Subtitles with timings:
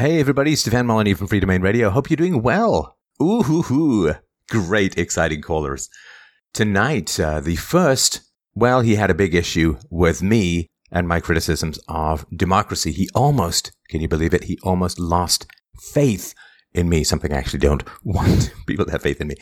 [0.00, 1.90] Hey everybody, Stefan Molyneux from Freedomain Radio.
[1.90, 2.96] Hope you're doing well.
[3.22, 4.14] Ooh hoo hoo.
[4.48, 5.90] Great, exciting callers.
[6.54, 8.22] Tonight, uh, the first,
[8.54, 12.92] well, he had a big issue with me and my criticisms of democracy.
[12.92, 14.44] He almost, can you believe it?
[14.44, 15.46] He almost lost
[15.78, 16.34] faith
[16.72, 19.36] in me, something I actually don't want people to have faith in me.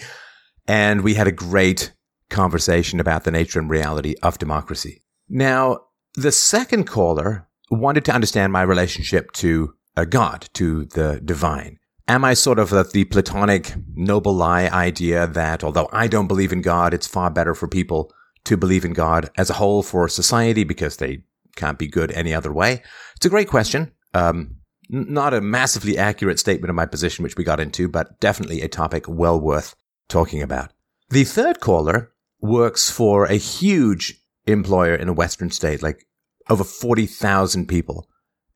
[0.66, 1.92] And we had a great
[2.30, 5.04] conversation about the nature and reality of democracy.
[5.28, 5.82] Now,
[6.16, 11.78] the second caller wanted to understand my relationship to a God, to the divine.
[12.06, 16.62] Am I sort of the Platonic noble lie idea that although I don't believe in
[16.62, 18.12] God, it's far better for people
[18.44, 21.24] to believe in God as a whole for society because they
[21.56, 22.82] can't be good any other way?
[23.16, 23.92] It's a great question.
[24.14, 24.56] Um,
[24.88, 28.68] not a massively accurate statement of my position, which we got into, but definitely a
[28.68, 29.74] topic well worth
[30.08, 30.72] talking about.
[31.10, 36.06] The third caller works for a huge employer in a Western state, like
[36.48, 38.08] over 40,000 people.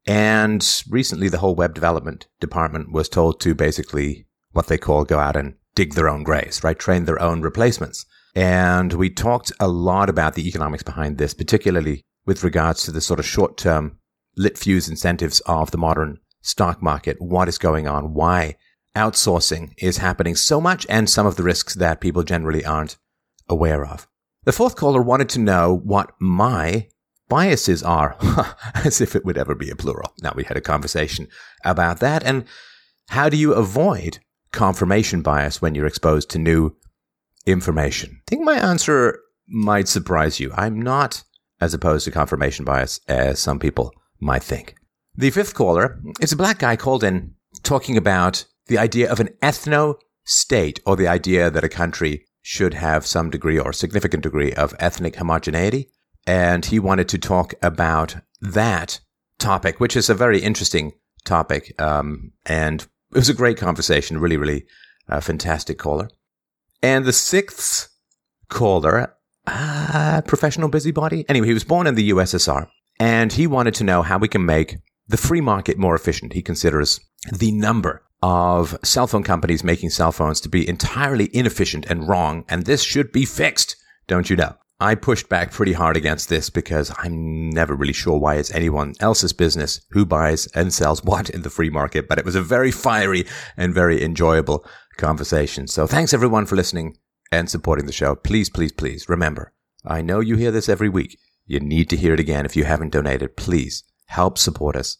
[0.07, 5.19] And recently the whole web development department was told to basically what they call go
[5.19, 6.79] out and dig their own graves, right?
[6.79, 8.05] Train their own replacements.
[8.35, 13.01] And we talked a lot about the economics behind this, particularly with regards to the
[13.01, 13.99] sort of short term
[14.37, 17.21] lit fuse incentives of the modern stock market.
[17.21, 18.15] What is going on?
[18.15, 18.57] Why
[18.97, 22.97] outsourcing is happening so much and some of the risks that people generally aren't
[23.49, 24.07] aware of.
[24.45, 26.89] The fourth caller wanted to know what my
[27.33, 28.15] biases are,
[28.85, 30.13] as if it would ever be a plural.
[30.23, 31.29] Now, we had a conversation
[31.65, 32.23] about that.
[32.23, 32.45] And
[33.09, 34.19] how do you avoid
[34.53, 36.77] confirmation bias when you're exposed to new
[37.47, 38.21] information?
[38.21, 40.53] I think my answer might surprise you.
[40.55, 41.23] I'm not
[41.59, 44.75] as opposed to confirmation bias as some people might think.
[45.15, 49.31] The fifth caller is a black guy called in talking about the idea of an
[49.43, 49.95] ethno
[50.27, 54.75] state or the idea that a country should have some degree or significant degree of
[54.79, 55.89] ethnic homogeneity.
[56.27, 59.01] And he wanted to talk about that
[59.39, 60.93] topic, which is a very interesting
[61.25, 61.81] topic.
[61.81, 64.67] Um, and it was a great conversation, really, really
[65.09, 66.11] uh, fantastic caller.
[66.83, 67.89] And the sixth
[68.49, 69.15] caller,
[69.47, 71.25] uh, professional busybody.
[71.29, 72.69] Anyway, he was born in the USSR
[72.99, 74.77] and he wanted to know how we can make
[75.09, 76.33] the free market more efficient.
[76.33, 77.01] He considers
[77.33, 82.45] the number of cell phone companies making cell phones to be entirely inefficient and wrong,
[82.49, 84.55] and this should be fixed, don't you know?
[84.83, 88.95] I pushed back pretty hard against this because I'm never really sure why it's anyone
[88.99, 92.43] else's business who buys and sells what in the free market, but it was a
[92.43, 93.25] very fiery
[93.57, 94.67] and very enjoyable
[94.97, 95.69] conversation.
[95.69, 96.97] So thanks everyone for listening
[97.31, 98.17] and supporting the show.
[98.17, 99.53] Please, please, please remember,
[99.85, 101.17] I know you hear this every week.
[101.47, 103.37] You need to hear it again if you haven't donated.
[103.37, 104.97] Please help support us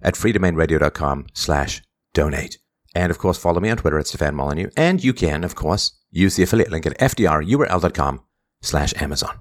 [0.00, 1.82] at freedomainradio.com slash
[2.14, 2.56] donate.
[2.94, 4.70] And of course, follow me on Twitter at Stefan Molyneux.
[4.78, 8.20] And you can, of course, use the affiliate link at fdrurl.com
[8.66, 9.40] slash Amazon.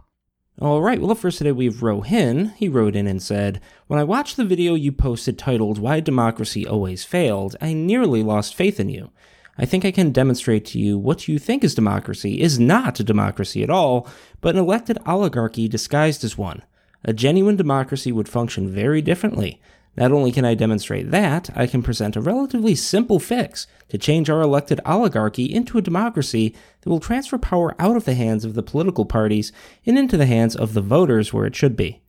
[0.62, 2.53] All right, well, first today we have Rohin.
[2.56, 6.66] He wrote in and said, When I watched the video you posted titled Why Democracy
[6.66, 9.12] Always Failed, I nearly lost faith in you.
[9.58, 13.03] I think I can demonstrate to you what you think is democracy is not a
[13.03, 14.08] democracy at all,
[14.40, 16.63] but an elected oligarchy disguised as one.
[17.03, 19.62] A genuine democracy would function very differently.
[19.97, 24.29] Not only can I demonstrate that, I can present a relatively simple fix to change
[24.29, 28.56] our elected oligarchy into a democracy that will transfer power out of the hands of
[28.56, 29.53] the political parties
[29.85, 32.01] and into the hands of the voters where it should be.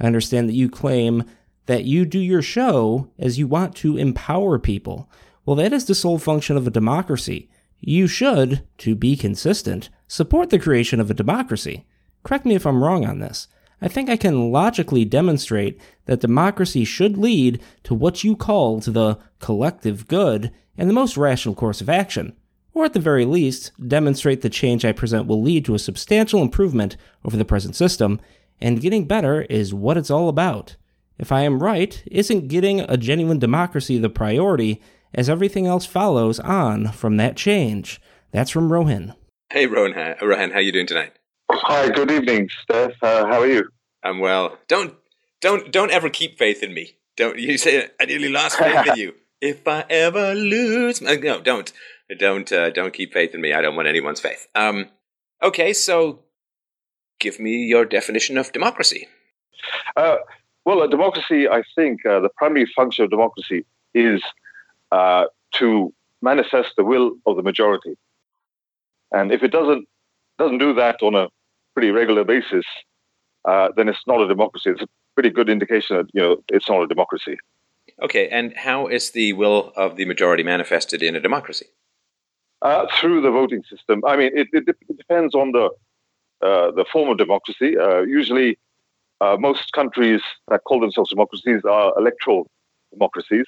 [0.00, 1.24] I understand that you claim
[1.66, 5.08] that you do your show as you want to empower people.
[5.44, 7.48] Well, that is the sole function of a democracy.
[7.78, 11.86] You should, to be consistent, support the creation of a democracy.
[12.24, 13.46] Correct me if I'm wrong on this.
[13.80, 18.90] I think I can logically demonstrate that democracy should lead to what you call to
[18.90, 22.34] the collective good and the most rational course of action,
[22.74, 26.42] or at the very least, demonstrate the change I present will lead to a substantial
[26.42, 28.20] improvement over the present system,
[28.60, 30.76] and getting better is what it's all about.
[31.18, 34.80] If I am right, isn't getting a genuine democracy the priority,
[35.14, 38.00] as everything else follows on from that change?
[38.30, 39.14] That's from Rohan.
[39.50, 40.16] Hey, Rohan.
[40.20, 41.17] Rohan, how you doing tonight?
[41.50, 42.92] Hi, good evening, Steph.
[43.02, 43.68] Uh, how are you?
[44.02, 44.58] I'm well.
[44.68, 44.94] Don't
[45.40, 46.96] don't don't ever keep faith in me.
[47.16, 49.14] Don't you say I nearly lost faith in you.
[49.40, 51.72] If I ever lose, my, no, don't
[52.18, 53.52] don't uh, don't keep faith in me.
[53.52, 54.48] I don't want anyone's faith.
[54.56, 54.86] Um,
[55.40, 56.24] okay, so
[57.20, 59.06] give me your definition of democracy.
[59.96, 60.16] Uh,
[60.64, 63.64] well, a democracy, I think, uh, the primary function of democracy
[63.94, 64.20] is
[64.90, 67.96] uh, to manifest the will of the majority.
[69.12, 69.86] And if it doesn't
[70.36, 71.28] doesn't do that on a
[71.78, 72.66] pretty regular basis,
[73.44, 74.70] uh, then it's not a democracy.
[74.70, 77.36] It's a pretty good indication that you know it's not a democracy.
[78.02, 81.66] Okay, and how is the will of the majority manifested in a democracy?
[82.62, 84.02] Uh, through the voting system.
[84.04, 85.66] I mean, it, it, it depends on the
[86.48, 87.78] uh, the form of democracy.
[87.78, 88.58] Uh, usually,
[89.20, 92.50] uh, most countries that call themselves democracies are electoral
[92.92, 93.46] democracies,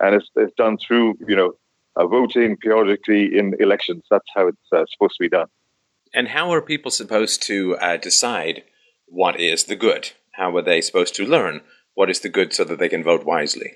[0.00, 1.52] and it's, it's done through you know
[1.96, 4.02] uh, voting periodically in elections.
[4.10, 5.48] That's how it's uh, supposed to be done.
[6.12, 8.64] And how are people supposed to uh, decide
[9.06, 10.10] what is the good?
[10.32, 11.60] How are they supposed to learn
[11.94, 13.72] what is the good so that they can vote wisely?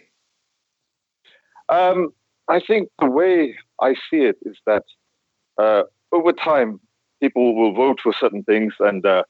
[1.69, 2.11] Um,
[2.49, 4.83] I think the way I see it is that
[5.59, 5.83] uh,
[6.13, 6.81] over time,
[7.21, 9.25] people will vote for certain things, and uh,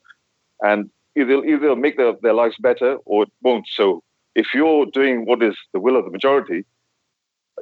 [0.60, 3.66] and either either make their, their lives better or it won't.
[3.68, 4.02] So
[4.34, 6.64] if you're doing what is the will of the majority,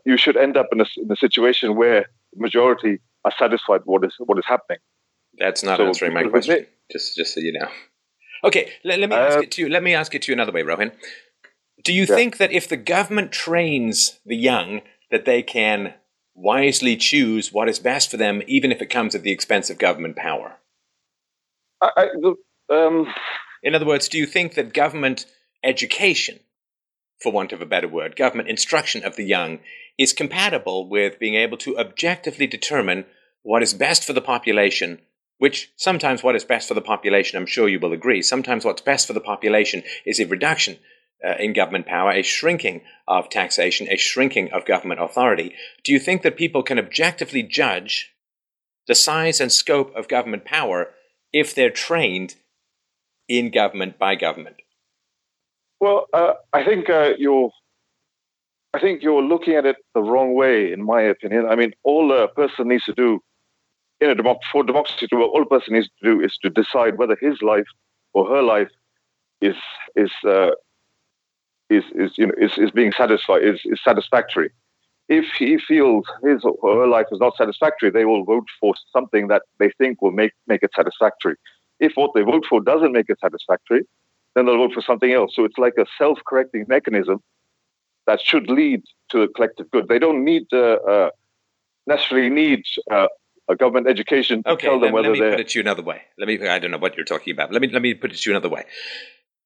[0.05, 3.87] you should end up in a, in a situation where the majority are satisfied with
[3.87, 4.79] what is what is happening.
[5.39, 6.67] That's not so, answering my question.
[6.91, 7.69] Just just so you know.
[8.45, 9.69] Okay, let, let me ask uh, it to you.
[9.69, 10.93] Let me ask it to you another way, Rohin.
[11.85, 12.15] Do you yeah.
[12.15, 15.95] think that if the government trains the young, that they can
[16.35, 19.79] wisely choose what is best for them, even if it comes at the expense of
[19.79, 20.57] government power?
[21.81, 22.35] I, I, the,
[22.75, 23.07] um,
[23.63, 25.27] In other words, do you think that government
[25.63, 26.41] education,
[27.21, 29.61] for want of a better word, government instruction of the young,
[29.99, 33.05] is compatible with being able to objectively determine
[33.43, 35.01] what is best for the population?
[35.43, 38.81] Which sometimes what is best for the population, I'm sure you will agree, sometimes what's
[38.81, 40.79] best for the population is a reduction
[41.27, 45.53] uh, in government power, a shrinking of taxation, a shrinking of government authority.
[45.83, 48.13] Do you think that people can objectively judge
[48.87, 50.95] the size and scope of government power
[51.33, 52.37] if they're trained
[53.27, 54.59] in government by government?
[55.81, 57.51] Well, uh, I think uh, you're.
[58.75, 61.47] I think you're looking at it the wrong way, in my opinion.
[61.51, 63.19] I mean, all a person needs to do
[64.03, 66.51] in a democ- for democracy to work, all a person needs to do is to
[66.51, 67.71] decide whether his life
[68.13, 68.73] or her life
[69.41, 69.57] is
[69.97, 70.51] is uh,
[71.71, 74.51] is, is you know is, is being satisfied is, is satisfactory.
[75.09, 79.29] If he feels his or her life is not satisfactory, they will vote for something
[79.29, 81.37] that they think will make make it satisfactory.
[81.81, 83.83] If what they vote for doesn't make it satisfactory,
[84.35, 85.33] then they'll vote for something else.
[85.35, 87.21] So it's like a self-correcting mechanism
[88.07, 89.89] that should lead to a collective good.
[89.89, 91.11] They don't need uh, uh,
[91.87, 93.09] necessarily need uh,
[93.49, 95.31] a government education to okay, tell them let, whether let me they're.
[95.33, 96.03] put it to you another way.
[96.19, 96.47] Let me.
[96.47, 97.53] I don't know what you're talking about.
[97.53, 98.65] Let me let me put it to you another way.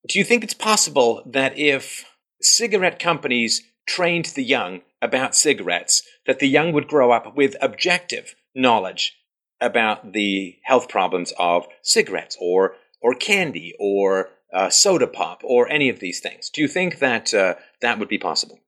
[0.07, 2.05] Do you think it's possible that if
[2.41, 8.35] cigarette companies trained the young about cigarettes, that the young would grow up with objective
[8.55, 9.15] knowledge
[9.59, 15.89] about the health problems of cigarettes or or candy or uh, soda pop or any
[15.89, 16.49] of these things.
[16.49, 18.59] Do you think that uh, that would be possible?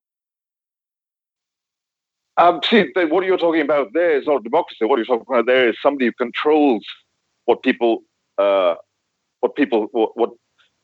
[2.39, 4.86] Um, see, what you're talking about there is not democracy.
[4.86, 6.86] What you're talking about there is somebody who controls
[7.45, 8.03] what people,
[8.38, 8.75] uh,
[9.41, 10.30] what people, what, what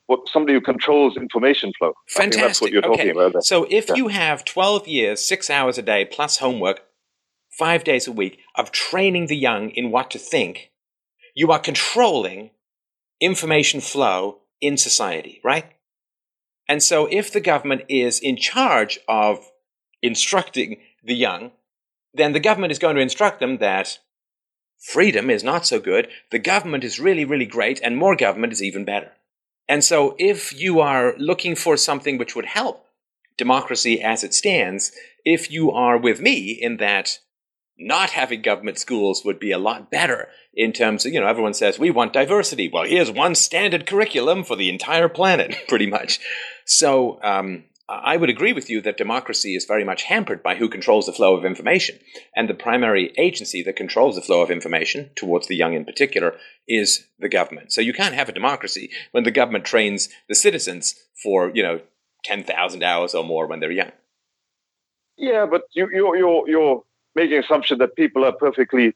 [0.06, 1.92] what somebody who controls information flow.
[2.08, 2.42] Fantastic.
[2.42, 3.10] that's what you're talking okay.
[3.10, 3.32] about.
[3.32, 3.42] There.
[3.42, 3.96] So if yeah.
[3.96, 6.82] you have 12 years, six hours a day, plus homework,
[7.50, 10.70] five days a week of training the young in what to think,
[11.34, 12.50] you are controlling
[13.20, 15.72] information flow in society, right?
[16.68, 19.50] And so if the government is in charge of
[20.02, 21.52] instructing the young,
[22.12, 23.98] then the government is going to instruct them that
[24.78, 28.62] freedom is not so good, the government is really, really great, and more government is
[28.62, 29.12] even better.
[29.68, 32.86] And so, if you are looking for something which would help
[33.36, 34.92] democracy as it stands,
[35.24, 37.18] if you are with me in that
[37.78, 41.52] not having government schools would be a lot better in terms of, you know, everyone
[41.52, 42.70] says we want diversity.
[42.72, 46.20] Well, here's one standard curriculum for the entire planet, pretty much.
[46.64, 50.68] So, um, I would agree with you that democracy is very much hampered by who
[50.68, 51.98] controls the flow of information.
[52.34, 56.34] And the primary agency that controls the flow of information, towards the young in particular,
[56.66, 57.72] is the government.
[57.72, 61.80] So you can't have a democracy when the government trains the citizens for, you know,
[62.24, 63.92] 10,000 hours or more when they're young.
[65.16, 66.82] Yeah, but you, you're, you're, you're
[67.14, 68.94] making assumption that people are perfectly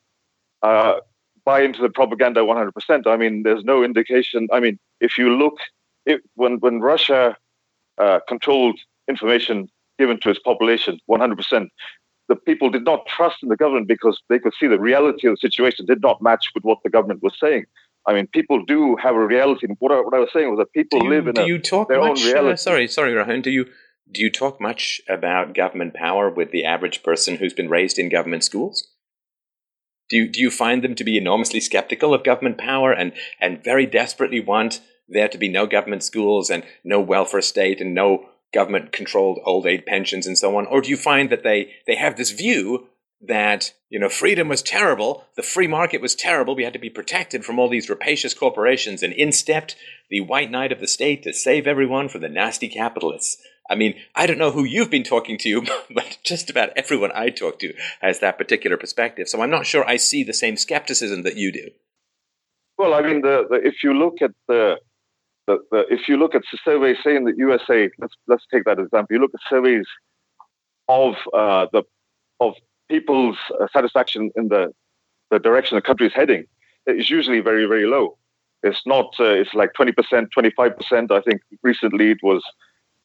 [0.63, 0.97] uh,
[1.45, 3.07] buy into the propaganda 100%.
[3.07, 4.49] I mean, there's no indication.
[4.53, 5.55] I mean, if you look,
[6.07, 7.37] it, when, when Russia
[8.01, 8.79] uh, controlled
[9.09, 11.69] information given to its population 100%.
[12.29, 15.35] The people did not trust in the government because they could see the reality of
[15.35, 17.65] the situation did not match with what the government was saying.
[18.07, 19.67] I mean, people do have a reality.
[19.79, 21.59] What I, what I was saying was that people you, live in do a, you
[21.59, 22.53] talk their much, own reality.
[22.55, 23.43] Uh, sorry, sorry, Rohin.
[23.43, 23.67] Do you
[24.11, 28.09] do you talk much about government power with the average person who's been raised in
[28.09, 28.89] government schools?
[30.09, 33.63] Do you, do you find them to be enormously skeptical of government power and, and
[33.63, 38.29] very desperately want there to be no government schools and no welfare state and no
[38.53, 40.67] government controlled old age pensions and so on?
[40.67, 42.89] Or do you find that they, they have this view
[43.21, 46.89] that, you know, freedom was terrible, the free market was terrible, we had to be
[46.89, 49.77] protected from all these rapacious corporations, and in stepped
[50.09, 53.37] the white knight of the state to save everyone from the nasty capitalists.
[53.69, 55.63] I mean, I don't know who you've been talking to,
[55.95, 59.29] but just about everyone I talk to has that particular perspective.
[59.29, 61.69] So I'm not sure I see the same skepticism that you do.
[62.79, 64.77] Well, I mean, the, the, if you look at the
[65.51, 68.65] the, the, if you look at the surveys, say in the USA, let's let's take
[68.65, 69.15] that example.
[69.15, 69.87] You look at surveys
[70.89, 71.83] of uh, the
[72.41, 72.55] of
[72.89, 74.73] people's uh, satisfaction in the
[75.31, 76.45] the direction the country is heading
[76.87, 78.17] It's usually very very low.
[78.63, 79.09] It's not.
[79.19, 81.11] Uh, it's like twenty percent, twenty five percent.
[81.13, 82.43] I think recently it was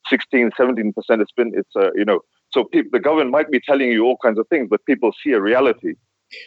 [0.09, 1.21] 16, 17 percent.
[1.21, 1.51] It's been.
[1.55, 2.19] It's uh, you know.
[2.51, 5.31] So people, the government might be telling you all kinds of things, but people see
[5.31, 5.93] a reality,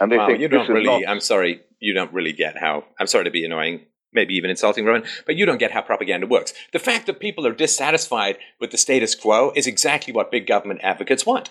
[0.00, 0.85] and they Wow, think you don't really.
[0.87, 1.09] not.
[1.09, 2.85] I'm sorry, you don't really get how.
[2.99, 3.81] I'm sorry to be annoying,
[4.12, 6.52] maybe even insulting, Rowan, but you don't get how propaganda works.
[6.72, 10.80] The fact that people are dissatisfied with the status quo is exactly what big government
[10.82, 11.50] advocates want.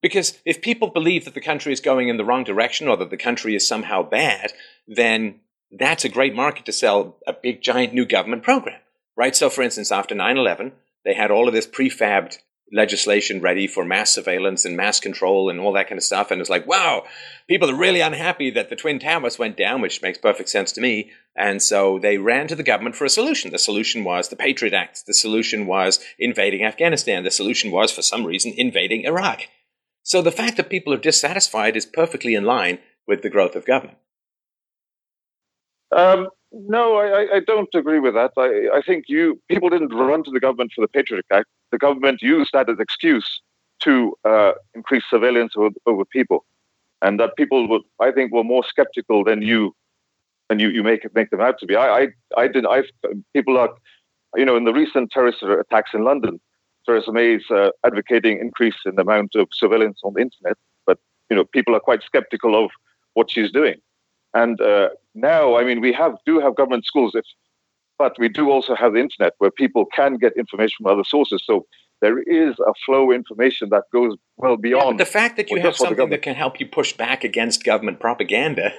[0.00, 3.10] Because if people believe that the country is going in the wrong direction or that
[3.10, 4.52] the country is somehow bad,
[4.86, 8.80] then that's a great market to sell a big, giant new government program,
[9.16, 9.34] right?
[9.34, 10.72] So, for instance, after 9 11,
[11.04, 12.38] they had all of this prefabbed
[12.72, 16.30] legislation ready for mass surveillance and mass control and all that kind of stuff.
[16.30, 17.04] And it's like, wow,
[17.48, 20.80] people are really unhappy that the Twin Towers went down, which makes perfect sense to
[20.80, 21.10] me.
[21.36, 23.50] And so they ran to the government for a solution.
[23.50, 25.06] The solution was the Patriot Act.
[25.06, 27.24] The solution was invading Afghanistan.
[27.24, 29.42] The solution was, for some reason, invading Iraq.
[30.02, 33.66] So the fact that people are dissatisfied is perfectly in line with the growth of
[33.66, 33.98] government.
[35.94, 38.32] Um, no, I, I- don't agree with that.
[38.36, 41.46] I, I think you people didn't run to the government for the Patriot Act.
[41.70, 43.40] The government used that as excuse
[43.80, 46.44] to uh, increase surveillance over, over people,
[47.02, 49.74] and that people were, I think, were more skeptical than you
[50.48, 51.76] than you, you make make them out to be.
[51.76, 52.66] I I, I did.
[52.66, 52.82] I
[53.34, 53.70] people are,
[54.34, 56.40] you know, in the recent terrorist attacks in London,
[56.86, 60.56] Theresa May is uh, advocating increase in the amount of surveillance on the internet,
[60.86, 60.98] but
[61.28, 62.70] you know, people are quite skeptical of
[63.14, 63.76] what she's doing.
[64.34, 67.24] And uh, now, I mean, we have do have government schools, if,
[67.98, 71.42] but we do also have the internet where people can get information from other sources.
[71.44, 71.66] So
[72.00, 75.00] there is a flow of information that goes well Yeah, beyond.
[75.00, 77.24] the fact that you have that's what the something that can help you push back
[77.24, 78.72] against government propaganda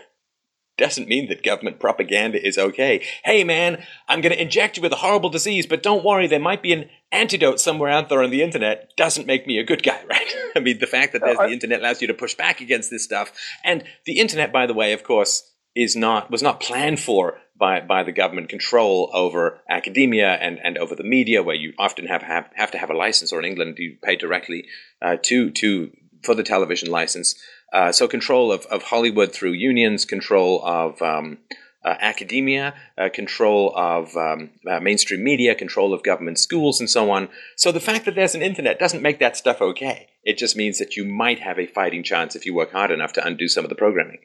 [0.77, 3.05] doesn't mean that government propaganda is okay.
[3.25, 6.39] Hey, man, I'm going to inject you with a horrible disease, but don't worry, there
[6.39, 8.95] might be an antidote somewhere out there on the internet.
[8.95, 10.33] Doesn't make me a good guy, right?
[10.55, 13.03] I mean, the fact that there's the internet allows you to push back against this
[13.03, 13.33] stuff,
[13.63, 17.81] and the internet, by the way, of course, is not was not planned for by
[17.81, 22.23] by the government control over academia and, and over the media, where you often have,
[22.23, 24.65] have have to have a license, or in England you pay directly
[25.01, 25.91] uh, to to
[26.23, 27.35] for the television license.
[27.71, 31.37] Uh, so control of, of Hollywood through unions, control of um,
[31.85, 37.11] uh, academia, uh, control of um, uh, mainstream media, control of government schools, and so
[37.11, 37.29] on.
[37.55, 40.07] So the fact that there's an internet doesn't make that stuff okay.
[40.23, 43.13] It just means that you might have a fighting chance if you work hard enough
[43.13, 44.19] to undo some of the programming.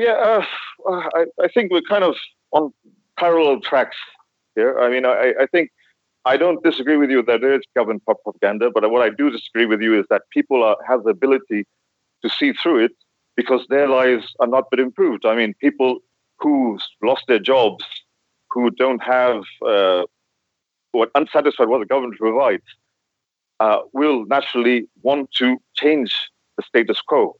[0.00, 0.42] Yeah,
[0.88, 2.16] uh, I, I think we're kind of
[2.52, 2.72] on
[3.18, 3.98] parallel tracks
[4.54, 4.80] here.
[4.80, 5.70] I mean, I, I think
[6.24, 9.66] I don't disagree with you that there is government propaganda, but what I do disagree
[9.66, 11.66] with you is that people are, have the ability
[12.22, 12.92] to see through it
[13.36, 15.26] because their lives are not been improved.
[15.26, 15.98] I mean, people
[16.38, 17.84] who lost their jobs,
[18.50, 20.04] who don't have uh,
[20.92, 22.64] what unsatisfied what the government provides,
[23.60, 27.36] uh, will naturally want to change the status quo.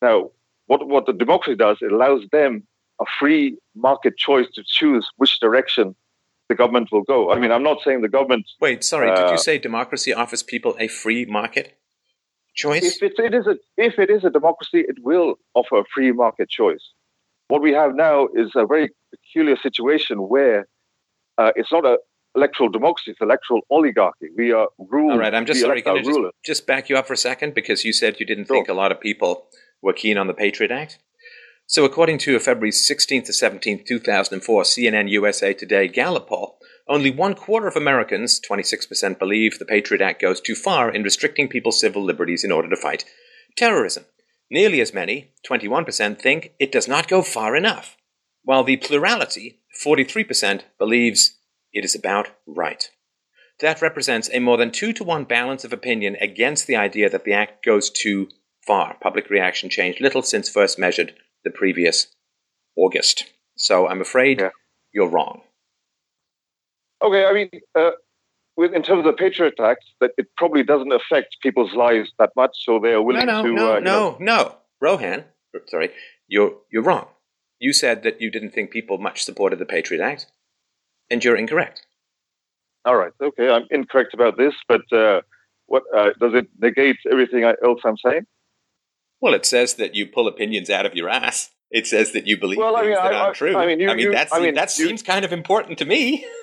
[0.00, 0.30] Now,
[0.70, 2.62] what, what the democracy does, it allows them
[3.00, 5.96] a free market choice to choose which direction
[6.48, 7.32] the government will go.
[7.32, 10.42] I mean, I'm not saying the government, Wait, sorry, did Uh, you say democracy offers
[10.44, 11.66] people a free market
[12.54, 12.84] choice?
[12.84, 13.56] if it, it is a
[13.88, 16.84] if it is a democracy, it will offer a free market choice.
[17.48, 20.60] What we have now is a very peculiar situation where
[21.40, 21.94] uh, it's not a
[22.36, 24.28] electoral democracy; it's electoral oligarchy.
[24.42, 25.12] We are ruled.
[25.14, 25.82] All right, I'm just sorry.
[25.82, 28.46] Can I just, just back you up for a second because you said you didn't
[28.46, 28.56] Sure.
[28.56, 29.32] think a lot of people
[29.82, 30.98] were keen on the Patriot Act.
[31.66, 36.58] So, according to a February 16th to 17th, 2004 CNN USA Today Gallup poll,
[36.88, 41.46] only one quarter of Americans, 26%, believe the Patriot Act goes too far in restricting
[41.46, 43.04] people's civil liberties in order to fight
[43.56, 44.04] terrorism.
[44.50, 47.96] Nearly as many, 21%, think it does not go far enough,
[48.42, 51.38] while the plurality, 43%, believes
[51.72, 52.90] it is about right.
[53.60, 57.24] That represents a more than two to one balance of opinion against the idea that
[57.24, 58.28] the act goes too
[58.66, 58.96] far.
[59.00, 61.14] Public reaction changed little since first measured
[61.44, 62.08] the previous
[62.76, 63.24] August.
[63.56, 64.50] So I'm afraid Yeah.
[64.92, 65.42] you're wrong.
[67.02, 67.92] Okay, I mean, uh,
[68.56, 72.30] with in terms of the Patriot Act, that it probably doesn't affect people's lives that
[72.36, 73.52] much, so they are willing no, to.
[73.52, 74.56] no, uh, know- no, no.
[74.80, 75.24] Rohan,
[75.66, 75.90] sorry,
[76.26, 77.08] you're you're wrong.
[77.58, 80.26] You said that you didn't think people much supported the Patriot Act,
[81.10, 81.86] and you're incorrect.
[82.86, 85.20] All right, okay, I'm incorrect about this, but uh,
[85.66, 88.26] what uh, does it negate everything else I'm saying?
[89.20, 91.50] Well, it says that you pull opinions out of your ass.
[91.70, 93.56] It says that you believe Well, I things mean, that I- aren't I- true.
[93.56, 96.26] I mean, you- you- that's, I mean, that you- seems kind of important to me.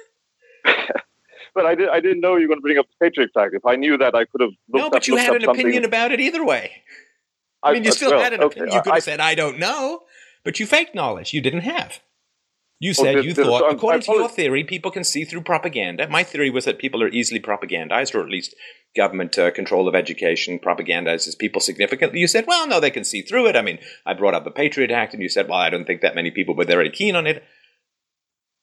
[1.55, 3.55] But I, did, I didn't know you were going to bring up the Patriot Act.
[3.55, 5.59] If I knew that, I could have looked no, up, but you had an something.
[5.65, 6.83] opinion about it either way.
[7.63, 8.75] I mean, you still well, had an okay, opinion.
[8.75, 10.03] You could have said, I don't know,
[10.43, 11.99] but you faked knowledge you didn't have.
[12.79, 16.07] You said well, you thought, according to your theory, people can see through propaganda.
[16.09, 18.53] My theory was that people are easily propagandized, or at least
[18.95, 22.19] government uh, control of education propagandizes people significantly.
[22.19, 23.55] You said, well, no, they can see through it.
[23.55, 26.01] I mean, I brought up the Patriot Act, and you said, well, I don't think
[26.01, 27.43] that many people were very keen on it.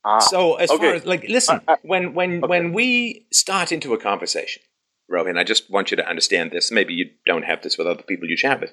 [0.05, 0.79] Ah, so, as okay.
[0.79, 2.47] far as like, listen, uh, uh, when when okay.
[2.47, 4.63] when we start into a conversation,
[5.09, 6.71] Rohan, I just want you to understand this.
[6.71, 8.73] Maybe you don't have this with other people you chat with.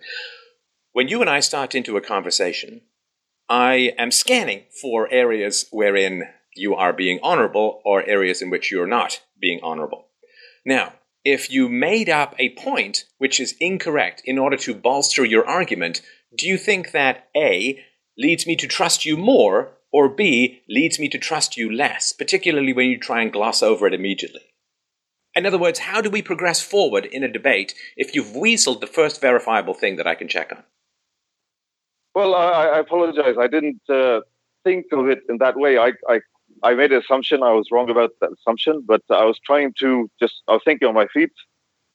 [0.91, 2.81] When you and I start into a conversation,
[3.51, 6.23] I am scanning for areas wherein
[6.55, 10.07] you are being honorable or areas in which you're not being honorable.
[10.65, 10.93] Now,
[11.25, 16.01] if you made up a point which is incorrect in order to bolster your argument,
[16.33, 17.83] do you think that A
[18.17, 22.71] leads me to trust you more or B leads me to trust you less, particularly
[22.71, 24.53] when you try and gloss over it immediately?
[25.35, 28.87] In other words, how do we progress forward in a debate if you've weaseled the
[28.87, 30.63] first verifiable thing that I can check on?
[32.13, 33.35] Well, I, I apologize.
[33.39, 34.21] I didn't uh,
[34.63, 35.77] think of it in that way.
[35.77, 36.19] I, I,
[36.63, 37.43] I made an assumption.
[37.43, 40.87] I was wrong about that assumption, but I was trying to just, I was thinking
[40.87, 41.31] on my feet,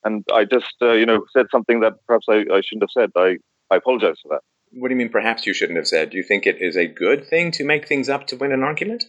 [0.05, 3.11] and I just, uh, you know, said something that perhaps I, I shouldn't have said.
[3.17, 3.37] I,
[3.71, 4.41] I apologize for that.
[4.73, 6.11] What do you mean, perhaps you shouldn't have said?
[6.11, 8.63] Do you think it is a good thing to make things up to win an
[8.63, 9.05] argument?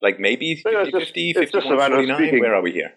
[0.00, 2.40] Like maybe 50 yeah, 50, 51 49?
[2.40, 2.92] Where are we here?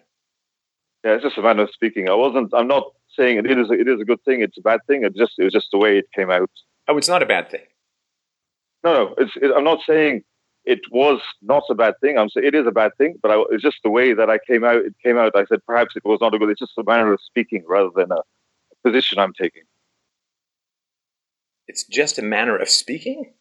[1.04, 2.08] Yeah, it's just a matter of speaking.
[2.08, 2.52] I wasn't.
[2.52, 2.84] I'm not
[3.16, 3.70] saying it is.
[3.70, 4.42] A, it is a good thing.
[4.42, 5.04] It's a bad thing.
[5.04, 5.34] It just.
[5.38, 6.50] It was just the way it came out.
[6.88, 7.64] Oh, it's not a bad thing.
[8.84, 9.14] No, no.
[9.18, 9.32] It's.
[9.36, 10.22] It, I'm not saying
[10.64, 12.18] it was not a bad thing.
[12.18, 14.38] I'm saying it is a bad thing, but I, it's just the way that I
[14.46, 14.76] came out.
[14.76, 15.32] It came out.
[15.34, 16.50] I said perhaps it was not a good.
[16.50, 19.62] It's just a manner of speaking rather than a, a position I'm taking.
[21.68, 23.32] It's just a manner of speaking.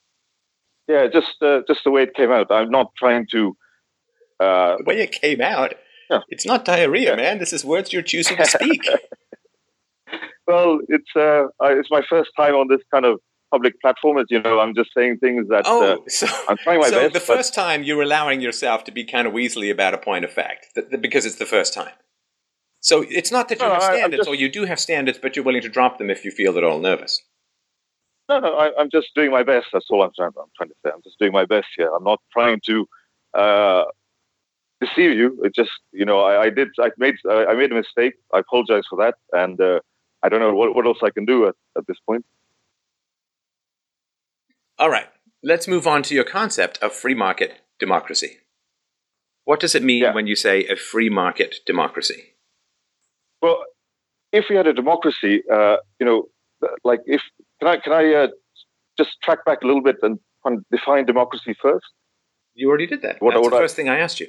[0.88, 2.52] Yeah, just uh, just the way it came out.
[2.52, 3.56] I'm not trying to.
[4.40, 5.74] Uh, the way it came out.
[6.10, 6.20] Yeah.
[6.30, 7.16] It's not diarrhea, yeah.
[7.16, 7.40] man.
[7.40, 8.88] This is words you're choosing to speak.
[10.48, 13.20] well, it's uh, it's my first time on this kind of
[13.56, 14.18] public platform.
[14.18, 17.02] As you know, I'm just saying things that oh, uh, so, I'm trying my so
[17.02, 17.14] best.
[17.14, 20.32] the first time you're allowing yourself to be kind of weaselly about a point of
[20.32, 21.96] fact th- th- because it's the first time.
[22.82, 24.30] So it's not that you no, have standards, just...
[24.30, 26.64] or you do have standards, but you're willing to drop them if you feel at
[26.64, 27.22] all nervous.
[28.28, 29.68] No, no, I, am just doing my best.
[29.72, 30.91] That's all I'm trying, I'm trying to say.
[30.94, 31.89] I'm just doing my best here.
[31.96, 32.88] I'm not trying to
[33.34, 33.84] uh,
[34.82, 35.39] deceive you.
[35.44, 38.15] It just, you know, I, I did, I made, I made a mistake.
[38.34, 39.80] I apologize for that, and uh,
[40.24, 42.26] I don't know what, what else I can do at, at this point.
[44.78, 45.08] All right,
[45.42, 48.40] let's move on to your concept of free market democracy.
[49.46, 50.14] What does it mean yeah.
[50.14, 52.34] when you say a free market democracy?
[53.42, 53.64] Well,
[54.34, 56.26] if we had a democracy, uh, you know,
[56.84, 57.22] like if
[57.60, 58.28] can I can I uh,
[58.98, 60.20] just track back a little bit and
[60.72, 61.86] define democracy first?
[62.54, 63.22] You already did that.
[63.22, 64.28] What, That's what the first I, thing I asked you.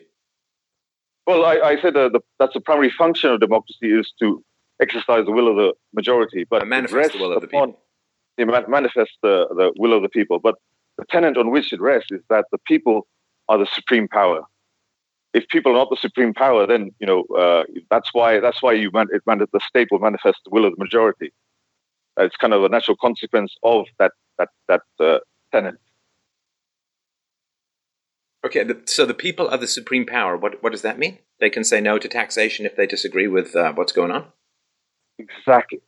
[1.27, 4.45] Well, I, I said uh, the, that's the primary function of democracy is to
[4.81, 7.79] exercise the will of the majority, but manifest the will of the people.
[8.37, 10.39] It manifest the, the will of the people.
[10.39, 10.57] But
[10.99, 13.07] the tenet on which it rests is that the people
[13.49, 14.43] are the supreme power.
[15.35, 18.73] If people are not the supreme power, then you know uh, that's why that's why
[18.73, 21.33] you man- it man- the state will manifest the will of the majority.
[22.19, 25.19] Uh, it's kind of a natural consequence of that that that uh,
[25.53, 25.75] tenet.
[28.45, 30.37] Okay, the, so the people are the supreme power.
[30.37, 31.19] What what does that mean?
[31.41, 34.27] They can say no to taxation if they disagree with uh, what's going on.
[35.19, 35.81] Exactly,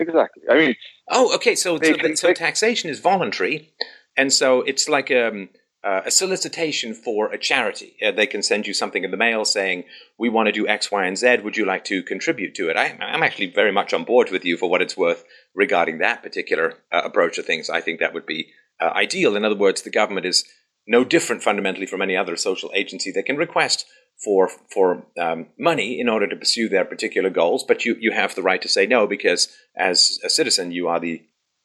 [0.00, 0.42] exactly.
[0.50, 0.74] I mean,
[1.08, 1.54] oh, okay.
[1.54, 3.72] So so, can, so, taxation is voluntary,
[4.16, 5.50] and so it's like um,
[5.84, 7.96] uh, a solicitation for a charity.
[8.04, 9.84] Uh, they can send you something in the mail saying,
[10.18, 11.38] "We want to do X, Y, and Z.
[11.44, 14.44] Would you like to contribute to it?" I, am actually very much on board with
[14.44, 17.70] you for what it's worth regarding that particular uh, approach to things.
[17.70, 19.36] I think that would be uh, ideal.
[19.36, 20.44] In other words, the government is
[20.86, 23.12] no different fundamentally from any other social agency.
[23.12, 23.86] They can request
[24.22, 28.34] for for um, money in order to pursue their particular goals, but you, you have
[28.34, 31.22] the right to say no because as a citizen you are the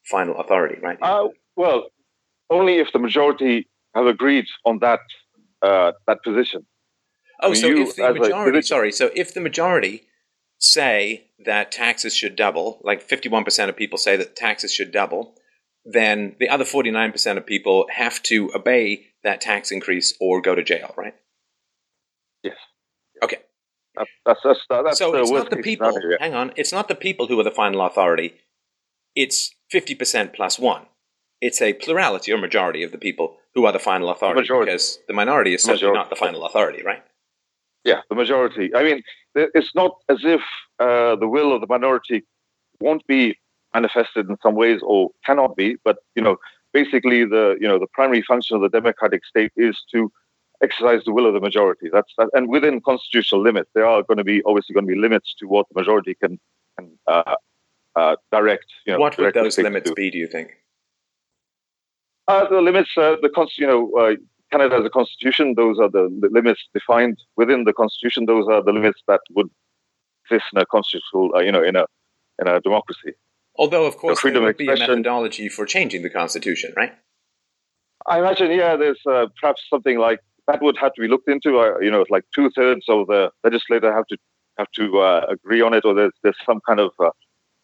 [0.10, 0.98] final authority, right?
[1.02, 1.88] Uh, well,
[2.50, 5.00] only if the majority have agreed on that
[5.62, 6.66] uh, that position.
[7.42, 10.04] Oh, so you, if the majority, sorry, so if the majority
[10.58, 15.36] say that taxes should double, like fifty-one percent of people say that taxes should double,
[15.86, 20.64] then the other 49% of people have to obey that tax increase or go to
[20.64, 21.14] jail, right?
[22.46, 22.58] Yes.
[23.24, 23.38] Okay.
[24.26, 25.92] That's, that's, that's so it's not the people.
[25.92, 26.18] Scenario.
[26.20, 28.36] Hang on, it's not the people who are the final authority.
[29.16, 30.84] It's fifty percent plus one.
[31.42, 34.42] It's a plurality or majority of the people who are the final authority.
[34.42, 34.72] Majority.
[34.72, 36.00] Because the minority is certainly majority.
[36.00, 37.04] not the final authority, right?
[37.86, 38.76] Yeah, the majority.
[38.76, 39.02] I mean,
[39.36, 40.42] it's not as if
[40.80, 42.26] uh, the will of the minority
[42.82, 43.38] won't be
[43.74, 45.78] manifested in some ways or cannot be.
[45.86, 46.38] But you know,
[46.74, 50.12] basically, the you know the primary function of the democratic state is to
[50.62, 51.90] exercise the will of the majority.
[51.92, 55.00] That's that, and within constitutional limits, there are going to be obviously going to be
[55.00, 56.40] limits to what the majority can
[56.78, 57.36] can uh,
[57.96, 58.66] uh, direct.
[58.86, 60.12] You know, what would those limits be?
[60.12, 60.52] Do you think?
[62.28, 64.16] Uh, the limits, uh, the you know, uh,
[64.52, 65.54] Canada has a constitution.
[65.56, 68.26] Those are the, the, limits defined within the constitution.
[68.26, 69.50] Those are the limits that would
[70.24, 71.86] exist in a constitutional, uh, you know, in a
[72.40, 73.14] in a democracy.
[73.58, 76.94] Although, of course, freedom there would be a methodology for changing the constitution, right?
[78.08, 81.60] I imagine, yeah, there's uh, perhaps something like that would have to be looked into.
[81.60, 84.18] Uh, you know, like two thirds of the legislator have to
[84.58, 87.10] have to uh, agree on it, or there's there's some kind of uh,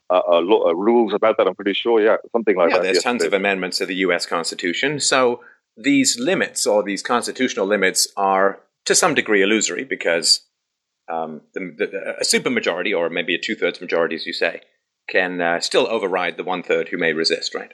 [0.09, 0.41] uh, uh,
[0.75, 1.47] rules about that.
[1.47, 2.83] I'm pretty sure, yeah, something like yeah, that.
[2.83, 4.25] There's yes, tons of amendments to the U.S.
[4.25, 5.41] Constitution, so
[5.77, 10.41] these limits or these constitutional limits are to some degree illusory because
[11.09, 14.61] um, the, the, a supermajority, or maybe a two thirds majority, as you say,
[15.07, 17.73] can uh, still override the one third who may resist, right?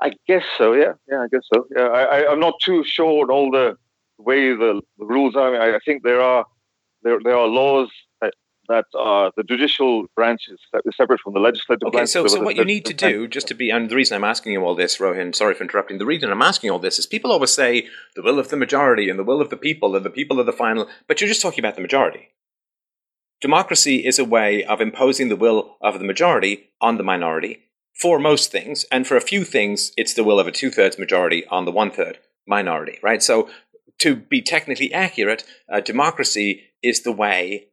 [0.00, 0.72] I guess so.
[0.72, 1.66] Yeah, yeah, I guess so.
[1.76, 3.76] Yeah, I, am not too sure on all the
[4.18, 5.48] way the, the rules are.
[5.48, 6.44] I, mean, I, think there are
[7.02, 8.34] there there are laws that,
[8.68, 11.90] that are the judicial branches that is separate from the legislative.
[11.90, 12.14] Branches.
[12.14, 14.24] Okay, so so what you need to do, just to be, and the reason I'm
[14.24, 15.98] asking you all this, Rohin, sorry for interrupting.
[15.98, 19.10] The reason I'm asking all this is people always say the will of the majority
[19.10, 21.42] and the will of the people and the people are the final, but you're just
[21.42, 22.28] talking about the majority.
[23.40, 27.67] Democracy is a way of imposing the will of the majority on the minority
[28.00, 30.98] for most things, and for a few things, it's the will of a two thirds
[30.98, 33.22] majority on the one third minority, right?
[33.22, 33.50] So,
[33.98, 37.68] to be technically accurate, uh, democracy is the way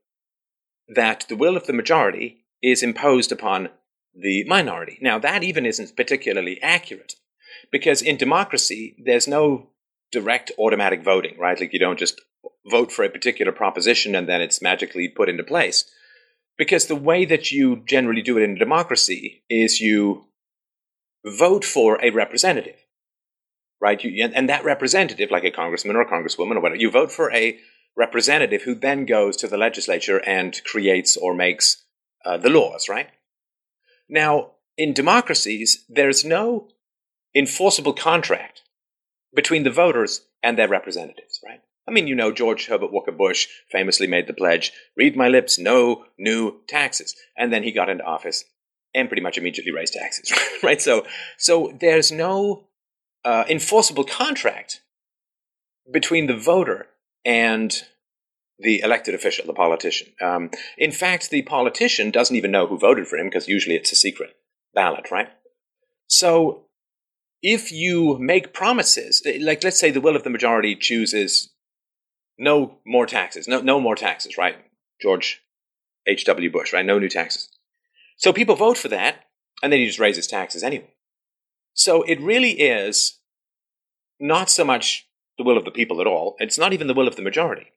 [0.88, 3.70] that the will of the majority is imposed upon
[4.16, 4.98] the minority.
[5.02, 7.16] Now, that even isn't particularly accurate
[7.72, 9.70] because in democracy, there's no
[10.12, 11.60] direct automatic voting, right?
[11.60, 12.22] Like you don't just
[12.66, 15.86] vote for a particular proposition and then it's magically put into place.
[16.58, 20.26] Because the way that you generally do it in a democracy is you
[21.26, 22.78] vote for a representative,
[23.82, 24.02] right?
[24.04, 27.34] You, and, that representative, like a congressman or a congresswoman or whatever, you vote for
[27.34, 27.58] a
[27.98, 31.84] representative who then goes to the legislature and creates or makes
[32.26, 33.10] uh, the laws, right?
[34.08, 36.70] Now, in democracies, there's no
[37.36, 38.62] enforceable contract
[39.34, 41.62] between the voters and their representatives, right?
[41.88, 45.60] I mean, you know, George Herbert Walker Bush famously made the pledge read my lips,
[45.60, 47.15] no new taxes.
[47.38, 48.43] And then he got into office
[48.93, 50.32] and pretty much immediately raised taxes,
[50.63, 50.82] right?
[50.82, 51.06] So,
[51.38, 52.67] so there's no
[53.24, 54.82] uh, enforceable contract
[55.91, 56.88] between the voter
[57.24, 57.84] and
[58.58, 60.08] the elected official, the politician.
[60.21, 63.91] Um, in fact, the politician doesn't even know who voted for him because usually it's
[63.91, 64.36] a secret
[64.74, 65.30] ballot, right?
[66.08, 66.65] So
[67.41, 71.52] if you make promises, like let's say the will of the majority chooses
[72.38, 74.56] no more taxes, no, no more taxes, right?
[75.02, 75.41] George
[76.08, 76.52] H.W.
[76.52, 76.86] Bush, right?
[76.86, 77.50] No new taxes.
[78.17, 79.26] So people vote for that,
[79.62, 80.93] and then he just raises taxes anyway.
[81.74, 83.19] So it really is
[84.19, 86.36] not so much the will of the people at all.
[86.39, 87.71] It's not even the will of the majority.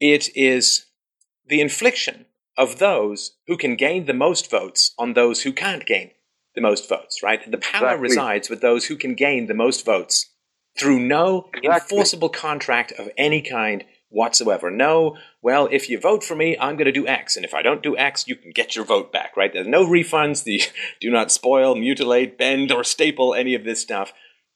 [0.00, 0.86] It is
[1.46, 6.10] the infliction of those who can gain the most votes on those who can't gain
[6.54, 7.50] the most votes, right?
[7.50, 8.02] The power exactly.
[8.02, 10.30] resides with those who can gain the most votes
[10.78, 14.70] through no enforceable contract of any kind whatsoever.
[14.70, 17.62] No, well, if you vote for me, I'm going to do X, and if I
[17.62, 19.52] don't do X, you can get your vote back, right?
[19.52, 20.44] There's no refunds.
[20.44, 20.62] The
[21.00, 24.12] do not spoil, mutilate, bend, or staple any of this stuff.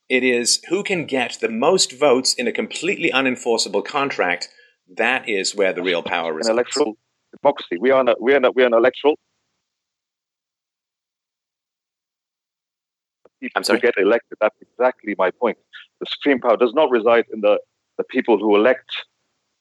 [0.09, 4.49] It is who can get the most votes in a completely unenforceable contract.
[4.97, 6.49] That is where the real power is.
[6.49, 6.95] An electoral
[7.41, 7.77] democracy.
[7.79, 9.17] We are, an, we are, we are an electoral.
[13.55, 13.81] I'm sorry.
[13.81, 14.39] get elected.
[14.41, 15.59] That's exactly my point.
[16.01, 17.59] The supreme power does not reside in the,
[17.99, 18.91] the people who elect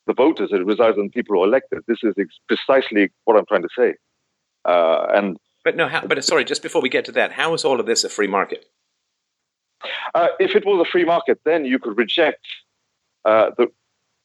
[0.08, 0.50] the voters.
[0.52, 1.80] It resides in the people who are elected.
[1.88, 3.94] This is ex- precisely what I'm trying to say.
[4.66, 7.64] Uh, and but no, how, but sorry, just before we get to that, how is
[7.66, 8.66] all of this a free market?
[10.14, 12.46] Uh, if it was a free market, then you could reject
[13.26, 13.68] uh, the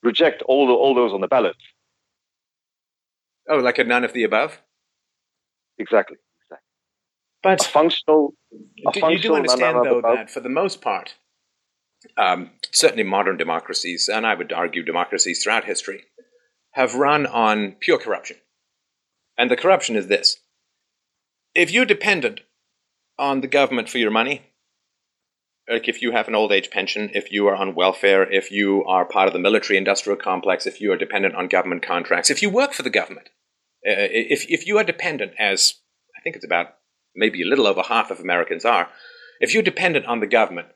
[0.03, 1.57] reject all the, all those on the ballot.
[3.49, 4.61] Oh, like a none of the above.
[5.79, 6.17] Exactly.
[7.53, 7.57] Exactly.
[7.57, 8.35] But a functional.
[8.53, 11.15] A do, functional you do understand, though, that for the most part,
[12.17, 16.05] um, certainly modern democracies, and I would argue democracies throughout history,
[16.73, 18.37] have run on pure corruption.
[19.37, 20.39] And the corruption is this
[21.55, 22.41] if you're dependent
[23.19, 24.43] on the government for your money,
[25.69, 28.85] like if you have an old age pension, if you are on welfare, if you
[28.85, 32.43] are part of the military industrial complex, if you are dependent on government contracts, if
[32.43, 33.29] you work for the government,
[33.87, 35.75] uh, if, if you are dependent, as
[36.17, 36.75] I think it's about
[37.15, 38.89] maybe a little over half of Americans are,
[39.41, 40.69] if you're dependent on the government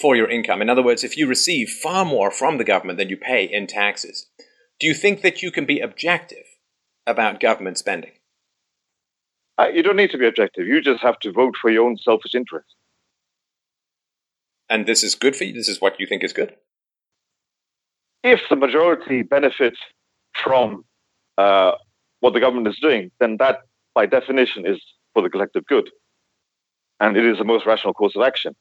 [0.00, 3.08] for your income, in other words, if you receive far more from the government than
[3.08, 4.26] you pay in taxes,
[4.80, 6.44] do you think that you can be objective
[7.06, 8.12] about government spending?
[9.56, 10.66] Uh, you don't need to be objective.
[10.66, 12.74] You just have to vote for your own selfish interest.
[14.68, 15.52] And this is good for you?
[15.52, 16.54] This is what you think is good?
[18.22, 19.78] If the majority benefits
[20.42, 20.84] from
[21.38, 21.72] uh,
[22.20, 23.60] what the government is doing, then that,
[23.94, 24.80] by definition, is
[25.12, 25.90] for the collective good.
[27.00, 28.54] And it is the most rational course of action.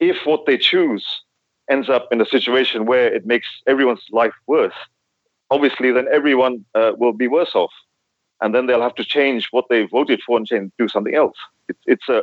[0.00, 1.06] if what they choose
[1.70, 4.74] ends up in a situation where it makes everyone's life worse,
[5.50, 7.72] obviously then everyone uh, will be worse off.
[8.40, 11.36] And then they'll have to change what they voted for and change, do something else.
[11.68, 12.22] It's, it's a,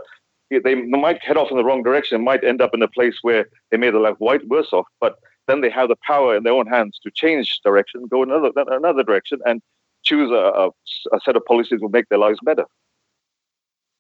[0.50, 3.48] they might head off in the wrong direction, might end up in a place where
[3.70, 5.16] they made their life worse off, but
[5.48, 9.04] then they have the power in their own hands to change direction, go another another
[9.04, 9.62] direction, and
[10.06, 10.68] choose a, a,
[11.16, 12.66] a set of policies will make their lives better.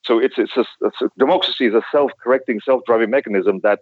[0.05, 3.79] So it's it's, a, it's a, democracy is a self-correcting, self-driving mechanism that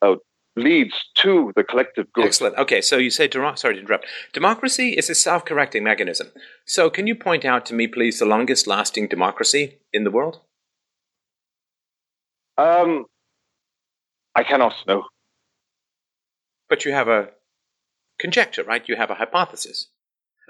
[0.00, 0.14] uh,
[0.56, 2.24] leads to the collective good.
[2.24, 2.56] Excellent.
[2.56, 4.06] Okay, so you say sorry to interrupt.
[4.32, 6.28] Democracy is a self-correcting mechanism.
[6.66, 10.40] So can you point out to me, please, the longest-lasting democracy in the world?
[12.56, 13.06] Um,
[14.36, 15.04] I cannot know.
[16.68, 17.30] But you have a
[18.20, 18.88] conjecture, right?
[18.88, 19.88] You have a hypothesis.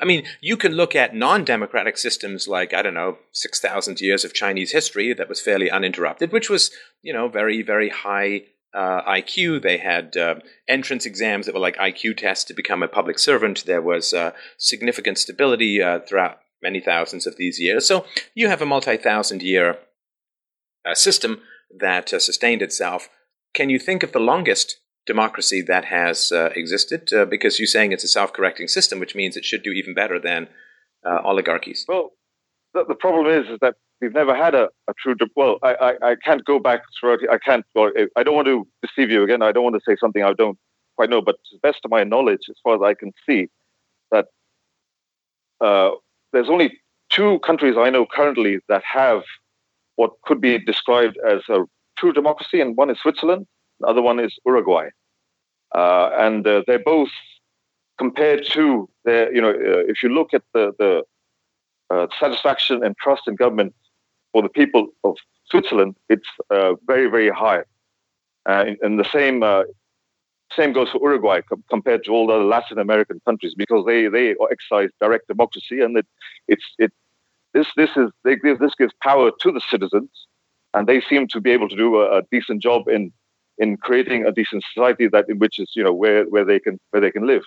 [0.00, 4.24] I mean, you can look at non democratic systems like, I don't know, 6,000 years
[4.24, 6.70] of Chinese history that was fairly uninterrupted, which was,
[7.02, 8.42] you know, very, very high
[8.74, 9.62] uh, IQ.
[9.62, 10.36] They had uh,
[10.68, 13.64] entrance exams that were like IQ tests to become a public servant.
[13.66, 17.86] There was uh, significant stability uh, throughout many thousands of these years.
[17.86, 19.78] So you have a multi thousand year
[20.84, 21.40] uh, system
[21.78, 23.08] that uh, sustained itself.
[23.54, 27.12] Can you think of the longest democracy that has uh, existed?
[27.12, 30.18] Uh, because you're saying it's a self-correcting system, which means it should do even better
[30.18, 30.48] than
[31.04, 31.84] uh, oligarchies.
[31.88, 32.10] Well,
[32.72, 35.14] the, the, problem is, is that we've never had a, a true.
[35.14, 37.20] De- well, I, I, I, can't go back throughout.
[37.30, 37.64] I can't.
[37.74, 39.42] Well, I don't want to deceive you again.
[39.42, 40.58] I don't want to say something I don't
[40.96, 41.22] quite know.
[41.22, 43.48] But to the best of my knowledge, as far as I can see,
[44.10, 44.26] that
[45.60, 45.90] uh,
[46.32, 46.78] there's only
[47.10, 49.22] two countries I know currently that have
[49.96, 51.60] what could be described as a
[51.96, 53.46] true democracy, and one is Switzerland,
[53.84, 54.88] the other one is Uruguay.
[55.74, 57.10] Uh, and uh, they're both
[57.98, 61.02] compared to their, you know, uh, if you look at the, the
[61.94, 63.74] uh, satisfaction and trust in government
[64.32, 65.16] for the people of
[65.50, 67.62] Switzerland, it's uh, very, very high.
[68.46, 69.42] and, and the same
[70.54, 74.34] same goes for Uruguay com- compared to all the Latin American countries because they they
[74.52, 76.06] exercise direct democracy and it
[76.46, 76.92] it's it
[77.54, 80.10] this this is they this gives power to the citizens
[80.74, 83.12] and they seem to be able to do a, a decent job in
[83.58, 86.78] in creating a decent society that in which is you know where where they can
[86.90, 87.44] where they can live.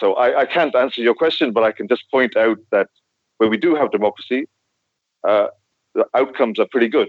[0.00, 2.88] So I, I can't answer your question, but I can just point out that
[3.38, 4.46] where we do have democracy,
[5.26, 5.46] uh,
[5.94, 7.08] the outcomes are pretty good.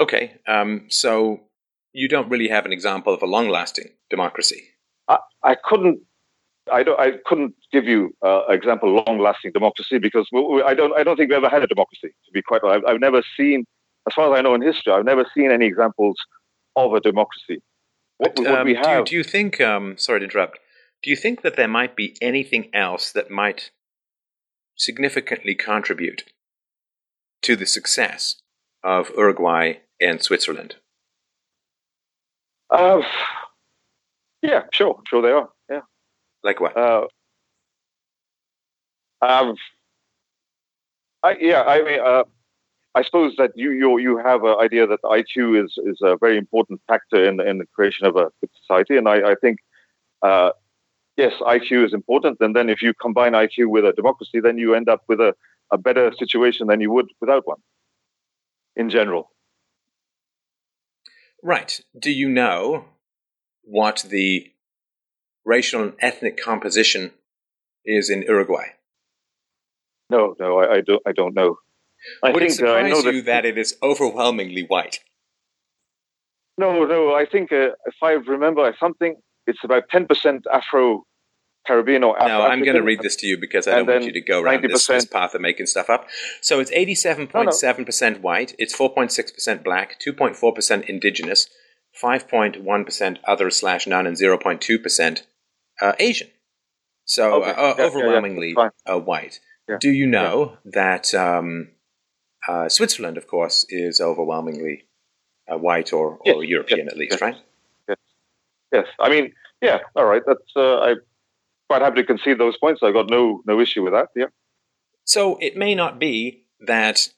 [0.00, 1.40] Okay, um, so
[1.92, 4.62] you don't really have an example of a long-lasting democracy.
[5.08, 6.00] I, I couldn't
[6.72, 6.98] I don't.
[6.98, 10.96] I couldn't give you uh, an example of long-lasting democracy because we, we, I don't.
[10.98, 12.08] I don't think we ever had a democracy.
[12.08, 13.64] To be quite honest, I've, I've, never seen,
[14.08, 16.16] as far as I know in history, I've never seen any examples
[16.76, 17.62] of a democracy.
[18.18, 18.84] What, but, what um, we have.
[18.84, 19.60] Do you, do you think?
[19.60, 20.58] Um, sorry to interrupt.
[21.02, 23.70] Do you think that there might be anything else that might
[24.76, 26.24] significantly contribute
[27.42, 28.36] to the success
[28.82, 30.76] of Uruguay and Switzerland?
[32.70, 33.02] Uh,
[34.40, 35.48] yeah, sure, sure they are.
[36.44, 36.48] Yeah.
[36.48, 36.76] Like what?
[36.76, 37.06] Uh,
[39.22, 39.56] um,
[41.22, 42.24] I, yeah, I mean, uh,
[42.94, 46.36] I suppose that you you you have an idea that IQ is is a very
[46.38, 49.58] important factor in in the creation of a good society, and I, I think.
[50.22, 50.52] Uh,
[51.16, 54.74] yes, IQ is important, and then if you combine IQ with a democracy, then you
[54.74, 55.34] end up with a,
[55.72, 57.60] a better situation than you would without one.
[58.76, 59.30] In general,
[61.42, 61.80] right?
[61.98, 62.86] Do you know
[63.62, 64.52] what the
[65.44, 67.12] racial and ethnic composition
[67.84, 68.68] is in Uruguay?
[70.10, 71.02] No, no, I, I don't.
[71.06, 71.56] I don't know.
[72.22, 75.00] I Would think, it surprise uh, I know you that, that, it is overwhelmingly white?
[76.58, 77.14] No, no.
[77.14, 81.04] I think uh, if I remember something, it's about ten percent Afro
[81.66, 82.16] Caribbean or.
[82.20, 84.42] No, I'm going to read this to you because I don't want you to go
[84.42, 86.08] around this, this, path of making stuff up.
[86.42, 88.18] So it's 87.7% no, no.
[88.20, 91.48] white, it's 4.6% black, 2.4% indigenous,
[92.02, 95.22] 5.1% other slash none, and 0.2%
[95.80, 96.28] uh, Asian.
[97.04, 97.50] So okay.
[97.50, 98.94] uh, yeah, overwhelmingly yeah, yeah.
[98.94, 99.40] Uh, white.
[99.80, 101.68] Do you know that um,
[102.46, 104.84] uh, Switzerland, of course, is overwhelmingly
[105.50, 107.36] uh, white or, or yes, European yes, at least, yes, right?
[107.88, 107.98] Yes.
[108.72, 108.86] Yes.
[109.00, 109.32] I mean,
[109.62, 109.78] yeah.
[109.96, 110.22] All right.
[110.26, 110.96] That's uh, I'm
[111.68, 112.82] quite happy to concede those points.
[112.82, 114.08] I've got no no issue with that.
[114.14, 114.26] Yeah.
[115.04, 117.08] So it may not be that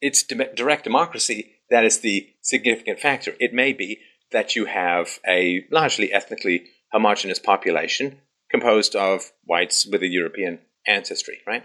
[0.00, 3.34] it's direct democracy that is the significant factor.
[3.40, 8.18] It may be that you have a largely ethnically homogenous population
[8.50, 11.64] composed of whites with a European ancestry, right?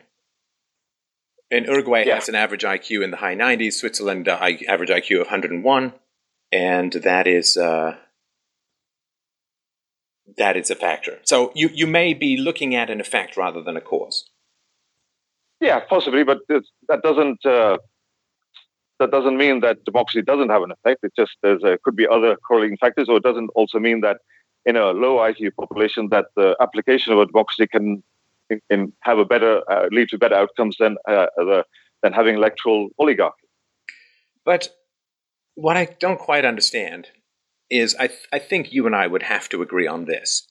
[1.49, 2.15] And Uruguay yeah.
[2.15, 4.37] has an average IQ in the high 90s, Switzerland uh,
[4.67, 5.93] average IQ of 101,
[6.51, 7.95] and that is uh,
[10.37, 11.19] that is a factor.
[11.23, 14.29] So you you may be looking at an effect rather than a cause.
[15.61, 17.77] Yeah, possibly, but that doesn't uh,
[18.99, 21.03] that doesn't mean that democracy doesn't have an effect.
[21.03, 24.17] It just there's a, could be other correlating factors, or it doesn't also mean that
[24.67, 28.03] in a low IQ population that the application of a democracy can
[29.01, 31.63] have a better uh, lead to better outcomes than uh, the,
[32.03, 33.47] than having electoral oligarchy.
[34.45, 34.69] But
[35.55, 37.07] what I don't quite understand
[37.69, 40.47] is I, th- I think you and I would have to agree on this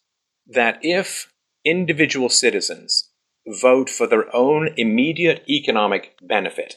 [0.46, 1.32] that if
[1.64, 3.10] individual citizens
[3.46, 6.76] vote for their own immediate economic benefit,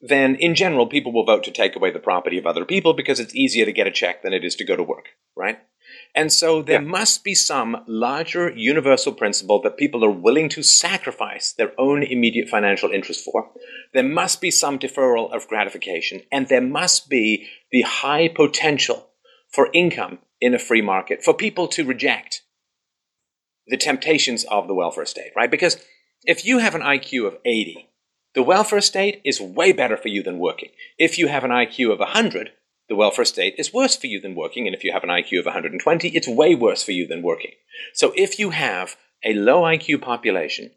[0.00, 3.20] then in general, people will vote to take away the property of other people because
[3.20, 5.58] it's easier to get a check than it is to go to work, right?
[6.14, 6.88] And so there yeah.
[6.88, 12.48] must be some larger universal principle that people are willing to sacrifice their own immediate
[12.48, 13.50] financial interest for.
[13.94, 19.08] There must be some deferral of gratification, and there must be the high potential
[19.50, 22.42] for income in a free market for people to reject
[23.66, 25.50] the temptations of the welfare state, right?
[25.50, 25.82] Because
[26.24, 27.88] if you have an IQ of 80,
[28.34, 30.70] the welfare state is way better for you than working.
[30.98, 32.50] If you have an IQ of 100,
[32.92, 34.66] the welfare state is worse for you than working.
[34.66, 37.52] And if you have an IQ of 120, it's way worse for you than working.
[37.94, 40.72] So if you have a low IQ population,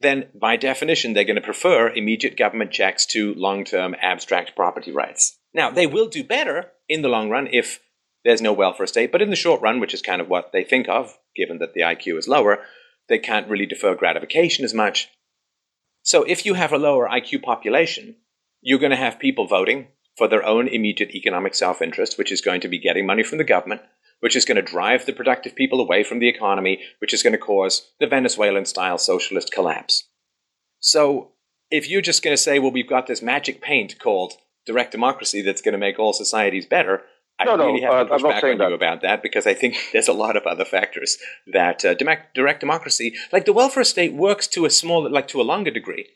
[0.00, 4.90] then by definition, they're going to prefer immediate government checks to long term abstract property
[4.90, 5.38] rights.
[5.54, 7.78] Now, they will do better in the long run if
[8.24, 10.64] there's no welfare state, but in the short run, which is kind of what they
[10.64, 12.64] think of, given that the IQ is lower,
[13.08, 15.08] they can't really defer gratification as much.
[16.02, 18.16] So if you have a lower IQ population,
[18.60, 22.40] you're going to have people voting for their own immediate economic self interest, which is
[22.40, 23.82] going to be getting money from the government,
[24.20, 27.32] which is going to drive the productive people away from the economy, which is going
[27.32, 30.08] to cause the Venezuelan style socialist collapse.
[30.80, 31.32] So
[31.70, 34.34] if you're just going to say, well, we've got this magic paint called
[34.66, 37.02] direct democracy that's going to make all societies better,
[37.38, 38.68] I no, really no, have to uh, push back on that.
[38.68, 41.18] you about that because I think there's a lot of other factors
[41.52, 45.42] that uh, direct democracy, like the welfare state, works to a smaller, like to a
[45.42, 46.06] longer degree,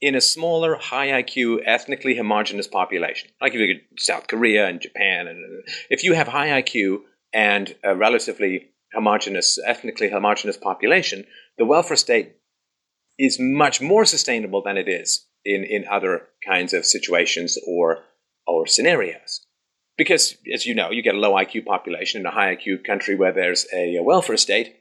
[0.00, 3.30] in a smaller, high IQ, ethnically homogenous population.
[3.40, 6.98] Like if you look at South Korea and Japan, and if you have high IQ
[7.32, 11.24] and a relatively homogenous, ethnically homogenous population,
[11.58, 12.36] the welfare state
[13.18, 18.04] is much more sustainable than it is in, in other kinds of situations or
[18.46, 19.44] or scenarios.
[19.98, 23.14] Because, as you know, you get a low IQ population in a high IQ country
[23.14, 24.76] where there's a, a welfare state,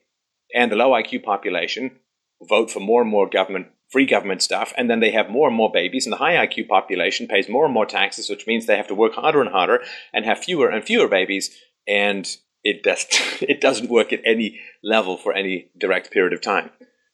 [0.53, 1.99] and the low IQ population
[2.47, 5.55] vote for more and more government, free government stuff, and then they have more and
[5.55, 8.77] more babies, and the high IQ population pays more and more taxes, which means they
[8.77, 9.81] have to work harder and harder
[10.13, 11.55] and have fewer and fewer babies,
[11.87, 13.05] and it does
[13.41, 16.69] it doesn't work at any level for any direct period of time.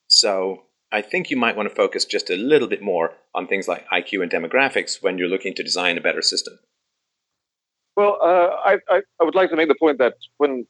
[0.08, 3.68] So I think you might want to focus just a little bit more on things
[3.68, 6.60] like IQ and demographics when you're looking to design a better system.
[7.96, 10.66] Well, uh, I, I, I, would like to make the point that when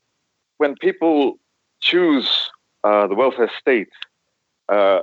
[0.57, 1.39] when people
[1.81, 2.49] choose
[2.83, 3.89] uh, the welfare state,
[4.69, 4.99] uh,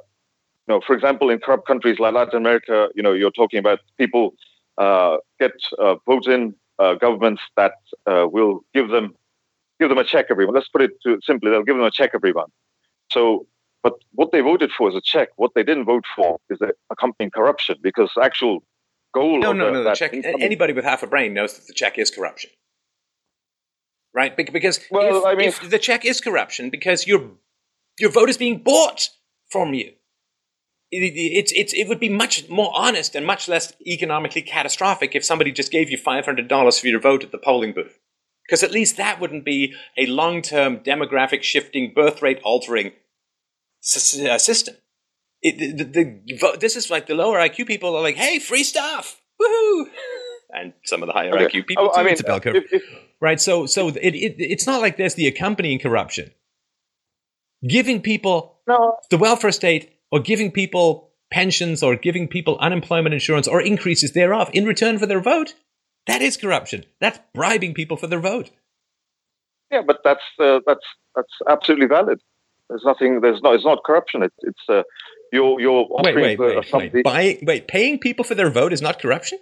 [0.67, 3.81] you know, for example, in corrupt countries like Latin America, you know, you're talking about
[3.99, 4.35] people
[4.79, 7.73] uh, get uh, votes in uh, governments that
[8.07, 9.15] will give them
[9.79, 10.55] give them a check every month.
[10.55, 12.53] Let's put it to, simply: they'll give them a check every month.
[13.11, 13.47] So,
[13.83, 15.29] but what they voted for is a check.
[15.37, 18.63] What they didn't vote for is the accompanying corruption, because actual
[19.13, 19.41] goal.
[19.41, 19.85] No, no, the, no.
[19.85, 20.15] The check.
[20.15, 22.51] Anybody with half a brain knows that the check is corruption,
[24.15, 24.37] right?
[24.37, 27.33] Because well, if, I mean, if the check is corruption, because your
[27.99, 29.09] your vote is being bought
[29.51, 29.93] from you.
[30.93, 35.25] It, it's, it's, it would be much more honest and much less economically catastrophic if
[35.25, 37.99] somebody just gave you $500 for your vote at the polling booth.
[38.47, 44.39] Because at least that wouldn't be a long term demographic shifting, birth rate altering uh,
[44.39, 44.75] system.
[45.43, 49.21] It, the, the, this is like the lower IQ people are like, hey, free stuff,
[49.41, 49.87] woohoo!
[50.53, 51.61] And some of the higher okay.
[51.61, 52.01] IQ people oh, too.
[52.01, 52.83] I mean, it's a bell curve, if, if,
[53.21, 53.41] right?
[53.41, 56.33] So, so it, it, it's not like there's the accompanying corruption.
[57.65, 58.97] Giving people no.
[59.11, 64.51] the welfare state or giving people pensions or giving people unemployment insurance or increases thereof
[64.53, 65.55] in return for their vote,
[66.07, 66.85] that is corruption.
[67.01, 68.51] That's bribing people for their vote.
[69.71, 72.21] Yeah, but that's uh, that's that's absolutely valid.
[72.69, 73.21] There's nothing.
[73.21, 73.53] There's no.
[73.53, 74.23] It's not corruption.
[74.23, 74.83] It, it's uh,
[75.33, 76.91] you're you're offering wait, wait, wait, something.
[76.93, 77.05] Wait.
[77.05, 79.39] Buying, wait, paying people for their vote is not corruption.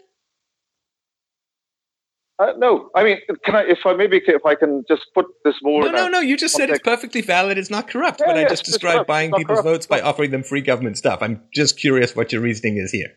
[2.41, 3.63] Uh, no, I mean, can I?
[3.63, 5.83] If I maybe if I can just put this more.
[5.83, 6.21] No, no, no.
[6.21, 6.71] You just context.
[6.71, 7.59] said it's perfectly valid.
[7.59, 8.21] It's not corrupt.
[8.21, 9.65] Yeah, but yeah, I just described buying people's corrupt.
[9.65, 11.19] votes by offering them free government stuff.
[11.21, 13.09] I'm just curious what your reasoning is here.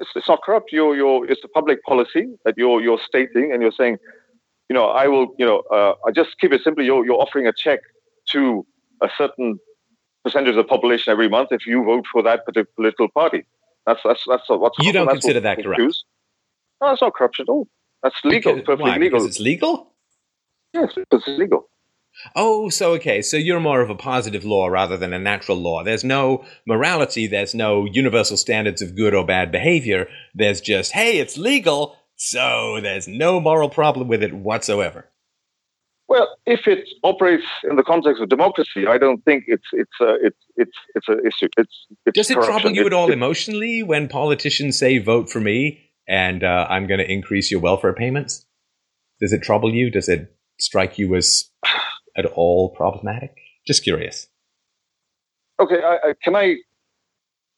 [0.00, 0.72] It's, it's not corrupt.
[0.72, 3.98] You're, you're, it's a public policy that you're you're stating, and you're saying,
[4.70, 6.86] you know, I will, you know, uh, I just keep it simply.
[6.86, 7.80] You're you're offering a check
[8.30, 8.66] to
[9.02, 9.58] a certain
[10.24, 13.44] percentage of the population every month if you vote for that particular political party.
[13.84, 15.78] That's that's that's what's you don't consider that corrupt.
[15.78, 16.04] Choose.
[16.80, 17.68] No, that's not corruption at all.
[18.02, 18.96] That's legal, because, perfectly why?
[18.98, 19.18] legal.
[19.20, 19.92] Because it's legal.
[20.74, 21.68] Yes, because it's legal.
[22.36, 23.22] Oh, so okay.
[23.22, 25.82] So you're more of a positive law rather than a natural law.
[25.82, 27.26] There's no morality.
[27.26, 30.08] There's no universal standards of good or bad behavior.
[30.34, 31.96] There's just, hey, it's legal.
[32.16, 35.08] So there's no moral problem with it whatsoever.
[36.08, 40.14] Well, if it operates in the context of democracy, I don't think it's it's a
[40.22, 41.48] it's it's it's an issue.
[41.56, 42.52] It's, it's does it corruption.
[42.60, 46.66] trouble you It- at all it- emotionally when politicians say vote for me and uh,
[46.68, 48.44] I'm going to increase your welfare payments?
[49.20, 49.90] Does it trouble you?
[49.90, 51.50] Does it strike you as
[52.16, 53.36] at all problematic?
[53.66, 54.28] Just curious.
[55.60, 56.56] Okay, I, I, can I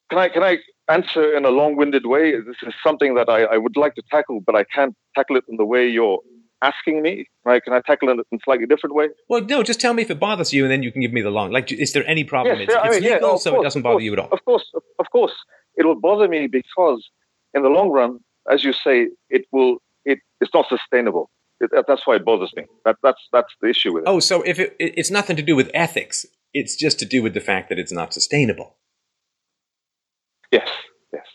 [0.09, 0.57] can I can I
[0.89, 2.33] answer in a long-winded way?
[2.33, 5.43] This is something that I, I would like to tackle, but I can't tackle it
[5.49, 6.19] in the way you're
[6.61, 7.25] asking me.
[7.43, 7.63] Right?
[7.63, 9.07] Can I tackle it in a slightly different way?
[9.27, 11.21] Well, no, just tell me if it bothers you, and then you can give me
[11.21, 11.51] the long.
[11.51, 12.59] Like, is there any problem?
[12.59, 14.13] Yes, it's yeah, it's mean, yeah, legal, of so course, it doesn't bother course, you
[14.13, 14.29] at all.
[14.31, 15.33] Of course, of course,
[15.75, 17.09] it will bother me because
[17.55, 18.19] in the long run,
[18.51, 19.77] as you say, it will.
[20.05, 21.29] It, it's not sustainable.
[21.59, 22.65] It, that's why it bothers me.
[22.85, 24.09] That, that's that's the issue with it.
[24.09, 27.23] Oh, so if it, it- it's nothing to do with ethics, it's just to do
[27.23, 28.75] with the fact that it's not sustainable.
[30.51, 30.69] Yes,
[31.13, 31.25] yes.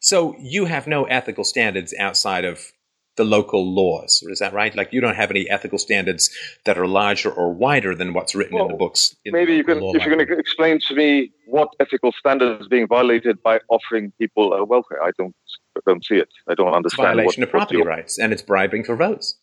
[0.00, 2.72] So you have no ethical standards outside of
[3.16, 4.74] the local laws, is that right?
[4.74, 6.30] Like you don't have any ethical standards
[6.64, 9.14] that are larger or wider than what's written in the books.
[9.26, 12.12] in the Maybe you local can, if you're going to explain to me what ethical
[12.12, 15.02] standard is being violated by offering people a welfare.
[15.02, 15.34] I don't,
[15.76, 16.28] I don't see it.
[16.48, 17.06] I don't It's a understand.
[17.16, 19.38] violation what, of property rights, and it's bribing for votes.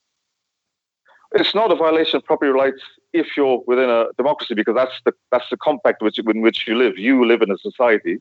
[1.33, 2.81] It's not a violation of property rights
[3.13, 6.75] if you're within a democracy, because that's the that's the compact which, in which you
[6.77, 6.97] live.
[6.97, 8.17] You live in a society,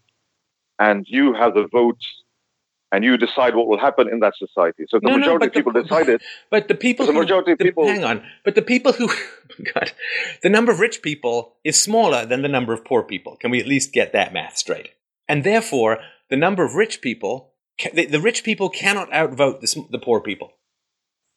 [0.78, 1.98] and you have the vote,
[2.92, 4.84] and you decide what will happen in that society.
[4.88, 6.22] So the No, no, majority but of people the- decide it.
[6.50, 9.09] But the people The who majority of the- people- hang on, but the people who
[9.11, 9.92] oh God,
[10.42, 13.36] the number of rich people is smaller than the number of poor people.
[13.36, 14.90] Can we at least get that math straight?
[15.26, 15.98] And therefore,
[16.30, 17.47] the number of rich people,
[17.94, 20.52] the, the rich people cannot outvote the, the poor people.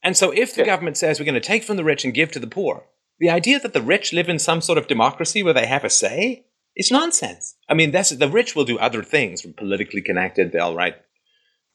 [0.03, 0.67] And so, if the Yeah.
[0.67, 2.85] government says we're going to take from the rich and give to the poor,
[3.19, 5.89] the idea that the rich live in some sort of democracy where they have a
[5.89, 7.55] say is nonsense.
[7.69, 9.45] I mean, that's the rich will do other things.
[9.57, 10.95] Politically connected, they'll write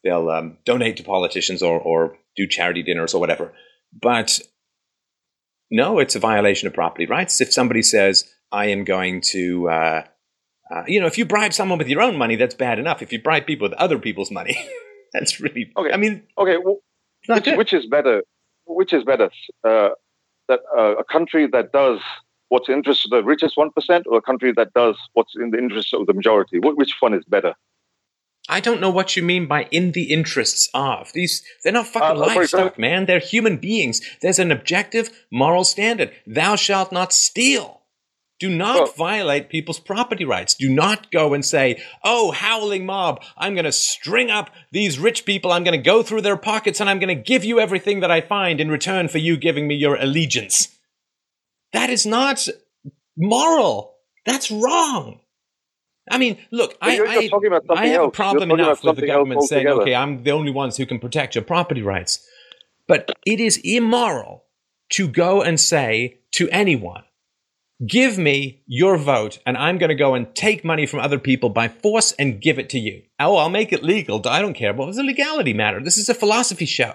[0.03, 3.53] they'll um, donate to politicians or, or do charity dinners or whatever.
[3.93, 4.41] But
[5.71, 7.41] no, it's a violation of property rights.
[7.41, 10.03] If somebody says, I am going to, uh,
[10.71, 13.03] uh, you know, if you bribe someone with your own money, that's bad enough.
[13.03, 14.57] If you bribe people with other people's money,
[15.13, 15.93] that's really, Okay.
[15.93, 16.79] I mean, Okay, well,
[17.29, 18.23] which, which is better?
[18.67, 19.31] Which is better?
[19.65, 19.91] Uh,
[20.49, 22.01] that uh, a country that does
[22.49, 25.35] what's in the interest of the richest one percent, or a country that does what's
[25.37, 26.59] in the interest of the majority?
[26.61, 27.55] Which one is better?
[28.49, 31.13] I don't know what you mean by in the interests of.
[31.13, 33.07] These they're not fucking Uh, livestock, man.
[33.07, 34.01] They're human beings.
[34.23, 36.13] There's an objective moral standard.
[36.27, 37.83] Thou shalt not steal.
[38.39, 40.55] Do not Well- violate people's property rights.
[40.55, 45.25] Do not go and say, "Oh, howling mob, I'm going to string up these rich
[45.25, 45.53] people.
[45.53, 48.11] I'm going to go through their pockets and I'm going to give you everything that
[48.11, 50.69] I find in return for you giving me your allegiance."
[51.73, 52.47] That is not
[53.17, 53.95] moral.
[54.25, 55.21] That's wrong.
[56.11, 58.09] I mean, look, I, I, talking about something I have else.
[58.09, 61.35] a problem enough with the government saying, okay, I'm the only ones who can protect
[61.35, 62.25] your property rights.
[62.87, 64.45] But it is immoral
[64.91, 67.03] to go and say to anyone,
[67.85, 71.51] give me your vote and I'm going to go and take money from other people
[71.51, 73.03] by force and give it to you.
[73.21, 74.23] Oh, I'll make it legal.
[74.27, 74.73] I don't care.
[74.73, 75.83] Well, it's a legality matter.
[75.83, 76.95] This is a philosophy show.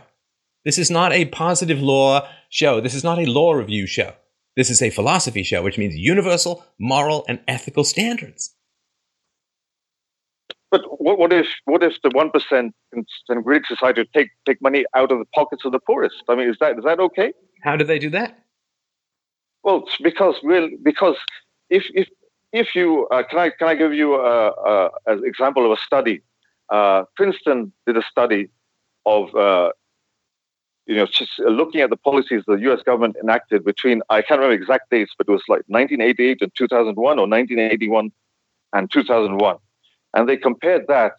[0.65, 2.81] This is not a positive law show.
[2.81, 4.13] This is not a law review show.
[4.55, 8.53] This is a philosophy show, which means universal moral and ethical standards.
[10.69, 14.61] But what, what if what if the one percent in, in Greek society take take
[14.61, 16.15] money out of the pockets of the poorest?
[16.29, 17.33] I mean, is that is that okay?
[17.63, 18.37] How do they do that?
[19.63, 21.15] Well, because we'll, because
[21.69, 22.07] if if
[22.51, 25.81] if you uh, can I can I give you a, a, an example of a
[25.81, 26.21] study?
[26.69, 28.49] Uh, Princeton did a study
[29.05, 29.71] of uh,
[30.87, 32.81] you know just looking at the policies the U.S.
[32.83, 37.19] government enacted between I can't remember exact dates, but it was like 1988 and 2001
[37.19, 38.11] or 1981
[38.73, 39.57] and 2001,
[40.15, 41.13] and they compared that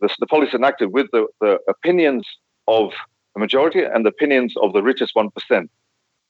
[0.00, 2.26] the, the policy enacted with the, the opinions
[2.66, 2.92] of
[3.34, 5.70] the majority and the opinions of the richest one percent.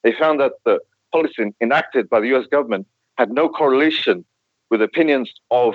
[0.04, 0.78] They found that the
[1.18, 4.24] policy enacted by the US government had no correlation
[4.70, 5.74] with opinions of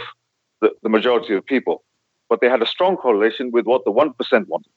[0.62, 1.84] the, the majority of people,
[2.30, 4.14] but they had a strong correlation with what the 1%
[4.48, 4.72] wanted.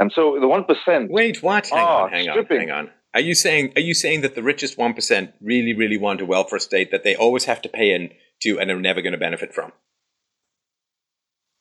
[0.00, 1.68] And so the 1%, Wait, what?
[1.68, 2.90] Hang on, hang on, hang on.
[3.14, 6.26] Are you saying are you saying that the richest one percent really, really want a
[6.26, 8.10] welfare state that they always have to pay in
[8.42, 9.72] to and are never going to benefit from?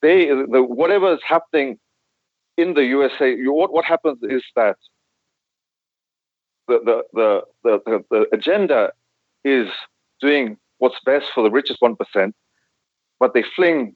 [0.01, 1.77] they, the, whatever is happening
[2.57, 4.77] in the USA, you, what, what happens is that
[6.67, 8.91] the, the, the, the, agenda
[9.43, 9.67] is
[10.19, 12.31] doing what's best for the richest 1%,
[13.19, 13.95] but they fling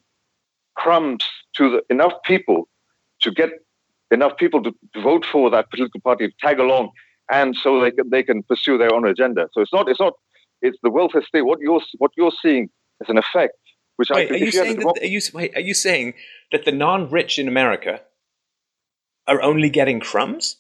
[0.76, 2.68] crumbs to the, enough people
[3.22, 3.50] to get
[4.10, 6.92] enough people to, to vote for that political party, to tag along,
[7.32, 9.48] and so they can they can pursue their own agenda.
[9.54, 10.14] So it's not it's not
[10.62, 11.44] it's the welfare state.
[11.44, 12.70] What you're what you're seeing
[13.02, 13.58] is an effect.
[13.98, 16.14] Which wait, I are you saying that, are you wait, are you saying
[16.52, 18.02] that the non-rich in America
[19.28, 20.58] are only getting crumbs?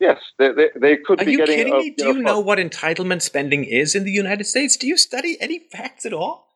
[0.00, 1.24] Yes, they, they, they could be.
[1.24, 1.56] are be you getting.
[1.56, 1.94] kidding a, me?
[1.96, 4.76] Do you know what entitlement spending is in the United States?
[4.76, 6.48] Do you study any facts at all?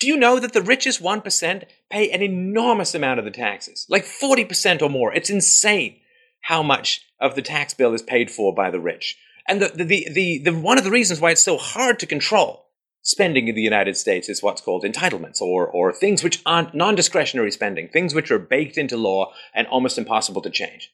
[0.00, 3.84] Do you know that the richest 1% pay an enormous amount of the taxes?
[3.88, 5.12] Like 40% or more.
[5.12, 5.96] It's insane
[6.42, 9.16] how much of the tax bill is paid for by the rich.
[9.48, 12.06] And the, the, the, the, the one of the reasons why it's so hard to
[12.06, 12.66] control
[13.02, 16.94] spending in the United States is what's called entitlements or, or things which aren't non
[16.94, 20.92] discretionary spending, things which are baked into law and almost impossible to change.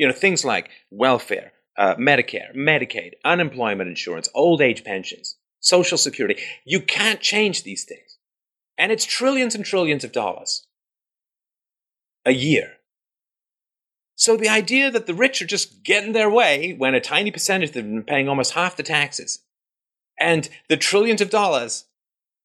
[0.00, 6.40] You know, things like welfare, uh, Medicare, Medicaid, unemployment insurance, old age pensions, Social Security.
[6.64, 8.16] You can't change these things.
[8.78, 10.66] And it's trillions and trillions of dollars
[12.24, 12.78] a year.
[14.14, 17.68] So the idea that the rich are just getting their way when a tiny percentage
[17.68, 19.40] of them are paying almost half the taxes
[20.18, 21.84] and the trillions of dollars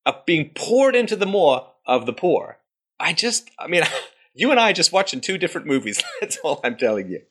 [0.05, 2.57] are being poured into the maw of the poor.
[2.99, 3.83] I just, I mean,
[4.33, 6.03] you and I are just watching two different movies.
[6.19, 7.21] That's all I'm telling you.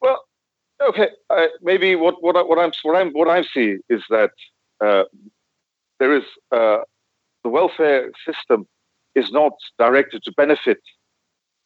[0.00, 0.24] Well,
[0.82, 4.30] okay, uh, maybe what what I, what I'm what I'm what I see is that
[4.84, 5.04] uh,
[5.98, 6.78] there is uh,
[7.44, 8.66] the welfare system
[9.14, 10.78] is not directed to benefit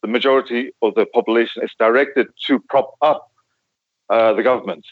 [0.03, 1.63] the majority of the population.
[1.63, 3.31] It's directed to prop up
[4.11, 4.85] uh, the government.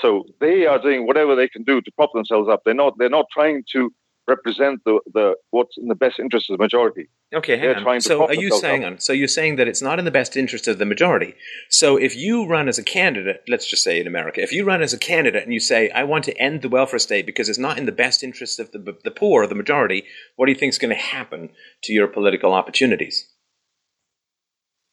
[0.00, 2.62] So they are doing whatever they can do to prop themselves up.
[2.64, 2.94] They're not.
[2.98, 3.92] They're not trying to
[4.28, 7.08] represent the, the what's in the best interest of the majority.
[7.34, 8.00] Okay, hang on.
[8.00, 8.98] So are you saying on?
[8.98, 11.34] So you're saying that it's not in the best interest of the majority.
[11.68, 14.82] So if you run as a candidate, let's just say in America, if you run
[14.82, 17.58] as a candidate and you say I want to end the welfare state because it's
[17.58, 20.04] not in the best interest of the the poor or the majority,
[20.36, 21.50] what do you think is going to happen
[21.84, 23.28] to your political opportunities?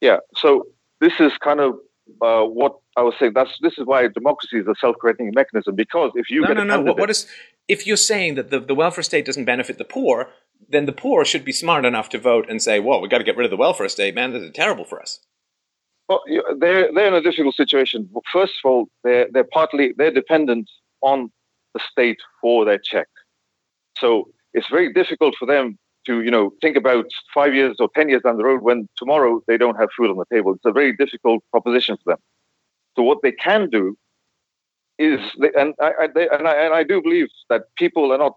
[0.01, 0.17] Yeah.
[0.35, 0.67] So
[1.01, 1.73] this is kind of
[2.21, 3.33] uh, what I was saying.
[3.35, 5.75] That's this is why democracy is a self-correcting mechanism.
[5.75, 7.27] Because if you no, get no, no, candidate, what is
[7.67, 10.29] if you're saying that the, the welfare state doesn't benefit the poor,
[10.69, 13.23] then the poor should be smart enough to vote and say, "Well, we got to
[13.23, 14.33] get rid of the welfare state, man.
[14.33, 15.19] This is terrible for us."
[16.09, 16.21] Well,
[16.57, 18.09] they're they're in a difficult situation.
[18.31, 20.69] First of all, they're they're partly they're dependent
[21.01, 21.31] on
[21.73, 23.07] the state for their check.
[23.97, 28.09] So it's very difficult for them to you know think about five years or ten
[28.09, 30.53] years down the road when tomorrow they don't have food on the table.
[30.53, 32.19] It's a very difficult proposition for them.
[32.95, 33.97] So what they can do
[34.99, 35.19] is,
[35.55, 38.33] and I, I they, and I and I do believe that people are not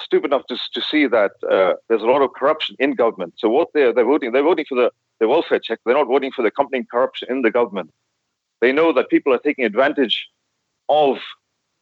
[0.00, 3.34] stupid enough to, to see that uh, there's a lot of corruption in government.
[3.36, 4.90] So what they're they're voting they're voting for the,
[5.20, 5.80] the welfare check.
[5.84, 7.90] They're not voting for the accompanying corruption in the government.
[8.60, 10.28] They know that people are taking advantage
[10.88, 11.18] of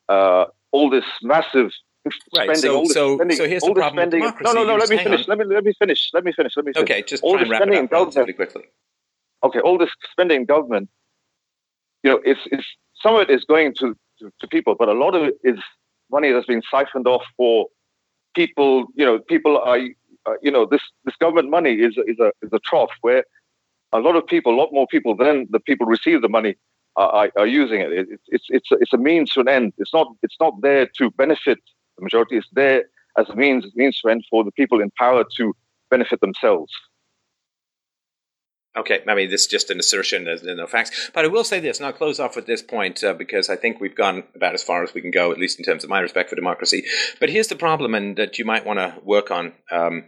[0.08, 1.70] uh, all this massive
[2.32, 2.44] Right.
[2.44, 2.56] spending.
[2.56, 4.20] So, all this so, spending, so here's all the problem spending.
[4.20, 4.54] with democracy.
[4.54, 4.76] No, no, no.
[4.78, 5.20] Let me finish.
[5.22, 5.26] on.
[5.26, 6.10] Let me let me finish.
[6.12, 6.52] Let me finish.
[6.56, 6.88] Let me finish.
[6.88, 8.36] Okay, just all this and wrap it spending up in government.
[8.36, 8.62] quickly.
[9.42, 10.88] okay, all this spending in government,
[12.06, 12.64] you know, it's, it's
[13.02, 15.58] some of it is going to, to, people, but a lot of it is
[16.10, 17.66] money that's been siphoned off for
[18.34, 18.86] people.
[18.94, 19.78] You know, people are,
[20.26, 23.24] uh, you know, this this government money is is a is a trough where
[23.92, 26.56] a lot of people, a lot more people than the people receive the money
[26.96, 27.92] are, are, are using it.
[27.92, 28.20] it.
[28.28, 29.72] It's it's it's a means to an end.
[29.78, 31.58] It's not it's not there to benefit
[31.96, 32.36] the majority.
[32.36, 32.84] It's there
[33.18, 35.54] as a means means to an end for the people in power to
[35.90, 36.72] benefit themselves.
[38.76, 40.24] Okay, I mean, this is just an assertion.
[40.24, 41.10] There's no facts.
[41.14, 43.56] But I will say this, and I'll close off with this point uh, because I
[43.56, 45.88] think we've gone about as far as we can go, at least in terms of
[45.88, 46.84] my respect for democracy.
[47.18, 50.04] But here's the problem, and that you might want to work on um,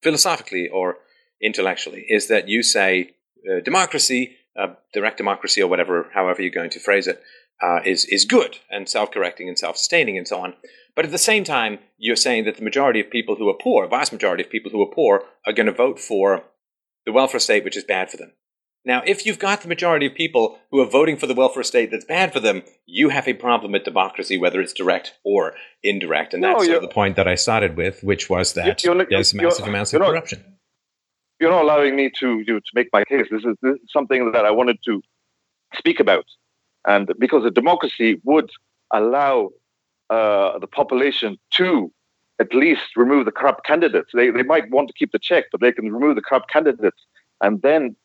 [0.00, 0.98] philosophically or
[1.42, 3.10] intellectually, is that you say
[3.50, 7.20] uh, democracy, uh, direct democracy, or whatever, however you're going to phrase it,
[7.60, 10.54] uh, is is good and self-correcting and self-sustaining and so on.
[10.94, 13.88] But at the same time, you're saying that the majority of people who are poor,
[13.88, 16.44] vast majority of people who are poor, are going to vote for
[17.06, 18.32] the welfare state, which is bad for them.
[18.84, 21.90] Now, if you've got the majority of people who are voting for the welfare state
[21.90, 26.34] that's bad for them, you have a problem with democracy, whether it's direct or indirect.
[26.34, 28.94] And No, that's sort of the point that I started with, which was that You're
[28.94, 30.44] not- there's you're- massive amounts of you're not- corruption.
[31.40, 33.26] you're not allowing me to you to make my case.
[33.30, 35.02] This is, this is something that I wanted to
[35.74, 36.24] speak about,
[36.86, 38.50] and because a democracy would
[38.92, 39.50] allow
[40.10, 41.92] uh, the population to
[42.38, 44.10] at least remove the corrupt candidates.
[44.12, 47.02] They they might want to keep the check, but they can remove the corrupt candidates,
[47.40, 47.96] and then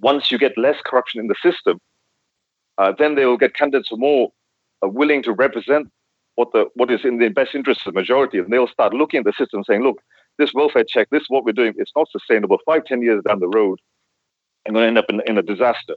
[0.00, 1.80] once you get less corruption in the system,
[2.78, 4.32] uh, then they will get candidates who are more
[4.84, 5.90] uh, willing to represent
[6.36, 9.18] what the what is in the best interest of the majority, and they'll start looking
[9.18, 10.00] at the system, saying, "Look,
[10.38, 12.58] this welfare check, this is what we're doing, it's not sustainable.
[12.64, 13.78] Five, ten years down the road,
[14.66, 15.94] I'm going to end up in, in a disaster.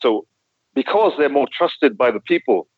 [0.00, 0.26] So,
[0.74, 2.68] because they're more trusted by the people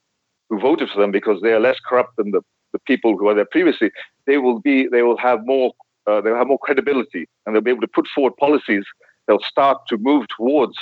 [0.48, 2.40] who voted for them, because they are less corrupt than the,
[2.72, 3.90] the people who were there previously,
[4.26, 5.72] they will be, they will have more,
[6.06, 8.84] uh, they'll have more credibility, and they'll be able to put forward policies.
[9.26, 10.76] They'll start to move towards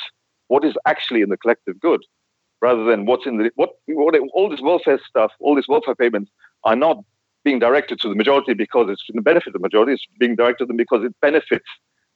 [0.49, 2.01] what is actually in the collective good.
[2.61, 6.31] rather than what's in the what, what all this welfare stuff, all these welfare payments
[6.65, 6.99] are not
[7.45, 9.93] being directed to the majority because it's in the benefit of the majority.
[9.93, 11.65] It's being directed to them because it benefits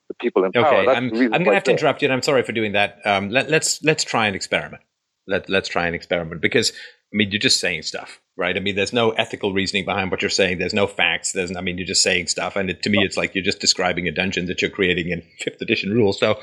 [0.08, 0.66] the people in power.
[0.66, 2.72] Okay, That's I'm, I'm going to have to interrupt you, and I'm sorry for doing
[2.72, 2.98] that.
[3.04, 4.82] Um, let, let's let's try an experiment.
[5.26, 6.72] Let let's try an experiment because
[7.14, 8.56] I mean you're just saying stuff, right?
[8.56, 10.58] I mean there's no ethical reasoning behind what you're saying.
[10.58, 11.32] There's no facts.
[11.32, 13.60] There's I mean you're just saying stuff, and it, to me it's like you're just
[13.60, 16.18] describing a dungeon that you're creating in fifth edition rules.
[16.18, 16.40] So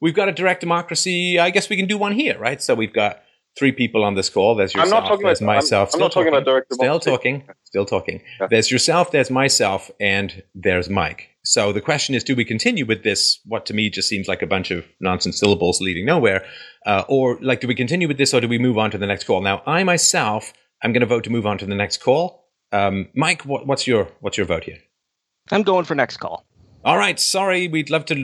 [0.00, 1.38] we've got a direct democracy.
[1.38, 2.60] I guess we can do one here, right?
[2.60, 3.22] So we've got
[3.58, 4.54] three people on this call.
[4.54, 4.92] There's yourself.
[4.92, 5.90] I'm not talking there's about, myself.
[5.92, 6.72] I'm, I'm not talking, about direct.
[6.72, 7.48] Still talking.
[7.64, 8.22] Still talking.
[8.40, 8.46] Yeah.
[8.50, 9.10] There's yourself.
[9.10, 11.28] There's myself, and there's Mike.
[11.44, 13.40] So the question is, do we continue with this?
[13.46, 16.44] What to me just seems like a bunch of nonsense syllables leading nowhere,
[16.86, 19.06] uh, or like, do we continue with this, or do we move on to the
[19.06, 19.40] next call?
[19.40, 22.48] Now, I myself, I'm going to vote to move on to the next call.
[22.72, 24.78] Um, Mike, what, what's your what's your vote here?
[25.50, 26.46] I'm going for next call.
[26.84, 27.18] All right.
[27.18, 28.14] Sorry, we'd love to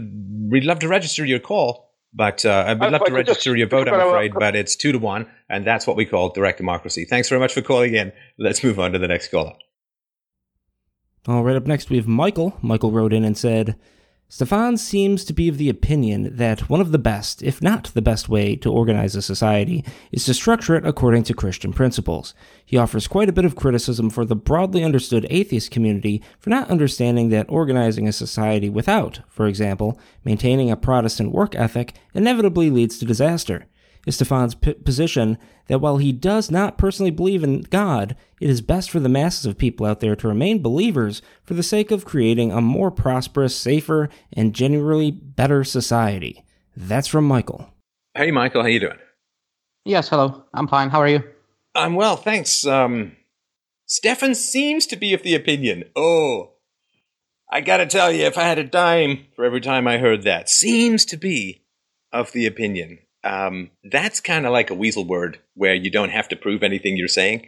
[0.49, 1.86] we'd love to register your call.
[2.17, 4.99] But uh, I'd love to register just, your vote, I'm afraid, but it's two to
[4.99, 7.05] one, and that's what we call direct democracy.
[7.05, 8.11] Thanks very much for calling in.
[8.39, 9.53] Let's move on to the next caller.
[11.29, 12.57] All right, up next we have Michael.
[12.63, 13.77] Michael wrote in and said,
[14.29, 18.03] Stefan seems to be of the opinion that one of the best, if not the
[18.03, 22.35] best way to organize a society is to structure it according to Christian principles.
[22.65, 26.69] He offers quite a bit of criticism for the broadly understood atheist community for not
[26.69, 32.99] understanding that organizing a society without, for example, maintaining a Protestant work ethic inevitably leads
[32.99, 33.67] to disaster
[34.07, 35.37] is Stefan's p- position
[35.67, 39.45] that while he does not personally believe in God, it is best for the masses
[39.45, 43.55] of people out there to remain believers for the sake of creating a more prosperous,
[43.55, 46.45] safer, and generally better society.
[46.77, 47.69] That's from Michael.
[48.15, 48.99] Hey, Michael, how you doing?
[49.85, 50.45] Yes, hello.
[50.55, 50.91] I'm fine.
[50.91, 51.23] How are you?
[51.75, 52.65] I'm well, thanks.
[52.65, 53.17] Um,
[53.87, 55.85] Stefan seems to be of the opinion.
[55.95, 56.53] Oh,
[57.51, 60.49] I gotta tell you, if I had a dime for every time I heard that,
[60.49, 61.63] seems to be
[62.13, 66.29] of the opinion um, that's kind of like a weasel word where you don't have
[66.29, 67.47] to prove anything you're saying.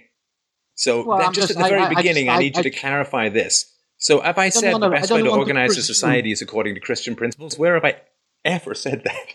[0.75, 2.57] So well, that, just, just, at the very I, beginning, I, just, I, I need
[2.57, 3.73] you to clarify this.
[3.99, 6.81] So have I said the best way to organize to a society is according to
[6.81, 7.59] Christian principles?
[7.59, 7.97] Where have I
[8.45, 9.35] ever said that?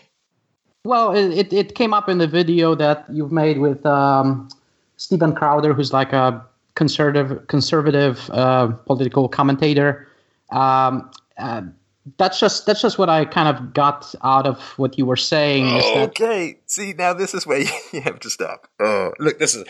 [0.84, 4.50] Well, it, it came up in the video that you've made with um,
[4.98, 10.06] Steven Crowder, who's like a conservative conservative uh, political commentator.
[10.50, 11.62] Um, uh,
[12.18, 15.66] that's just that's just what I kind of got out of what you were saying.
[15.74, 17.60] okay, that- see now this is where
[17.92, 18.68] you have to stop.
[18.80, 19.64] Oh, look, this is.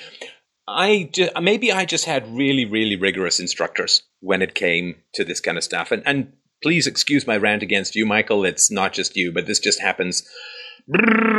[0.66, 5.40] I just, maybe I just had really really rigorous instructors when it came to this
[5.40, 6.32] kind of stuff, and and
[6.62, 8.44] please excuse my rant against you, Michael.
[8.44, 10.26] It's not just you, but this just happens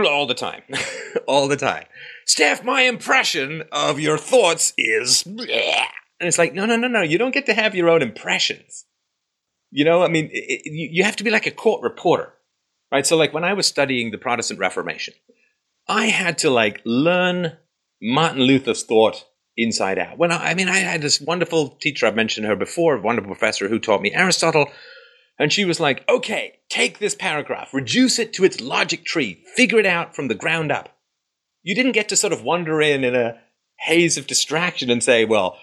[0.07, 0.61] all the time,
[1.27, 1.85] all the time.
[2.25, 5.39] Steph, my impression of your thoughts is, and
[6.21, 7.01] it's like, no, no, no, no.
[7.01, 8.85] You don't get to have your own impressions.
[9.75, 12.31] You know, I mean, it, it, you have to be like a court reporter,
[12.93, 13.05] right?
[13.05, 15.15] So, like when I was studying the Protestant Reformation,
[15.85, 17.57] I had to like learn
[18.01, 19.25] Martin Luther's thought
[19.57, 20.17] inside out.
[20.17, 23.35] When I, I mean, I had this wonderful teacher I've mentioned her before, a wonderful
[23.35, 24.67] professor who taught me Aristotle,
[25.37, 29.79] and she was like, "Okay, take this paragraph, reduce it to its logic tree, figure
[29.79, 30.97] it out from the ground up."
[31.63, 33.41] You didn't get to sort of wander in in a
[33.79, 35.59] haze of distraction and say, "Well."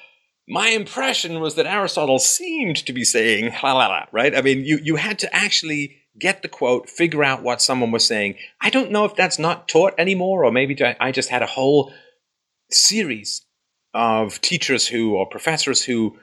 [0.49, 4.35] My impression was that Aristotle seemed to be saying la la la, right?
[4.35, 8.07] I mean, you, you had to actually get the quote, figure out what someone was
[8.07, 8.37] saying.
[8.61, 11.93] I don't know if that's not taught anymore, or maybe I just had a whole
[12.71, 13.43] series
[13.95, 16.17] of teachers who or professors who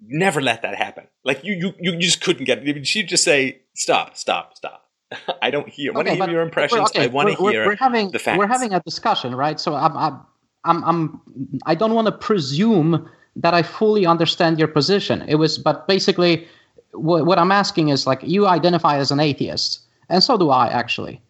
[0.00, 1.06] never let that happen.
[1.24, 2.86] Like you, you, you just couldn't get it.
[2.86, 4.84] She'd just say, "Stop, stop, stop."
[5.42, 5.92] I don't hear.
[5.92, 6.88] I want to hear your impressions.
[6.90, 8.38] Okay, I want to hear we're having, the facts.
[8.38, 9.58] We're having a discussion, right?
[9.58, 10.20] So I'm, I'm,
[10.64, 11.20] I'm, I'm
[11.66, 13.08] I don't want to presume
[13.40, 15.24] that I fully understand your position.
[15.26, 16.46] It was, but basically,
[16.92, 20.68] what, what I'm asking is like you identify as an atheist, and so do I
[20.68, 21.20] actually.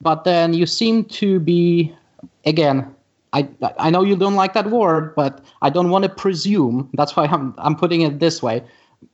[0.00, 1.94] But then you seem to be,
[2.46, 2.94] again,
[3.32, 3.48] I
[3.78, 6.88] I know you don't like that word, but I don't want to presume.
[6.94, 8.62] That's why I'm I'm putting it this way.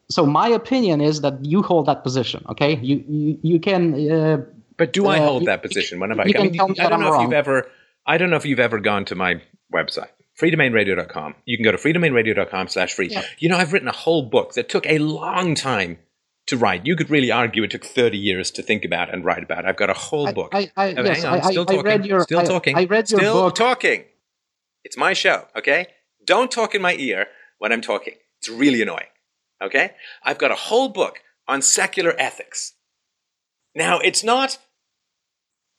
[0.08, 2.44] So my opinion is that you hold that position.
[2.48, 4.10] Okay, you you, you can.
[4.10, 4.42] Uh,
[4.76, 6.00] but do I uh, hold that position?
[6.00, 6.22] When have I?
[6.22, 7.68] I, mean, I don't know if you've ever.
[8.06, 9.40] I don't know if you've ever gone to my
[9.72, 11.34] website freedomainradio.com.
[11.44, 13.08] You can go to freedomainradio.com slash free.
[13.08, 13.24] Yeah.
[13.38, 15.98] You know, I've written a whole book that took a long time
[16.46, 16.86] to write.
[16.86, 19.66] You could really argue it took 30 years to think about and write about.
[19.66, 20.54] I've got a whole book.
[20.54, 21.82] I, I, I yes, hang on, still talking.
[21.82, 22.76] read your, still talking.
[22.76, 23.54] I, read your still book.
[23.54, 24.04] talking.
[24.84, 25.88] It's my show, okay?
[26.24, 27.26] Don't talk in my ear
[27.58, 28.14] when I'm talking.
[28.38, 29.08] It's really annoying,
[29.60, 29.92] okay?
[30.22, 32.74] I've got a whole book on secular ethics.
[33.74, 34.58] Now, it's not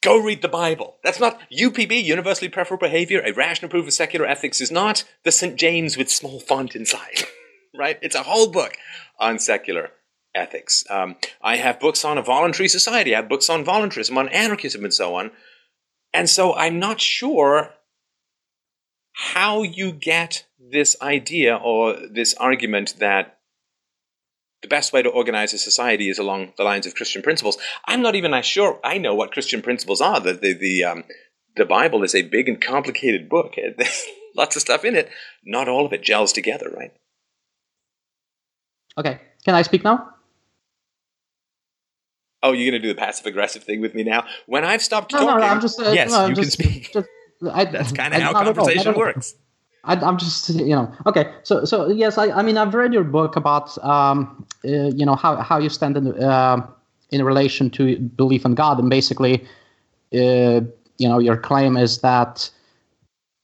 [0.07, 0.95] Go read the Bible.
[1.03, 5.33] That's not UPB, Universally Preferable Behavior, a rational proof of secular ethics, is not the
[5.33, 5.57] St.
[5.57, 7.25] James with small font inside,
[7.77, 7.99] right?
[8.01, 8.77] It's a whole book
[9.19, 9.89] on secular
[10.33, 10.85] ethics.
[10.89, 13.13] Um, I have books on a voluntary society.
[13.13, 15.31] I have books on voluntarism, on anarchism, and so on.
[16.13, 17.73] And so I'm not sure
[19.11, 23.36] how you get this idea or this argument that
[24.61, 27.57] the best way to organize a society is along the lines of Christian principles.
[27.85, 30.19] I'm not even sure I know what Christian principles are.
[30.19, 31.03] The the the, um,
[31.55, 33.55] the Bible is a big and complicated book.
[33.77, 34.05] There's
[34.35, 35.09] lots of stuff in it.
[35.43, 36.93] Not all of it gels together, right?
[38.97, 40.13] Okay, can I speak now?
[42.43, 44.25] Oh, you're going to do the passive aggressive thing with me now?
[44.45, 46.93] When I've stopped no, talking, no, I'm just, uh, yes, no, you just, can speak.
[46.93, 47.07] Just,
[47.51, 49.35] I, That's kind of how conversation works.
[49.83, 51.31] I, am just, you know, okay.
[51.43, 55.15] So, so yes, I, I mean, I've read your book about, um, uh, you know,
[55.15, 56.65] how, how you stand in, uh,
[57.11, 59.43] in relation to belief in God, and basically,
[60.13, 60.61] uh,
[60.97, 62.49] you know, your claim is that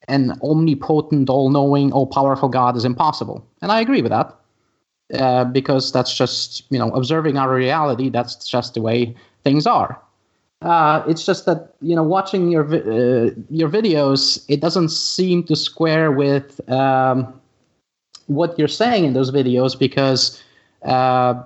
[0.10, 4.38] an omnipotent, all-knowing, all-powerful God is impossible, and I agree with that.
[5.14, 8.10] Uh, because that's just you know observing our reality.
[8.10, 10.02] That's just the way things are.
[10.64, 15.56] Uh, it's just that you know watching your uh, your videos, it doesn't seem to
[15.56, 17.34] square with um,
[18.28, 20.42] what you're saying in those videos because
[20.84, 21.44] uh,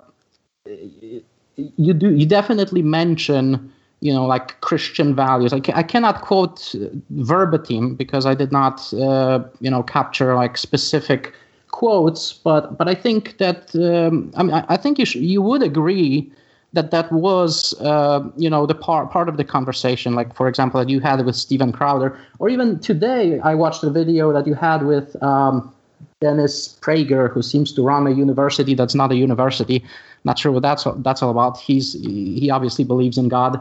[0.66, 5.54] you do you definitely mention you know like Christian values.
[5.54, 6.76] I, ca- I cannot quote
[7.12, 11.34] verbatim because I did not uh, you know capture like specific
[11.72, 15.42] quotes, but but I think that um, I mean I, I think you sh- you
[15.42, 16.32] would agree
[16.78, 20.14] that that was uh, you know the part part of the conversation.
[20.14, 23.90] Like for example, that you had with Steven Crowder, or even today I watched a
[23.90, 25.74] video that you had with um,
[26.22, 29.84] Dennis Prager, who seems to run a university that's not a university.
[30.24, 31.58] Not sure what that's that's all about.
[31.58, 33.60] He's he obviously believes in God,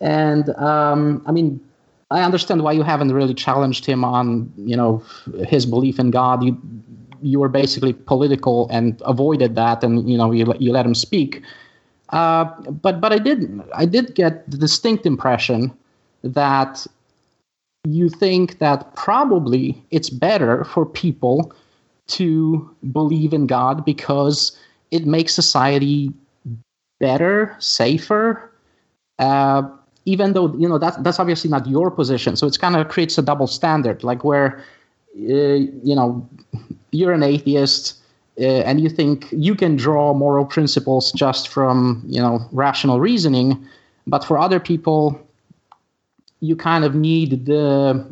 [0.00, 1.60] and um, I mean
[2.10, 5.02] I understand why you haven't really challenged him on you know
[5.46, 6.42] his belief in God.
[6.42, 6.60] You
[7.22, 11.42] you were basically political and avoided that, and you know you you let him speak.
[12.10, 15.72] Uh, but but I did I did get the distinct impression
[16.22, 16.86] that
[17.84, 21.52] you think that probably it's better for people
[22.08, 24.56] to believe in God because
[24.90, 26.12] it makes society
[27.00, 28.50] better, safer.
[29.18, 29.62] Uh,
[30.04, 33.18] even though you know that's that's obviously not your position, so it's kind of creates
[33.18, 34.64] a double standard, like where
[35.14, 36.26] uh, you know
[36.90, 37.97] you're an atheist
[38.40, 43.62] uh, and you think you can draw moral principles just from you know rational reasoning
[44.06, 45.20] but for other people
[46.40, 48.06] you kind of need the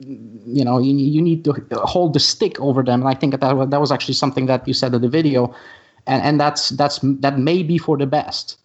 [0.00, 1.52] you know you, you need to
[1.84, 3.00] hold the stick over them.
[3.00, 5.54] And i think that that was actually something that you said in the video.
[6.06, 8.58] And and that's that's that may be for the best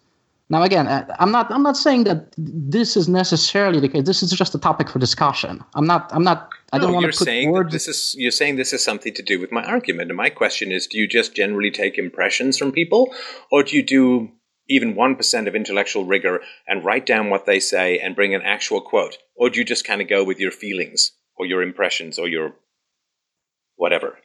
[0.50, 0.86] now again
[1.18, 4.58] i'm not i'm not saying that this is necessarily the case this is just a
[4.58, 7.72] topic for discussion i'm not i'm not I don't want you're to put saying words.
[7.72, 10.70] This is you're saying this is something to do with my argument, and my question
[10.70, 13.14] is: Do you just generally take impressions from people,
[13.50, 14.30] or do you do
[14.68, 18.42] even one percent of intellectual rigor and write down what they say and bring an
[18.42, 22.18] actual quote, or do you just kind of go with your feelings or your impressions
[22.18, 22.54] or your
[23.76, 24.18] whatever?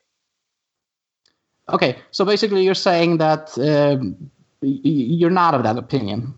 [1.69, 4.29] Okay, so basically, you're saying that um,
[4.63, 6.35] you're not of that opinion.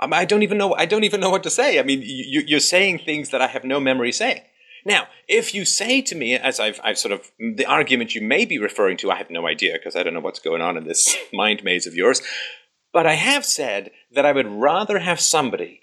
[0.00, 0.74] Um, I don't even know.
[0.74, 1.78] I don't even know what to say.
[1.78, 4.42] I mean, you, you're saying things that I have no memory saying.
[4.84, 8.44] Now, if you say to me, as I've, I've sort of the argument you may
[8.44, 10.84] be referring to, I have no idea because I don't know what's going on in
[10.86, 12.22] this mind maze of yours.
[12.92, 15.82] But I have said that I would rather have somebody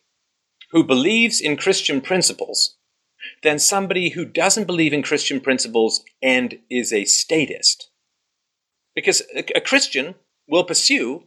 [0.72, 2.78] who believes in Christian principles
[3.44, 7.90] than somebody who doesn't believe in Christian principles and is a statist.
[8.96, 10.16] Because a, a Christian
[10.48, 11.24] will pursue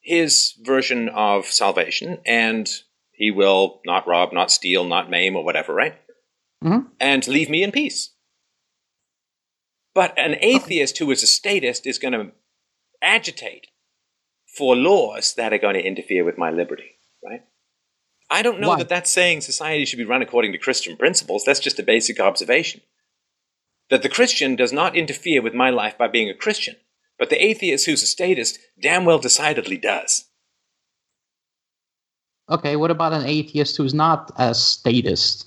[0.00, 2.82] his version of salvation and
[3.12, 5.94] he will not rob, not steal, not maim, or whatever, right?
[6.64, 6.88] Mm-hmm.
[6.98, 8.14] And leave me in peace.
[9.94, 12.32] But an atheist who is a statist is going to
[13.02, 13.66] agitate
[14.46, 17.42] for laws that are going to interfere with my liberty, right?
[18.30, 18.78] I don't know Why?
[18.78, 21.44] that that's saying society should be run according to Christian principles.
[21.44, 22.80] That's just a basic observation.
[23.90, 26.76] That the Christian does not interfere with my life by being a Christian,
[27.20, 30.24] but the atheist who's a statist damn well decidedly does.
[32.50, 35.46] Okay, what about an atheist who's not a statist?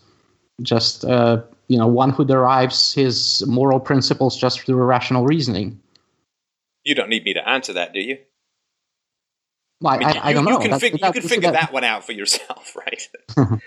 [0.61, 5.81] Just uh, you know, one who derives his moral principles just through rational reasoning.
[6.83, 8.19] You don't need me to answer that, do you?
[9.81, 10.59] Well, I, mean, I, you, I don't you know.
[10.59, 13.09] Can That- fig- that- you can figure that- that one out for yourself, right?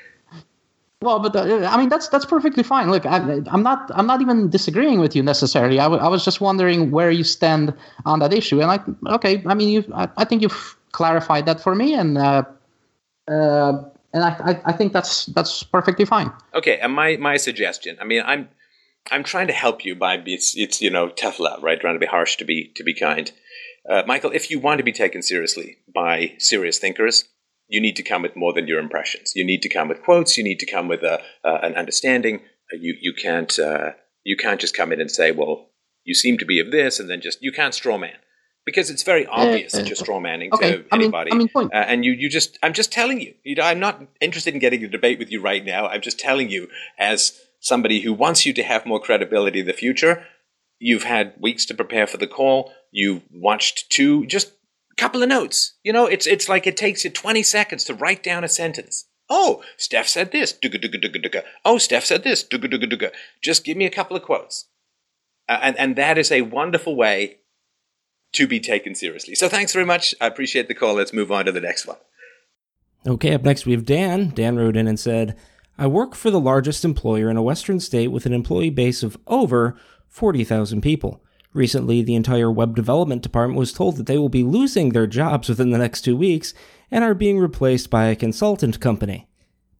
[1.02, 2.90] Well, but uh, I mean that's that's perfectly fine.
[2.90, 5.78] Look, I, I'm not I'm not even disagreeing with you necessarily.
[5.78, 7.74] I, w- I was just wondering where you stand
[8.06, 8.60] on that issue.
[8.60, 12.16] And like, okay, I mean, you I, I think you've clarified that for me, and
[12.16, 12.44] uh,
[13.28, 13.82] uh,
[14.14, 16.32] and I, I I think that's that's perfectly fine.
[16.54, 17.98] Okay, and my my suggestion.
[18.00, 18.48] I mean, I'm
[19.10, 21.78] I'm trying to help you by it's it's you know tough love, right?
[21.78, 23.30] Trying to be harsh to be to be kind.
[23.88, 27.28] Uh, Michael, if you want to be taken seriously by serious thinkers,
[27.68, 29.32] you need to come with more than your impressions.
[29.34, 30.36] You need to come with quotes.
[30.38, 32.42] You need to come with a, uh, an understanding.
[32.72, 33.92] You you can't uh,
[34.24, 35.70] you can't just come in and say, well,
[36.04, 38.16] you seem to be of this, and then just you can't straw man
[38.64, 40.72] because it's very obvious that you're straw manning okay.
[40.72, 41.32] to I mean- anybody.
[41.32, 41.72] I mean, point.
[41.72, 44.60] Uh, and you you just I'm just telling you, you know, I'm not interested in
[44.60, 45.86] getting a debate with you right now.
[45.86, 49.72] I'm just telling you as somebody who wants you to have more credibility in the
[49.72, 50.24] future.
[50.78, 52.70] You've had weeks to prepare for the call.
[52.92, 54.52] You've watched two, just
[54.96, 55.74] couple of notes.
[55.82, 59.06] You know, it's it's like it takes you 20 seconds to write down a sentence.
[59.28, 60.54] Oh, Steph said this.
[61.64, 62.44] Oh, Steph said this.
[63.42, 64.68] Just give me a couple of quotes.
[65.48, 67.38] Uh, and, and that is a wonderful way
[68.32, 69.34] to be taken seriously.
[69.34, 70.14] So thanks very much.
[70.20, 70.94] I appreciate the call.
[70.94, 71.96] Let's move on to the next one.
[73.06, 74.30] Okay, up next we have Dan.
[74.34, 75.36] Dan wrote in and said,
[75.78, 79.16] I work for the largest employer in a western state with an employee base of
[79.26, 79.76] over
[80.08, 81.22] 40,000 people.
[81.56, 85.48] Recently, the entire web development department was told that they will be losing their jobs
[85.48, 86.52] within the next two weeks
[86.90, 89.26] and are being replaced by a consultant company.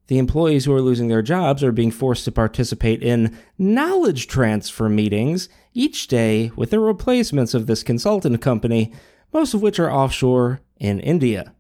[0.07, 4.89] The employees who are losing their jobs are being forced to participate in knowledge transfer
[4.89, 8.91] meetings each day with the replacements of this consultant company,
[9.31, 11.53] most of which are offshore in India.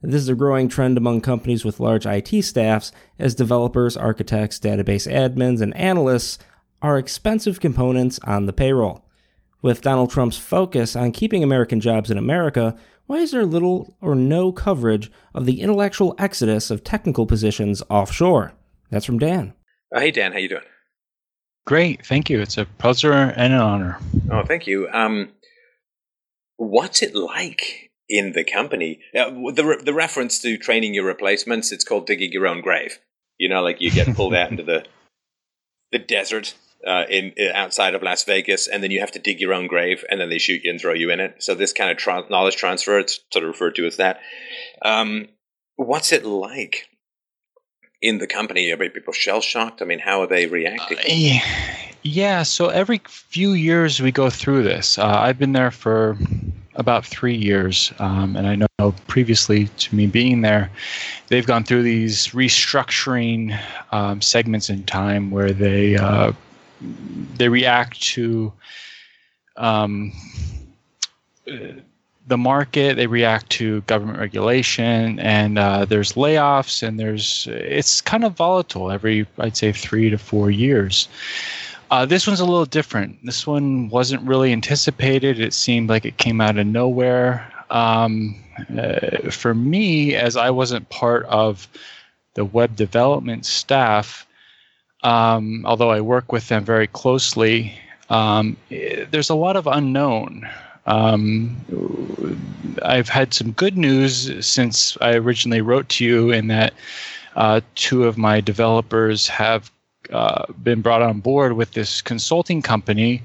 [0.00, 5.06] This is a growing trend among companies with large IT staffs, as developers, architects, database
[5.12, 6.38] admins, and analysts
[6.80, 9.04] are expensive components on the payroll.
[9.60, 14.14] With Donald Trump's focus on keeping American jobs in America, why is there little or
[14.14, 18.52] no coverage of the intellectual exodus of technical positions offshore?
[18.90, 19.54] That's from Dan.
[19.94, 20.62] Uh, hey, Dan, how you doing?
[21.66, 22.40] Great, thank you.
[22.40, 23.98] It's a pleasure and an honor.
[24.30, 24.88] Oh, thank you.
[24.90, 25.30] Um,
[26.56, 29.00] what's it like in the company?
[29.14, 32.98] Uh, the re- the reference to training your replacements, it's called digging your own grave.
[33.38, 34.86] You know, like you get pulled out into the
[35.92, 36.54] the desert
[36.86, 39.66] uh, in, in outside of Las Vegas, and then you have to dig your own
[39.66, 41.42] grave, and then they shoot you and throw you in it.
[41.42, 44.20] So this kind of tra- knowledge transfer, it's sort of referred to as that.
[44.82, 45.28] Um,
[45.76, 46.88] what's it like
[48.00, 48.70] in the company?
[48.70, 49.82] Are people shell shocked?
[49.82, 50.98] I mean, how are they reacting?
[50.98, 51.40] Uh, yeah,
[52.02, 54.98] yeah, so every few years we go through this.
[54.98, 56.16] Uh, I've been there for
[56.76, 60.70] about three years, um, and I know previously to me being there,
[61.26, 63.58] they've gone through these restructuring
[63.90, 66.32] um, segments in time where they uh,
[67.36, 68.52] they react to
[69.56, 70.12] um,
[72.26, 78.24] the market, they react to government regulation, and uh, there's layoffs, and there's it's kind
[78.24, 81.08] of volatile every I'd say three to four years.
[81.90, 83.18] Uh, this one's a little different.
[83.24, 85.40] This one wasn't really anticipated.
[85.40, 87.50] It seemed like it came out of nowhere.
[87.70, 88.36] Um,
[88.78, 91.66] uh, for me, as I wasn't part of
[92.34, 94.26] the web development staff,
[95.02, 97.78] um, although I work with them very closely,
[98.10, 100.48] um, there's a lot of unknown.
[100.86, 101.56] Um,
[102.82, 106.72] I've had some good news since I originally wrote to you, in that
[107.36, 109.70] uh, two of my developers have
[110.10, 113.22] uh, been brought on board with this consulting company.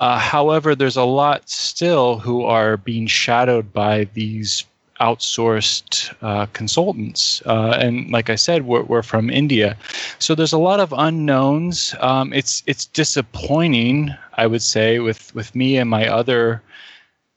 [0.00, 4.64] Uh, however, there's a lot still who are being shadowed by these
[5.04, 7.42] outsourced uh, consultants.
[7.46, 9.76] Uh, and like I said, we're, we're from India,
[10.18, 11.94] so there's a lot of unknowns.
[12.00, 16.62] Um, it's it's disappointing, I would say, with with me and my other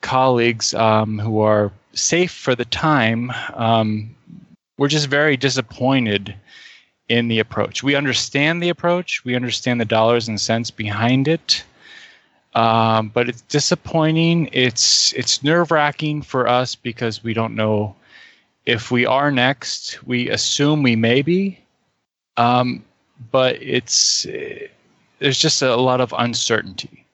[0.01, 3.31] colleagues um, who are safe for the time.
[3.55, 4.15] Um,
[4.77, 6.35] we're just very disappointed
[7.09, 7.83] in the approach.
[7.83, 9.25] We understand the approach.
[9.25, 11.63] We understand the dollars and cents behind it.
[12.55, 14.49] Um, but it's disappointing.
[14.51, 17.95] It's it's nerve wracking for us because we don't know
[18.65, 20.03] if we are next.
[20.07, 21.59] We assume we may be,
[22.37, 22.83] um,
[23.31, 24.25] but it's
[25.19, 27.05] there's just a lot of uncertainty,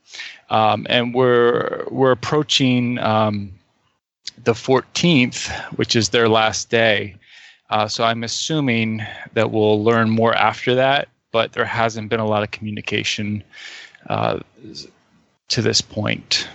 [0.50, 3.52] um, and we're we're approaching um,
[4.44, 7.16] the 14th, which is their last day.
[7.70, 9.02] Uh, so I'm assuming
[9.34, 13.44] that we'll learn more after that, but there hasn't been a lot of communication
[14.10, 14.40] uh,
[15.54, 16.48] to this point.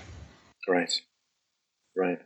[0.68, 0.92] Right.
[1.96, 2.18] Right.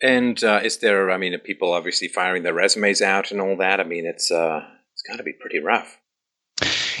[0.00, 1.10] And uh, is there?
[1.10, 3.80] I mean, people obviously firing their resumes out and all that?
[3.80, 4.62] I mean, it's uh,
[4.92, 5.98] it's got to be pretty rough.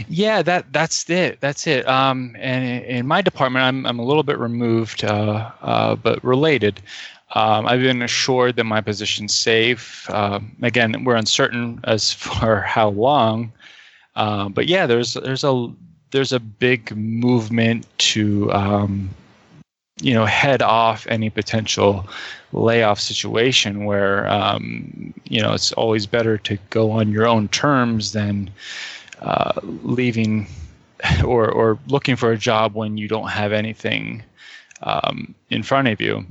[0.08, 1.40] Yeah, that that's it.
[1.40, 1.86] That's it.
[1.86, 6.80] Um, and in my department, I'm I'm a little bit removed, uh, uh, but related.
[7.34, 10.08] Um, I've been assured that my position's safe.
[10.10, 13.52] Um, again, we're uncertain as for how long,
[14.16, 15.72] uh, but yeah, there's there's a
[16.10, 19.10] there's a big movement to um,
[20.00, 22.06] you know head off any potential
[22.52, 28.12] layoff situation where um, you know it's always better to go on your own terms
[28.12, 28.50] than
[29.20, 30.46] uh, leaving
[31.24, 34.22] or or looking for a job when you don't have anything
[34.82, 36.24] um, in front of you.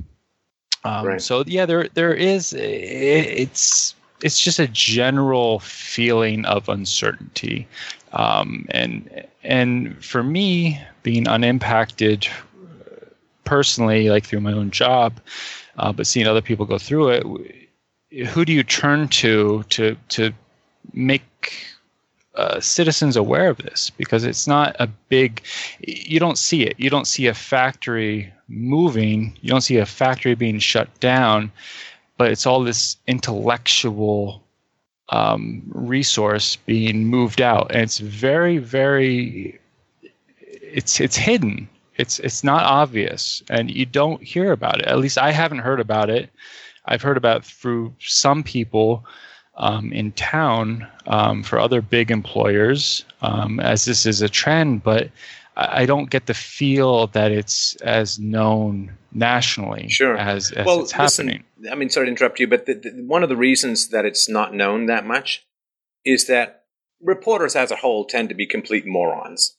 [0.84, 1.22] Um, Right.
[1.22, 7.66] So yeah, there there is it's it's just a general feeling of uncertainty.
[8.12, 12.26] Um, and and for me, being unimpacted
[13.44, 15.20] personally, like through my own job,
[15.78, 20.32] uh, but seeing other people go through it, who do you turn to to to
[20.92, 21.76] make
[22.34, 23.90] uh, citizens aware of this?
[23.90, 25.42] Because it's not a big,
[25.80, 26.78] you don't see it.
[26.78, 29.36] You don't see a factory moving.
[29.40, 31.50] You don't see a factory being shut down,
[32.18, 34.42] but it's all this intellectual
[35.10, 39.58] um, resource being moved out, and it's very, very,
[40.42, 41.68] it's it's hidden.
[41.96, 44.86] It's it's not obvious, and you don't hear about it.
[44.86, 46.30] At least I haven't heard about it.
[46.86, 49.04] I've heard about through some people
[49.56, 55.10] um, in town um, for other big employers, um, as this is a trend, but
[55.56, 60.16] I don't get the feel that it's as known nationally sure.
[60.16, 61.44] as, as well, it's happening.
[61.58, 64.04] Listen, I mean, sorry to interrupt you, but the, the, one of the reasons that
[64.04, 65.46] it's not known that much
[66.04, 66.64] is that
[67.00, 69.56] reporters as a whole tend to be complete morons.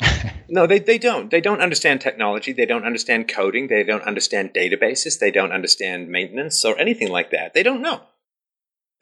[0.48, 1.30] no, they, they don't.
[1.30, 2.52] They don't understand technology.
[2.54, 3.68] They don't understand coding.
[3.68, 5.18] They don't understand databases.
[5.18, 7.52] They don't understand maintenance or anything like that.
[7.52, 8.00] They don't know.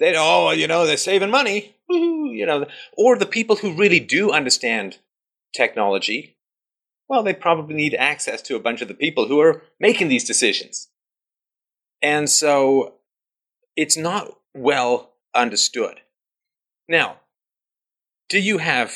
[0.00, 1.76] They oh, you know, they're saving money.
[1.88, 4.98] you know, or the people who really do understand
[5.52, 6.36] technology,
[7.08, 10.24] well, they probably need access to a bunch of the people who are making these
[10.24, 10.88] decisions.
[12.00, 12.94] And so
[13.76, 16.00] it's not well understood.
[16.88, 17.20] Now,
[18.28, 18.92] do you have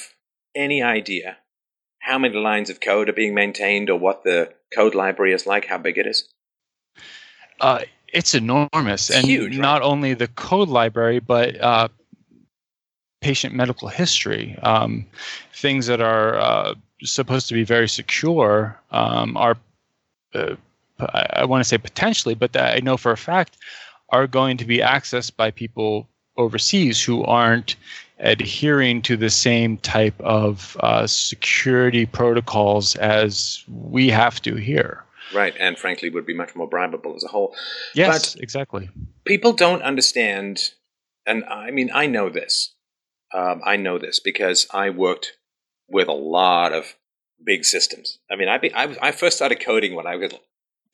[0.55, 1.39] any idea
[2.01, 5.67] how many lines of code are being maintained or what the code library is like,
[5.67, 6.29] how big it is?
[7.61, 7.81] Uh,
[8.13, 9.11] it's enormous.
[9.11, 9.87] It's and huge, not right?
[9.87, 11.89] only the code library, but uh,
[13.27, 14.57] patient medical history.
[14.63, 15.05] Um,
[15.53, 19.57] things that are uh, supposed to be very secure um, are,
[20.33, 20.55] uh,
[21.01, 23.57] I, I want to say potentially, but I know for a fact,
[24.11, 26.07] are going to be accessed by people
[26.37, 27.75] overseas who aren't
[28.21, 35.03] adhering to the same type of uh, security protocols as we have to here.
[35.35, 37.57] Right, and frankly, would be much more bribable as a whole.
[37.93, 38.89] Yes, but exactly.
[39.25, 40.71] People don't understand,
[41.27, 42.76] and I mean, I know this.
[43.33, 45.33] Um, I know this because I worked
[45.89, 46.97] with a lot of
[47.45, 48.19] big systems.
[48.31, 50.33] I mean, I, be, I, I first started coding when I was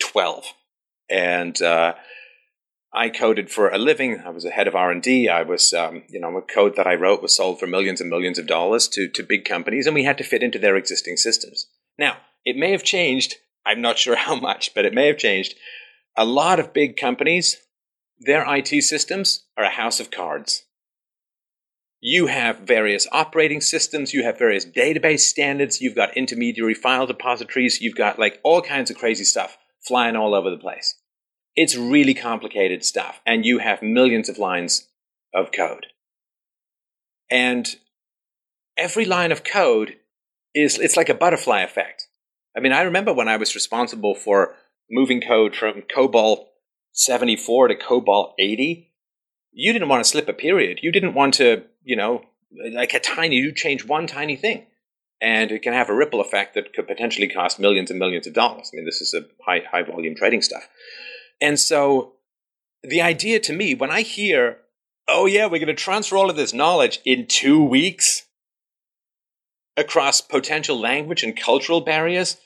[0.00, 0.44] 12,
[1.10, 1.94] and uh,
[2.92, 4.22] I coded for a living.
[4.24, 5.28] I was a head of R and D.
[5.28, 8.10] I was, um, you know, a code that I wrote was sold for millions and
[8.10, 11.16] millions of dollars to to big companies, and we had to fit into their existing
[11.16, 11.68] systems.
[11.98, 13.36] Now, it may have changed.
[13.64, 15.54] I'm not sure how much, but it may have changed.
[16.16, 17.56] A lot of big companies,
[18.18, 20.64] their IT systems are a house of cards
[22.04, 27.80] you have various operating systems, you have various database standards, you've got intermediary file depositories,
[27.80, 30.96] you've got like all kinds of crazy stuff flying all over the place.
[31.54, 34.88] It's really complicated stuff, and you have millions of lines
[35.32, 35.86] of code.
[37.30, 37.68] And
[38.76, 39.96] every line of code
[40.54, 42.08] is it's like a butterfly effect.
[42.56, 44.56] I mean, I remember when I was responsible for
[44.90, 46.46] moving code from COBOL
[46.90, 48.92] 74 to COBOL 80,
[49.52, 50.80] you didn't want to slip a period.
[50.82, 52.22] You didn't want to you know,
[52.72, 54.66] like a tiny, you change one tiny thing
[55.22, 58.34] and it can have a ripple effect that could potentially cost millions and millions of
[58.34, 58.70] dollars.
[58.72, 60.68] I mean, this is a high, high volume trading stuff.
[61.40, 62.14] And so
[62.82, 64.58] the idea to me, when I hear,
[65.06, 68.26] oh yeah, we're going to transfer all of this knowledge in two weeks
[69.76, 72.36] across potential language and cultural barriers,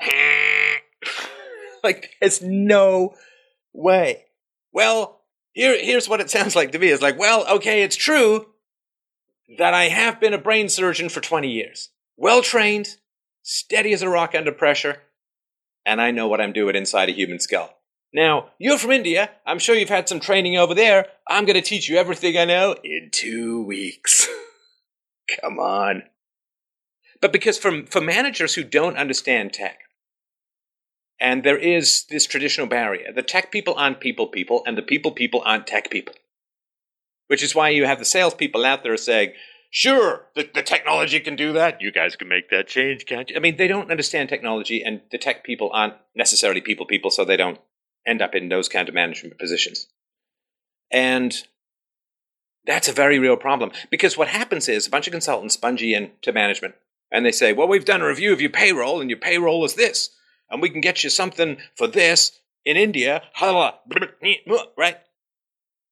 [1.84, 3.14] like there's no
[3.72, 4.24] way.
[4.72, 5.20] Well,
[5.52, 6.88] here, here's what it sounds like to me.
[6.88, 8.46] It's like, well, okay, it's true
[9.58, 11.90] that I have been a brain surgeon for 20 years.
[12.16, 12.96] Well trained,
[13.42, 15.02] steady as a rock under pressure,
[15.84, 17.78] and I know what I'm doing inside a human skull.
[18.12, 19.30] Now, you're from India.
[19.44, 21.06] I'm sure you've had some training over there.
[21.28, 24.28] I'm going to teach you everything I know in two weeks.
[25.40, 26.04] Come on.
[27.20, 29.78] But because for, for managers who don't understand tech,
[31.20, 35.10] and there is this traditional barrier, the tech people aren't people people, and the people
[35.10, 36.14] people aren't tech people.
[37.28, 39.32] Which is why you have the salespeople out there saying,
[39.70, 41.80] sure, the, the technology can do that.
[41.80, 43.36] You guys can make that change, can't you?
[43.36, 47.24] I mean, they don't understand technology, and the tech people aren't necessarily people people, so
[47.24, 47.60] they don't
[48.06, 49.88] end up in those kind of management positions.
[50.90, 51.34] And
[52.66, 56.32] that's a very real problem because what happens is a bunch of consultants spongy into
[56.32, 56.74] management
[57.10, 59.74] and they say, well, we've done a review of your payroll and your payroll is
[59.74, 60.10] this,
[60.50, 64.96] and we can get you something for this in India, right?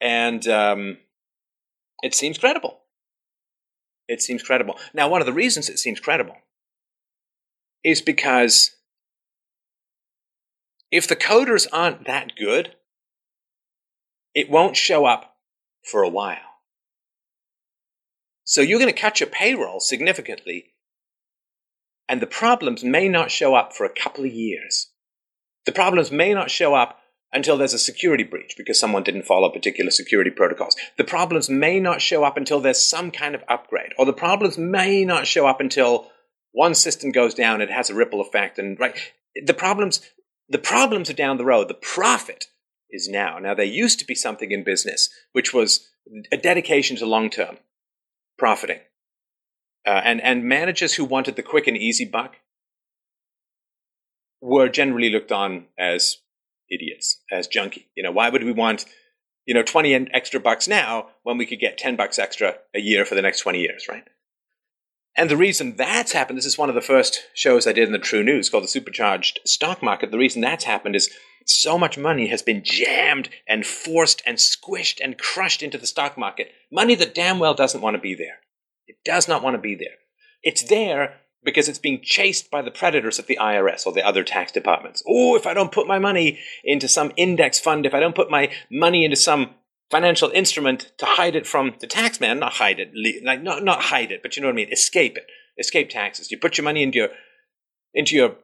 [0.01, 0.99] And um,
[2.03, 2.80] it seems credible.
[4.09, 4.78] It seems credible.
[4.92, 6.36] Now, one of the reasons it seems credible
[7.84, 8.72] is because
[10.90, 12.74] if the coders aren't that good,
[14.34, 15.36] it won't show up
[15.90, 16.38] for a while.
[18.44, 20.74] So you're going to cut your payroll significantly,
[22.09, 24.90] and the problems may not show up for a couple of years.
[25.64, 26.98] The problems may not show up
[27.33, 30.76] until there's a security breach because someone didn't follow particular security protocols.
[30.99, 34.59] The problems may not show up until there's some kind of upgrade, or the problems
[34.59, 36.11] may not show up until
[36.53, 38.97] one system goes down, it has a ripple effect, and right.
[39.47, 40.03] The problems,
[40.49, 41.68] the problems are down the road.
[41.68, 42.49] The profit
[42.91, 43.39] is now.
[43.39, 45.89] Now there used to be something in business which was
[46.30, 47.57] a dedication to long term
[48.39, 48.80] profiting,
[49.87, 52.37] uh, and and managers who wanted the quick and easy buck
[54.43, 56.18] were generally looked on as
[56.72, 57.86] idiots, as junky.
[57.96, 58.84] You know, why would we want
[59.46, 63.04] you know 20 extra bucks now when we could get 10 bucks extra a year
[63.04, 64.04] for the next 20 years, right?
[65.16, 67.92] And the reason that's happened, this is one of the first shows I did in
[67.92, 70.10] the True News called The Supercharged Stock Market.
[70.10, 71.10] The reason that's happened is
[71.46, 76.16] so much money has been jammed and forced and squished and crushed into the stock
[76.16, 76.50] market.
[76.70, 78.38] Money that damn well doesn't want to be there.
[78.86, 79.96] It does not want to be there.
[80.42, 84.22] It's there because it's being chased by the predators of the IRS or the other
[84.22, 85.03] tax departments.
[85.09, 88.30] Oh, if I don't put my money into some index fund, if I don't put
[88.30, 89.55] my money into some
[89.90, 92.93] financial instrument to hide it from the tax man, not hide it,
[93.24, 95.26] like not not hide it, but you know what I mean, escape it,
[95.59, 96.30] escape taxes.
[96.30, 97.09] You put your money into your
[97.93, 98.36] into your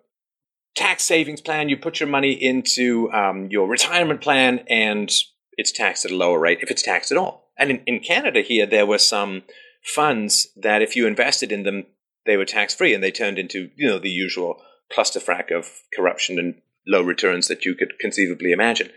[0.74, 5.12] tax savings plan, you put your money into um, your retirement plan, and
[5.56, 7.50] it's taxed at a lower rate if it's taxed at all.
[7.58, 9.42] And in, in Canada here, there were some
[9.82, 11.86] funds that if you invested in them,
[12.28, 14.62] they were tax free, and they turned into you know the usual
[14.92, 15.66] clusterfuck of
[15.96, 18.90] corruption and low returns that you could conceivably imagine.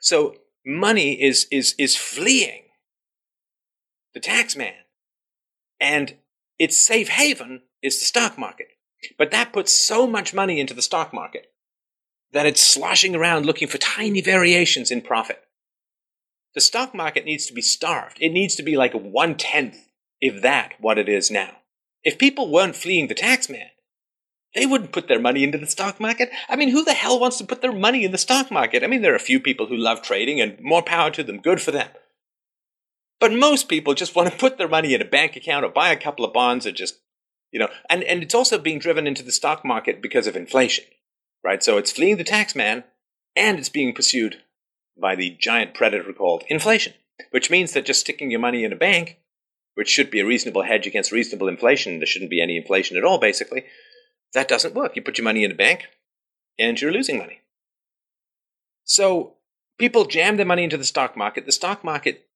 [0.00, 2.62] So money is is is fleeing
[4.12, 4.74] the tax man
[5.80, 6.16] and
[6.58, 8.68] its safe haven is the stock market.
[9.18, 11.52] But that puts so much money into the stock market
[12.32, 15.42] that it's sloshing around looking for tiny variations in profit.
[16.54, 18.18] The stock market needs to be starved.
[18.20, 19.88] It needs to be like one tenth
[20.20, 21.56] if that what it is now
[22.04, 23.68] if people weren't fleeing the tax man
[24.54, 26.30] they wouldn't put their money into the stock market.
[26.48, 28.84] I mean, who the hell wants to put their money in the stock market?
[28.84, 31.40] I mean, there are a few people who love trading and more power to them.
[31.40, 31.88] Good for them.
[33.18, 35.90] But most people just want to put their money in a bank account or buy
[35.90, 37.00] a couple of bonds or just,
[37.50, 40.84] you know, and, and it's also being driven into the stock market because of inflation,
[41.42, 41.62] right?
[41.62, 42.84] So it's fleeing the tax man
[43.34, 44.42] and it's being pursued
[44.96, 46.94] by the giant predator called inflation,
[47.32, 49.18] which means that just sticking your money in a bank,
[49.74, 53.04] which should be a reasonable hedge against reasonable inflation, there shouldn't be any inflation at
[53.04, 53.64] all, basically,
[54.32, 54.96] that doesn't work.
[54.96, 55.86] You put your money in a bank
[56.58, 57.40] and you're losing money.
[58.84, 59.34] So
[59.78, 61.46] people jam their money into the stock market.
[61.46, 62.26] The stock market,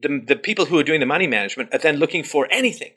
[0.00, 2.92] the, the people who are doing the money management are then looking for anything.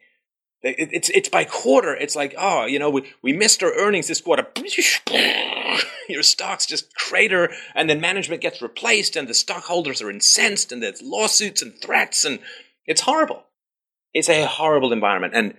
[0.63, 1.95] It's, it's by quarter.
[1.95, 4.45] It's like, oh, you know, we, we missed our earnings this quarter.
[6.07, 10.83] Your stocks just crater, and then management gets replaced, and the stockholders are incensed, and
[10.83, 12.39] there's lawsuits and threats, and
[12.85, 13.43] it's horrible.
[14.13, 15.33] It's a horrible environment.
[15.35, 15.55] And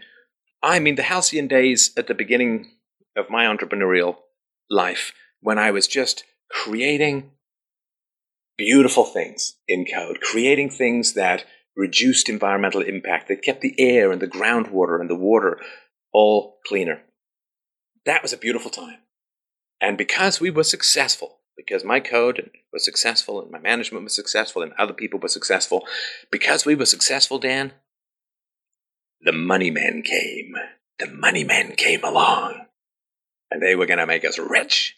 [0.62, 2.70] I mean, the halcyon days at the beginning
[3.16, 4.16] of my entrepreneurial
[4.70, 7.32] life when I was just creating
[8.56, 11.44] beautiful things in code, creating things that
[11.76, 15.58] reduced environmental impact, that kept the air and the groundwater and the water
[16.12, 17.02] all cleaner.
[18.04, 18.98] That was a beautiful time.
[19.80, 24.62] And because we were successful, because my code was successful and my management was successful
[24.62, 25.86] and other people were successful,
[26.30, 27.72] because we were successful, Dan,
[29.20, 30.54] the money men came.
[30.98, 32.66] The money men came along.
[33.50, 34.96] And they were going to make us rich.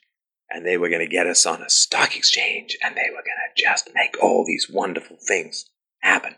[0.51, 2.77] And they were going to get us on a stock exchange.
[2.83, 5.67] And they were going to just make all these wonderful things
[6.01, 6.37] happen.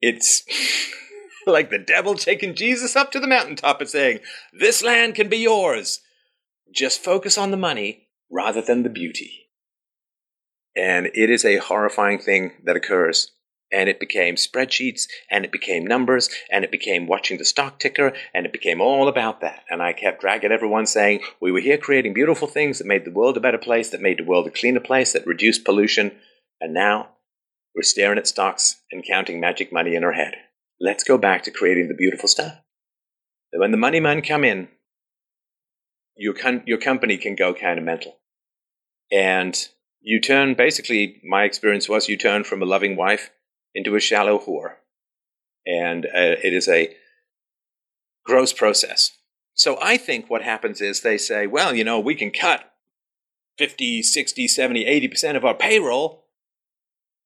[0.00, 0.42] It's
[1.46, 4.20] like the devil taking Jesus up to the mountaintop and saying,
[4.52, 6.00] This land can be yours.
[6.72, 9.48] Just focus on the money rather than the beauty.
[10.76, 13.32] And it is a horrifying thing that occurs.
[13.72, 18.12] And it became spreadsheets and it became numbers and it became watching the stock ticker
[18.34, 19.62] and it became all about that.
[19.70, 23.12] And i kept dragging everyone saying we were here creating beautiful things that made the
[23.12, 26.10] world a better place that made the world a cleaner place that reduced pollution.
[26.60, 27.10] And now
[27.76, 30.34] we're staring at stocks and counting magic money in our head.
[30.80, 32.54] Let's go back to creating the beautiful stuff.
[33.52, 34.68] And when the money men come in
[36.20, 36.34] your,
[36.66, 38.18] your company can go kind of mental
[39.10, 39.68] and
[40.00, 43.30] you turn basically my experience was you turn from a loving wife
[43.74, 44.74] into a shallow whore.
[45.66, 46.94] And uh, it is a
[48.24, 49.16] gross process.
[49.54, 52.72] So I think what happens is they say, well, you know, we can cut
[53.58, 56.24] 50, 60, 70, 80% of our payroll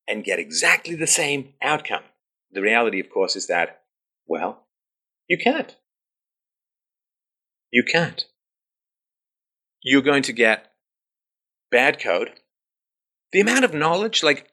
[0.09, 2.03] and get exactly the same outcome.
[2.51, 3.83] The reality, of course, is that,
[4.27, 4.66] well,
[5.29, 5.77] you can't.
[7.71, 8.25] You can't.
[9.85, 10.73] You're going to get
[11.70, 12.31] bad code.
[13.32, 14.51] The amount of knowledge, like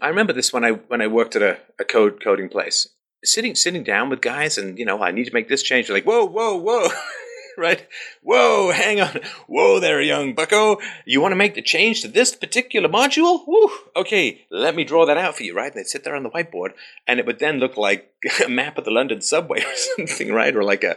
[0.00, 2.88] I remember this when I when I worked at a, a code coding place.
[3.24, 5.86] Sitting sitting down with guys and you know, I need to make this change.
[5.86, 6.88] They're like, whoa, whoa, whoa.
[7.58, 7.86] right?
[8.22, 9.20] Whoa, hang on.
[9.46, 10.78] Whoa there, young bucko.
[11.04, 13.42] You want to make the change to this particular module?
[13.46, 13.70] Woo.
[13.96, 15.72] Okay, let me draw that out for you, right?
[15.72, 16.70] And they'd sit there on the whiteboard,
[17.06, 18.12] and it would then look like
[18.46, 20.54] a map of the London subway or something, right?
[20.54, 20.96] Or like a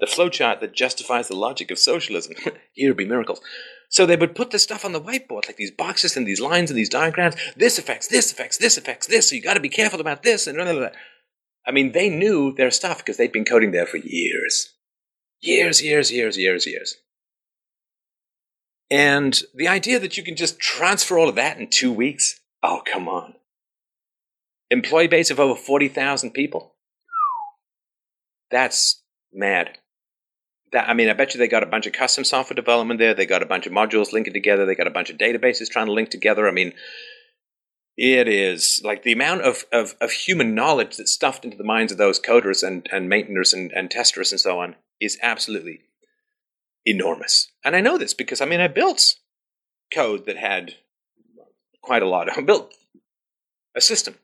[0.00, 2.34] the flowchart that justifies the logic of socialism.
[2.72, 3.40] Here be miracles.
[3.90, 6.70] So they would put this stuff on the whiteboard, like these boxes and these lines
[6.70, 7.34] and these diagrams.
[7.56, 9.28] This affects this affects this affects this.
[9.28, 10.88] So you got to be careful about this and blah, blah, blah.
[11.66, 14.74] I mean, they knew their stuff because they'd been coding there for years.
[15.40, 16.96] Years, years, years, years, years.
[18.90, 22.82] And the idea that you can just transfer all of that in two weeks, oh,
[22.84, 23.34] come on.
[24.70, 26.74] Employee base of over 40,000 people?
[28.50, 29.02] That's
[29.32, 29.78] mad.
[30.72, 33.14] That, I mean, I bet you they got a bunch of custom software development there.
[33.14, 34.66] They got a bunch of modules linking together.
[34.66, 36.46] They got a bunch of databases trying to link together.
[36.46, 36.74] I mean,
[37.96, 41.92] it is like the amount of, of, of human knowledge that's stuffed into the minds
[41.92, 45.80] of those coders and, and maintainers and, and testers and so on is absolutely
[46.86, 47.50] enormous.
[47.64, 49.16] And I know this because I mean I built
[49.92, 50.76] code that had
[51.82, 52.74] quite a lot of I built
[53.76, 54.14] a system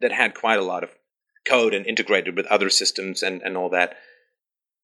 [0.00, 0.90] that had quite a lot of
[1.46, 3.96] code and integrated with other systems and, and all that.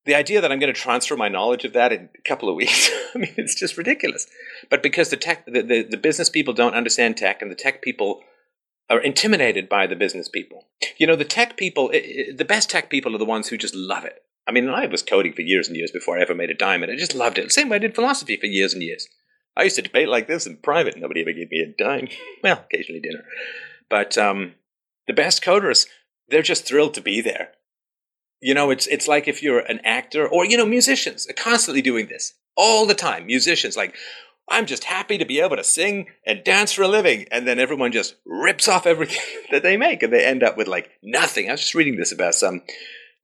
[0.04, 2.56] The idea that I'm going to transfer my knowledge of that in a couple of
[2.62, 4.26] weeks, I mean, it's just ridiculous.
[4.70, 7.82] But because the tech, the, the, the business people don't understand tech, and the tech
[7.82, 8.22] people
[8.90, 10.66] are intimidated by the business people.
[10.98, 13.56] You know, the tech people, it, it, the best tech people are the ones who
[13.56, 14.22] just love it.
[14.46, 16.82] I mean, I was coding for years and years before I ever made a dime,
[16.82, 17.52] and I just loved it.
[17.52, 19.08] Same way I did philosophy for years and years.
[19.56, 20.96] I used to debate like this in private.
[20.96, 22.08] Nobody ever gave me a dime.
[22.42, 23.24] Well, occasionally dinner.
[23.88, 24.54] But um,
[25.06, 25.86] the best coders,
[26.28, 27.52] they're just thrilled to be there.
[28.42, 31.80] You know, it's it's like if you're an actor or you know musicians are constantly
[31.80, 33.26] doing this all the time.
[33.26, 33.94] Musicians like
[34.48, 37.60] I'm just happy to be able to sing and dance for a living, and then
[37.60, 41.48] everyone just rips off everything that they make, and they end up with like nothing.
[41.48, 42.62] I was just reading this about some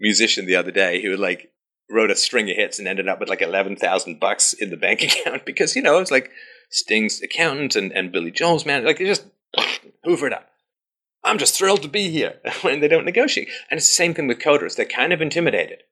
[0.00, 1.50] musician the other day who like
[1.90, 4.76] wrote a string of hits and ended up with like eleven thousand bucks in the
[4.76, 6.30] bank account because you know it's like
[6.70, 9.26] Sting's accountant and, and Billy Joel's man, like it just
[10.06, 10.48] hoovered up.
[11.28, 13.48] I'm just thrilled to be here when they don't negotiate.
[13.70, 14.76] And it's the same thing with coders.
[14.76, 15.82] They're kind of intimidated.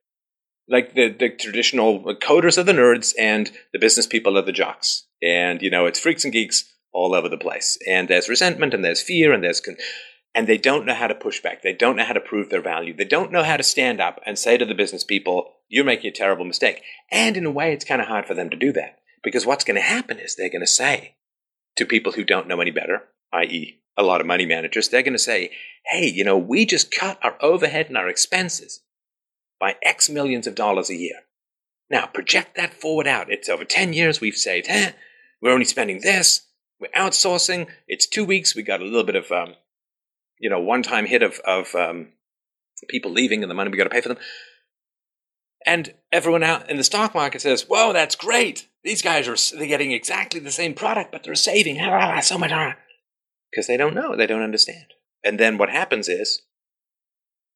[0.68, 5.06] Like the, the traditional coders are the nerds and the business people are the jocks.
[5.22, 7.78] And, you know, it's freaks and geeks all over the place.
[7.86, 9.76] And there's resentment and there's fear and there's, con-
[10.34, 11.62] and they don't know how to push back.
[11.62, 12.96] They don't know how to prove their value.
[12.96, 16.10] They don't know how to stand up and say to the business people, you're making
[16.10, 16.82] a terrible mistake.
[17.12, 19.64] And in a way, it's kind of hard for them to do that because what's
[19.64, 21.16] going to happen is they're going to say
[21.76, 23.02] to people who don't know any better,
[23.36, 25.50] i.e., a lot of money managers, they're going to say,
[25.86, 28.82] hey, you know, we just cut our overhead and our expenses
[29.58, 31.20] by X millions of dollars a year.
[31.88, 33.30] Now, project that forward out.
[33.30, 34.92] It's over 10 years, we've saved, eh,
[35.40, 36.46] we're only spending this,
[36.80, 39.54] we're outsourcing, it's two weeks, we got a little bit of, um,
[40.38, 42.08] you know, one time hit of, of um,
[42.88, 44.18] people leaving and the money we got to pay for them.
[45.64, 48.68] And everyone out in the stock market says, whoa, that's great.
[48.84, 51.76] These guys are they're getting exactly the same product, but they're saving
[52.22, 52.52] so much
[53.56, 54.92] because they don't know, they don't understand.
[55.24, 56.42] And then what happens is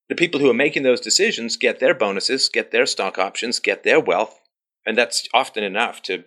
[0.09, 3.83] the people who are making those decisions get their bonuses, get their stock options, get
[3.83, 4.41] their wealth,
[4.83, 6.23] and that's often enough to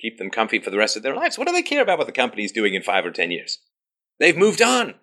[0.00, 1.38] keep them comfy for the rest of their lives.
[1.38, 3.58] What do they care about what the company's doing in five or ten years?
[4.18, 4.94] They've moved on.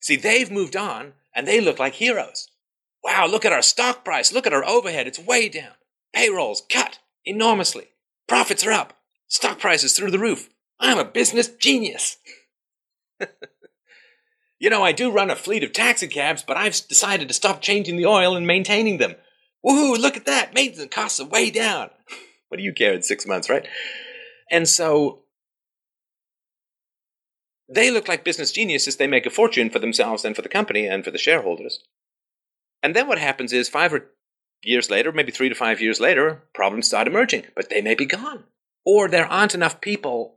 [0.00, 2.48] See, they've moved on, and they look like heroes.
[3.04, 4.32] Wow, look at our stock price.
[4.32, 5.06] Look at our overhead.
[5.06, 5.74] It's way down.
[6.12, 7.90] Payrolls cut enormously.
[8.26, 8.98] Profits are up.
[9.28, 10.50] Stock prices through the roof.
[10.80, 12.16] I'm a business genius.
[14.58, 17.96] you know, I do run a fleet of taxicabs, but I've decided to stop changing
[17.96, 19.14] the oil and maintaining them.
[19.64, 20.54] Woohoo, look at that.
[20.54, 21.90] Maintenance costs are way down.
[22.48, 23.66] what do you care in six months, right?
[24.50, 25.22] And so
[27.68, 28.96] they look like business geniuses.
[28.96, 31.80] They make a fortune for themselves and for the company and for the shareholders.
[32.82, 34.10] And then what happens is five or
[34.62, 38.06] years later, maybe three to five years later, problems start emerging, but they may be
[38.06, 38.44] gone.
[38.84, 40.33] Or there aren't enough people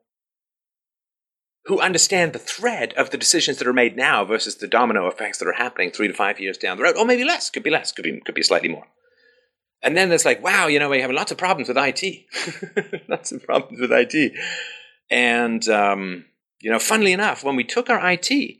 [1.67, 5.37] who understand the thread of the decisions that are made now versus the domino effects
[5.37, 7.69] that are happening three to five years down the road, or maybe less, could be
[7.69, 8.85] less, could be, could be slightly more.
[9.83, 13.03] And then there's like, wow, you know, we have lots of problems with IT.
[13.09, 14.31] lots of problems with IT.
[15.11, 16.25] And, um,
[16.61, 18.57] you know, funnily enough, when we took our IT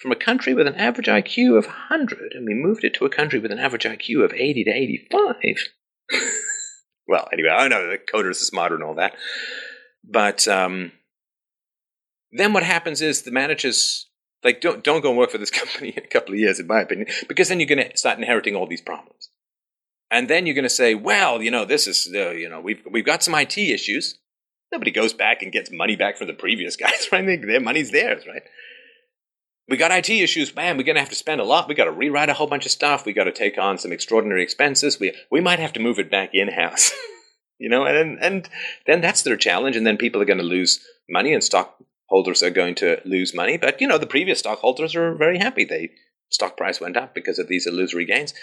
[0.00, 3.10] from a country with an average IQ of 100 and we moved it to a
[3.10, 5.34] country with an average IQ of 80 to 85.
[7.06, 9.14] well, anyway, I know the coders are smarter and all that.
[10.02, 10.92] But, um,
[12.32, 14.06] then what happens is the managers
[14.42, 16.66] like don't don't go and work for this company in a couple of years, in
[16.66, 19.30] my opinion, because then you're going to start inheriting all these problems,
[20.10, 22.82] and then you're going to say, well, you know, this is uh, you know we've
[22.90, 24.18] we've got some IT issues.
[24.72, 27.24] Nobody goes back and gets money back from the previous guys, right?
[27.24, 28.42] Their money's theirs, right?
[29.70, 30.76] we got IT issues, man.
[30.76, 31.68] We're going to have to spend a lot.
[31.68, 33.06] We got to rewrite a whole bunch of stuff.
[33.06, 34.98] We got to take on some extraordinary expenses.
[34.98, 36.92] We we might have to move it back in house,
[37.58, 37.86] you know.
[37.86, 38.48] And and
[38.86, 39.76] then that's their challenge.
[39.76, 41.42] And then people are going to lose money, and
[42.10, 43.56] stockholders are going to lose money.
[43.56, 45.64] But you know, the previous stockholders are very happy.
[45.64, 45.90] They
[46.28, 48.34] stock price went up because of these illusory gains.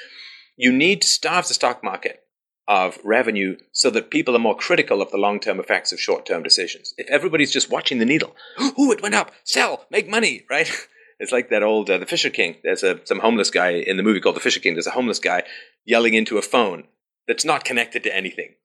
[0.55, 2.23] You need to starve the stock market
[2.67, 6.25] of revenue so that people are more critical of the long term effects of short
[6.25, 6.93] term decisions.
[6.97, 8.35] If everybody's just watching the needle,
[8.79, 10.71] ooh, it went up, sell, make money, right?
[11.19, 12.55] It's like that old uh, The Fisher King.
[12.63, 14.75] There's a some homeless guy in the movie called The Fisher King.
[14.75, 15.43] There's a homeless guy
[15.83, 16.85] yelling into a phone
[17.27, 18.55] that's not connected to anything.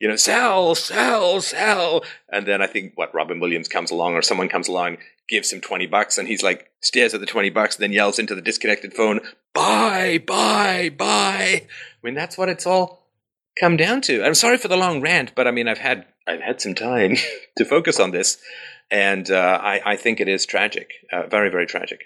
[0.00, 2.02] You know, sell, sell, sell.
[2.32, 4.96] And then I think what Robin Williams comes along or someone comes along,
[5.28, 8.18] gives him 20 bucks, and he's like, stares at the 20 bucks, and then yells
[8.18, 9.20] into the disconnected phone,
[9.52, 11.66] buy, buy, buy.
[11.66, 11.66] I
[12.02, 13.00] mean, that's what it's all
[13.58, 14.24] come down to.
[14.24, 17.16] I'm sorry for the long rant, but I mean, I've had I've had some time
[17.58, 18.38] to focus on this,
[18.90, 22.04] and uh, I, I think it is tragic, uh, very very tragic.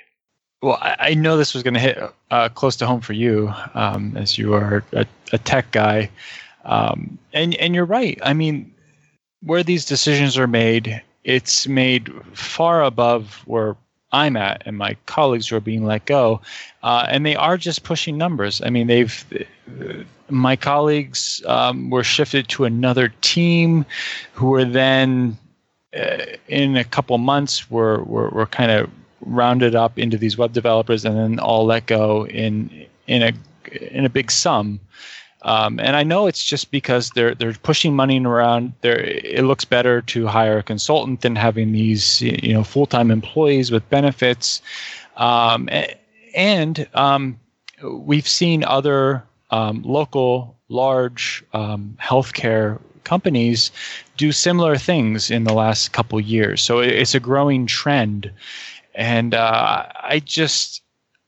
[0.63, 1.99] Well, I, I know this was going to hit
[2.31, 6.11] uh, close to home for you, um, as you are a, a tech guy,
[6.65, 8.19] um, and and you're right.
[8.23, 8.73] I mean,
[9.43, 13.77] where these decisions are made, it's made far above where
[14.13, 16.41] I'm at and my colleagues who are being let go,
[16.83, 18.63] uh, and they are just pushing numbers.
[18.63, 19.25] I mean, they've
[20.31, 23.85] my colleagues um, were shifted to another team,
[24.33, 25.37] who were then
[25.97, 30.53] uh, in a couple months were were, were kind of rounded up into these web
[30.53, 33.33] developers, and then all let go in in a
[33.91, 34.81] in a big sum.
[35.45, 38.73] Um, and I know it's just because they're they're pushing money around.
[38.83, 43.71] It looks better to hire a consultant than having these you know full time employees
[43.71, 44.63] with benefits.
[45.17, 45.69] Um,
[46.35, 47.39] and um,
[47.83, 53.71] we've seen other um, local large um, healthcare companies
[54.17, 56.63] do similar things in the last couple years.
[56.63, 58.33] So it's a growing trend,
[58.95, 60.83] and uh, I just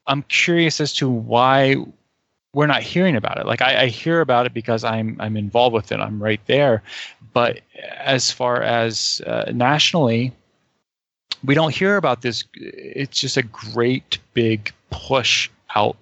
[0.07, 1.77] I'm curious as to why
[2.57, 3.45] we're not hearing about it.
[3.45, 6.01] Like I, I, hear about it because I'm I'm involved with it.
[6.01, 6.83] I'm right there,
[7.35, 7.61] but
[7.99, 10.33] as far as uh, nationally,
[11.45, 12.45] we don't hear about this.
[12.55, 15.99] It's just a great big push out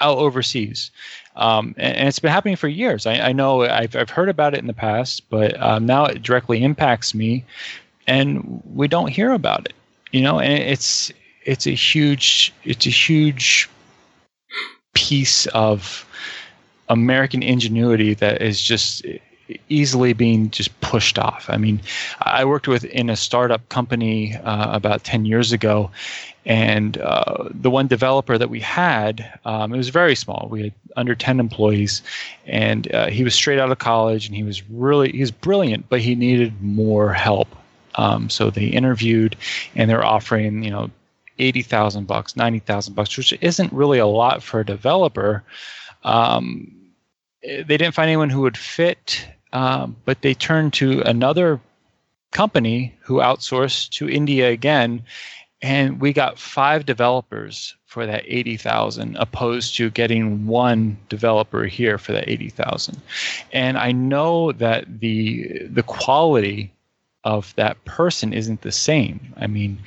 [0.00, 0.92] out overseas.
[1.34, 3.06] Um, and, and, it's been happening for years.
[3.06, 6.22] I, I, know I've, I've heard about it in the past, but um, now it
[6.22, 7.44] directly impacts me,
[8.06, 9.74] and we don't hear about it.
[10.12, 11.10] You know, and it's
[11.44, 13.68] it's a huge it's a huge
[14.94, 16.06] piece of
[16.88, 19.04] American ingenuity that is just
[19.68, 21.46] easily being just pushed off.
[21.48, 21.80] I mean,
[22.20, 25.90] I worked with in a startup company uh, about 10 years ago,
[26.44, 30.48] and uh, the one developer that we had, um, it was very small.
[30.50, 32.02] We had under 10 employees,
[32.46, 35.88] and uh, he was straight out of college, and he was really he was brilliant,
[35.88, 37.48] but he needed more help.
[37.96, 39.36] Um, so they interviewed,
[39.74, 40.90] and they're offering you know
[41.42, 45.42] eighty thousand bucks, ninety thousand bucks, which isn't really a lot for a developer.
[46.04, 46.74] Um,
[47.42, 51.60] they didn't find anyone who would fit, um, but they turned to another
[52.30, 55.02] company who outsourced to India again,
[55.60, 62.12] and we got five developers for that 80,000 opposed to getting one developer here for
[62.12, 62.98] that 80,000.
[63.52, 66.72] And I know that the the quality
[67.24, 69.32] of that person isn't the same.
[69.36, 69.78] I mean,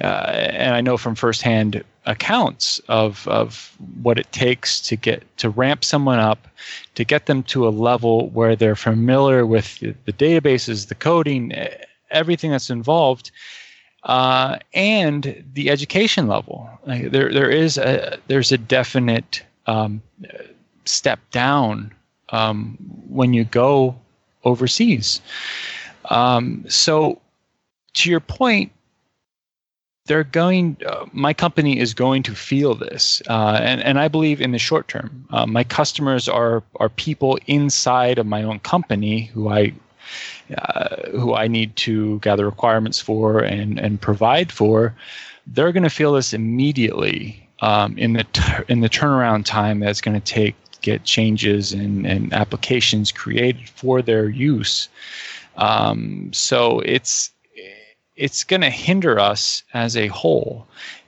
[0.00, 5.48] uh, and I know from firsthand accounts of of what it takes to get to
[5.48, 6.46] ramp someone up,
[6.94, 11.52] to get them to a level where they're familiar with the, the databases, the coding,
[12.10, 13.30] everything that's involved.
[14.04, 20.02] Uh, and the education level, like there there is a there's a definite um,
[20.84, 21.90] step down
[22.28, 22.76] um,
[23.08, 23.96] when you go
[24.44, 25.22] overseas.
[26.10, 27.20] Um, so,
[27.94, 28.72] to your point,
[30.06, 30.76] they're going.
[30.86, 34.58] Uh, my company is going to feel this, uh, and and I believe in the
[34.58, 35.26] short term.
[35.30, 39.72] Uh, my customers are are people inside of my own company who I.
[40.58, 44.94] Uh, who I need to gather requirements for and, and provide for,
[45.46, 50.20] they're going to feel this immediately um, in the in the turnaround time that's going
[50.20, 54.88] to take get changes and, and applications created for their use.
[55.56, 57.30] Um, so it's
[58.16, 60.66] it's going to hinder us as a whole.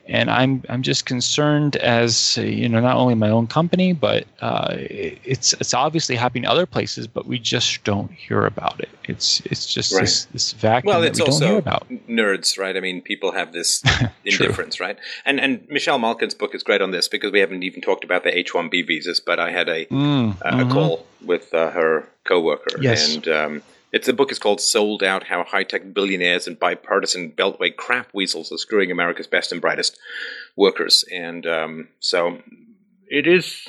[0.09, 4.73] And I'm I'm just concerned as you know not only my own company, but uh,
[4.77, 8.87] it's it's obviously happening other places, but we just don't hear about it.
[9.03, 10.03] It's it's just right.
[10.03, 11.89] this, this vacuum well, it's that we also don't hear about.
[12.07, 12.77] Nerds, right?
[12.77, 13.83] I mean, people have this
[14.23, 14.97] indifference, right?
[15.25, 18.23] And and Michelle Malkin's book is great on this because we haven't even talked about
[18.23, 20.71] the H-1B visas, but I had a mm, a, mm-hmm.
[20.71, 23.13] call with uh, her coworker, yes.
[23.13, 27.75] and um, It's the book is called "Sold Out: How High-Tech Billionaires and Bipartisan Beltway
[27.75, 29.97] Crap Weasels Are Screwing America's Best and Brightest
[30.55, 32.41] Workers." And um, so
[33.09, 33.67] it is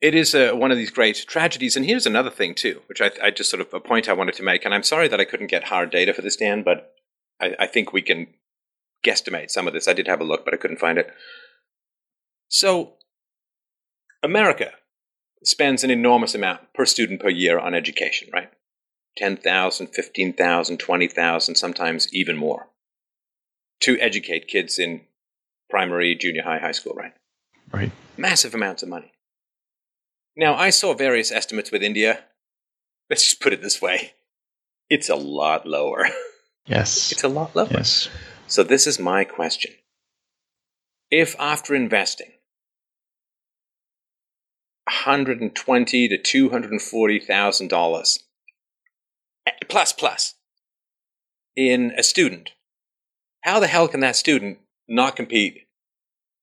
[0.00, 1.76] it is uh, one of these great tragedies.
[1.76, 4.34] And here's another thing too, which I, I, just sort of a point I wanted
[4.34, 4.66] to make.
[4.66, 6.92] And I'm sorry that I couldn't get hard data for this, Dan, but
[7.40, 8.26] I, I think we can
[9.02, 9.88] guesstimate some of this.
[9.88, 11.10] I did have a look, but I couldn't find it.
[12.48, 12.94] So,
[14.22, 14.72] America
[15.42, 18.50] spends an enormous amount per student per year on education, right?
[19.16, 22.68] 10,000, 15,000, 20,000, sometimes even more
[23.80, 25.02] to educate kids in
[25.70, 27.12] primary, junior high, high school, right?
[27.72, 27.92] Right.
[28.16, 29.12] Massive amounts of money.
[30.36, 32.24] Now, I saw various estimates with India.
[33.08, 34.14] Let's just put it this way
[34.90, 36.08] it's a lot lower.
[36.66, 37.12] Yes.
[37.12, 37.68] It's a lot lower.
[37.70, 38.08] Yes.
[38.46, 39.72] So, this is my question.
[41.10, 42.30] If after investing
[44.86, 48.23] 120 to 240,000 dollars eh,
[49.68, 50.34] plus plus
[51.56, 52.50] in a student,
[53.42, 54.58] how the hell can that student
[54.88, 55.66] not compete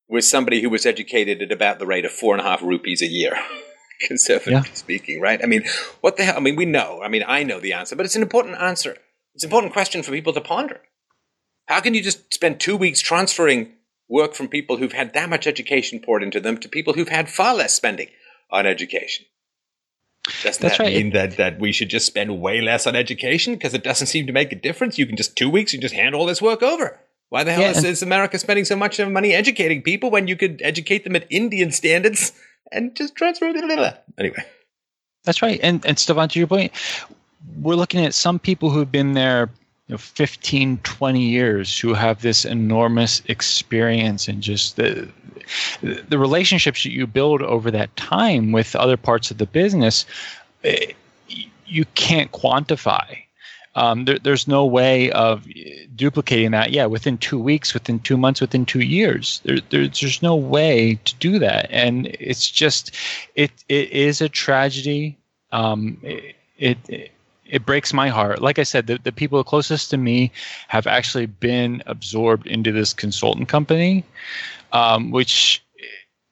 [0.07, 3.01] with somebody who was educated at about the rate of four and a half rupees
[3.01, 3.35] a year?
[4.01, 4.73] conservatively yeah.
[4.73, 5.39] speaking, right?
[5.43, 5.63] I mean,
[6.01, 6.37] what the hell?
[6.37, 7.01] I mean, we know.
[7.03, 8.97] I mean, I know the answer, but it's an important answer.
[9.33, 10.81] It's an important question for people to ponder.
[11.67, 13.73] How can you just spend two weeks transferring
[14.09, 17.29] work from people who've had that much education poured into them to people who've had
[17.29, 18.07] far less spending
[18.49, 19.25] on education?
[20.43, 20.95] Doesn't That's that right.
[20.95, 24.27] mean that, that we should just spend way less on education because it doesn't seem
[24.27, 24.99] to make a difference?
[24.99, 26.99] You can just two weeks, you just hand all this work over.
[27.29, 30.27] Why the hell yeah, is, is America spending so much uh, money educating people when
[30.27, 32.33] you could educate them at Indian standards
[32.71, 33.55] and just transfer it.
[34.17, 34.45] Anyway.
[35.23, 35.59] That's right.
[35.63, 36.71] And and Stefan, to your point,
[37.59, 39.49] we're looking at some people who've been there
[39.91, 45.09] know, 15, 20 years who have this enormous experience and just the
[45.81, 50.05] the relationships that you build over that time with other parts of the business,
[50.63, 50.93] eh,
[51.65, 53.17] you can't quantify.
[53.75, 55.45] Um, there, there's no way of
[55.95, 56.71] duplicating that.
[56.71, 60.99] Yeah, within two weeks, within two months, within two years, there, there's there's no way
[61.05, 62.95] to do that, and it's just
[63.35, 65.17] it it is a tragedy.
[65.51, 67.11] Um, it, it it
[67.59, 68.41] breaks my heart.
[68.41, 70.31] Like I said, the, the people closest to me
[70.67, 74.03] have actually been absorbed into this consultant company,
[74.71, 75.63] um, which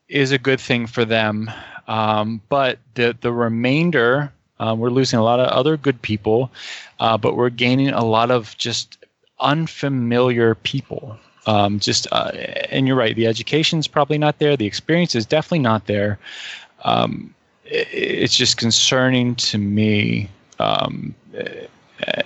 [0.08, 1.52] is a good thing for them.
[1.88, 6.52] Um, but the the remainder um, we're losing a lot of other good people,
[7.00, 8.98] uh, but we're gaining a lot of just
[9.40, 11.18] unfamiliar people.
[11.46, 12.32] Um, just uh,
[12.70, 14.58] and you're right, the education's probably not there.
[14.58, 16.20] The experience is definitely not there.
[16.84, 17.34] Um,
[17.66, 20.30] it, it's just concerning to me.
[20.60, 21.16] Um,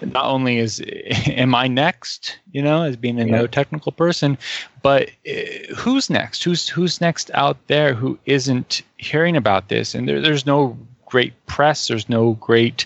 [0.01, 0.81] not only is
[1.27, 3.31] am I next, you know, as being a yeah.
[3.31, 4.37] no technical person,
[4.81, 6.43] but uh, who's next?
[6.43, 9.95] Who's who's next out there who isn't hearing about this?
[9.95, 11.87] And there, there's no great press.
[11.87, 12.85] There's no great.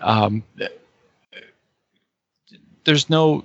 [0.00, 0.42] Um,
[2.84, 3.44] there's no.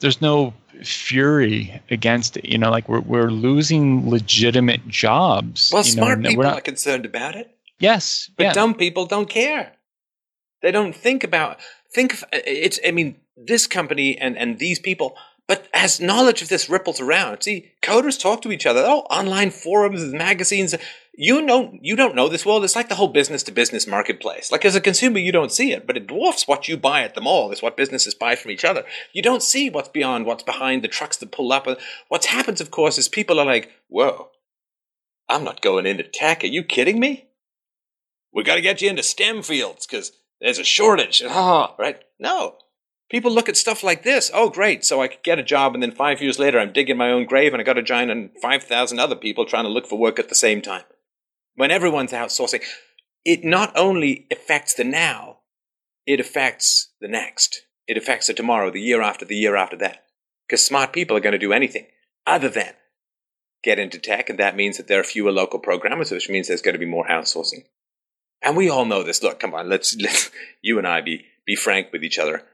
[0.00, 2.44] There's no fury against it.
[2.44, 5.70] You know, like we're we're losing legitimate jobs.
[5.72, 7.56] Well, you smart know, people not, are concerned about it.
[7.78, 8.52] Yes, but yeah.
[8.52, 9.72] dumb people don't care.
[10.62, 11.58] They don't think about
[11.92, 12.14] think.
[12.14, 12.78] Of, uh, it's.
[12.86, 15.16] I mean, this company and and these people
[15.48, 18.82] but as knowledge of this ripples around, see, coders talk to each other.
[18.86, 20.74] Oh, online forums, magazines.
[21.14, 22.64] You know, you don't know this world.
[22.64, 24.50] It's like the whole business to business marketplace.
[24.50, 27.14] Like as a consumer, you don't see it, but it dwarfs what you buy at
[27.14, 27.50] the mall.
[27.50, 28.84] It's what businesses buy from each other.
[29.12, 31.66] You don't see what's beyond, what's behind the trucks that pull up.
[32.08, 34.30] What happens, of course, is people are like, "Whoa,
[35.28, 36.44] I'm not going into tech.
[36.44, 37.26] Are you kidding me?
[38.32, 40.12] We got to get you into STEM fields because
[40.42, 42.02] there's a shortage." Oh, right?
[42.18, 42.56] No,
[43.12, 44.30] People look at stuff like this.
[44.32, 44.86] Oh, great.
[44.86, 47.26] So I could get a job, and then five years later, I'm digging my own
[47.26, 50.30] grave, and I got to join 5,000 other people trying to look for work at
[50.30, 50.84] the same time.
[51.54, 52.62] When everyone's outsourcing,
[53.22, 55.40] it not only affects the now,
[56.06, 57.66] it affects the next.
[57.86, 60.04] It affects the tomorrow, the year after, the year after that.
[60.48, 61.88] Because smart people are going to do anything
[62.26, 62.72] other than
[63.62, 66.62] get into tech, and that means that there are fewer local programmers, which means there's
[66.62, 67.64] going to be more outsourcing.
[68.42, 69.22] And we all know this.
[69.22, 72.44] Look, come on, let's, let's you and I be be frank with each other.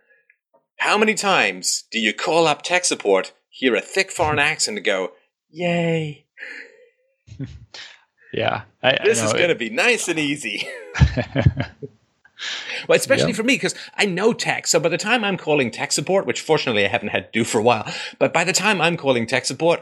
[0.78, 4.84] How many times do you call up tech support, hear a thick foreign accent, and
[4.84, 5.12] go,
[5.50, 6.24] "Yay"?
[8.32, 10.68] yeah, I, this I is going to be nice and easy.
[12.88, 14.66] well, especially for me because I know tech.
[14.66, 17.44] So by the time I'm calling tech support, which fortunately I haven't had to do
[17.44, 19.80] for a while, but by the time I'm calling tech support,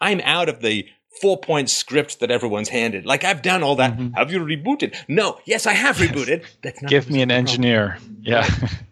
[0.00, 0.86] I'm out of the
[1.20, 3.06] four point script that everyone's handed.
[3.06, 3.96] Like I've done all that.
[3.96, 4.14] Mm-hmm.
[4.14, 4.96] Have you rebooted?
[5.08, 5.40] No.
[5.44, 6.44] Yes, I have rebooted.
[6.62, 7.98] That's not Give me an engineer.
[8.20, 8.48] Yeah.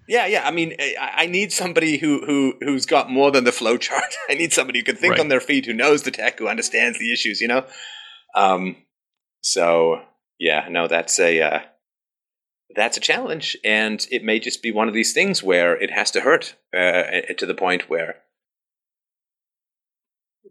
[0.09, 0.47] yeah, yeah.
[0.47, 4.13] I mean, I, I, need somebody who who who's got more than the flowchart.
[4.29, 5.21] I need somebody who can think right.
[5.21, 7.41] on their feet, who knows the tech, who understands the issues.
[7.41, 7.65] You know.
[8.35, 8.77] Um.
[9.41, 10.03] So
[10.39, 11.61] yeah, no, that's a uh,
[12.75, 16.11] that's a challenge, and it may just be one of these things where it has
[16.13, 17.03] to hurt uh,
[17.37, 18.17] to the point where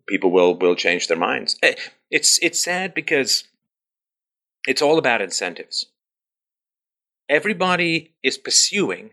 [0.08, 1.58] people will will change their minds.
[1.62, 1.76] Eh,
[2.10, 3.46] it's it's sad because
[4.68, 5.88] it's all about incentives.
[7.30, 9.12] Everybody is pursuing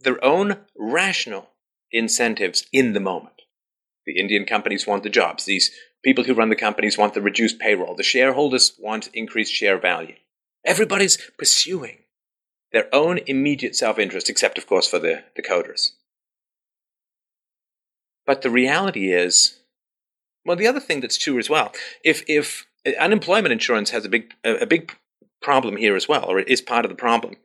[0.00, 1.50] their own rational
[1.90, 3.42] incentives in the moment.
[4.06, 5.44] The Indian companies want the jobs.
[5.44, 5.70] These
[6.04, 7.94] people who run the companies want the reduced payroll.
[7.94, 10.16] The shareholders want increased share value.
[10.64, 11.98] Everybody's pursuing
[12.72, 15.92] their own immediate self interest, except, of course, for the, the coders.
[18.26, 19.58] But the reality is,
[20.44, 21.72] well, the other thing that's true as well,
[22.04, 24.96] if, if uh, unemployment insurance has a big, a big
[25.40, 27.36] problem here as well, or it is part of the problem,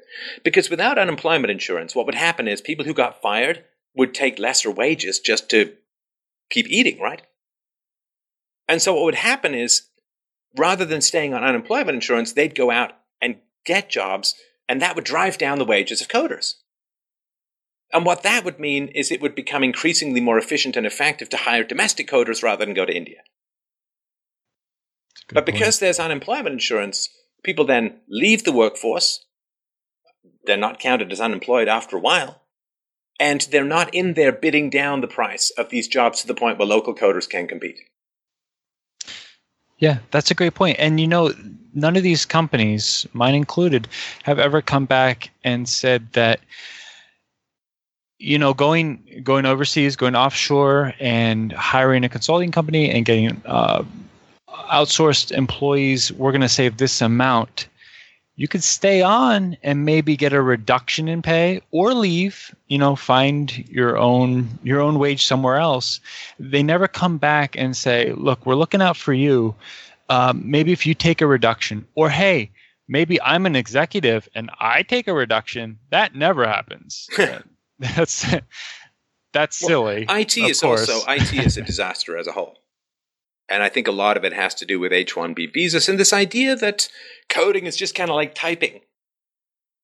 [0.44, 3.64] because without unemployment insurance, what would happen is people who got fired
[3.96, 5.74] would take lesser wages just to
[6.50, 7.24] keep eating, right?
[8.68, 9.88] And so what would happen is
[10.56, 14.36] rather than staying on unemployment insurance, they'd go out and get jobs,
[14.68, 16.56] and that would drive down the wages of coders.
[17.94, 21.38] And what that would mean is it would become increasingly more efficient and effective to
[21.38, 23.22] hire domestic coders rather than go to India.
[25.32, 25.80] But because point.
[25.82, 27.10] there's unemployment insurance,
[27.44, 29.26] people then leave the workforce.
[30.46, 32.42] They're not counted as unemployed after a while.
[33.20, 36.60] And they're not in there bidding down the price of these jobs to the point
[36.60, 37.80] where local coders can compete.
[39.80, 40.78] Yeah, that's a great point.
[40.80, 41.34] And you know,
[41.74, 43.88] none of these companies, mine included,
[44.24, 46.40] have ever come back and said that
[48.20, 53.84] you know going going overseas going offshore and hiring a consulting company and getting uh,
[54.72, 57.68] outsourced employees we're going to save this amount.
[58.40, 62.96] You could stay on and maybe get a reduction in pay or leave you know
[62.96, 66.00] find your own your own wage somewhere else.
[66.40, 69.56] They never come back and say look we're looking out for you.
[70.10, 72.50] Um, maybe if you take a reduction or hey
[72.88, 75.78] maybe i'm an executive and i take a reduction.
[75.90, 77.10] That never happens
[77.96, 78.26] that's
[79.34, 80.90] that's well, silly it is course.
[80.90, 82.58] also it is a disaster as a whole
[83.50, 86.00] and I think a lot of it has to do with H 1B visas and
[86.00, 86.90] this idea that
[87.30, 88.82] coding is just kind of like typing.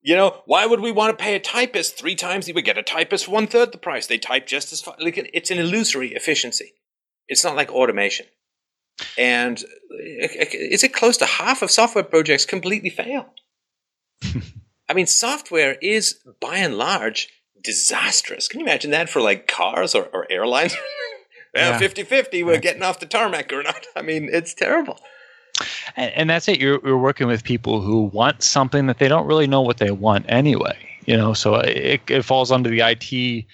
[0.06, 2.52] You know, why would we want to pay a typist three times?
[2.54, 4.06] We get a typist for one third the price.
[4.06, 5.02] They type just as fast.
[5.02, 6.74] Like it's an illusory efficiency.
[7.30, 8.26] It's not like automation.
[9.18, 9.64] And
[10.02, 13.34] is it close to half of software projects completely fail?
[14.90, 17.30] I mean, software is by and large
[17.64, 18.48] disastrous.
[18.48, 20.76] Can you imagine that for like cars or, or airlines?
[21.56, 23.86] yeah, 50 50, we're getting off the tarmac or not.
[23.96, 25.00] I mean, it's terrible.
[25.96, 26.60] And, and that's it.
[26.60, 29.92] You're, you're working with people who want something that they don't really know what they
[29.92, 30.78] want anyway.
[31.06, 33.46] You know, so it, it falls under the IT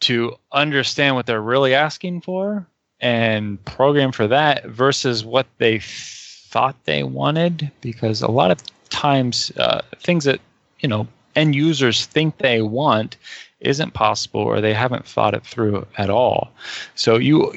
[0.00, 2.66] to understand what they're really asking for
[3.00, 7.70] and program for that versus what they thought they wanted.
[7.80, 10.40] Because a lot of times, uh, things that,
[10.80, 11.06] you know,
[11.36, 13.16] end users think they want
[13.60, 16.50] isn't possible or they haven't thought it through at all.
[16.94, 17.52] So you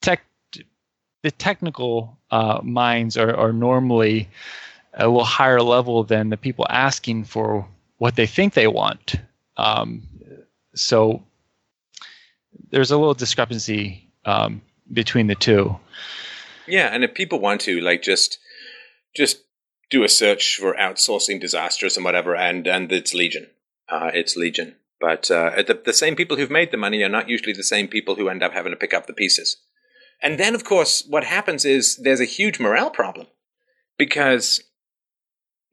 [0.00, 0.24] tech
[1.22, 4.28] the technical uh, minds are, are normally
[4.94, 7.66] a little higher level than the people asking for
[7.98, 9.16] what they think they want.
[9.56, 10.02] Um,
[10.74, 11.22] so
[12.70, 14.62] there's a little discrepancy um,
[14.92, 15.76] between the two.
[16.66, 18.38] Yeah, and if people want to like just
[19.14, 19.38] just
[19.90, 23.48] do a search for outsourcing disasters and whatever, and and it's legion
[23.88, 24.76] uh, it's legion.
[25.00, 27.88] But uh, the, the same people who've made the money are not usually the same
[27.88, 29.58] people who end up having to pick up the pieces.
[30.20, 33.28] And then, of course, what happens is there's a huge morale problem
[33.96, 34.60] because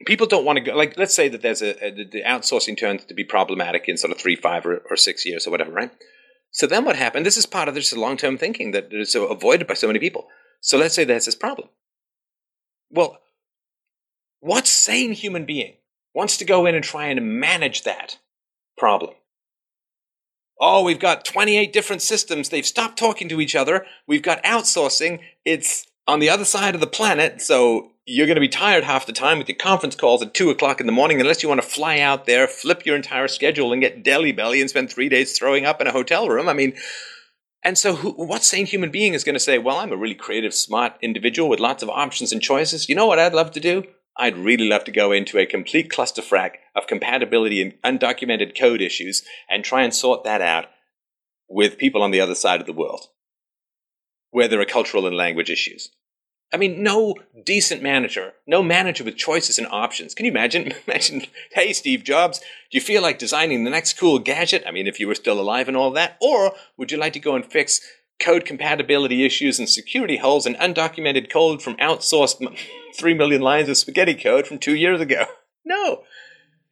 [0.06, 0.76] people don't want to go.
[0.76, 4.12] Like, let's say that there's a, a the outsourcing turns to be problematic in sort
[4.12, 5.92] of three, five, or, or six years or whatever, right?
[6.52, 7.26] So then what happened?
[7.26, 10.00] This is part of this long term thinking that is so avoided by so many
[10.00, 10.28] people.
[10.62, 11.70] So let's say there's this problem.
[12.92, 13.18] Well,
[14.46, 15.74] what sane human being
[16.14, 18.18] wants to go in and try and manage that?
[18.78, 19.16] problem.
[20.60, 22.50] Oh, we've got 28 different systems.
[22.50, 23.86] They've stopped talking to each other.
[24.08, 25.20] We've got outsourcing.
[25.44, 27.42] It's on the other side of the planet.
[27.42, 30.50] So you're going to be tired half the time with your conference calls at two
[30.50, 33.74] o'clock in the morning, unless you want to fly out there, flip your entire schedule,
[33.74, 36.48] and get Delhi belly and spend three days throwing up in a hotel room.
[36.48, 36.74] I mean,
[37.64, 40.16] and so who, what sane human being is going to say, well, I'm a really
[40.16, 42.88] creative, smart individual with lots of options and choices.
[42.88, 43.86] You know what I'd love to do?
[44.18, 49.24] I'd really love to go into a complete clusterfuck of compatibility and undocumented code issues
[49.50, 50.68] and try and sort that out
[51.50, 53.08] with people on the other side of the world,
[54.32, 55.90] where there are cultural and language issues.
[56.54, 60.14] I mean, no decent manager, no manager with choices and options.
[60.14, 60.72] Can you imagine?
[60.88, 62.46] Imagine, hey, Steve Jobs, do
[62.78, 64.64] you feel like designing the next cool gadget?
[64.66, 66.18] I mean, if you were still alive and all that.
[66.22, 67.82] Or would you like to go and fix
[68.20, 72.58] code compatibility issues and security holes and undocumented code from outsourced
[72.98, 75.26] 3 million lines of spaghetti code from two years ago.
[75.68, 76.04] No.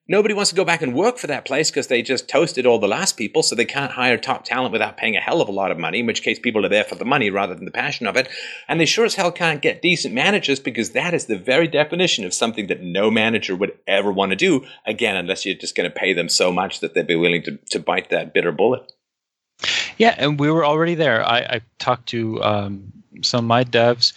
[0.08, 2.78] Nobody wants to go back and work for that place because they just toasted all
[2.78, 5.54] the last people, so they can't hire top talent without paying a hell of a
[5.54, 7.72] lot of money, in which case people are there for the money rather than the
[7.72, 8.28] passion of it.
[8.68, 12.26] And they sure as hell can't get decent managers because that is the very definition
[12.26, 15.90] of something that no manager would ever want to do, again, unless you're just going
[15.90, 18.92] to pay them so much that they'd be willing to, to bite that bitter bullet.
[19.98, 21.26] Yeah, and we were already there.
[21.28, 22.92] I, I talked to um,
[23.22, 24.14] some of my devs,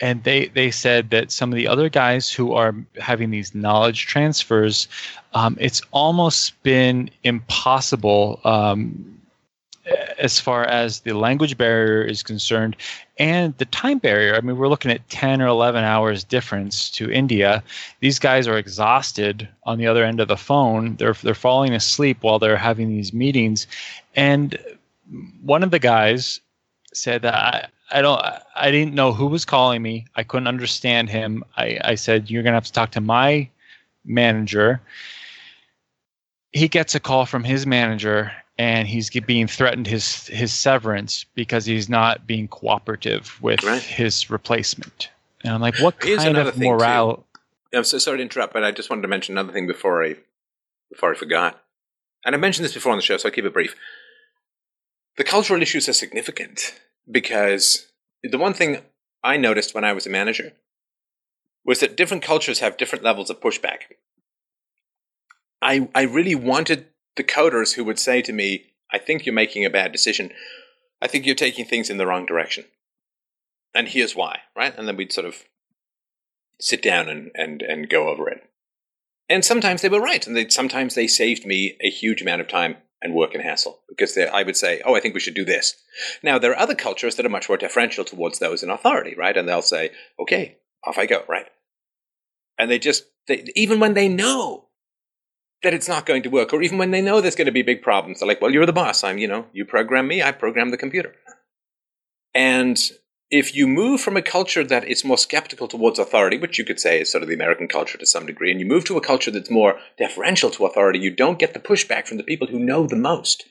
[0.00, 4.06] and they they said that some of the other guys who are having these knowledge
[4.06, 4.88] transfers,
[5.34, 9.20] um, it's almost been impossible um,
[10.18, 12.76] as far as the language barrier is concerned
[13.18, 14.34] and the time barrier.
[14.34, 17.62] I mean, we're looking at 10 or 11 hours difference to India.
[18.00, 20.96] These guys are exhausted on the other end of the phone.
[20.96, 23.66] They're they're falling asleep while they're having these meetings,
[24.14, 24.58] and
[25.42, 26.40] one of the guys
[26.94, 28.20] said that I, I don't
[28.56, 30.06] I didn't know who was calling me.
[30.16, 31.44] I couldn't understand him.
[31.56, 33.48] I, I said, You're gonna have to talk to my
[34.04, 34.80] manager.
[36.52, 41.64] He gets a call from his manager and he's being threatened his his severance because
[41.64, 43.82] he's not being cooperative with Right.
[43.82, 45.10] his replacement.
[45.44, 46.68] And I'm like, what Here's kind of thing, too.
[46.68, 47.26] morale?
[47.74, 50.16] I'm so sorry to interrupt, but I just wanted to mention another thing before I
[50.90, 51.62] before I forgot.
[52.24, 53.74] And I mentioned this before on the show, so I'll keep it brief.
[55.16, 56.80] The cultural issues are significant
[57.10, 57.88] because
[58.22, 58.78] the one thing
[59.22, 60.52] I noticed when I was a manager
[61.64, 63.94] was that different cultures have different levels of pushback.
[65.60, 66.86] I I really wanted
[67.16, 70.32] the coders who would say to me, I think you're making a bad decision.
[71.00, 72.64] I think you're taking things in the wrong direction.
[73.74, 74.76] And here's why, right?
[74.76, 75.44] And then we'd sort of
[76.60, 78.48] sit down and, and, and go over it.
[79.28, 82.48] And sometimes they were right, and they, sometimes they saved me a huge amount of
[82.48, 85.44] time and work and hassle because I would say, "Oh, I think we should do
[85.44, 85.76] this."
[86.22, 89.36] Now there are other cultures that are much more deferential towards those in authority, right?
[89.36, 91.46] And they'll say, "Okay, off I go," right?
[92.58, 94.68] And they just, they, even when they know
[95.62, 97.62] that it's not going to work, or even when they know there's going to be
[97.62, 99.04] big problems, they're like, "Well, you're the boss.
[99.04, 101.14] I'm, you know, you program me, I program the computer."
[102.34, 102.78] And
[103.32, 106.78] if you move from a culture that is more skeptical towards authority, which you could
[106.78, 109.00] say is sort of the American culture to some degree, and you move to a
[109.00, 112.58] culture that's more deferential to authority, you don't get the pushback from the people who
[112.58, 113.44] know the most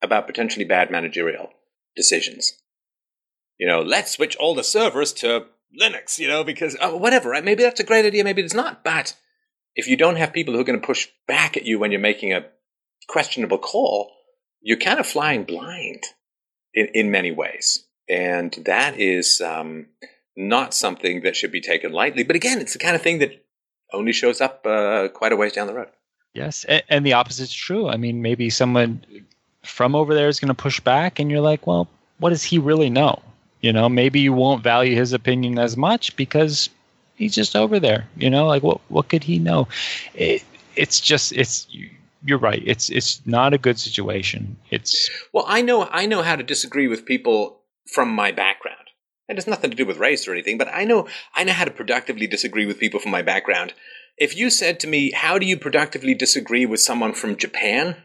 [0.00, 1.50] about potentially bad managerial
[1.94, 2.54] decisions.
[3.58, 5.44] You know, let's switch all the servers to
[5.78, 7.44] Linux, you know, because oh, whatever, right?
[7.44, 8.82] Maybe that's a great idea, maybe it's not.
[8.82, 9.14] But
[9.74, 12.00] if you don't have people who are going to push back at you when you're
[12.00, 12.46] making a
[13.08, 14.10] questionable call,
[14.62, 16.02] you're kind of flying blind
[16.72, 17.84] in, in many ways.
[18.08, 19.86] And that is um,
[20.36, 22.22] not something that should be taken lightly.
[22.22, 23.44] But again, it's the kind of thing that
[23.92, 25.88] only shows up uh, quite a ways down the road.
[26.34, 27.88] Yes, and, the opposite is true.
[27.88, 29.02] I mean, maybe someone
[29.64, 32.58] from over there is going to push back, and you're like, well, what does he
[32.58, 33.20] really know?
[33.60, 36.70] You know, maybe you won't value his opinion as much because
[37.16, 38.06] he's just over there.
[38.16, 39.66] You know, like what what could he know?
[40.14, 40.44] It,
[40.76, 41.66] it's just it's
[42.24, 42.62] you're right.
[42.64, 44.56] It's it's not a good situation.
[44.70, 47.57] It's Well, I know I know how to disagree with people
[47.92, 48.76] from my background.
[49.28, 51.64] It has nothing to do with race or anything, but I know I know how
[51.64, 53.74] to productively disagree with people from my background.
[54.16, 57.96] If you said to me, "How do you productively disagree with someone from Japan?"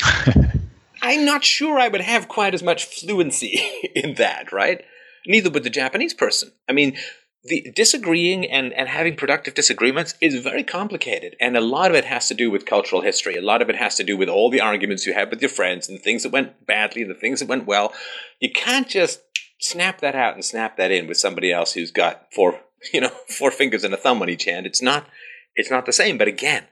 [1.02, 3.60] I'm not sure I would have quite as much fluency
[3.94, 4.82] in that, right?
[5.26, 6.52] Neither would the Japanese person.
[6.68, 6.96] I mean,
[7.44, 11.36] the disagreeing and, and having productive disagreements is very complicated.
[11.38, 13.36] And a lot of it has to do with cultural history.
[13.36, 15.50] A lot of it has to do with all the arguments you have with your
[15.50, 17.92] friends and things that went badly and the things that went well.
[18.40, 19.20] You can't just
[19.60, 22.60] snap that out and snap that in with somebody else who's got four,
[22.94, 24.64] you know, four fingers and a thumb on each hand.
[24.64, 25.06] It's not,
[25.54, 26.16] it's not the same.
[26.16, 26.64] But again,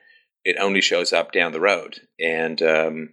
[0.43, 2.01] it only shows up down the road.
[2.19, 3.11] And um,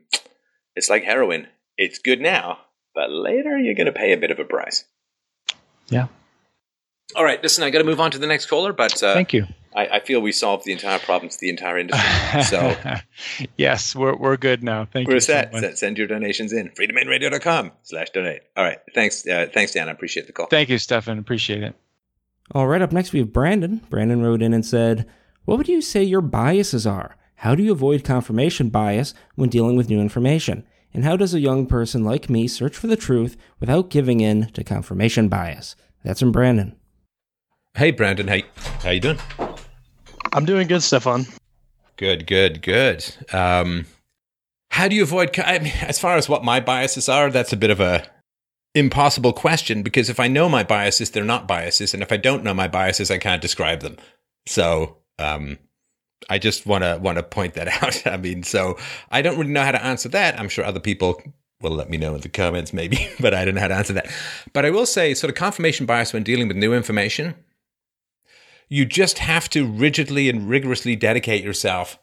[0.76, 1.48] it's like heroin.
[1.76, 2.60] It's good now,
[2.96, 4.86] but later you're going to pay a bit of a price.
[5.90, 6.08] yeah.
[7.16, 9.34] All right, listen, I got to move on to the next caller, but uh, Thank
[9.34, 9.48] you.
[9.76, 12.44] I, I feel we solved the entire problem to the entire industry.
[12.44, 12.76] So
[13.58, 14.86] yes, we're we're good now.
[14.86, 15.20] Thank we're you.
[15.20, 15.54] so set.
[15.54, 15.62] much.
[15.62, 16.70] Set- Send your donations in.
[16.70, 18.42] freedomainradio.com slash donate.
[18.58, 18.80] All right.
[18.96, 19.88] Thanks, uh, thanks, Dan.
[19.90, 20.48] I appreciate the call.
[20.48, 21.20] Thank you, Stefan.
[21.20, 21.76] Appreciate it.
[22.52, 23.82] All right, up next we have Brandon.
[23.90, 25.08] Brandon wrote in and said,
[25.46, 27.16] What would you say your biases are?
[27.36, 30.66] How do you avoid confirmation bias when dealing with new information?
[30.94, 34.48] And how does a young person like me search for the truth without giving in
[34.54, 35.76] to confirmation bias?
[36.04, 36.76] That's from Brandon.
[37.76, 38.28] Hey, Brandon.
[38.28, 38.44] Hey,
[38.84, 39.20] how you doing?
[40.34, 41.26] I'm doing good, Stefan.
[41.98, 43.06] Good, good, good.
[43.32, 43.86] Um,
[44.72, 45.38] how do you avoid?
[45.40, 48.06] I mean, as far as what my biases are, that's a bit of a
[48.76, 52.44] impossible question because if I know my biases, they're not biases, and if I don't
[52.44, 53.98] know my biases, I can't describe them.
[54.46, 55.58] So, um,
[56.30, 58.06] I just want to want to point that out.
[58.08, 58.78] I mean, so
[59.12, 60.40] I don't really know how to answer that.
[60.40, 61.22] I'm sure other people
[61.62, 63.94] will let me know in the comments, maybe, but I don't know how to answer
[63.94, 64.10] that.
[64.54, 67.36] But I will say, sort of confirmation bias when dealing with new information.
[68.70, 72.00] You just have to rigidly and rigorously dedicate yourself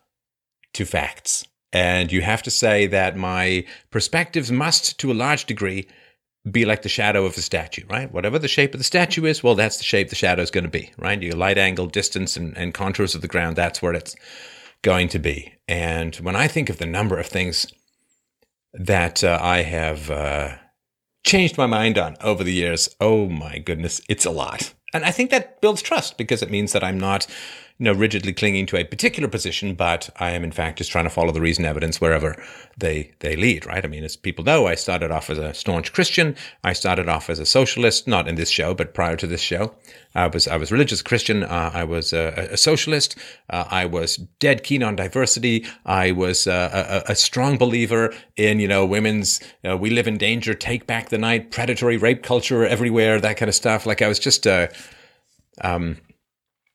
[0.74, 1.46] to facts.
[1.72, 5.88] And you have to say that my perspectives must, to a large degree,
[6.50, 8.12] be like the shadow of a statue, right?
[8.12, 10.64] Whatever the shape of the statue is, well, that's the shape the shadow is going
[10.64, 11.20] to be, right?
[11.20, 14.14] Your light angle, distance, and, and contours of the ground, that's where it's
[14.82, 15.54] going to be.
[15.66, 17.66] And when I think of the number of things
[18.72, 20.56] that uh, I have uh,
[21.24, 24.72] changed my mind on over the years, oh my goodness, it's a lot.
[24.92, 27.26] And I think that builds trust because it means that I'm not
[27.78, 31.04] you know, rigidly clinging to a particular position, but I am in fact just trying
[31.04, 32.42] to follow the reason evidence wherever
[32.78, 33.84] they they lead, right?
[33.84, 36.36] I mean, as people know, I started off as a staunch Christian.
[36.64, 39.74] I started off as a socialist, not in this show, but prior to this show,
[40.14, 41.44] I was I was religious Christian.
[41.44, 43.16] Uh, I was a, a socialist.
[43.50, 45.66] Uh, I was dead keen on diversity.
[45.84, 49.40] I was uh, a, a, strong believer in you know women's.
[49.68, 50.54] Uh, we live in danger.
[50.54, 51.50] Take back the night.
[51.50, 53.20] Predatory rape culture everywhere.
[53.20, 53.84] That kind of stuff.
[53.84, 54.46] Like I was just.
[54.46, 54.68] Uh,
[55.62, 55.96] um,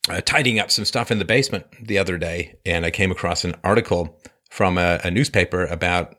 [0.09, 3.43] uh, tidying up some stuff in the basement the other day, and I came across
[3.43, 4.19] an article
[4.49, 6.15] from a, a newspaper about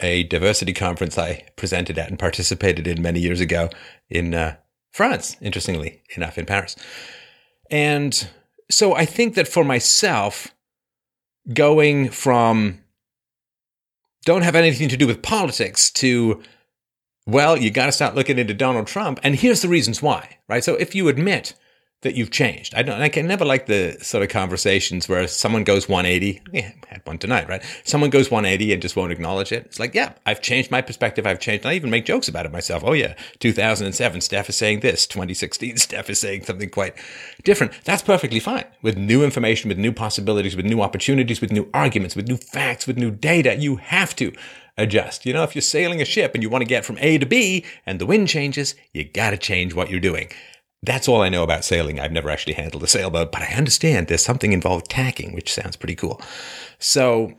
[0.00, 3.68] a diversity conference I presented at and participated in many years ago
[4.08, 4.56] in uh,
[4.92, 6.76] France, interestingly enough, in Paris.
[7.70, 8.28] And
[8.70, 10.54] so I think that for myself,
[11.52, 12.80] going from
[14.24, 16.42] don't have anything to do with politics to
[17.26, 19.20] well, you got to start looking into Donald Trump.
[19.22, 20.64] And here's the reasons why, right?
[20.64, 21.54] So if you admit
[22.02, 22.74] that you've changed.
[22.74, 23.00] I don't.
[23.00, 26.40] I can never like the sort of conversations where someone goes 180.
[26.52, 27.64] Yeah, had one tonight, right?
[27.84, 29.66] Someone goes 180 and just won't acknowledge it.
[29.66, 31.26] It's like, yeah, I've changed my perspective.
[31.26, 31.66] I've changed.
[31.66, 32.84] I even make jokes about it myself.
[32.86, 35.06] Oh yeah, 2007, Steph is saying this.
[35.08, 36.94] 2016, Steph is saying something quite
[37.42, 37.72] different.
[37.84, 38.64] That's perfectly fine.
[38.80, 42.86] With new information, with new possibilities, with new opportunities, with new arguments, with new facts,
[42.86, 44.32] with new data, you have to
[44.76, 45.26] adjust.
[45.26, 47.26] You know, if you're sailing a ship and you want to get from A to
[47.26, 50.30] B and the wind changes, you got to change what you're doing.
[50.82, 51.98] That's all I know about sailing.
[51.98, 55.76] I've never actually handled a sailboat, but I understand there's something involved tacking, which sounds
[55.76, 56.20] pretty cool.
[56.78, 57.32] So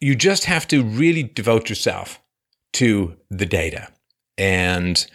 [0.00, 2.20] you just have to really devote yourself
[2.74, 3.88] to the data
[4.36, 5.06] and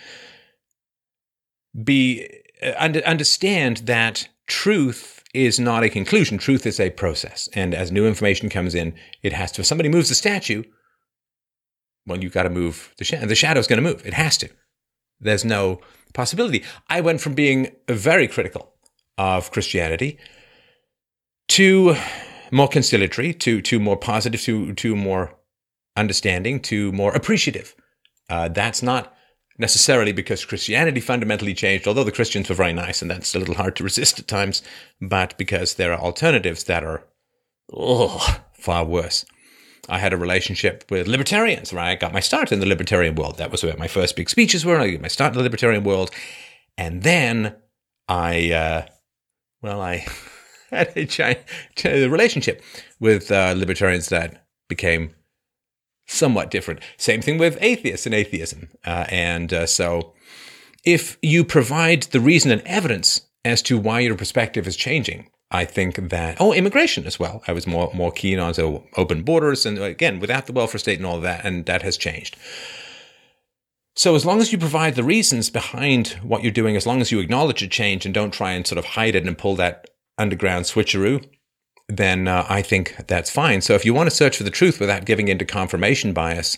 [1.84, 2.28] be
[2.62, 6.38] uh, understand that truth is not a conclusion.
[6.38, 7.50] Truth is a process.
[7.54, 10.64] And as new information comes in, it has to, if somebody moves the statue,
[12.06, 13.26] well, you've got to move the shadow.
[13.26, 14.06] The shadow's going to move.
[14.06, 14.50] It has to.
[15.20, 15.80] There's no
[16.14, 16.64] possibility.
[16.90, 18.74] I went from being very critical
[19.18, 20.18] of Christianity
[21.50, 21.96] to
[22.52, 25.36] more conciliatory, to to more positive, to to more
[25.96, 27.76] understanding, to more appreciative.
[28.30, 29.14] Uh, that's not
[29.58, 33.56] necessarily because Christianity fundamentally changed, although the Christians were very nice, and that's a little
[33.56, 34.62] hard to resist at times,
[35.02, 37.04] but because there are alternatives that are
[38.54, 39.26] far worse.
[39.90, 41.92] I had a relationship with libertarians, right?
[41.92, 43.38] I got my start in the libertarian world.
[43.38, 44.80] That was where my first big speeches were.
[44.80, 46.12] I got my start in the libertarian world.
[46.78, 47.56] And then
[48.08, 48.86] I, uh,
[49.62, 50.06] well, I
[50.70, 51.40] had a giant,
[51.84, 52.64] relationship
[53.00, 55.14] with uh, libertarians that became
[56.08, 56.80] somewhat different.
[56.98, 58.70] Same thing with atheists and atheism.
[58.86, 60.14] Uh, and uh, so
[60.86, 65.66] if you provide the reason and evidence as to why your perspective is changing, I
[65.66, 67.44] think that oh, immigration as well.
[67.48, 70.98] I was more more keen on so open borders, and again, without the welfare state
[70.98, 72.36] and all that, and that has changed.
[73.96, 77.12] So as long as you provide the reasons behind what you're doing, as long as
[77.12, 79.92] you acknowledge a change and don't try and sort of hide it and pull that
[80.18, 81.24] underground switcheroo,
[81.88, 83.62] then uh, I think that's fine.
[83.62, 86.58] So if you want to search for the truth without giving into confirmation bias,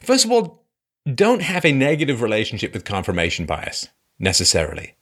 [0.00, 0.64] first of all,
[1.12, 3.88] don't have a negative relationship with confirmation bias
[4.20, 4.94] necessarily.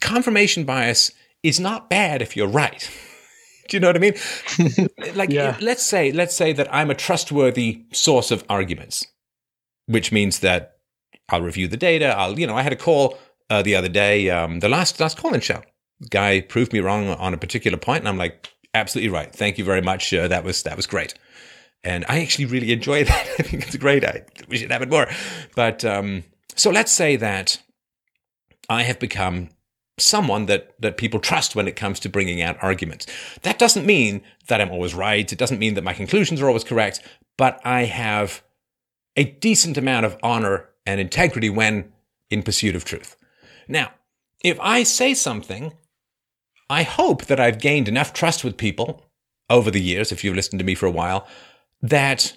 [0.00, 1.12] Confirmation bias
[1.46, 2.90] is not bad if you're right.
[3.68, 4.14] Do you know what I mean?
[5.14, 5.56] like, yeah.
[5.60, 9.06] let's say, let's say that I'm a trustworthy source of arguments,
[9.86, 10.76] which means that
[11.28, 12.16] I'll review the data.
[12.16, 13.18] I'll, you know, I had a call
[13.50, 15.62] uh, the other day, um, the last last call-in show.
[16.10, 19.32] Guy proved me wrong on a particular point, and I'm like, absolutely right.
[19.32, 20.12] Thank you very much.
[20.12, 21.14] Uh, that was that was great,
[21.82, 23.28] and I actually really enjoy that.
[23.38, 24.04] I think it's great.
[24.04, 25.08] I we should have it more.
[25.54, 26.24] But um,
[26.54, 27.60] so let's say that
[28.68, 29.48] I have become
[29.98, 33.06] someone that that people trust when it comes to bringing out arguments.
[33.42, 35.30] That doesn't mean that I'm always right.
[35.30, 37.00] It doesn't mean that my conclusions are always correct,
[37.36, 38.42] but I have
[39.16, 41.92] a decent amount of honor and integrity when
[42.30, 43.16] in pursuit of truth.
[43.68, 43.92] Now,
[44.44, 45.72] if I say something,
[46.68, 49.04] I hope that I've gained enough trust with people
[49.48, 51.26] over the years, if you've listened to me for a while,
[51.80, 52.36] that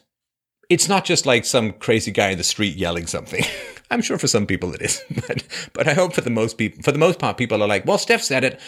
[0.69, 3.43] it's not just like some crazy guy in the street yelling something.
[3.91, 5.43] I'm sure for some people it is, but
[5.73, 7.97] but I hope for the most people, for the most part, people are like, well,
[7.97, 8.59] Steph said it.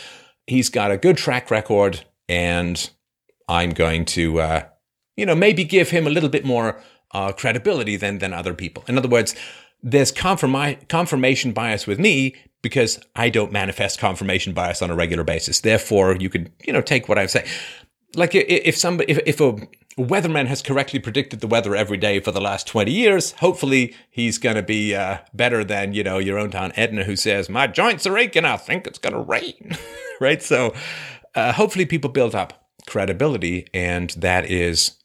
[0.48, 2.90] He's got a good track record, and
[3.48, 4.64] I'm going to, uh,
[5.15, 8.84] you know, maybe give him a little bit more uh, credibility than than other people.
[8.88, 9.36] In other words,
[9.84, 15.23] there's confirmi- confirmation bias with me because I don't manifest confirmation bias on a regular
[15.23, 15.61] basis.
[15.61, 17.48] Therefore, you could, you know, take what I say.
[18.15, 19.56] Like if somebody, if, if a
[19.97, 24.38] weatherman has correctly predicted the weather every day for the last 20 years, hopefully he's
[24.38, 27.68] going to be uh, better than, you know, your own town Edna who says, my
[27.68, 28.45] joints are aching.
[28.45, 29.77] I think it's going to rain.
[30.22, 30.41] right.
[30.41, 30.73] So
[31.35, 34.97] uh, hopefully people build up credibility and that is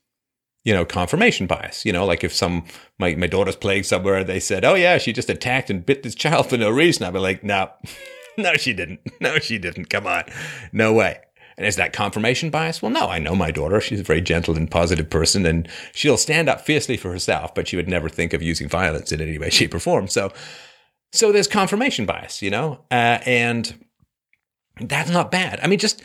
[0.67, 1.85] you know, confirmation bias.
[1.85, 2.65] You know, like if some
[2.99, 6.17] my my daughter's playing somewhere, they said, "Oh yeah, she just attacked and bit this
[6.17, 7.71] child for no reason." I'd be like, "No,
[8.37, 8.99] no, she didn't.
[9.21, 9.91] No, she didn't.
[9.91, 10.25] Come on,
[10.73, 11.21] no way."
[11.57, 12.83] And is that confirmation bias?
[12.83, 13.81] Well, no, I know my daughter.
[13.81, 17.67] She's a very gentle and positive person, and she'll stand up fiercely for herself, but
[17.67, 20.07] she would never think of using violence in any way, shape, or form.
[20.07, 20.33] So,
[21.13, 23.87] so there's confirmation bias, you know, uh, and
[24.81, 25.61] that's not bad.
[25.63, 26.03] I mean, just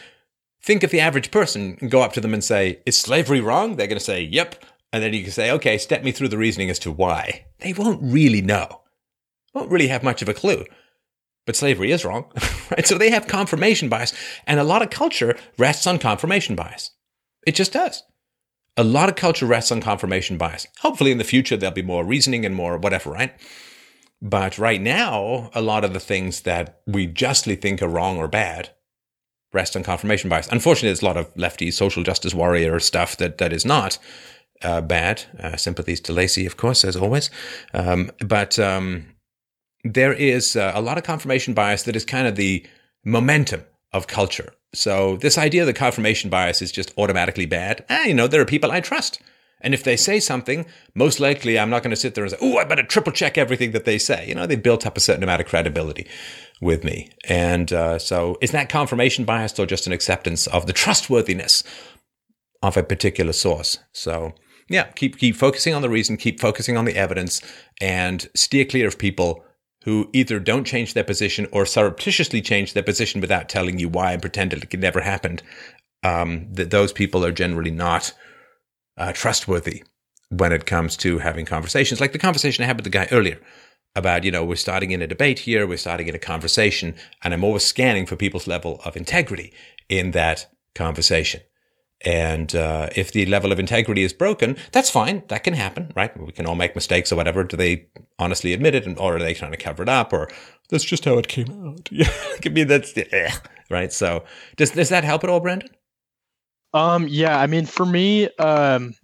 [0.62, 3.76] think of the average person and go up to them and say, Is slavery wrong?
[3.76, 4.64] They're going to say, Yep.
[4.94, 7.46] And then you can say, Okay, step me through the reasoning as to why.
[7.60, 8.82] They won't really know,
[9.54, 10.66] won't really have much of a clue.
[11.52, 12.32] But slavery is wrong,
[12.72, 12.88] right?
[12.88, 14.14] So they have confirmation bias,
[14.48, 16.92] and a lot of culture rests on confirmation bias.
[17.46, 18.04] It just does.
[18.78, 20.66] A lot of culture rests on confirmation bias.
[20.80, 23.34] Hopefully, in the future, there'll be more reasoning and more whatever, right?
[24.22, 28.30] But right now, a lot of the things that we justly think are wrong or
[28.30, 28.70] bad
[29.52, 30.48] rest on confirmation bias.
[30.48, 33.98] Unfortunately, there's a lot of lefty social justice warrior stuff that, that is not
[34.62, 35.24] uh, bad.
[35.38, 37.30] Uh, sympathies to Lacey, of course, as always.
[37.74, 39.08] Um, but um,
[39.84, 42.66] there is uh, a lot of confirmation bias that is kind of the
[43.04, 43.64] momentum
[43.94, 44.54] of culture.
[44.74, 48.46] So this idea that confirmation bias is just automatically bad, eh, you know, there are
[48.46, 49.22] people I trust.
[49.64, 52.38] And if they say something, most likely I'm not going to sit there and say,
[52.42, 54.28] oh, I better triple check everything that they say.
[54.28, 56.08] You know, they built up a certain amount of credibility
[56.62, 57.12] with me.
[57.26, 61.64] And uh, so is that confirmation bias or just an acceptance of the trustworthiness
[62.64, 63.78] of a particular source?
[63.94, 64.34] So
[64.70, 67.42] yeah, keep keep focusing on the reason, keep focusing on the evidence,
[67.80, 69.44] and steer clear of people
[69.84, 74.14] who either don't change their position or surreptitiously change their position without telling you why
[74.14, 75.42] and pretend it never happened.
[76.04, 78.14] Um, that those people are generally not
[78.98, 79.84] uh, trustworthy
[80.30, 83.40] when it comes to having conversations, like the conversation I had with the guy earlier
[83.96, 87.34] about, you know, we're starting in a debate here, we're starting in a conversation, and
[87.34, 89.54] I'm always scanning for people's level of integrity
[89.90, 91.42] in that conversation.
[92.04, 95.24] And uh, if the level of integrity is broken, that's fine.
[95.28, 96.16] That can happen, right?
[96.20, 97.44] We can all make mistakes or whatever.
[97.44, 97.88] Do they
[98.18, 100.30] honestly admit it, or are they trying to cover it up, or
[100.70, 101.90] that's just how it came out?
[101.92, 102.10] Yeah,
[102.44, 103.32] I mean that's eh,
[103.70, 103.94] right.
[103.94, 104.24] So
[104.56, 105.70] does does that help at all, Brandon?
[106.74, 108.96] Um, yeah, I mean, for me, um,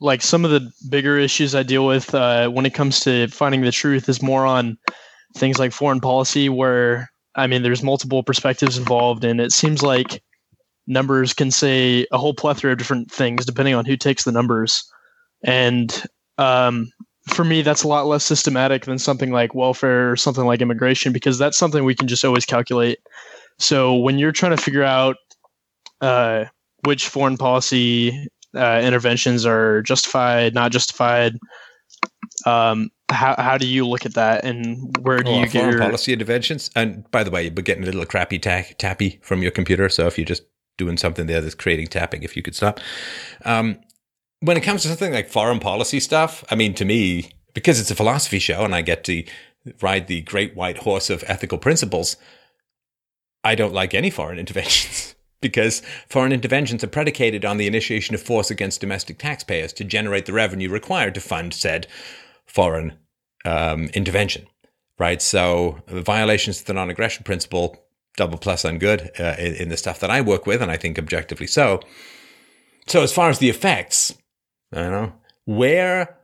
[0.00, 3.62] like some of the bigger issues I deal with uh, when it comes to finding
[3.62, 4.78] the truth is more on
[5.36, 10.22] things like foreign policy, where I mean, there's multiple perspectives involved, and it seems like
[10.88, 14.90] numbers can say a whole plethora of different things depending on who takes the numbers.
[15.44, 16.04] And
[16.38, 16.90] um,
[17.28, 21.12] for me, that's a lot less systematic than something like welfare or something like immigration
[21.12, 22.98] because that's something we can just always calculate.
[23.58, 25.16] So when you're trying to figure out
[26.00, 26.46] uh,
[26.84, 31.38] which foreign policy uh, interventions are justified, not justified.
[32.46, 35.72] Um, how how do you look at that, and where do oh, you get foreign
[35.72, 36.70] your policy interventions?
[36.76, 39.88] And by the way, you're getting a little crappy ta- tappy from your computer.
[39.88, 40.42] So if you're just
[40.78, 42.80] doing something there that's creating tapping, if you could stop.
[43.44, 43.78] Um,
[44.40, 47.90] when it comes to something like foreign policy stuff, I mean, to me, because it's
[47.90, 49.24] a philosophy show and I get to
[49.82, 52.16] ride the great white horse of ethical principles,
[53.44, 58.22] I don't like any foreign interventions because foreign interventions are predicated on the initiation of
[58.22, 61.86] force against domestic taxpayers to generate the revenue required to fund said
[62.46, 62.98] foreign
[63.44, 64.46] um, intervention.
[64.98, 65.22] Right.
[65.22, 67.76] So violations of the non-aggression principle,
[68.18, 70.76] double plus on good uh, in, in the stuff that I work with, and I
[70.76, 71.80] think objectively so.
[72.86, 74.14] So as far as the effects,
[74.72, 75.12] I don't know
[75.46, 76.18] where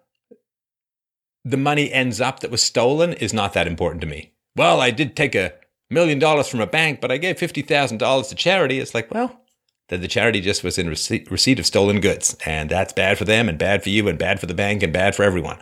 [1.45, 4.33] the money ends up that was stolen is not that important to me.
[4.57, 5.55] Well, I did take a
[5.91, 8.79] million dollars from a bank, but I gave $50,000 to charity.
[8.79, 9.41] It's like, well,
[9.89, 12.37] then the charity just was in receipt, receipt of stolen goods.
[12.47, 14.93] And that's bad for them and bad for you and bad for the bank and
[14.93, 15.59] bad for everyone.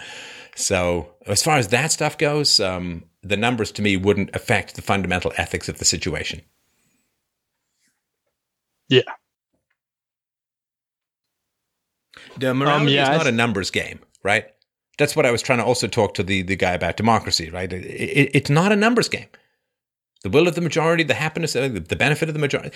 [0.54, 4.82] So, as far as that stuff goes, um, the numbers to me wouldn't affect the
[4.82, 6.42] fundamental ethics of the situation.
[8.88, 9.02] Yeah.
[12.36, 14.46] The morality um, yeah, is not a numbers game, right?
[14.98, 17.72] That's what I was trying to also talk to the, the guy about democracy, right?
[17.72, 19.28] It, it, it's not a numbers game
[20.22, 22.74] the will of the majority, the happiness, uh, the benefit of the majority.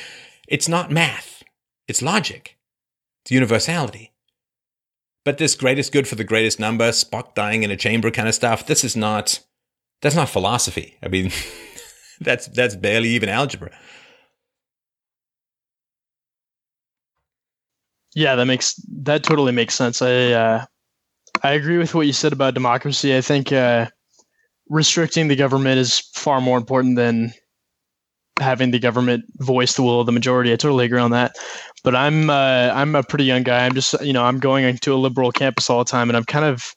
[0.48, 1.42] It's not math,
[1.88, 2.56] it's logic,
[3.22, 4.12] it's universality.
[5.24, 8.34] But this greatest good for the greatest number, Spock dying in a chamber kind of
[8.34, 9.40] stuff, this is not,
[10.02, 10.96] that's not philosophy.
[11.02, 11.30] I mean,
[12.20, 13.70] that's, that's barely even algebra.
[18.14, 20.00] Yeah, that makes, that totally makes sense.
[20.00, 20.64] I, uh,
[21.42, 23.14] I agree with what you said about democracy.
[23.16, 23.88] I think, uh,
[24.68, 27.32] restricting the government is far more important than
[28.38, 30.52] having the government voice the will of the majority.
[30.52, 31.36] I totally agree on that.
[31.84, 33.64] But I'm uh, I'm a pretty young guy.
[33.64, 36.24] I'm just you know I'm going to a liberal campus all the time, and I'm
[36.24, 36.74] kind of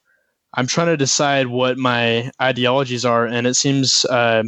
[0.54, 4.44] I'm trying to decide what my ideologies are, and it seems uh,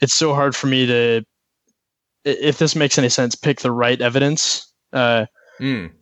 [0.00, 1.24] it's so hard for me to,
[2.24, 4.72] if this makes any sense, pick the right evidence.
[4.92, 5.26] Uh,
[5.60, 5.92] Mm.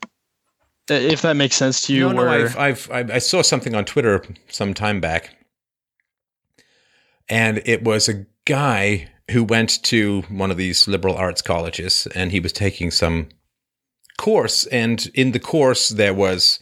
[0.88, 3.84] if that makes sense to you, no, no, I've, I've, I I saw something on
[3.84, 5.36] Twitter some time back,
[7.28, 12.32] and it was a guy who went to one of these liberal arts colleges, and
[12.32, 13.28] he was taking some
[14.18, 16.58] course, and in the course there was,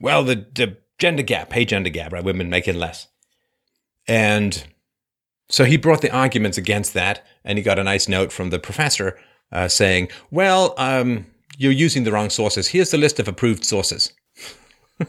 [0.00, 2.24] well, the, the gender gap, pay gender gap, right?
[2.24, 3.08] Women making less,
[4.06, 4.64] and
[5.50, 8.58] so he brought the arguments against that, and he got a nice note from the
[8.58, 9.18] professor
[9.50, 11.26] uh, saying, "Well, um,
[11.56, 12.68] you're using the wrong sources.
[12.68, 14.12] Here's the list of approved sources."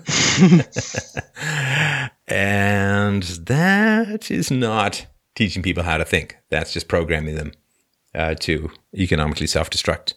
[2.27, 6.37] and that is not teaching people how to think.
[6.49, 7.51] That's just programming them
[8.13, 10.13] uh, to economically self-destruct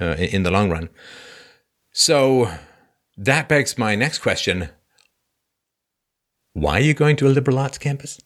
[0.00, 0.88] uh, in the long run.
[1.92, 2.50] So
[3.16, 4.68] that begs my next question:
[6.54, 8.20] Why are you going to a liberal arts campus?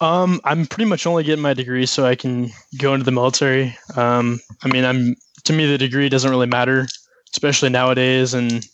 [0.00, 3.76] Um, I'm pretty much only getting my degree so I can go into the military.
[3.96, 6.86] Um, I mean, I'm to me the degree doesn't really matter,
[7.32, 8.34] especially nowadays.
[8.34, 8.66] And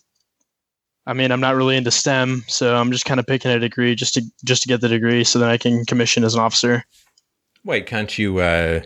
[1.06, 3.94] I mean, I'm not really into STEM, so I'm just kind of picking a degree
[3.94, 6.84] just to just to get the degree, so that I can commission as an officer.
[7.64, 8.38] Wait, can't you?
[8.38, 8.80] Uh,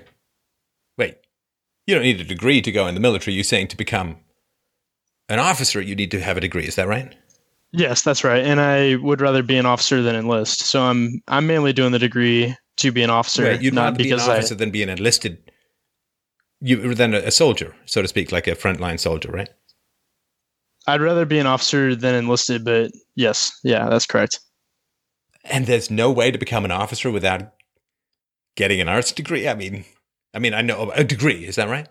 [0.99, 1.17] wait,
[1.87, 3.35] you don't need a degree to go in the military.
[3.35, 4.17] You're saying to become
[5.29, 6.65] an officer, you need to have a degree.
[6.65, 7.15] Is that right?
[7.77, 8.45] Yes, that's right.
[8.45, 10.61] And I would rather be an officer than enlist.
[10.61, 13.97] So I'm I'm mainly doing the degree to be an officer, Wait, you'd not rather
[13.97, 14.37] be an because I.
[14.39, 15.51] officer than be an enlisted.
[16.61, 19.49] You than a, a soldier, so to speak, like a frontline soldier, right?
[20.87, 24.39] I'd rather be an officer than enlisted, but yes, yeah, that's correct.
[25.45, 27.53] And there's no way to become an officer without
[28.57, 29.49] getting an arts degree.
[29.49, 29.85] I mean,
[30.33, 31.45] I mean, I know a degree.
[31.45, 31.89] Is that right?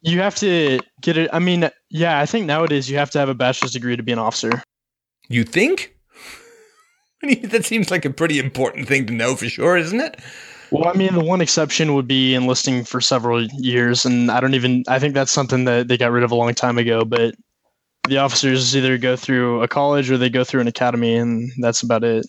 [0.00, 1.30] You have to get it.
[1.32, 4.12] I mean, yeah, I think nowadays you have to have a bachelor's degree to be
[4.12, 4.60] an officer.
[5.28, 5.96] You think?
[7.44, 10.18] That seems like a pretty important thing to know for sure, isn't it?
[10.72, 14.54] Well, I mean, the one exception would be enlisting for several years, and I don't
[14.54, 14.82] even.
[14.88, 17.04] I think that's something that they got rid of a long time ago.
[17.04, 17.36] But
[18.08, 21.82] the officers either go through a college or they go through an academy, and that's
[21.82, 22.26] about it.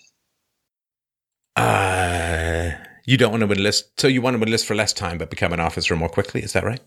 [1.55, 2.71] Uh,
[3.05, 5.53] you don't want to enlist, so you want to enlist for less time but become
[5.53, 6.43] an officer more quickly.
[6.43, 6.81] Is that right?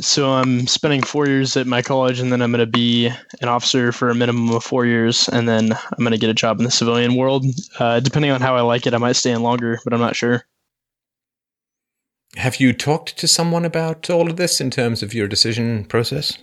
[0.00, 3.08] So I'm spending four years at my college, and then I'm going to be
[3.40, 6.34] an officer for a minimum of four years, and then I'm going to get a
[6.34, 7.44] job in the civilian world.
[7.78, 10.14] Uh, depending on how I like it, I might stay in longer, but I'm not
[10.14, 10.44] sure.
[12.36, 16.38] Have you talked to someone about all of this in terms of your decision process?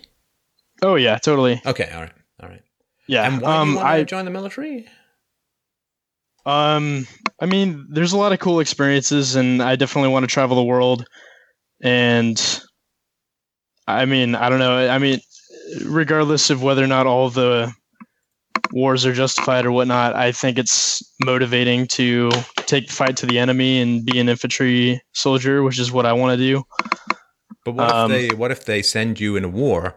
[0.82, 1.62] Oh yeah, totally.
[1.64, 2.12] Okay, all right,
[2.42, 2.62] all right.
[3.06, 3.26] Yeah.
[3.26, 4.86] And why do um, you want I to join the military?
[6.44, 7.06] Um,
[7.40, 10.62] I mean, there's a lot of cool experiences, and I definitely want to travel the
[10.62, 11.06] world.
[11.80, 12.62] And
[13.88, 14.88] I mean, I don't know.
[14.88, 15.18] I mean,
[15.86, 17.72] regardless of whether or not all the
[18.70, 22.30] wars are justified or whatnot, I think it's motivating to
[22.66, 26.12] take the fight to the enemy and be an infantry soldier, which is what I
[26.12, 26.64] want to do.
[27.64, 29.96] But what Um, if they what if they send you in a war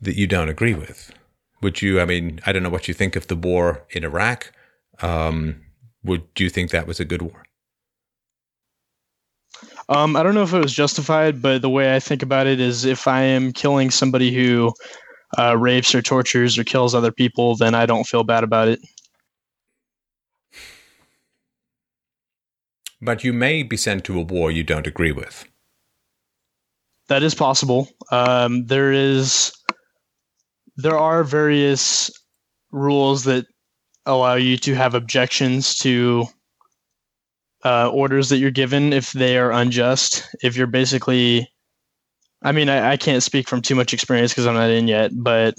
[0.00, 1.12] that you don't agree with?
[1.60, 2.00] Would you?
[2.00, 4.52] I mean, I don't know what you think of the war in Iraq.
[5.02, 5.60] Um,
[6.02, 7.44] would you think that was a good war?
[9.88, 12.60] Um, I don't know if it was justified, but the way I think about it
[12.60, 14.72] is if I am killing somebody who
[15.38, 18.80] uh, rapes or tortures or kills other people, then I don't feel bad about it.
[23.00, 25.44] But you may be sent to a war you don't agree with.
[27.08, 27.88] That is possible.
[28.12, 29.52] Um, there is,
[30.76, 32.10] there are various
[32.70, 33.46] rules that
[34.06, 36.26] allow you to have objections to
[37.64, 40.28] uh, orders that you're given if they are unjust.
[40.42, 41.50] If you're basically,
[42.42, 45.12] I mean, I, I can't speak from too much experience because I'm not in yet,
[45.14, 45.54] but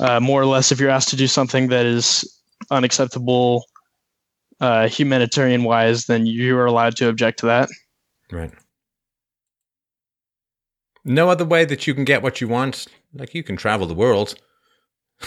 [0.00, 2.24] uh, more or less, if you're asked to do something that is
[2.70, 3.64] unacceptable
[4.60, 7.68] uh, humanitarian wise, then you are allowed to object to that.
[8.30, 8.52] Right.
[11.04, 12.86] No other way that you can get what you want.
[13.12, 14.36] Like you can travel the world.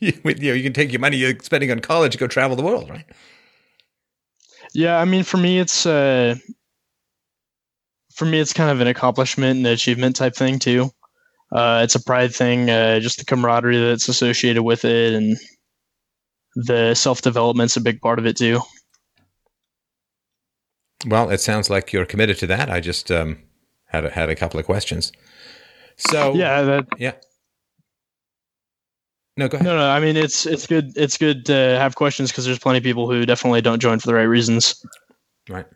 [0.00, 2.62] you, you know, you can take your money you're spending on college, go travel the
[2.62, 3.06] world, right?
[4.72, 6.36] Yeah, I mean, for me, it's uh,
[8.14, 10.90] for me, it's kind of an accomplishment and achievement type thing too.
[11.52, 15.36] Uh, it's a pride thing, uh, just the camaraderie that's associated with it, and
[16.54, 18.60] the self development's a big part of it too.
[21.06, 22.70] Well, it sounds like you're committed to that.
[22.70, 23.38] I just um,
[23.86, 25.12] had a, had a couple of questions.
[25.96, 27.14] So Yeah, that yeah.
[29.36, 29.64] No, go ahead.
[29.64, 29.88] No, no.
[29.88, 30.92] I mean, it's it's good.
[30.96, 34.06] It's good to have questions because there's plenty of people who definitely don't join for
[34.06, 34.84] the right reasons.
[35.48, 35.66] Right.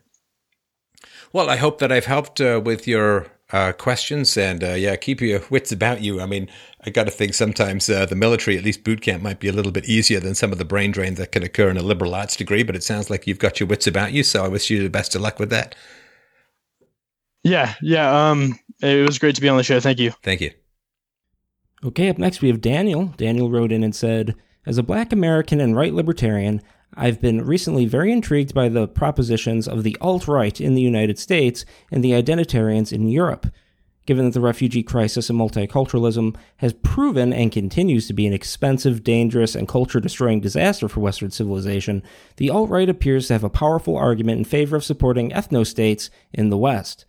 [1.33, 5.21] Well, I hope that I've helped uh, with your uh, questions and uh, yeah, keep
[5.21, 6.21] your wits about you.
[6.21, 6.49] I mean,
[6.85, 9.53] I got to think sometimes uh, the military, at least boot camp, might be a
[9.53, 12.15] little bit easier than some of the brain drain that can occur in a liberal
[12.15, 12.63] arts degree.
[12.63, 14.89] But it sounds like you've got your wits about you, so I wish you the
[14.89, 15.75] best of luck with that.
[17.43, 18.29] Yeah, yeah.
[18.29, 19.79] Um, it was great to be on the show.
[19.79, 20.11] Thank you.
[20.23, 20.51] Thank you.
[21.85, 23.13] Okay, up next we have Daniel.
[23.15, 24.33] Daniel wrote in and said,
[24.65, 26.63] As a black American and right libertarian,
[26.95, 31.19] I've been recently very intrigued by the propositions of the alt right in the United
[31.19, 33.45] States and the identitarians in Europe.
[34.07, 39.03] Given that the refugee crisis and multiculturalism has proven and continues to be an expensive,
[39.03, 42.01] dangerous, and culture destroying disaster for Western civilization,
[42.37, 46.09] the alt right appears to have a powerful argument in favor of supporting ethno states
[46.33, 47.05] in the West.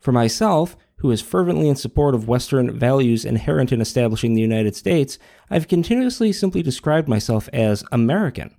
[0.00, 4.76] For myself, who is fervently in support of Western values inherent in establishing the United
[4.76, 5.18] States,
[5.50, 8.54] I've continuously simply described myself as American,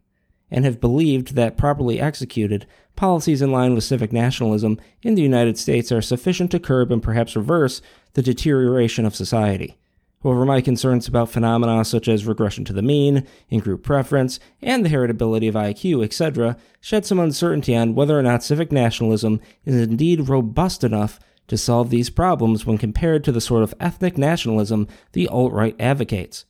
[0.49, 5.57] and have believed that properly executed, policies in line with civic nationalism in the United
[5.57, 7.81] States are sufficient to curb and perhaps reverse
[8.13, 9.77] the deterioration of society.
[10.23, 14.83] However, my concerns about phenomena such as regression to the mean, in group preference, and
[14.83, 19.75] the heritability of IQ, etc., shed some uncertainty on whether or not civic nationalism is
[19.75, 24.87] indeed robust enough to solve these problems when compared to the sort of ethnic nationalism
[25.11, 26.45] the alt right advocates.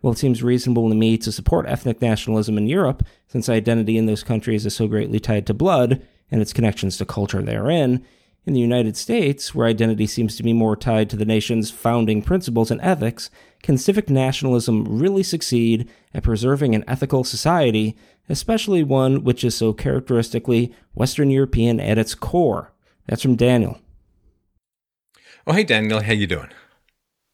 [0.00, 4.06] While it seems reasonable to me to support ethnic nationalism in Europe, since identity in
[4.06, 8.04] those countries is so greatly tied to blood and its connections to culture therein,
[8.44, 12.22] in the United States, where identity seems to be more tied to the nation's founding
[12.22, 13.30] principles and ethics,
[13.62, 17.96] can civic nationalism really succeed at preserving an ethical society,
[18.28, 22.72] especially one which is so characteristically Western European at its core?
[23.06, 23.78] That's from Daniel.
[25.44, 26.00] Oh, hey, Daniel.
[26.00, 26.50] How you doing?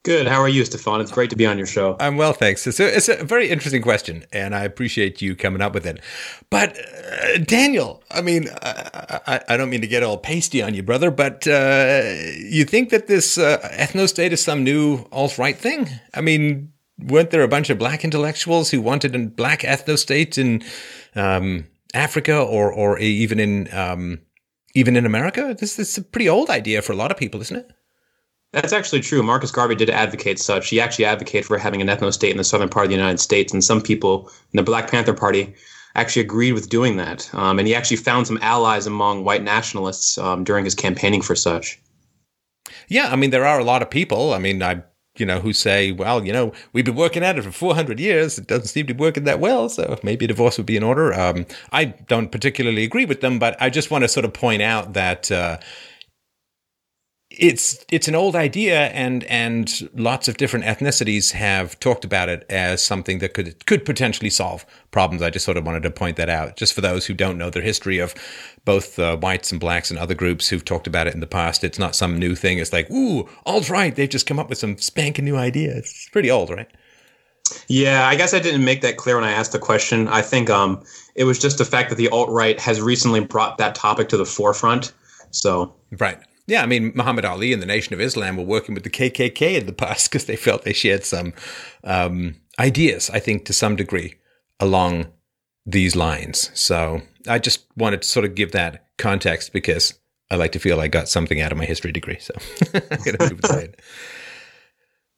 [0.03, 0.27] Good.
[0.27, 1.03] How are you, Stefan?
[1.03, 1.95] It's great to be on your show.
[2.01, 2.67] I'm well, thanks.
[2.67, 6.01] It's a, it's a very interesting question, and I appreciate you coming up with it.
[6.49, 10.73] But uh, Daniel, I mean, I, I, I, don't mean to get all pasty on
[10.73, 15.37] you, brother, but uh, you think that this uh, ethno state is some new alt
[15.37, 15.91] right thing?
[16.15, 20.39] I mean, weren't there a bunch of black intellectuals who wanted a black ethno state
[20.39, 20.63] in
[21.15, 24.21] um, Africa or or even in um,
[24.75, 25.55] even in America?
[25.59, 27.71] This, this is a pretty old idea for a lot of people, isn't it?
[28.53, 29.23] That's actually true.
[29.23, 30.70] Marcus Garvey did advocate such.
[30.70, 33.20] He actually advocated for having an ethno state in the southern part of the United
[33.20, 35.55] States, and some people in the Black Panther Party
[35.95, 37.29] actually agreed with doing that.
[37.35, 41.35] Um, and he actually found some allies among white nationalists um, during his campaigning for
[41.35, 41.79] such.
[42.89, 44.33] Yeah, I mean, there are a lot of people.
[44.33, 44.83] I mean, I
[45.19, 48.39] you know, who say, well, you know, we've been working at it for 400 years.
[48.39, 49.69] It doesn't seem to be working that well.
[49.69, 51.12] So maybe a divorce would be in order.
[51.12, 54.62] Um, I don't particularly agree with them, but I just want to sort of point
[54.62, 55.59] out that, uh,
[57.39, 62.44] it's it's an old idea and and lots of different ethnicities have talked about it
[62.51, 65.23] as something that could could potentially solve problems.
[65.23, 67.48] I just sort of wanted to point that out, just for those who don't know
[67.48, 68.15] the history of
[68.65, 71.62] both uh, whites and blacks and other groups who've talked about it in the past.
[71.62, 72.59] It's not some new thing.
[72.59, 75.78] It's like, ooh, alt right, they've just come up with some spanking new ideas.
[75.78, 76.69] It's pretty old, right?
[77.69, 80.09] Yeah, I guess I didn't make that clear when I asked the question.
[80.09, 80.82] I think um,
[81.15, 84.16] it was just the fact that the alt right has recently brought that topic to
[84.16, 84.93] the forefront.
[85.31, 86.19] So right.
[86.49, 89.61] Yeah, I mean, Muhammad Ali and the Nation of Islam were working with the KKK
[89.61, 91.35] in the past because they felt they shared some
[91.85, 94.16] um, ideas, I think, to some degree
[94.59, 95.07] along
[95.66, 96.51] these lines.
[96.55, 99.99] So I just wanted to sort of give that context because
[100.31, 102.19] I like to feel I got something out of my history degree.
[102.19, 102.35] So
[102.75, 103.75] I'm going to move.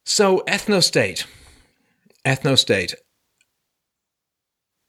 [0.03, 1.25] So, ethnostate.
[2.25, 2.95] Ethnostate.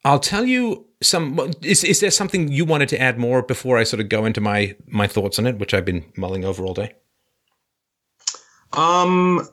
[0.05, 1.39] I'll tell you some.
[1.63, 4.41] Is is there something you wanted to add more before I sort of go into
[4.41, 6.95] my my thoughts on it, which I've been mulling over all day?
[8.73, 9.47] Um,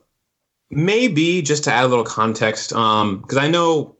[0.72, 3.96] maybe just to add a little context, um, because I know,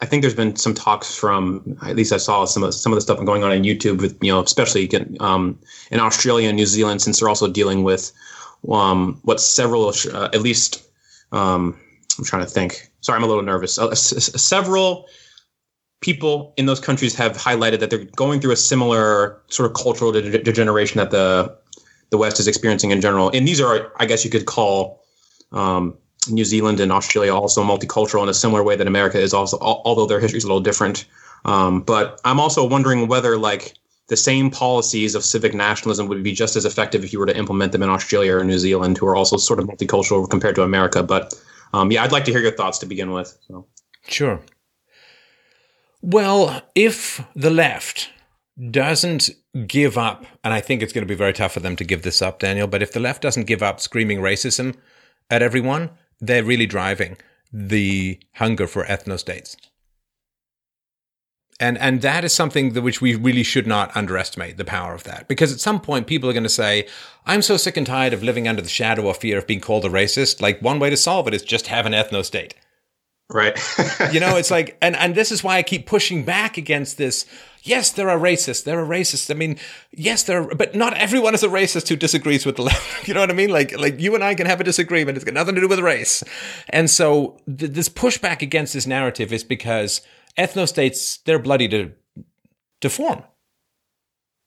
[0.00, 2.96] I think there's been some talks from at least I saw some of some of
[2.96, 4.88] the stuff going on on YouTube with you know, especially
[5.20, 5.58] um,
[5.90, 8.12] in Australia and New Zealand, since they're also dealing with
[8.70, 10.82] um what several uh, at least
[11.32, 11.78] um
[12.18, 12.90] I'm trying to think.
[13.00, 13.78] Sorry, I'm a little nervous.
[13.78, 15.06] Uh, s- several
[16.00, 20.12] people in those countries have highlighted that they're going through a similar sort of cultural
[20.12, 21.56] de- degeneration that the
[22.10, 23.30] the West is experiencing in general.
[23.32, 25.04] And these are, I guess, you could call
[25.52, 25.96] um,
[26.28, 30.06] New Zealand and Australia also multicultural in a similar way that America is also, although
[30.06, 31.04] their history is a little different.
[31.44, 33.74] Um, but I'm also wondering whether like
[34.08, 37.36] the same policies of civic nationalism would be just as effective if you were to
[37.36, 40.62] implement them in Australia or New Zealand, who are also sort of multicultural compared to
[40.62, 41.02] America.
[41.02, 41.32] But
[41.72, 43.38] um, yeah, I'd like to hear your thoughts to begin with.
[43.46, 43.66] So.
[44.08, 44.40] Sure.
[46.02, 48.10] Well, if the left
[48.70, 49.30] doesn't
[49.66, 52.02] give up, and I think it's going to be very tough for them to give
[52.02, 54.76] this up, Daniel, but if the left doesn't give up screaming racism
[55.30, 55.90] at everyone,
[56.20, 57.16] they're really driving.
[57.52, 59.56] the hunger for ethnostates.
[61.58, 65.04] And and that is something that which we really should not underestimate the power of
[65.04, 65.28] that.
[65.28, 66.86] Because at some point people are going to say,
[67.26, 69.84] I'm so sick and tired of living under the shadow of fear of being called
[69.84, 70.40] a racist.
[70.40, 72.54] Like one way to solve it is just have an ethno state.
[73.32, 73.58] Right.
[74.12, 77.26] you know, it's like and and this is why I keep pushing back against this.
[77.62, 78.64] Yes, there are racists.
[78.64, 79.30] There are racists.
[79.30, 79.58] I mean,
[79.92, 82.80] yes, there are, but not everyone is a racist who disagrees with the left.
[83.08, 83.50] You know what I mean?
[83.50, 85.16] Like, like you and I can have a disagreement.
[85.16, 86.22] It's got nothing to do with race.
[86.70, 90.00] And so th- this pushback against this narrative is because
[90.38, 91.92] ethno states, they're bloody to,
[92.80, 93.24] to form.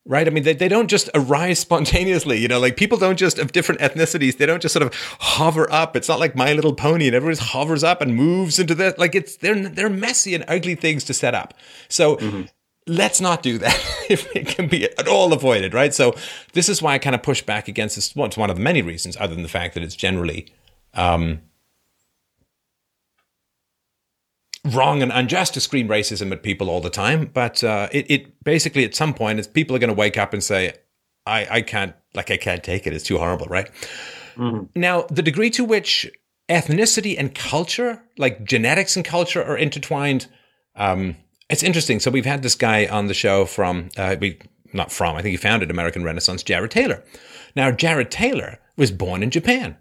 [0.06, 0.28] Right?
[0.28, 2.38] I mean, they, they don't just arise spontaneously.
[2.38, 5.72] You know, like people don't just, of different ethnicities, they don't just sort of hover
[5.72, 5.96] up.
[5.96, 9.00] It's not like My Little Pony and everyone hovers up and moves into that.
[9.00, 11.54] Like it's, they're, they're messy and ugly things to set up.
[11.90, 12.44] So, mm-hmm
[12.88, 15.94] let's not do that if it can be at all avoided, right?
[15.94, 16.16] So
[16.54, 18.16] this is why I kind of push back against this.
[18.16, 20.48] Well, it's one of the many reasons, other than the fact that it's generally
[20.94, 21.42] um,
[24.72, 27.30] wrong and unjust to scream racism at people all the time.
[27.34, 30.34] But uh, it, it, basically, at some point, is people are going to wake up
[30.34, 30.74] and say,
[31.26, 32.94] I, I can't, like, I can't take it.
[32.94, 33.70] It's too horrible, right?
[34.36, 34.80] Mm-hmm.
[34.80, 36.10] Now, the degree to which
[36.50, 40.28] ethnicity and culture, like genetics and culture, are intertwined,
[40.76, 41.16] um,
[41.50, 42.00] it's interesting.
[42.00, 44.40] So we've had this guy on the show from, uh, we,
[44.74, 47.04] not from, I think he founded American Renaissance, Jared Taylor.
[47.56, 49.78] Now, Jared Taylor was born in Japan.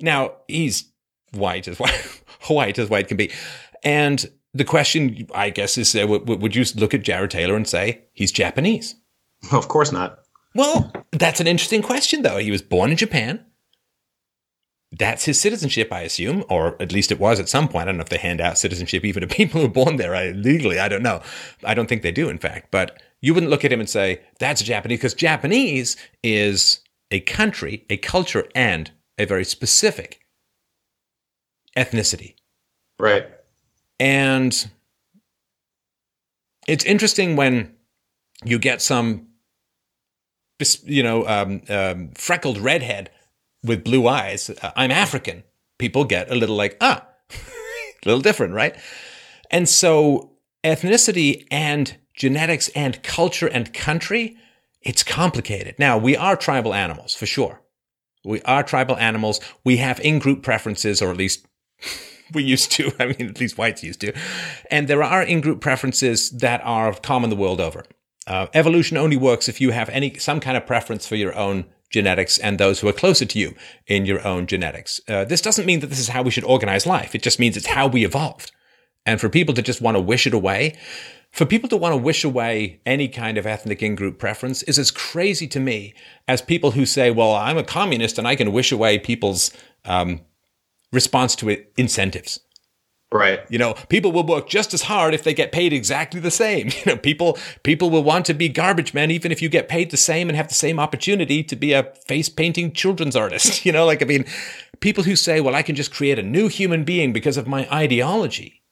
[0.00, 0.90] Now, he's
[1.32, 3.30] white as white, white as white can be.
[3.82, 7.66] And the question, I guess, is uh, w- would you look at Jared Taylor and
[7.66, 8.94] say he's Japanese?
[9.52, 10.20] Of course not.
[10.54, 12.38] Well, that's an interesting question, though.
[12.38, 13.44] He was born in Japan.
[14.96, 17.82] That's his citizenship, I assume, or at least it was at some point.
[17.82, 20.14] I don't know if they hand out citizenship even to people who are born there
[20.14, 20.78] I, legally.
[20.78, 21.20] I don't know.
[21.64, 22.70] I don't think they do, in fact.
[22.70, 26.80] But you wouldn't look at him and say, that's Japanese, because Japanese is
[27.10, 30.23] a country, a culture, and a very specific
[31.76, 32.34] ethnicity.
[32.98, 33.26] Right.
[33.98, 34.68] And
[36.66, 37.74] it's interesting when
[38.44, 39.28] you get some,
[40.84, 43.10] you know, um, um, freckled redhead
[43.62, 44.50] with blue eyes.
[44.50, 45.42] Uh, I'm African.
[45.78, 48.76] People get a little like, ah, a little different, right?
[49.50, 50.32] And so
[50.62, 54.36] ethnicity and genetics and culture and country,
[54.82, 55.76] it's complicated.
[55.78, 57.60] Now, we are tribal animals for sure.
[58.24, 59.40] We are tribal animals.
[59.64, 61.46] We have in group preferences, or at least
[62.32, 62.92] we used to.
[62.98, 64.12] I mean, at least whites used to.
[64.70, 67.84] And there are in group preferences that are common the world over.
[68.26, 71.66] Uh, evolution only works if you have any some kind of preference for your own
[71.90, 73.54] genetics and those who are closer to you
[73.86, 75.00] in your own genetics.
[75.08, 77.14] Uh, this doesn't mean that this is how we should organize life.
[77.14, 78.50] It just means it's how we evolved.
[79.06, 80.76] And for people to just want to wish it away,
[81.30, 84.78] for people to want to wish away any kind of ethnic in group preference is
[84.78, 85.94] as crazy to me
[86.26, 89.50] as people who say, well, I'm a communist and I can wish away people's
[89.84, 90.20] um,
[90.94, 92.40] response to it, incentives.
[93.14, 93.40] Right.
[93.48, 96.70] You know, people will work just as hard if they get paid exactly the same.
[96.84, 99.92] You know, people people will want to be garbage men even if you get paid
[99.92, 103.64] the same and have the same opportunity to be a face painting children's artist.
[103.64, 104.24] You know, like I mean,
[104.80, 107.68] people who say, "Well, I can just create a new human being because of my
[107.72, 108.62] ideology."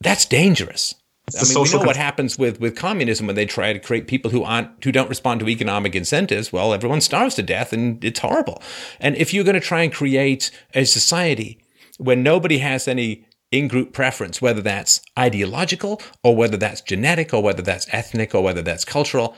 [0.00, 0.94] That's dangerous.
[1.40, 4.30] I mean, we know what happens with, with communism when they try to create people
[4.30, 6.52] who aren't who don't respond to economic incentives.
[6.52, 8.62] Well, everyone starves to death, and it's horrible.
[9.00, 11.58] And if you're going to try and create a society
[11.98, 17.62] where nobody has any in-group preference, whether that's ideological or whether that's genetic or whether
[17.62, 19.36] that's ethnic or whether that's cultural,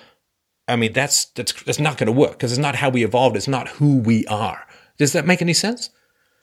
[0.69, 3.37] I mean, that's that's that's not going to work because it's not how we evolved.
[3.37, 4.67] It's not who we are.
[4.99, 5.91] Does that make any sense?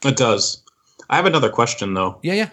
[0.04, 0.64] It does.
[1.10, 2.20] I have another question though.
[2.22, 2.50] Yeah, yeah.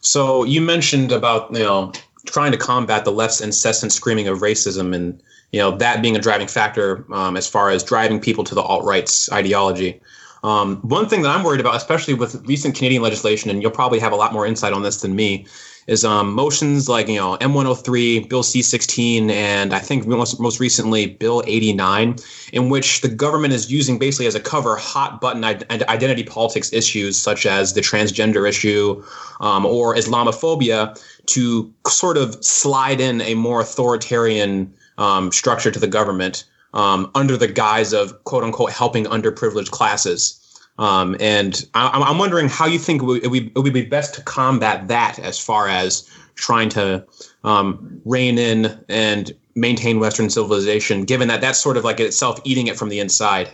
[0.00, 1.92] So you mentioned about you know
[2.30, 5.22] trying to combat the left's incessant screaming of racism and
[5.52, 8.62] you know that being a driving factor um, as far as driving people to the
[8.62, 10.00] alt right's ideology.
[10.44, 13.98] Um, one thing that I'm worried about, especially with recent Canadian legislation, and you'll probably
[13.98, 15.46] have a lot more insight on this than me,
[15.88, 21.06] is um, motions like you know M103, Bill C16, and I think most, most recently
[21.06, 22.16] Bill 89,
[22.52, 27.18] in which the government is using basically as a cover hot button identity politics issues
[27.18, 29.02] such as the transgender issue
[29.40, 30.96] um, or Islamophobia
[31.28, 36.44] to sort of slide in a more authoritarian um, structure to the government
[36.74, 40.34] um, under the guise of quote unquote helping underprivileged classes.
[40.78, 44.22] Um, and I, am wondering how you think it would, it would, be best to
[44.22, 47.04] combat that as far as trying to
[47.42, 52.68] um, rein in and maintain Western civilization, given that that's sort of like itself eating
[52.68, 53.50] it from the inside.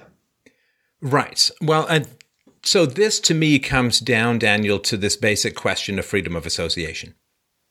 [1.01, 1.51] Right.
[1.63, 2.07] Well, and
[2.63, 7.15] so this to me comes down, Daniel, to this basic question of freedom of association.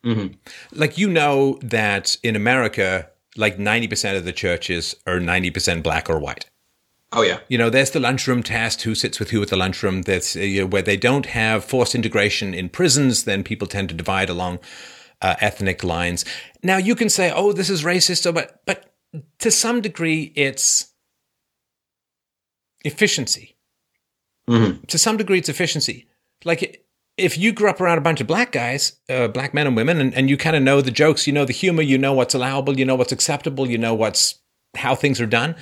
[0.06, 0.34] Mm-hmm.
[0.72, 6.20] Like, you know that in America, like 90% of the churches are 90% black or
[6.20, 6.46] white.
[7.14, 7.40] Oh yeah.
[7.48, 8.82] You know, there's the lunchroom test.
[8.82, 10.02] Who sits with who at the lunchroom?
[10.02, 13.24] That's uh, you know, where they don't have forced integration in prisons.
[13.24, 14.60] Then people tend to divide along
[15.22, 16.26] uh, ethnic lines.
[16.64, 18.96] Now you can say, "Oh, this is racist," but but
[19.40, 20.94] to some degree, it's
[22.84, 23.58] efficiency.
[24.50, 24.86] Mm-hmm.
[24.86, 26.08] To some degree, it's efficiency.
[26.44, 26.84] Like
[27.18, 30.00] if you grew up around a bunch of black guys, uh, black men and women,
[30.02, 32.34] and, and you kind of know the jokes, you know the humor, you know what's
[32.34, 34.40] allowable, you know what's acceptable, you know what's
[34.76, 35.56] how things are done.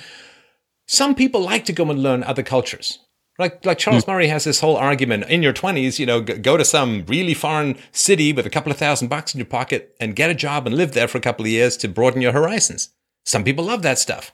[0.88, 2.98] Some people like to go and learn other cultures.
[3.38, 6.64] Like like Charles Murray has this whole argument in your 20s, you know, go to
[6.64, 10.30] some really foreign city with a couple of thousand bucks in your pocket and get
[10.30, 12.90] a job and live there for a couple of years to broaden your horizons.
[13.24, 14.32] Some people love that stuff.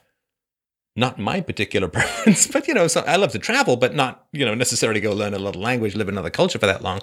[0.99, 4.45] Not my particular preference, but you know, so I love to travel, but not, you
[4.45, 6.99] know, necessarily go learn a little language, live in another culture for that long.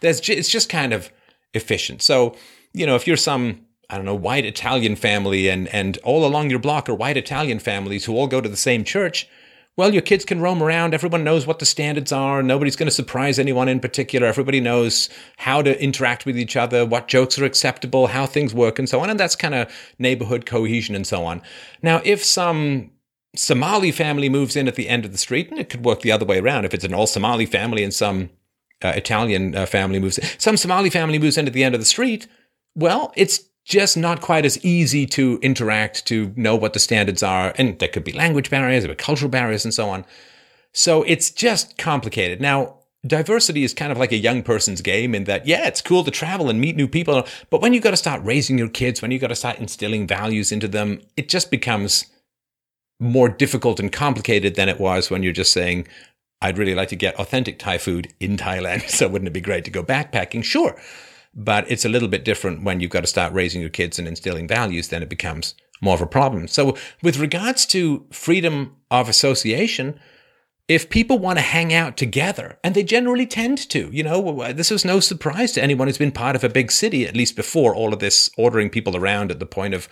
[0.00, 1.10] There's it's just kind of
[1.54, 2.02] efficient.
[2.02, 2.36] So,
[2.72, 6.50] you know, if you're some I don't know, white Italian family and and all along
[6.50, 9.26] your block are white Italian families who all go to the same church,
[9.76, 10.92] well, your kids can roam around.
[10.92, 12.42] Everyone knows what the standards are.
[12.42, 14.26] Nobody's going to surprise anyone in particular.
[14.26, 15.08] Everybody knows
[15.38, 19.00] how to interact with each other, what jokes are acceptable, how things work, and so
[19.00, 19.08] on.
[19.08, 21.40] And that's kind of neighborhood cohesion and so on.
[21.82, 22.90] Now, if some
[23.34, 26.12] Somali family moves in at the end of the street, and it could work the
[26.12, 26.64] other way around.
[26.64, 28.30] If it's an all Somali family and some
[28.82, 31.80] uh, Italian uh, family moves, in, some Somali family moves in at the end of
[31.80, 32.26] the street,
[32.74, 37.54] well, it's just not quite as easy to interact, to know what the standards are.
[37.56, 40.04] And there could be language barriers, there cultural barriers, and so on.
[40.72, 42.40] So it's just complicated.
[42.40, 46.04] Now, diversity is kind of like a young person's game in that, yeah, it's cool
[46.04, 47.26] to travel and meet new people.
[47.48, 50.06] But when you've got to start raising your kids, when you've got to start instilling
[50.06, 52.06] values into them, it just becomes
[53.00, 55.88] more difficult and complicated than it was when you're just saying,
[56.42, 58.88] I'd really like to get authentic Thai food in Thailand.
[58.90, 60.44] So wouldn't it be great to go backpacking?
[60.44, 60.80] Sure.
[61.34, 64.06] But it's a little bit different when you've got to start raising your kids and
[64.06, 66.46] instilling values, then it becomes more of a problem.
[66.48, 69.98] So with regards to freedom of association,
[70.68, 74.70] if people want to hang out together, and they generally tend to, you know, this
[74.70, 77.74] is no surprise to anyone who's been part of a big city, at least before
[77.74, 79.88] all of this ordering people around at the point of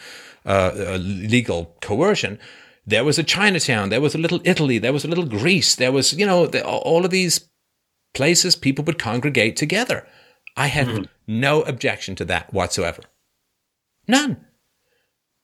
[0.47, 2.39] uh, uh, legal coercion.
[2.89, 5.93] There was a Chinatown, there was a little Italy, there was a little Greece, there
[5.93, 7.51] was, you know, the, all of these
[8.15, 10.07] places people would congregate together.
[10.57, 11.05] I have mm-hmm.
[11.27, 13.03] no objection to that whatsoever.
[14.07, 14.43] None.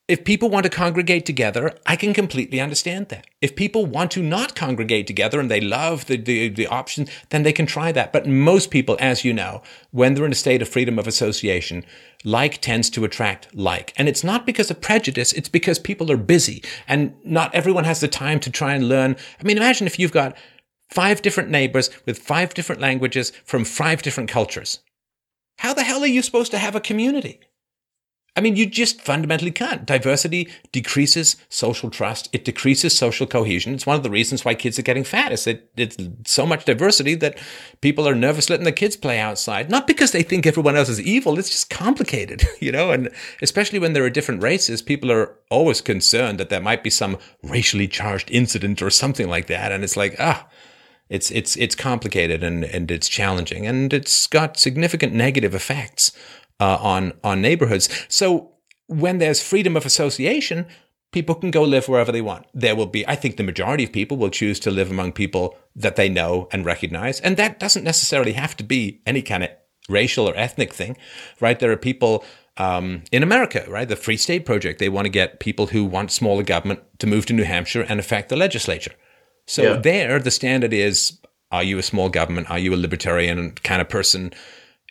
[0.07, 3.27] If people want to congregate together, I can completely understand that.
[3.41, 7.43] If people want to not congregate together and they love the, the, the option, then
[7.43, 8.13] they can try that.
[8.13, 9.63] But most people, as you know,
[9.93, 11.87] when they're in a state of freedom of association,
[12.23, 13.95] like tends to attract like.
[13.97, 18.01] And it's not because of prejudice, it's because people are busy and not everyone has
[18.01, 19.17] the time to try and learn.
[19.41, 20.37] I mean, imagine if you've got
[20.91, 24.81] five different neighbors with five different languages from five different cultures.
[25.61, 27.41] How the hell are you supposed to have a community?
[28.37, 29.87] I mean, you just fundamentally can't.
[29.87, 32.29] Diversity decreases social trust.
[32.33, 33.75] It decreases social cohesion.
[33.75, 35.31] It's one of the reasons why kids are getting fat.
[35.31, 35.97] Is that it's
[36.27, 37.39] so much diversity that
[37.81, 39.71] people are nervous letting the kids play outside.
[39.71, 41.39] Not because they think everyone else is evil.
[41.39, 42.91] It's just complicated, you know.
[42.91, 43.09] And
[43.41, 47.19] especially when there are different races, people are always concerned that there might be some
[47.45, 49.71] racially charged incident or something like that.
[49.71, 50.49] And it's like, ah,
[51.09, 56.13] it's it's it's complicated and and it's challenging and it's got significant negative effects
[56.61, 57.89] uh, on on neighborhoods.
[58.09, 58.53] So
[58.87, 60.67] when there's freedom of association,
[61.13, 62.47] people can go live wherever they want.
[62.53, 65.57] There will be, I think, the majority of people will choose to live among people
[65.77, 69.51] that they know and recognize, and that doesn't necessarily have to be any kind of
[69.89, 70.97] racial or ethnic thing,
[71.41, 71.59] right?
[71.59, 72.25] There are people.
[72.57, 73.89] Um, in America, right?
[73.89, 77.27] The Free State Project, they want to get people who want smaller government to move
[77.27, 78.93] to New Hampshire and affect the legislature.
[79.47, 79.77] So yeah.
[79.79, 81.19] there, the standard is:
[81.51, 82.49] Are you a small government?
[82.53, 84.33] Are you a libertarian kind of person?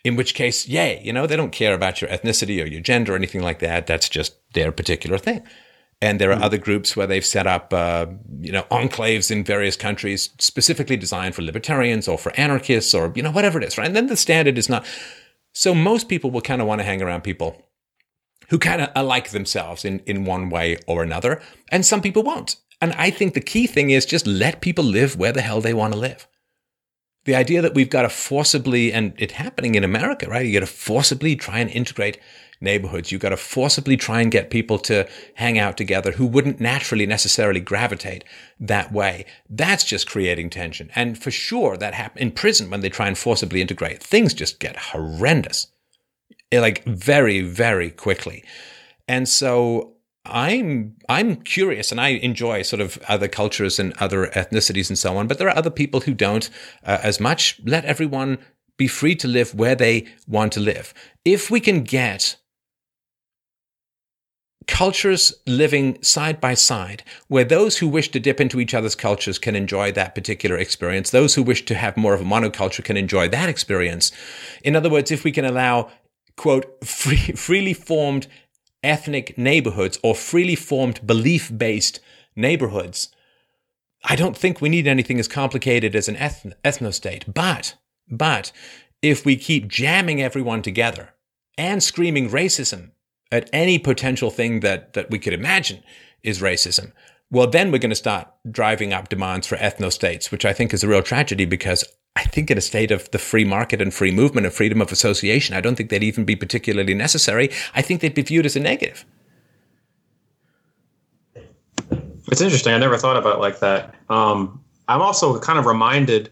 [0.04, 3.14] In which case, yay, you know, they don't care about your ethnicity or your gender
[3.14, 3.86] or anything like that.
[3.86, 5.42] That's just their particular thing.
[6.02, 6.44] And there are mm-hmm.
[6.44, 8.06] other groups where they've set up, uh,
[8.40, 13.22] you know, enclaves in various countries specifically designed for libertarians or for anarchists or, you
[13.22, 13.86] know, whatever it is, right?
[13.86, 14.84] And then the standard is not.
[15.52, 17.62] So most people will kind of want to hang around people
[18.50, 21.40] who kind of are like themselves in, in one way or another.
[21.70, 22.56] And some people won't.
[22.82, 25.72] And I think the key thing is just let people live where the hell they
[25.72, 26.28] want to live
[27.24, 30.46] the idea that we've got to forcibly, and it happening in America, right?
[30.46, 32.18] You got to forcibly try and integrate
[32.60, 33.10] neighborhoods.
[33.10, 37.06] You've got to forcibly try and get people to hang out together who wouldn't naturally
[37.06, 38.24] necessarily gravitate
[38.60, 39.26] that way.
[39.48, 40.90] That's just creating tension.
[40.94, 44.02] And for sure, that happens in prison when they try and forcibly integrate.
[44.02, 45.68] Things just get horrendous,
[46.52, 48.44] like very, very quickly.
[49.06, 49.93] And so
[50.26, 55.16] I'm I'm curious and I enjoy sort of other cultures and other ethnicities and so
[55.16, 56.48] on, but there are other people who don't
[56.84, 57.60] uh, as much.
[57.64, 58.38] Let everyone
[58.76, 60.94] be free to live where they want to live.
[61.24, 62.36] If we can get
[64.66, 69.38] cultures living side by side, where those who wish to dip into each other's cultures
[69.38, 71.10] can enjoy that particular experience.
[71.10, 74.10] Those who wish to have more of a monoculture can enjoy that experience.
[74.62, 75.90] In other words, if we can allow,
[76.36, 78.26] quote, free, freely formed
[78.84, 82.00] ethnic neighborhoods or freely formed belief based
[82.36, 83.08] neighborhoods,
[84.04, 87.32] I don't think we need anything as complicated as an ethno- ethnostate.
[87.32, 87.74] But,
[88.08, 88.52] but,
[89.02, 91.14] if we keep jamming everyone together
[91.56, 92.90] and screaming racism
[93.32, 95.82] at any potential thing that, that we could imagine
[96.22, 96.92] is racism,
[97.30, 100.84] well, then we're going to start driving up demands for ethnostates, which I think is
[100.84, 101.84] a real tragedy because
[102.16, 104.92] I think in a state of the free market and free movement and freedom of
[104.92, 107.50] association, I don't think they'd even be particularly necessary.
[107.74, 109.04] I think they'd be viewed as a negative.
[112.30, 112.72] It's interesting.
[112.72, 113.94] I never thought about it like that.
[114.08, 116.30] Um, I'm also kind of reminded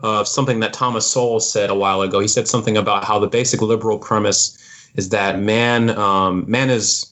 [0.00, 2.20] of something that Thomas Sowell said a while ago.
[2.20, 4.58] He said something about how the basic liberal premise
[4.94, 7.06] is that man um, man is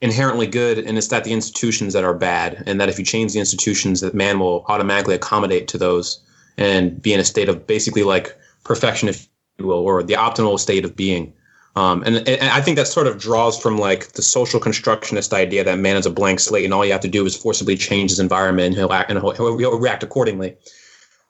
[0.00, 3.34] inherently good, and it's that the institutions that are bad, and that if you change
[3.34, 6.20] the institutions, that man will automatically accommodate to those
[6.56, 9.28] and be in a state of basically like perfection, if
[9.58, 11.32] you will, or the optimal state of being.
[11.76, 15.62] Um, and, and, I think that sort of draws from like the social constructionist idea
[15.62, 18.10] that man is a blank slate, and all you have to do is forcibly change
[18.10, 20.56] his environment, and he'll act and he'll, he'll react accordingly.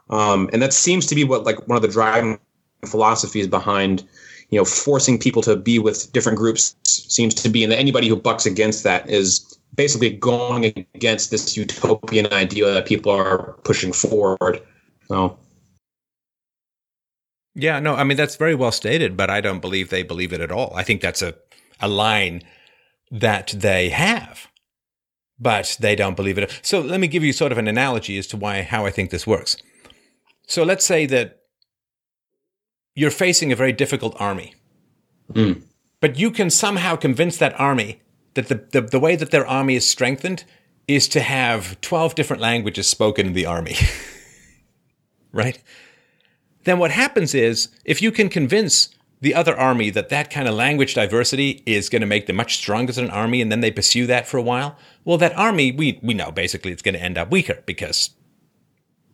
[0.09, 2.39] Um, and that seems to be what like one of the driving
[2.87, 4.03] philosophies behind
[4.49, 8.17] you know forcing people to be with different groups seems to be and anybody who
[8.17, 14.61] bucks against that is basically going against this utopian idea that people are pushing forward
[15.11, 15.39] so
[17.55, 20.41] yeah no i mean that's very well stated but i don't believe they believe it
[20.41, 21.35] at all i think that's a,
[21.81, 22.43] a line
[23.11, 24.49] that they have
[25.39, 28.27] but they don't believe it so let me give you sort of an analogy as
[28.27, 29.57] to why how i think this works
[30.47, 31.41] so let's say that
[32.95, 34.55] you're facing a very difficult army.
[35.33, 35.63] Mm.
[36.01, 38.03] But you can somehow convince that army
[38.35, 40.45] that the, the, the, way that their army is strengthened
[40.89, 43.77] is to have 12 different languages spoken in the army.
[45.33, 45.63] right?
[46.65, 50.55] Then what happens is if you can convince the other army that that kind of
[50.55, 53.71] language diversity is going to make them much stronger as an army and then they
[53.71, 57.03] pursue that for a while, well, that army, we, we know basically it's going to
[57.03, 58.11] end up weaker because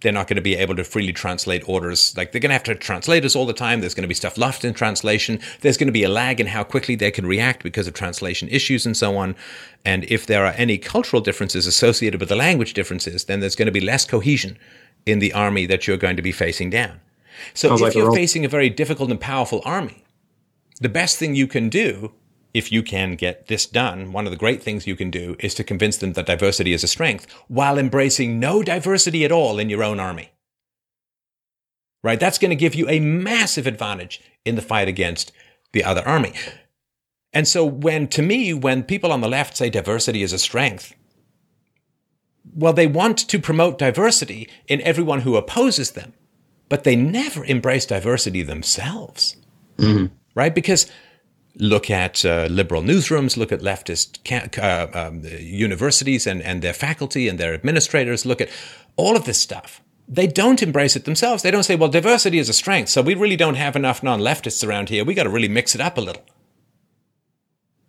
[0.03, 2.15] they're not going to be able to freely translate orders.
[2.17, 3.81] Like they're going to have to translate us all the time.
[3.81, 5.41] There's going to be stuff lost in translation.
[5.63, 8.49] There's going to be a lag in how quickly they can react because of translation
[8.49, 9.35] issues and so on.
[9.85, 13.67] And if there are any cultural differences associated with the language differences, then there's going
[13.67, 14.59] to be less cohesion
[15.07, 17.01] in the army that you're going to be facing down.
[17.55, 20.05] So Sounds if like you're facing a very difficult and powerful army,
[20.81, 22.13] the best thing you can do
[22.53, 25.55] if you can get this done, one of the great things you can do is
[25.55, 29.69] to convince them that diversity is a strength while embracing no diversity at all in
[29.69, 30.31] your own army.
[32.03, 32.19] Right?
[32.19, 35.33] That's going to give you a massive advantage in the fight against
[35.73, 36.33] the other army.
[37.33, 40.95] And so when, to me, when people on the left say diversity is a strength,
[42.55, 46.13] well, they want to promote diversity in everyone who opposes them,
[46.69, 49.37] but they never embrace diversity themselves.
[49.79, 50.15] Mm-hmm.
[50.35, 50.55] Right?
[50.55, 50.91] Because
[51.59, 56.75] look at uh, liberal newsrooms, look at leftist ca- uh, um, universities and, and their
[56.75, 58.51] faculty and their administrators, look at
[58.97, 59.83] all of this stuff.
[60.09, 61.43] They don't embrace it themselves.
[61.43, 64.21] They don't say, well, diversity is a strength, so we really don't have enough non
[64.21, 65.05] leftists around here.
[65.05, 66.23] We got to really mix it up a little.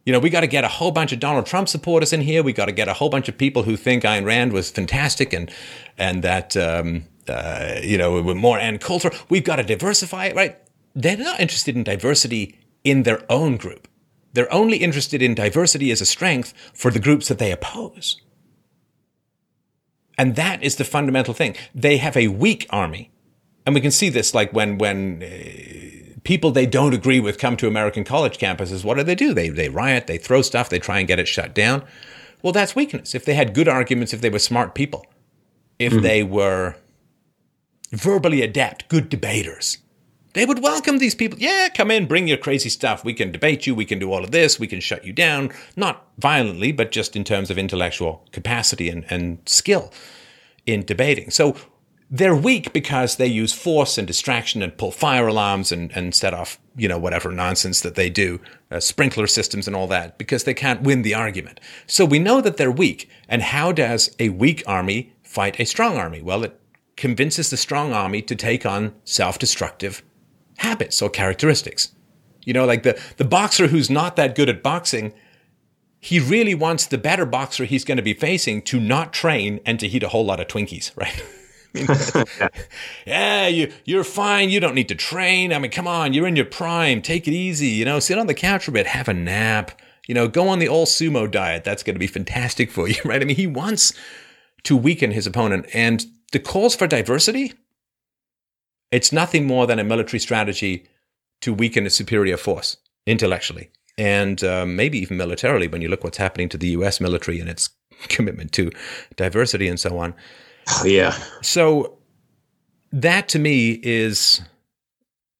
[0.07, 2.41] You know, we got to get a whole bunch of Donald Trump supporters in here.
[2.41, 5.33] We got to get a whole bunch of people who think Ayn Rand was fantastic
[5.33, 5.51] and
[5.97, 9.11] and that um, uh, you know we're more Ann Coulter.
[9.27, 10.57] We've got to diversify it, right?
[10.95, 13.89] They're not interested in diversity in their own group.
[14.31, 18.21] They're only interested in diversity as a strength for the groups that they oppose.
[20.17, 21.57] And that is the fundamental thing.
[21.75, 23.11] They have a weak army.
[23.65, 25.96] And we can see this like when, when uh,
[26.27, 28.83] people they don't agree with come to American college campuses.
[28.83, 29.33] What do they do?
[29.33, 31.85] They, they riot, they throw stuff, they try and get it shut down.
[32.43, 33.15] Well, that's weakness.
[33.15, 35.05] If they had good arguments, if they were smart people,
[35.79, 36.01] if mm-hmm.
[36.01, 36.75] they were
[37.91, 39.77] verbally adept, good debaters,
[40.33, 41.39] they would welcome these people.
[41.39, 43.05] Yeah, come in, bring your crazy stuff.
[43.05, 43.73] We can debate you.
[43.73, 44.59] We can do all of this.
[44.59, 45.51] We can shut you down.
[45.77, 49.93] Not violently, but just in terms of intellectual capacity and, and skill
[50.65, 51.31] in debating.
[51.31, 51.55] So
[52.09, 56.33] they're weak because they use force and distraction and pull fire alarms and, and set
[56.33, 58.39] off, you know, whatever nonsense that they do,
[58.71, 61.59] uh, sprinkler systems and all that, because they can't win the argument.
[61.85, 63.09] So we know that they're weak.
[63.27, 66.21] And how does a weak army fight a strong army?
[66.21, 66.59] Well, it
[66.95, 70.01] convinces the strong army to take on self destructive
[70.59, 71.93] habits or characteristics.
[72.45, 75.13] You know, like the, the boxer who's not that good at boxing,
[75.99, 79.77] he really wants the better boxer he's going to be facing to not train and
[79.81, 81.21] to eat a whole lot of Twinkies, right?
[83.05, 84.49] yeah, you, you're fine.
[84.49, 85.53] You don't need to train.
[85.53, 87.01] I mean, come on, you're in your prime.
[87.01, 87.67] Take it easy.
[87.67, 89.79] You know, sit on the couch a bit, have a nap.
[90.07, 91.63] You know, go on the all sumo diet.
[91.63, 93.21] That's going to be fantastic for you, right?
[93.21, 93.93] I mean, he wants
[94.63, 95.67] to weaken his opponent.
[95.73, 97.53] And the calls for diversity,
[98.91, 100.87] it's nothing more than a military strategy
[101.41, 106.17] to weaken a superior force intellectually and um, maybe even militarily when you look what's
[106.17, 107.69] happening to the US military and its
[108.09, 108.71] commitment to
[109.15, 110.13] diversity and so on.
[110.83, 111.17] Yeah.
[111.41, 111.97] So
[112.91, 114.41] that to me is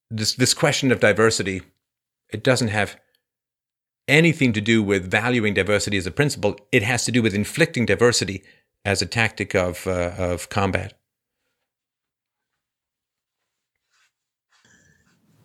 [0.09, 1.61] this this question of diversity.
[2.31, 2.97] It doesn't have
[4.07, 6.57] anything to do with valuing diversity as a principle.
[6.71, 8.43] It has to do with inflicting diversity
[8.85, 10.93] as a tactic of uh, of combat.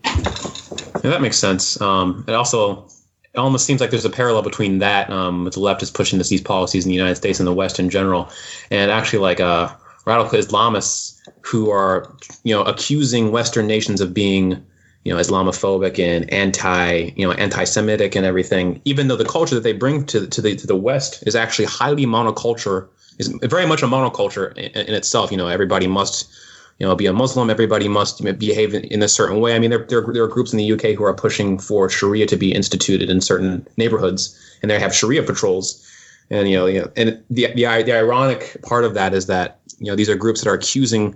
[0.05, 1.81] Yeah, that makes sense.
[1.81, 2.89] Um, it also
[3.35, 6.29] it almost seems like there's a parallel between that um, with the is pushing this,
[6.29, 8.31] these policies in the United States and the West in general,
[8.71, 9.73] and actually like uh,
[10.05, 12.15] radical Islamists who are
[12.45, 14.63] you know accusing Western nations of being
[15.05, 19.63] you know Islamophobic and anti you know anti-Semitic and everything, even though the culture that
[19.63, 22.89] they bring to to the to the West is actually highly monoculture,
[23.19, 25.31] is very much a monoculture in, in itself.
[25.31, 26.31] You know, everybody must
[26.79, 29.55] you know, be a Muslim, everybody must behave in a certain way.
[29.55, 32.27] I mean, there, there, there, are groups in the UK who are pushing for Sharia
[32.27, 35.89] to be instituted in certain neighborhoods, and they have Sharia patrols.
[36.31, 39.61] And you know, you know and the, the the ironic part of that is that
[39.79, 41.15] you know these are groups that are accusing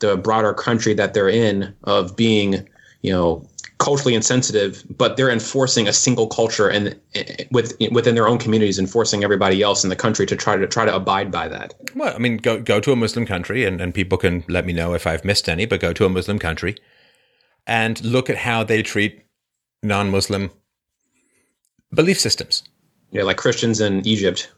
[0.00, 2.68] the broader country that they're in of being
[3.02, 3.48] you know
[3.78, 8.78] culturally insensitive, but they're enforcing a single culture and eh, with within their own communities,
[8.78, 11.74] enforcing everybody else in the country to try to try to abide by that.
[11.94, 14.72] Well, I mean, go go to a Muslim country, and, and people can let me
[14.72, 15.64] know if I've missed any.
[15.66, 16.76] But go to a Muslim country
[17.66, 19.22] and look at how they treat
[19.82, 20.50] non-Muslim
[21.94, 22.64] belief systems.
[23.10, 24.50] Yeah, like Christians in Egypt.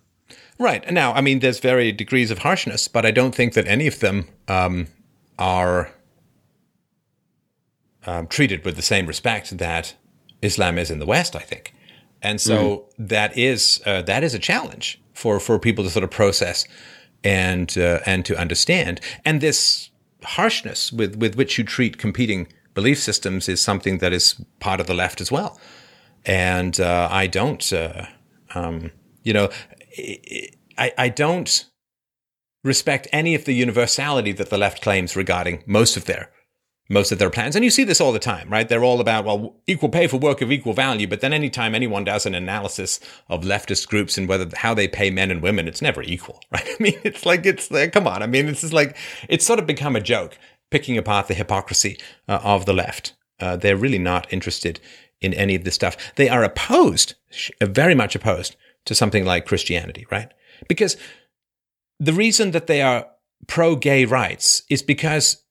[0.59, 3.87] Right now, I mean, there's very degrees of harshness, but I don't think that any
[3.87, 4.89] of them um,
[5.39, 5.91] are
[8.07, 9.95] um, treated with the same respect that
[10.43, 11.75] Islam is in the West, I think.
[12.23, 12.59] And so
[12.99, 13.09] mm.
[13.09, 16.67] that is uh, that is a challenge for for people to sort of process
[17.25, 19.01] and uh, and to understand.
[19.25, 19.91] And this
[20.23, 24.87] harshness with with which you treat competing belief systems is something that is part of
[24.87, 25.59] the left as well.
[26.27, 28.07] And uh, I don't, uh,
[28.55, 28.91] um,
[29.23, 29.49] you know,
[30.79, 31.65] I, I don't
[32.63, 36.31] respect any of the universality that the left claims regarding most of their
[36.91, 37.55] most of their plans.
[37.55, 38.69] And you see this all the time, right?
[38.69, 41.07] They're all about, well, equal pay for work of equal value.
[41.07, 42.99] But then anytime anyone does an analysis
[43.29, 46.67] of leftist groups and whether how they pay men and women, it's never equal, right?
[46.67, 48.23] I mean, it's like, it's like, come on.
[48.23, 48.97] I mean, this is like,
[49.29, 50.37] it's sort of become a joke
[50.71, 51.97] picking apart the hypocrisy
[52.29, 53.15] uh, of the left.
[53.39, 54.81] Uh, they're really not interested
[55.21, 55.97] in any of this stuff.
[56.17, 57.15] They are opposed,
[57.63, 58.57] very much opposed
[58.87, 60.33] to something like Christianity, right?
[60.69, 60.97] Because
[62.01, 63.07] the reason that they are
[63.47, 65.45] pro gay rights is because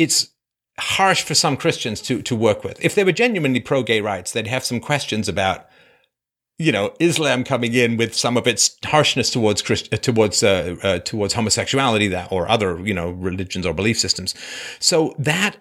[0.00, 0.30] it's
[0.78, 2.82] harsh for some Christians to to work with.
[2.82, 5.68] If they were genuinely pro gay rights, they'd have some questions about
[6.58, 10.76] you know Islam coming in with some of its harshness towards Christ, uh, towards uh,
[10.82, 14.34] uh, towards homosexuality that or other you know religions or belief systems.
[14.78, 15.58] So that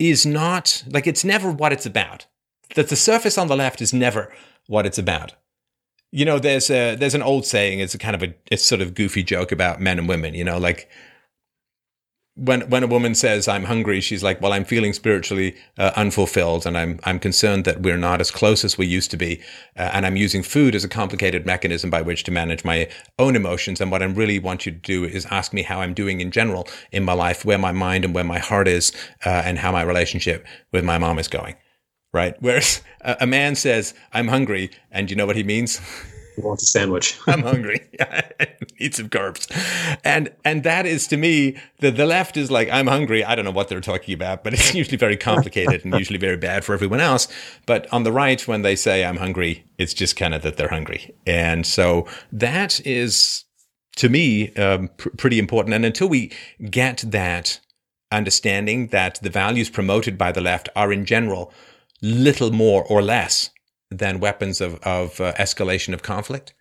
[0.00, 2.26] is not like it's never what it's about.
[2.74, 4.32] That the surface on the left is never
[4.66, 5.34] what it's about.
[6.10, 7.80] You know, there's a there's an old saying.
[7.80, 10.32] It's a kind of a it's sort of goofy joke about men and women.
[10.34, 10.88] You know, like
[12.36, 16.66] when when a woman says I'm hungry, she's like, "Well, I'm feeling spiritually uh, unfulfilled,
[16.66, 19.40] and I'm I'm concerned that we're not as close as we used to be,
[19.76, 22.88] uh, and I'm using food as a complicated mechanism by which to manage my
[23.18, 23.80] own emotions.
[23.80, 26.30] And what I really want you to do is ask me how I'm doing in
[26.30, 28.92] general in my life, where my mind and where my heart is,
[29.24, 31.56] uh, and how my relationship with my mom is going."
[32.12, 32.34] Right.
[32.40, 35.80] Whereas a, a man says, "I'm hungry," and you know what he means.
[36.36, 37.18] He wants a sandwich.
[37.26, 37.80] I'm hungry.
[38.78, 39.50] Eat some carbs.
[40.04, 43.24] And and that is to me the the left is like I'm hungry.
[43.24, 46.36] I don't know what they're talking about, but it's usually very complicated and usually very
[46.36, 47.26] bad for everyone else.
[47.64, 50.68] But on the right, when they say I'm hungry, it's just kind of that they're
[50.68, 51.14] hungry.
[51.26, 53.44] And so that is
[53.96, 55.74] to me um, pr- pretty important.
[55.74, 56.32] And until we
[56.70, 57.60] get that
[58.12, 61.52] understanding that the values promoted by the left are in general
[62.02, 63.50] little more or less
[63.90, 66.52] than weapons of, of uh, escalation of conflict.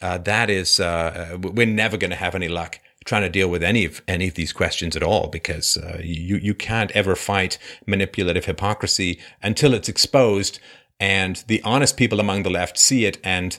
[0.00, 3.62] Uh, that is, uh, we're never going to have any luck trying to deal with
[3.62, 7.58] any of any of these questions at all because uh, you you can't ever fight
[7.86, 10.60] manipulative hypocrisy until it's exposed
[10.98, 13.58] and the honest people among the left see it and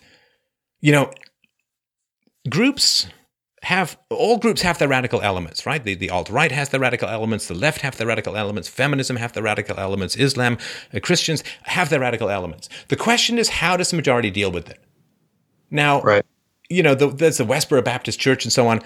[0.80, 1.12] you know
[2.50, 3.08] groups
[3.64, 5.84] have all groups have their radical elements, right?
[5.84, 9.18] The, the alt right has their radical elements, the left have the radical elements, feminism
[9.18, 10.58] have the radical elements, Islam,
[10.94, 12.70] uh, Christians have their radical elements.
[12.88, 14.80] The question is, how does the majority deal with it?
[15.70, 16.26] Now, right.
[16.70, 18.82] you know, the, there's the Westboro Baptist Church and so on.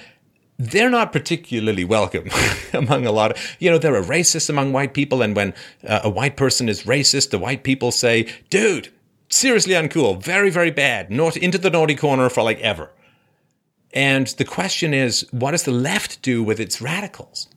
[0.58, 2.30] They're not particularly welcome
[2.74, 5.22] among a lot of, you know, there are racists among white people.
[5.22, 5.54] And when
[5.88, 8.90] uh, a white person is racist, the white people say, dude,
[9.30, 12.92] seriously uncool, very, very bad, not into the naughty corner for like ever.
[13.96, 17.48] And the question is, what does the left do with its radicals?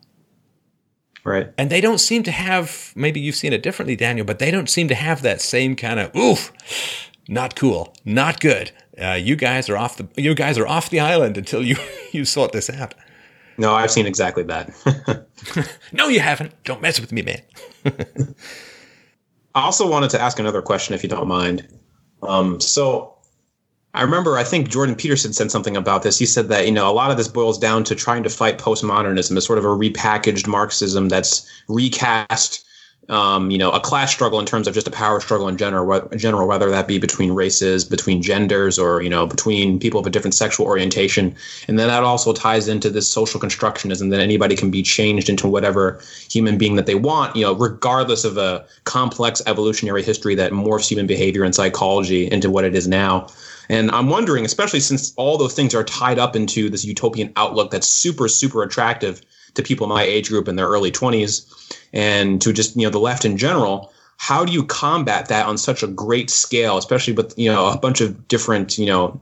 [1.24, 1.52] Right.
[1.59, 4.70] And they don't seem to have, maybe you've seen it differently, Daniel, but they don't
[4.70, 6.52] seem to have that same kind of, oof,
[7.28, 8.70] not cool, not good.
[9.01, 11.77] Uh, you guys are off the, you guys are off the island until you,
[12.12, 12.94] you sort this out.
[13.59, 15.27] No, I've seen exactly that.
[15.93, 16.62] no, you haven't.
[16.62, 17.43] Don't mess with me, man.
[19.55, 21.66] I also wanted to ask another question, if you don't mind.
[22.23, 23.18] Um, so
[23.98, 26.20] I remember, I think Jordan Peterson said something about this.
[26.20, 28.56] He said that, you know, a lot of this boils down to trying to fight
[28.56, 32.64] postmodernism as sort of a repackaged Marxism that's recast
[33.08, 36.08] um, you know, a class struggle in terms of just a power struggle in general,
[36.08, 40.06] in general, whether that be between races, between genders, or you know, between people of
[40.06, 41.34] a different sexual orientation,
[41.68, 45.48] and then that also ties into this social constructionism that anybody can be changed into
[45.48, 50.52] whatever human being that they want, you know, regardless of a complex evolutionary history that
[50.52, 53.26] morphs human behavior and psychology into what it is now.
[53.69, 57.70] And I'm wondering, especially since all those things are tied up into this utopian outlook
[57.70, 59.20] that's super, super attractive
[59.55, 62.99] to people my age group in their early 20s and to just you know the
[62.99, 67.36] left in general how do you combat that on such a great scale especially with
[67.39, 69.19] you know a bunch of different you know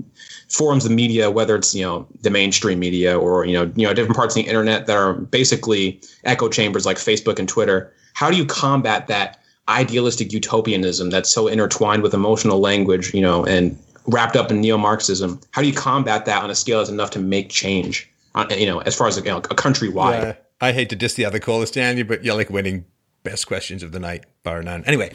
[0.49, 3.95] forms of media whether it's you know the mainstream media or you know you know
[3.95, 7.93] different parts of the internet that are basically echo chambers like facebook and twitter?
[8.15, 13.45] How do you combat that idealistic utopianism that's so intertwined with emotional language you know
[13.45, 17.11] and wrapped up in neo-marxism how do you combat that on a scale that's enough
[17.11, 20.35] to make change on, you know as far as you know, a countrywide yeah.
[20.61, 22.87] I hate to diss the other callers, Daniel, but you're like winning
[23.23, 24.85] best questions of the night, bar none.
[24.85, 25.13] Anyway,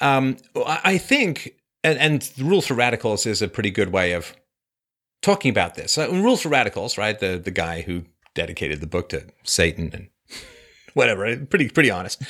[0.00, 4.36] um, I think, and, and the rules for radicals is a pretty good way of
[5.22, 5.98] talking about this.
[5.98, 7.18] Uh, rules for radicals, right?
[7.18, 8.04] The the guy who
[8.34, 10.08] dedicated the book to Satan and
[10.94, 12.22] whatever, pretty pretty honest.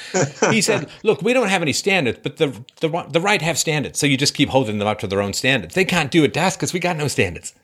[0.50, 2.48] He said, "Look, we don't have any standards, but the
[2.80, 5.32] the the right have standards, so you just keep holding them up to their own
[5.32, 5.74] standards.
[5.74, 7.54] They can't do it to us because we got no standards."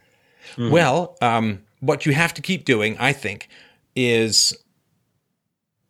[0.53, 0.71] Mm-hmm.
[0.71, 3.49] Well, um, what you have to keep doing, I think,
[3.97, 4.57] is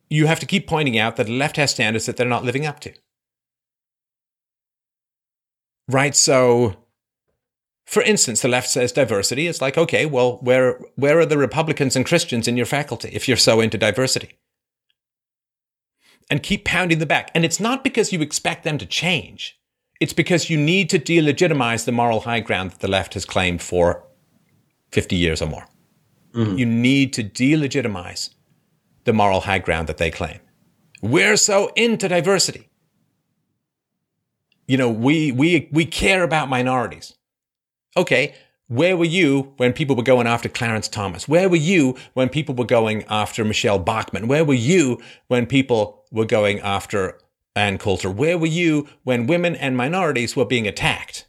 [0.09, 2.65] you have to keep pointing out that the left has standards that they're not living
[2.65, 2.93] up to.
[5.87, 6.15] Right?
[6.15, 6.75] So,
[7.85, 9.47] for instance, the left says diversity.
[9.47, 13.27] It's like, okay, well, where, where are the Republicans and Christians in your faculty if
[13.27, 14.37] you're so into diversity?
[16.31, 17.29] And keep pounding the back.
[17.35, 19.59] And it's not because you expect them to change.
[19.99, 23.61] It's because you need to delegitimize the moral high ground that the left has claimed
[23.61, 24.03] for
[24.91, 25.67] 50 years or more.
[26.33, 26.57] Mm-hmm.
[26.57, 28.33] You need to delegitimize
[29.03, 30.39] the moral high ground that they claim.
[31.01, 32.69] We're so into diversity.
[34.67, 37.13] You know, we, we, we care about minorities.
[37.97, 38.33] Okay,
[38.71, 41.27] where were you when people were going after Clarence Thomas?
[41.27, 44.29] Where were you when people were going after Michele Bachmann?
[44.29, 47.19] Where were you when people were going after
[47.55, 48.09] Ann Coulter?
[48.09, 51.25] Where were you when women and minorities were being attacked?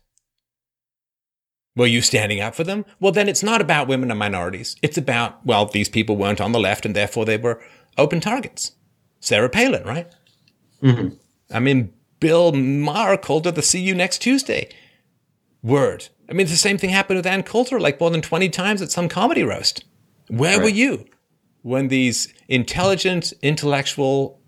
[1.75, 2.85] Were you standing up for them?
[3.01, 4.77] Well, then it's not about women and minorities.
[4.83, 7.63] It's about, well, these people weren't on the left and therefore they were
[7.97, 8.73] open targets.
[9.21, 10.13] Sarah Palin, right?
[10.83, 11.15] Mm-hmm.
[11.51, 14.69] I mean, Bill Maher called her the see you next Tuesday
[15.63, 16.09] word.
[16.29, 18.91] I mean, the same thing happened with Ann Coulter like more than 20 times at
[18.91, 19.85] some comedy roast.
[20.29, 20.65] Where right.
[20.65, 21.07] were you
[21.63, 24.41] when these intelligent, intellectual,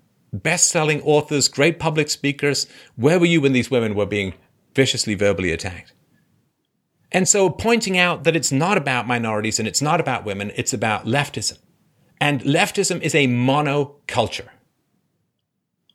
[0.42, 4.34] best selling authors, great public speakers, where were you when these women were being
[4.74, 5.92] viciously verbally attacked?
[7.12, 10.72] And so pointing out that it's not about minorities and it's not about women, it's
[10.72, 11.58] about leftism.
[12.20, 14.48] And leftism is a monoculture.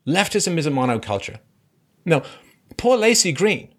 [0.07, 1.39] Leftism is a monoculture.
[2.05, 2.23] Now,
[2.77, 3.73] poor Laci Green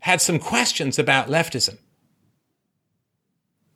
[0.00, 1.78] had some questions about leftism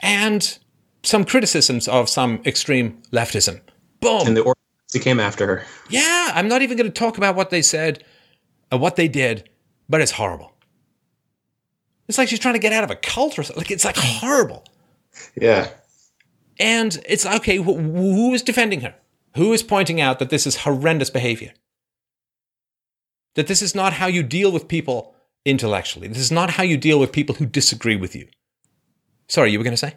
[0.00, 0.58] and
[1.02, 3.60] some criticisms of some extreme leftism.
[4.00, 4.26] Boom.
[4.26, 4.54] And the
[4.90, 5.66] orthodoxy came after her.
[5.88, 8.04] Yeah, I'm not even going to talk about what they said
[8.70, 9.48] or what they did,
[9.88, 10.52] but it's horrible.
[12.08, 13.60] It's like she's trying to get out of a cult or something.
[13.60, 14.64] Like it's like horrible.
[15.40, 15.68] Yeah.
[16.58, 17.58] And it's okay.
[17.58, 18.94] Wh- who is defending her?
[19.36, 21.52] Who is pointing out that this is horrendous behavior?
[23.36, 26.08] That this is not how you deal with people intellectually.
[26.08, 28.26] This is not how you deal with people who disagree with you.
[29.28, 29.94] Sorry, you were going to say?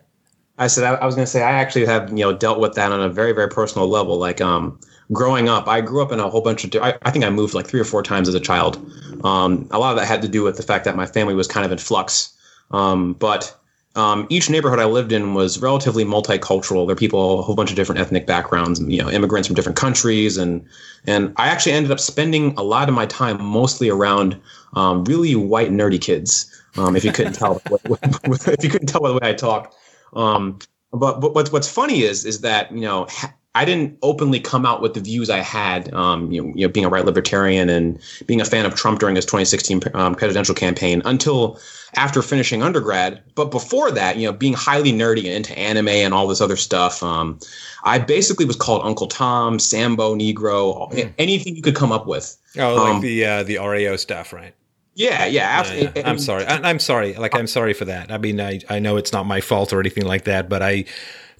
[0.57, 2.75] I said I, I was going to say I actually have you know dealt with
[2.75, 4.17] that on a very very personal level.
[4.17, 4.79] Like um,
[5.11, 6.81] growing up, I grew up in a whole bunch of.
[6.81, 8.77] I, I think I moved like three or four times as a child.
[9.23, 11.47] Um, a lot of that had to do with the fact that my family was
[11.47, 12.35] kind of in flux.
[12.71, 13.55] Um, but
[13.95, 16.87] um, each neighborhood I lived in was relatively multicultural.
[16.87, 19.77] There are people, a whole bunch of different ethnic backgrounds, you know, immigrants from different
[19.77, 20.65] countries, and
[21.05, 24.39] and I actually ended up spending a lot of my time mostly around
[24.75, 26.49] um, really white nerdy kids.
[26.75, 29.75] Um, if you couldn't tell, if you couldn't tell by the way I talk.
[30.15, 30.59] Um,
[30.91, 33.07] but, but what's what's funny is is that you know
[33.55, 36.71] I didn't openly come out with the views I had, um, you, know, you know,
[36.71, 40.55] being a right libertarian and being a fan of Trump during his 2016 um, presidential
[40.55, 41.59] campaign until
[41.95, 43.21] after finishing undergrad.
[43.35, 46.55] But before that, you know, being highly nerdy and into anime and all this other
[46.55, 47.37] stuff, um,
[47.83, 51.13] I basically was called Uncle Tom, Sambo, Negro, mm.
[51.19, 52.35] anything you could come up with.
[52.57, 54.55] Oh, like um, the uh, the RAO stuff, right?
[54.95, 55.85] Yeah, yeah, absolutely.
[55.95, 56.09] Yeah, yeah.
[56.09, 56.45] I'm sorry.
[56.45, 57.13] I, I'm sorry.
[57.13, 58.11] Like, I'm sorry for that.
[58.11, 60.85] I mean, I, I know it's not my fault or anything like that, but I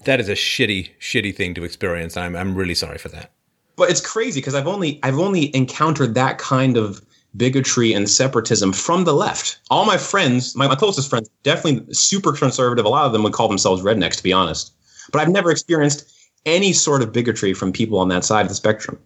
[0.04, 2.16] that is a shitty, shitty thing to experience.
[2.16, 3.30] I'm I'm really sorry for that.
[3.76, 7.00] But it's crazy because I've only I've only encountered that kind of
[7.36, 9.58] bigotry and separatism from the left.
[9.70, 12.84] All my friends, my, my closest friends, definitely super conservative.
[12.84, 14.72] A lot of them would call themselves rednecks, to be honest.
[15.10, 16.10] But I've never experienced
[16.46, 18.98] any sort of bigotry from people on that side of the spectrum.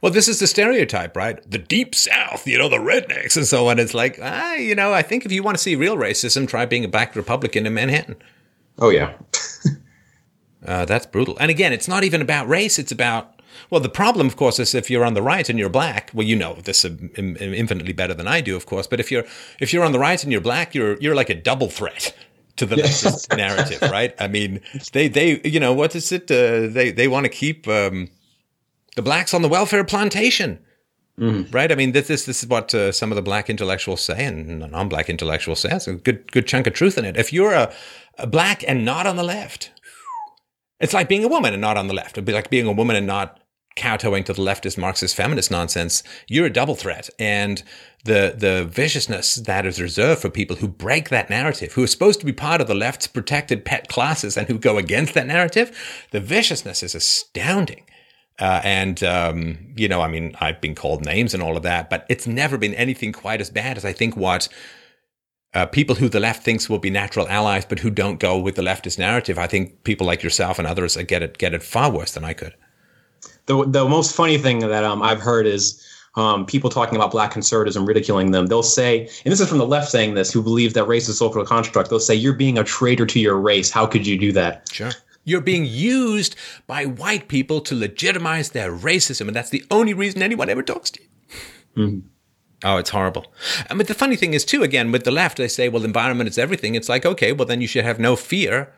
[0.00, 1.38] Well, this is the stereotype, right?
[1.50, 3.78] The deep south, you know, the rednecks and so on.
[3.78, 6.66] It's like, ah, you know, I think if you want to see real racism, try
[6.66, 8.16] being a black Republican in Manhattan.
[8.78, 9.14] Oh yeah.
[10.66, 11.36] uh, that's brutal.
[11.38, 12.78] And again, it's not even about race.
[12.78, 15.68] It's about well, the problem, of course, is if you're on the right and you're
[15.68, 16.10] black.
[16.12, 18.86] Well, you know this infinitely better than I do, of course.
[18.86, 19.24] But if you're
[19.60, 22.14] if you're on the right and you're black, you're you're like a double threat
[22.56, 22.76] to the
[23.36, 24.14] narrative, right?
[24.18, 24.60] I mean,
[24.92, 26.30] they they you know what is it?
[26.30, 28.08] Uh, they they want to keep um,
[28.96, 30.58] the blacks on the welfare plantation.
[31.18, 31.52] Mm.
[31.52, 34.24] Right, I mean, this, this this is what uh, some of the black intellectuals say,
[34.24, 35.68] and non-black intellectuals say.
[35.70, 37.18] It's a good good chunk of truth in it.
[37.18, 37.70] If you're a
[38.26, 39.70] black and not on the left.
[40.80, 42.12] It's like being a woman and not on the left.
[42.12, 43.38] It'd be like being a woman and not
[43.76, 46.02] kowtowing to the leftist Marxist feminist nonsense.
[46.28, 47.08] You're a double threat.
[47.18, 47.62] And
[48.04, 52.20] the the viciousness that is reserved for people who break that narrative, who are supposed
[52.20, 56.06] to be part of the left's protected pet classes and who go against that narrative,
[56.10, 57.84] the viciousness is astounding.
[58.38, 61.90] Uh, and um, you know, I mean, I've been called names and all of that,
[61.90, 64.48] but it's never been anything quite as bad as I think what
[65.54, 68.54] uh, people who the left thinks will be natural allies, but who don't go with
[68.54, 69.38] the leftist narrative.
[69.38, 72.32] I think people like yourself and others get it get it far worse than I
[72.32, 72.54] could.
[73.46, 77.30] The the most funny thing that um, I've heard is um, people talking about black
[77.32, 78.46] conservatives and ridiculing them.
[78.46, 81.10] They'll say, and this is from the left saying this, who believe that race is
[81.10, 81.90] a social construct.
[81.90, 83.70] They'll say, "You're being a traitor to your race.
[83.70, 84.90] How could you do that?" Sure.
[85.24, 86.36] You're being used
[86.66, 90.90] by white people to legitimize their racism, and that's the only reason anyone ever talks
[90.92, 91.08] to you.
[91.76, 92.08] Mm-hmm.
[92.64, 93.32] Oh, it's horrible.
[93.68, 96.28] I mean, the funny thing is, too, again, with the left, they say, well, environment
[96.28, 96.74] is everything.
[96.74, 98.72] It's like, okay, well, then you should have no fear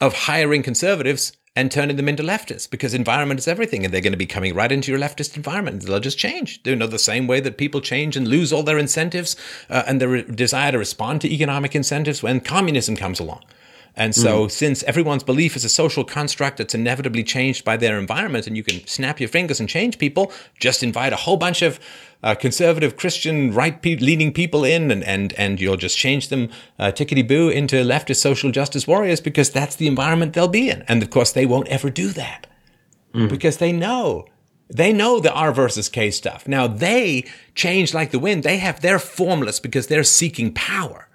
[0.00, 4.12] of hiring conservatives and turning them into leftists because environment is everything and they're going
[4.12, 5.82] to be coming right into your leftist environment.
[5.82, 6.60] They'll just change.
[6.64, 9.34] You know, the same way that people change and lose all their incentives
[9.68, 13.42] uh, and their desire to respond to economic incentives when communism comes along.
[13.96, 14.50] And so, mm.
[14.50, 18.62] since everyone's belief is a social construct that's inevitably changed by their environment, and you
[18.62, 21.80] can snap your fingers and change people, just invite a whole bunch of
[22.22, 26.50] uh, conservative Christian right pe- leaning people in, and and and you'll just change them
[26.78, 30.82] uh, tickety boo into leftist social justice warriors because that's the environment they'll be in.
[30.88, 32.46] And of course, they won't ever do that
[33.12, 33.28] mm.
[33.28, 34.26] because they know
[34.68, 36.46] they know the R versus K stuff.
[36.46, 38.44] Now they change like the wind.
[38.44, 41.08] They have they're formless because they're seeking power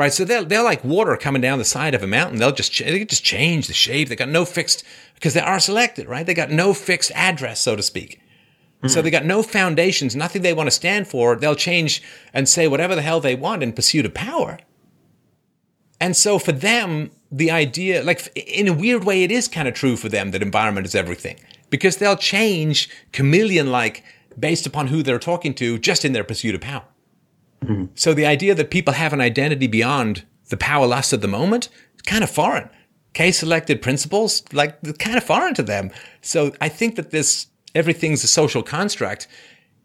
[0.00, 0.14] right?
[0.14, 2.38] So they're, they're like water coming down the side of a mountain.
[2.38, 4.08] They'll just, they just change the shape.
[4.08, 4.82] They got no fixed,
[5.14, 6.24] because they are selected, right?
[6.24, 8.18] They got no fixed address, so to speak.
[8.78, 8.88] Mm-hmm.
[8.88, 11.36] So they got no foundations, nothing they want to stand for.
[11.36, 14.58] They'll change and say whatever the hell they want in pursuit of power.
[16.00, 19.74] And so for them, the idea, like in a weird way, it is kind of
[19.74, 21.38] true for them that environment is everything
[21.68, 24.02] because they'll change chameleon like
[24.38, 26.84] based upon who they're talking to just in their pursuit of power.
[27.64, 27.86] Mm-hmm.
[27.94, 31.68] So the idea that people have an identity beyond the power lust of the moment
[31.94, 32.68] is kind of foreign.
[33.12, 35.90] K selected principles, like kind of foreign to them.
[36.20, 39.26] So I think that this everything's a social construct.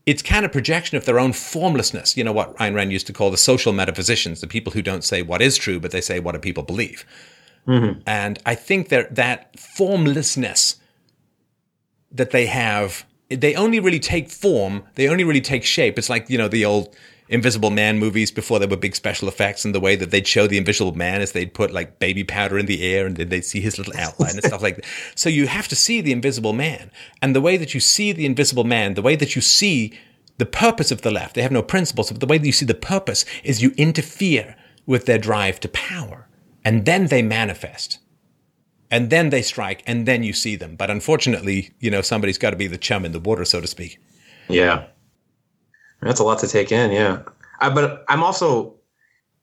[0.06, 2.16] It's kind of projection of their own formlessness.
[2.16, 5.04] You know what Ayn Rand used to call the social metaphysicians, the people who don't
[5.04, 7.06] say what is true, but they say what do people believe.
[7.68, 8.02] Mm-hmm.
[8.06, 10.76] And I think that that formlessness
[12.12, 14.84] that they have, they only really take form.
[14.94, 15.98] They only really take shape.
[15.98, 16.96] It's like you know the old
[17.28, 20.46] Invisible Man movies before there were big special effects and the way that they'd show
[20.46, 23.46] the Invisible Man is they'd put like baby powder in the air and then they'd
[23.46, 24.86] see his little outline and stuff like that.
[25.16, 26.92] So you have to see the Invisible Man.
[27.22, 29.98] And the way that you see the Invisible Man, the way that you see
[30.38, 32.66] the purpose of the left, they have no principles, but the way that you see
[32.66, 34.56] the purpose is you interfere
[34.86, 36.28] with their drive to power.
[36.64, 38.00] And then they manifest.
[38.92, 40.76] And then they strike, and then you see them.
[40.76, 43.68] But unfortunately, you know, somebody's got to be the chum in the water, so to
[43.68, 44.00] speak.
[44.48, 44.86] Yeah.
[46.02, 47.24] That's a lot to take in, yeah.
[47.60, 48.76] I, but I'm also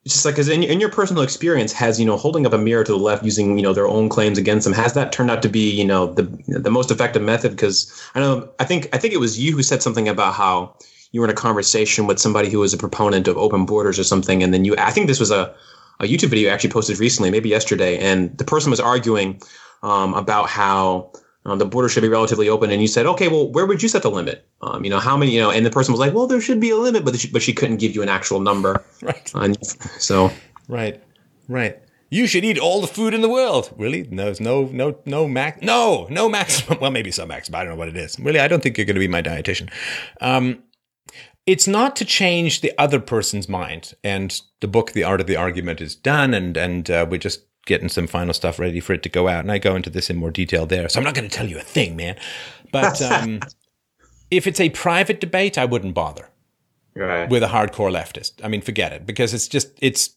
[0.05, 2.82] just like because in, in your personal experience has you know holding up a mirror
[2.84, 5.42] to the left using you know their own claims against them has that turned out
[5.42, 8.98] to be you know the the most effective method because i know i think i
[8.98, 10.74] think it was you who said something about how
[11.12, 14.05] you were in a conversation with somebody who was a proponent of open borders or
[14.05, 15.55] something and then you i think this was a,
[16.00, 19.40] a youtube video you actually posted recently maybe yesterday and the person was arguing
[19.84, 21.12] um, about how
[21.45, 23.89] um, the border should be relatively open, and you said, okay, well, where would you
[23.89, 24.47] set the limit?
[24.61, 25.33] Um, you know, how many?
[25.33, 27.29] You know, and the person was like, well, there should be a limit, but she,
[27.29, 28.85] but she couldn't give you an actual number.
[29.03, 29.33] Right.
[29.35, 29.59] And
[29.99, 30.31] so
[30.69, 31.03] Right.
[31.49, 31.79] Right.
[32.11, 33.73] You should eat all the food in the world.
[33.77, 34.07] Really?
[34.11, 35.62] No, there's no, no, no max.
[35.62, 36.79] No, no maximum.
[36.81, 37.61] Well, maybe some maximum.
[37.61, 38.19] I don't know what it is.
[38.19, 39.71] Really, I don't think you're going to be my dietitian.
[40.21, 40.62] Um,
[41.47, 43.95] it's not to change the other person's mind.
[44.05, 47.47] And the book, The Art of the Argument, is done, and and uh, we're just
[47.66, 49.41] getting some final stuff ready for it to go out.
[49.41, 50.89] And I go into this in more detail there.
[50.89, 52.16] So I'm not going to tell you a thing, man.
[52.73, 53.41] But um,
[54.31, 56.28] if it's a private debate, I wouldn't bother
[56.94, 57.28] right.
[57.28, 58.44] with a hardcore leftist.
[58.44, 60.16] I mean, forget it because it's just it's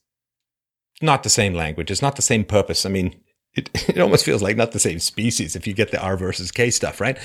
[1.01, 1.91] not the same language.
[1.91, 2.85] It's not the same purpose.
[2.85, 3.15] I mean,
[3.53, 6.51] it, it almost feels like not the same species if you get the R versus
[6.51, 7.17] K stuff, right?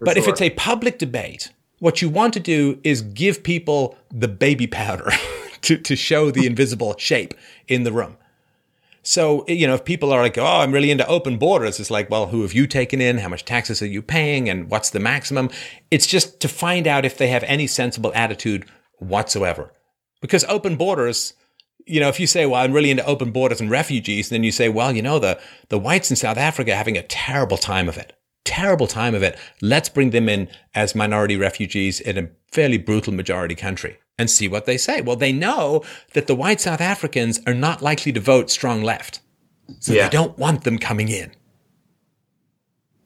[0.00, 4.28] but if it's a public debate, what you want to do is give people the
[4.28, 5.10] baby powder
[5.62, 7.34] to, to show the invisible shape
[7.68, 8.16] in the room.
[9.10, 12.08] So, you know, if people are like, oh, I'm really into open borders, it's like,
[12.08, 13.18] well, who have you taken in?
[13.18, 14.48] How much taxes are you paying?
[14.48, 15.50] And what's the maximum?
[15.90, 18.66] It's just to find out if they have any sensible attitude
[18.98, 19.72] whatsoever.
[20.20, 21.34] Because open borders,
[21.86, 24.44] you know, if you say, well, I'm really into open borders and refugees, and then
[24.44, 25.40] you say, well, you know, the,
[25.70, 28.12] the whites in South Africa are having a terrible time of it.
[28.44, 29.36] Terrible time of it.
[29.60, 34.46] Let's bring them in as minority refugees in a fairly brutal majority country and see
[34.48, 35.00] what they say.
[35.00, 35.82] Well, they know
[36.12, 39.20] that the white South Africans are not likely to vote strong left.
[39.80, 40.04] So Yeah.
[40.04, 41.32] they don't want them coming in.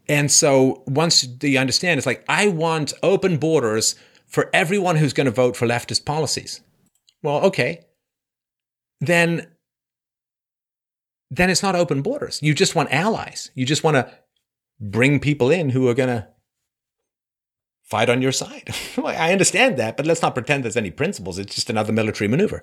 [0.08, 3.94] And so once they understand, it's like, I want open borders
[4.26, 6.60] for everyone who's going to vote for leftist policies.
[7.22, 7.84] Well, okay.
[9.00, 9.46] Then,
[11.30, 12.40] then it's not open borders.
[12.42, 13.50] You just want allies.
[13.54, 14.12] You just want to
[14.80, 16.26] bring people in who are going to
[17.94, 18.74] fight on your side.
[19.04, 21.38] I understand that, but let's not pretend there's any principles.
[21.38, 22.60] It's just another military maneuver.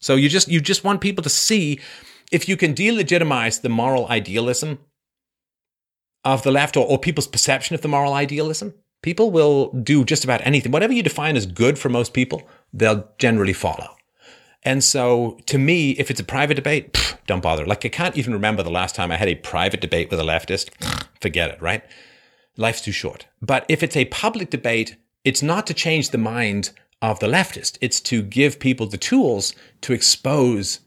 [0.00, 1.80] So you just you just want people to see
[2.30, 4.78] if you can delegitimize the moral idealism
[6.24, 10.22] of the left or, or people's perception of the moral idealism, people will do just
[10.22, 10.70] about anything.
[10.70, 13.96] Whatever you define as good for most people, they'll generally follow.
[14.62, 17.66] And so to me, if it's a private debate, pff, don't bother.
[17.66, 20.28] Like I can't even remember the last time I had a private debate with a
[20.32, 20.70] leftist.
[21.20, 21.82] Forget it, right?
[22.56, 23.26] Life's too short.
[23.42, 26.70] But if it's a public debate, it's not to change the mind
[27.02, 27.78] of the leftist.
[27.80, 30.80] It's to give people the tools to expose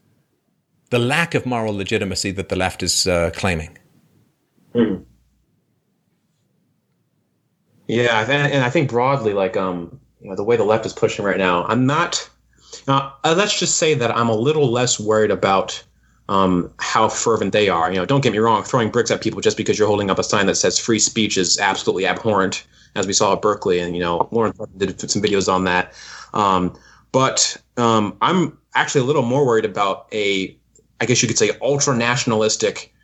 [0.90, 3.78] the lack of moral legitimacy that the left is uh, claiming.
[7.86, 11.24] Yeah, and I think broadly, like um, you know, the way the left is pushing
[11.24, 12.28] right now, I'm not.
[12.86, 15.82] Uh, uh, let's just say that I'm a little less worried about
[16.30, 17.92] um, how fervent they are.
[17.92, 20.18] You know, don't get me wrong, throwing bricks at people just because you're holding up
[20.18, 23.96] a sign that says free speech is absolutely abhorrent, as we saw at Berkeley, and
[23.96, 25.92] you know, Lauren did some videos on that.
[26.32, 26.78] Um,
[27.10, 30.56] but um, I'm actually a little more worried about a,
[31.00, 32.94] I guess you could say, ultra nationalistic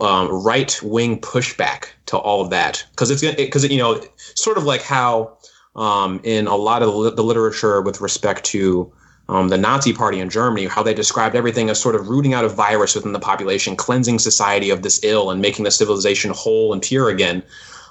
[0.00, 4.64] um, right wing pushback to all of that because it's because you know sort of
[4.64, 5.36] like how
[5.76, 8.90] um, in a lot of the literature with respect to
[9.30, 12.44] um, the Nazi Party in Germany, how they described everything as sort of rooting out
[12.44, 16.72] a virus within the population, cleansing society of this ill, and making the civilization whole
[16.72, 17.42] and pure again.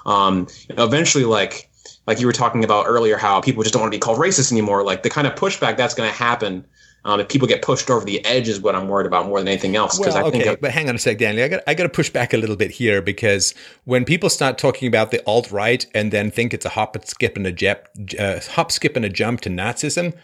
[0.04, 1.70] Um, eventually, like
[2.06, 4.52] like you were talking about earlier, how people just don't want to be called racist
[4.52, 4.84] anymore.
[4.84, 6.66] Like the kind of pushback that's going to happen
[7.06, 9.48] um, if people get pushed over the edge is what I'm worried about more than
[9.48, 9.98] anything else.
[9.98, 11.44] Well, I okay, think but hang on a sec, Daniel.
[11.44, 13.54] I got I got to push back a little bit here because
[13.84, 17.36] when people start talking about the alt right and then think it's a hop, skip,
[17.36, 17.88] and a jep,
[18.18, 20.14] uh, hop, skip, and a jump to Nazism,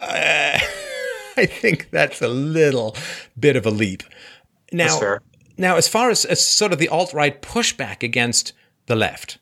[0.00, 0.58] uh,
[1.36, 2.96] I think that's a little
[3.38, 4.02] bit of a leap.
[4.72, 5.22] Now, That's fair.
[5.56, 8.52] now, as far as, as sort of the alt right pushback against
[8.86, 9.38] the left,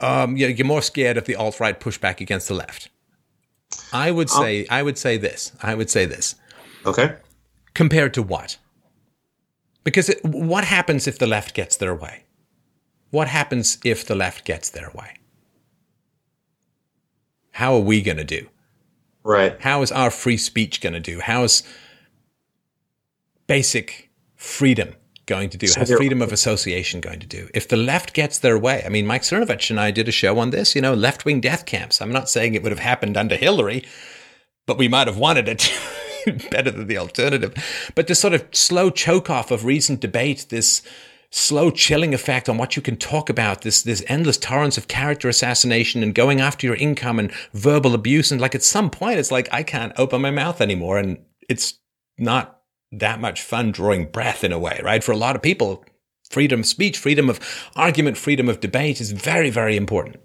[0.00, 2.90] um, you're, you're more scared of the alt right pushback against the left.
[3.92, 5.52] I would say, I would say this.
[5.62, 6.34] I would say this
[6.86, 7.16] okay.
[7.74, 8.56] compared to what?
[9.84, 12.24] Because it, what happens if the left gets their way?
[13.10, 15.14] What happens if the left gets their way?
[17.52, 18.48] How are we going to do?
[19.30, 19.60] Right.
[19.60, 21.20] How is our free speech going to do?
[21.20, 21.62] How is
[23.46, 25.68] basic freedom going to do?
[25.74, 27.48] How's freedom of association going to do?
[27.54, 30.38] If the left gets their way, I mean, Mike Cernovich and I did a show
[30.40, 32.02] on this, you know, left wing death camps.
[32.02, 33.84] I'm not saying it would have happened under Hillary,
[34.66, 35.72] but we might have wanted it
[36.50, 37.54] better than the alternative.
[37.94, 40.82] But this sort of slow choke off of recent debate, this
[41.30, 45.28] slow chilling effect on what you can talk about, this this endless torrents of character
[45.28, 49.30] assassination and going after your income and verbal abuse, and like at some point it's
[49.30, 51.18] like I can't open my mouth anymore, and
[51.48, 51.74] it's
[52.18, 52.60] not
[52.92, 55.02] that much fun drawing breath in a way, right?
[55.02, 55.84] For a lot of people,
[56.28, 57.40] freedom of speech, freedom of
[57.76, 60.16] argument, freedom of debate is very, very important.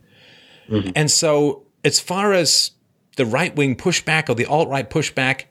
[0.95, 2.71] And so, as far as
[3.17, 5.43] the right wing pushback or the alt right pushback,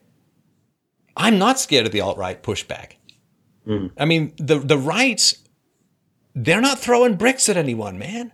[1.16, 2.94] I'm not scared of the alt right pushback.
[3.66, 3.92] Mm.
[3.96, 5.34] I mean, the the right,
[6.34, 8.32] they're not throwing bricks at anyone, man.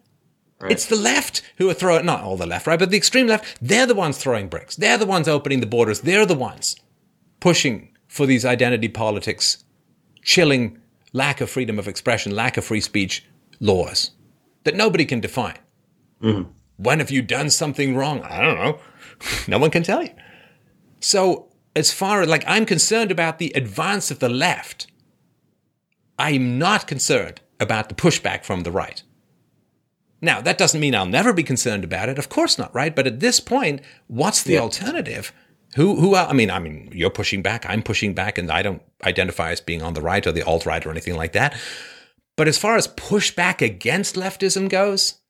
[0.61, 0.73] Right.
[0.73, 3.59] It's the left who are throwing, not all the left, right, but the extreme left,
[3.63, 4.77] they're the ones throwing bricks.
[4.77, 6.01] They're the ones opening the borders.
[6.03, 6.77] They're the ones
[7.41, 9.65] pushing for these identity politics,
[10.23, 10.79] chilling
[11.13, 13.25] lack of freedom of expression, lack of free speech
[13.59, 14.11] laws
[14.65, 15.59] that nobody can define.
[16.23, 16.49] Mhm.
[16.77, 18.23] When have you done something wrong?
[18.23, 18.79] I don't know.
[19.49, 20.11] no one can tell you.
[21.01, 24.87] So, as far as like I'm concerned about the advance of the left,
[26.19, 29.03] I'm not concerned about the pushback from the right.
[30.23, 32.19] Now, that doesn't mean I'll never be concerned about it.
[32.19, 32.95] Of course not, right?
[32.95, 34.61] But at this point, what's the Yeah.
[34.61, 35.33] alternative?
[35.77, 38.61] Who, who, el- I mean, I mean, you're pushing back, I'm pushing back, and I
[38.63, 41.57] don't identify as being on the right or the alt right or anything like that.
[42.37, 45.21] But as far as pushback against leftism goes,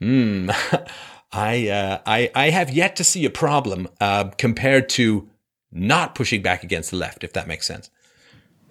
[0.00, 0.50] hmm,
[1.32, 5.28] I, uh, I, I have yet to see a problem uh, compared to
[5.70, 7.88] not pushing back against the left, if that makes sense.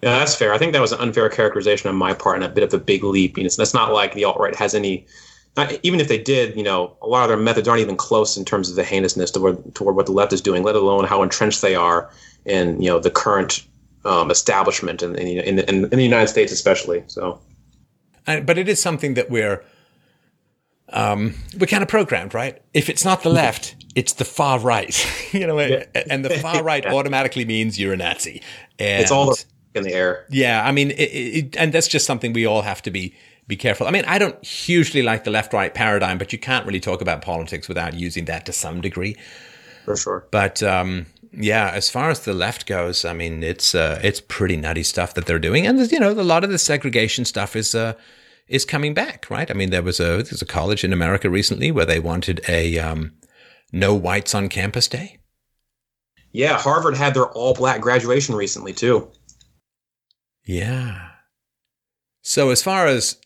[0.02, 0.52] Yeah, that's fair.
[0.52, 2.78] I think that was an unfair characterization on my part and a bit of a
[2.78, 3.36] big leap.
[3.36, 5.06] You know, that's not like the alt right has any.
[5.56, 8.36] Not, even if they did, you know, a lot of their methods aren't even close
[8.36, 11.22] in terms of the heinousness toward, toward what the left is doing, let alone how
[11.22, 12.10] entrenched they are
[12.44, 13.66] in you know the current
[14.04, 17.02] um, establishment in, in, in, in, in the United States, especially.
[17.08, 17.40] So
[18.26, 19.64] And, but it is something that we're
[20.90, 22.62] um, we're kind of programmed, right?
[22.72, 26.86] If it's not the left, it's the far right, you know, and the far right
[26.94, 28.42] automatically means you're a Nazi.
[28.78, 29.34] And it's all
[29.78, 30.26] in the air.
[30.28, 33.14] yeah, I mean, it, it, and that's just something we all have to be
[33.46, 33.86] be careful.
[33.86, 37.00] I mean, I don't hugely like the left right paradigm, but you can't really talk
[37.00, 39.16] about politics without using that to some degree.
[39.86, 40.26] For sure.
[40.30, 44.56] But um, yeah, as far as the left goes, I mean, it's uh, it's pretty
[44.56, 47.74] nutty stuff that they're doing, and you know, a lot of the segregation stuff is
[47.74, 47.94] uh,
[48.48, 49.50] is coming back, right?
[49.50, 52.78] I mean, there was a there's a college in America recently where they wanted a
[52.78, 53.12] um,
[53.72, 55.18] no whites on campus day.
[56.32, 59.10] Yeah, Harvard had their all black graduation recently too.
[60.48, 61.10] Yeah.
[62.22, 63.18] So as far as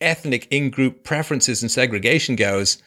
[0.00, 2.80] ethnic in-group preferences and segregation goes,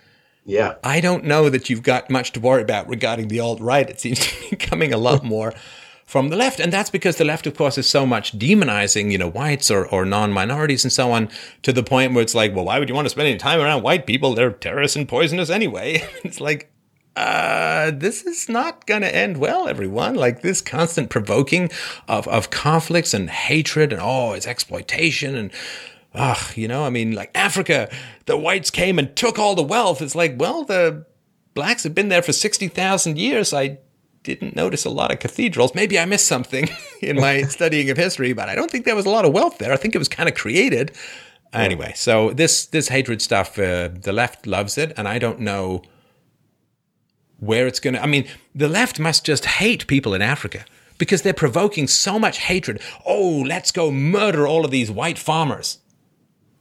[0.45, 0.75] Yeah.
[0.81, 3.89] I don't know that you've got much to worry about regarding the alt right.
[3.89, 5.53] It seems to be coming a lot more
[6.05, 6.61] from the left.
[6.61, 9.85] And that's because the left, of course, is so much demonizing, you know, whites or,
[9.87, 11.29] or non minorities and so on
[11.63, 13.59] to the point where it's like, well, why would you want to spend any time
[13.59, 14.35] around white people?
[14.35, 16.01] They're terrorists and poisonous anyway.
[16.23, 16.71] it's like,
[17.19, 20.15] uh, this is not going to end well, everyone.
[20.15, 21.69] Like this constant provoking
[22.07, 25.51] of, of conflicts and hatred and, oh, it's exploitation and,
[26.15, 27.89] ah, you know, I mean, like Africa,
[28.25, 30.01] the whites came and took all the wealth.
[30.01, 31.05] It's like, well, the
[31.55, 33.53] blacks have been there for 60,000 years.
[33.53, 33.79] I
[34.23, 35.75] didn't notice a lot of cathedrals.
[35.75, 36.69] Maybe I missed something
[37.01, 39.57] in my studying of history, but I don't think there was a lot of wealth
[39.57, 39.73] there.
[39.73, 40.95] I think it was kind of created.
[41.51, 45.81] Anyway, so this this hatred stuff, uh, the left loves it, and I don't know
[47.39, 48.03] where it's going to.
[48.03, 50.65] I mean, the left must just hate people in Africa
[50.97, 52.81] because they're provoking so much hatred.
[53.05, 55.79] Oh, let's go murder all of these white farmers.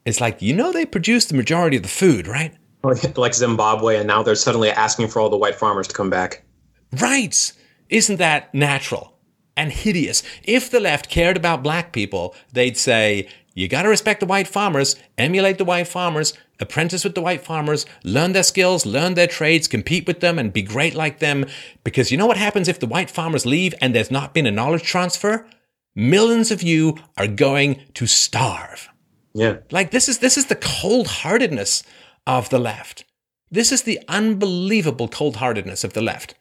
[0.05, 2.55] It's like, you know, they produce the majority of the food, right?
[3.17, 6.45] Like Zimbabwe, and now they're suddenly asking for all the white farmers to come back.
[6.93, 7.53] Right.
[7.91, 9.19] Isn't that natural
[9.57, 10.23] and hideous?
[10.45, 14.47] If the left cared about black people, they'd say, you got to respect the white
[14.47, 19.27] farmers, emulate the white farmers, apprentice with the white farmers, learn their skills, learn their
[19.27, 21.47] trades, compete with them, and be great like them.
[21.85, 24.51] Because you know what happens if the white farmers leave and there's not been a
[24.51, 25.47] knowledge transfer?
[25.95, 28.89] Millions of you are going to starve.
[29.35, 29.59] Yeah.
[29.71, 31.83] Like this is this is the cold-heartedness
[32.27, 33.05] of the left.
[33.51, 36.35] This is the unbelievable cold-heartedness of the left.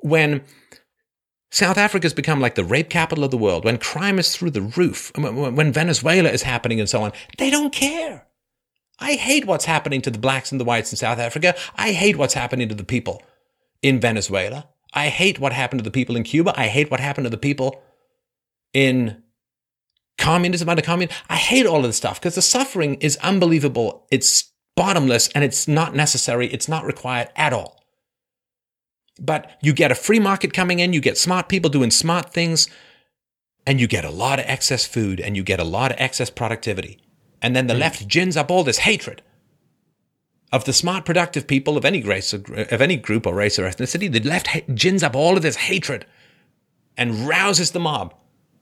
[0.00, 0.42] When
[1.50, 4.62] South Africa's become like the rape capital of the world, when crime is through the
[4.62, 8.26] roof, when when Venezuela is happening and so on, they don't care.
[9.00, 11.54] I hate what's happening to the blacks and the whites in South Africa.
[11.76, 13.22] I hate what's happening to the people
[13.82, 14.68] in Venezuela.
[14.92, 16.52] I hate what happened to the people in Cuba.
[16.56, 17.82] I hate what happened to the people
[18.72, 19.22] in
[20.18, 21.22] communism under communism.
[21.28, 24.06] I hate all of this stuff because the suffering is unbelievable.
[24.10, 26.48] It's bottomless and it's not necessary.
[26.48, 27.82] It's not required at all.
[29.20, 32.68] But you get a free market coming in, you get smart people doing smart things,
[33.66, 36.30] and you get a lot of excess food and you get a lot of excess
[36.30, 36.98] productivity.
[37.42, 37.80] And then the hmm.
[37.80, 39.22] left gins up all this hatred
[40.52, 44.10] of the smart, productive people of any race, of any group or race or ethnicity.
[44.10, 46.06] The left gins up all of this hatred
[46.96, 48.14] and rouses the mob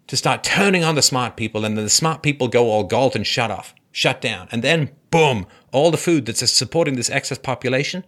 [0.06, 3.16] to start turning on the smart people, and then the smart people go all Galt
[3.16, 4.48] and shut off, shut down.
[4.50, 8.04] And then, boom, all the food that's supporting this excess population,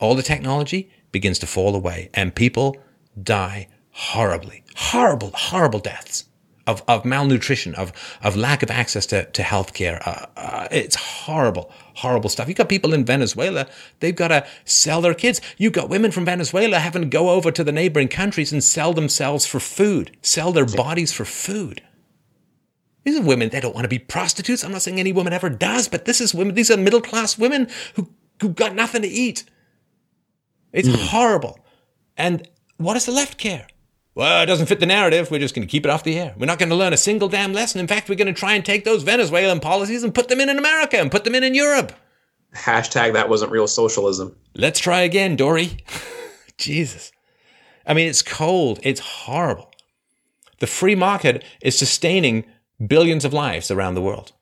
[0.00, 2.76] all the technology begins to fall away, and people
[3.22, 6.24] die horribly, horrible, horrible deaths
[6.66, 10.00] of, of malnutrition, of, of lack of access to, to health care.
[10.06, 12.48] Uh, uh, it's horrible, horrible stuff.
[12.48, 13.66] You've got people in Venezuela,
[14.00, 15.40] they've got to sell their kids.
[15.56, 18.92] You've got women from Venezuela having to go over to the neighboring countries and sell
[18.92, 21.82] themselves for food, sell their bodies for food.
[23.04, 24.64] These are women, they don't want to be prostitutes.
[24.64, 27.38] I'm not saying any woman ever does, but this is women, these are middle class
[27.38, 29.44] women who, who got nothing to eat.
[30.72, 31.60] It's horrible.
[32.16, 33.68] And what does the left care?
[34.16, 35.30] Well, it doesn't fit the narrative.
[35.30, 36.34] We're just going to keep it off the air.
[36.38, 37.82] We're not going to learn a single damn lesson.
[37.82, 40.48] In fact, we're going to try and take those Venezuelan policies and put them in
[40.48, 41.92] in America and put them in in Europe.
[42.54, 44.34] Hashtag that wasn't real socialism.
[44.54, 45.84] Let's try again, Dory.
[46.56, 47.12] Jesus.
[47.86, 48.80] I mean, it's cold.
[48.82, 49.70] It's horrible.
[50.60, 52.46] The free market is sustaining
[52.86, 54.32] billions of lives around the world.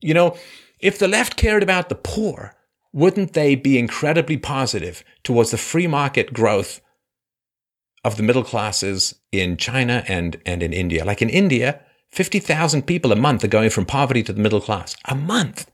[0.00, 0.36] You know,
[0.80, 2.56] if the left cared about the poor,
[2.92, 6.80] wouldn't they be incredibly positive towards the free market growth
[8.08, 11.04] of the middle classes in China and, and in India?
[11.04, 11.80] Like in India,
[12.10, 14.96] 50,000 people a month are going from poverty to the middle class.
[15.04, 15.70] A month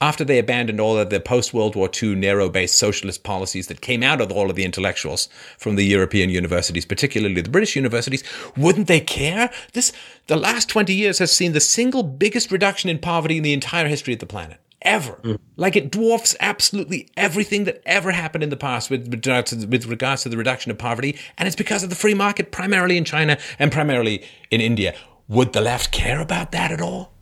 [0.00, 3.80] after they abandoned all of the post World War II narrow based socialist policies that
[3.80, 8.22] came out of all of the intellectuals from the European universities, particularly the British universities,
[8.56, 9.50] wouldn't they care?
[9.72, 9.92] This,
[10.26, 13.88] the last 20 years has seen the single biggest reduction in poverty in the entire
[13.88, 14.58] history of the planet.
[14.86, 15.38] Ever.
[15.56, 19.86] Like it dwarfs absolutely everything that ever happened in the past with, regards to- with
[19.86, 21.18] regards to the reduction of poverty.
[21.36, 24.94] And it's because of the free market, primarily in China and primarily in India.
[25.28, 27.12] Would the left care about that at all?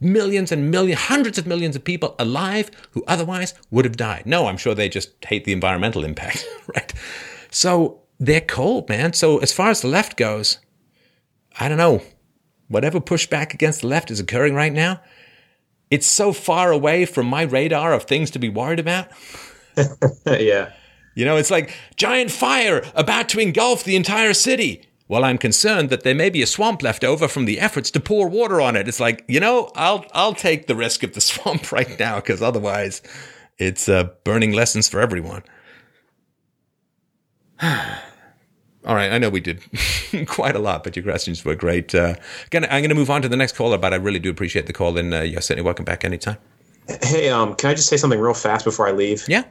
[0.00, 4.24] millions and millions, hundreds of millions of people alive who otherwise would have died.
[4.26, 6.92] No, I'm sure they just hate the environmental impact, right?
[7.50, 9.12] So they're cold, man.
[9.12, 10.58] So as far as the left goes,
[11.58, 12.02] I don't know.
[12.68, 15.00] Whatever pushback against the left is occurring right now,
[15.92, 19.08] it's so far away from my radar of things to be worried about.
[20.26, 20.72] yeah.
[21.14, 24.88] You know, it's like giant fire about to engulf the entire city.
[25.06, 28.00] Well, I'm concerned that there may be a swamp left over from the efforts to
[28.00, 28.88] pour water on it.
[28.88, 32.40] It's like, you know, I'll I'll take the risk of the swamp right now because
[32.40, 33.02] otherwise,
[33.58, 35.42] it's uh, burning lessons for everyone.
[38.84, 39.62] All right, I know we did
[40.26, 41.94] quite a lot, but your questions were great.
[41.94, 44.28] Uh, again, I'm going to move on to the next caller, but I really do
[44.28, 46.36] appreciate the call, and uh, you're certainly welcome back anytime.
[47.02, 49.24] Hey, um, can I just say something real fast before I leave?
[49.28, 49.44] Yeah.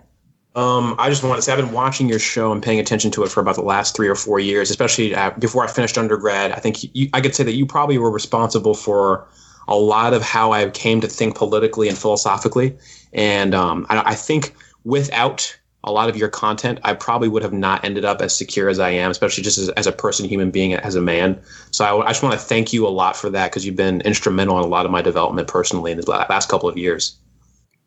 [0.54, 3.24] Um, I just want to say I've been watching your show and paying attention to
[3.24, 6.52] it for about the last three or four years, especially uh, before I finished undergrad.
[6.52, 9.26] I think you, I could say that you probably were responsible for
[9.70, 12.78] a lot of how I came to think politically and philosophically.
[13.14, 14.54] And um, I, I think
[14.84, 18.70] without a lot of your content, I probably would have not ended up as secure
[18.70, 21.42] as I am, especially just as, as a person, human being, as a man.
[21.72, 24.02] So I, I just want to thank you a lot for that because you've been
[24.02, 27.18] instrumental in a lot of my development personally in the last couple of years.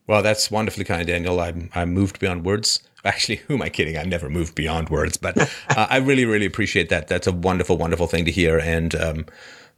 [0.06, 1.40] Well, that's wonderfully kind, Daniel.
[1.40, 2.80] I'm I'm moved beyond words.
[3.04, 3.96] Actually, who am I kidding?
[3.96, 5.38] I'm never moved beyond words, but
[5.70, 7.08] uh, I really, really appreciate that.
[7.08, 9.26] That's a wonderful, wonderful thing to hear, and um,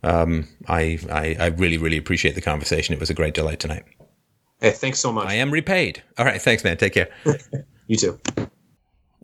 [0.03, 2.93] um, I, I I really, really appreciate the conversation.
[2.95, 3.85] It was a great delight tonight.
[4.61, 5.29] Hey, thanks so much.
[5.29, 6.03] I am repaid.
[6.19, 6.77] All right, thanks, man.
[6.79, 7.11] Take care.
[7.87, 8.21] You too.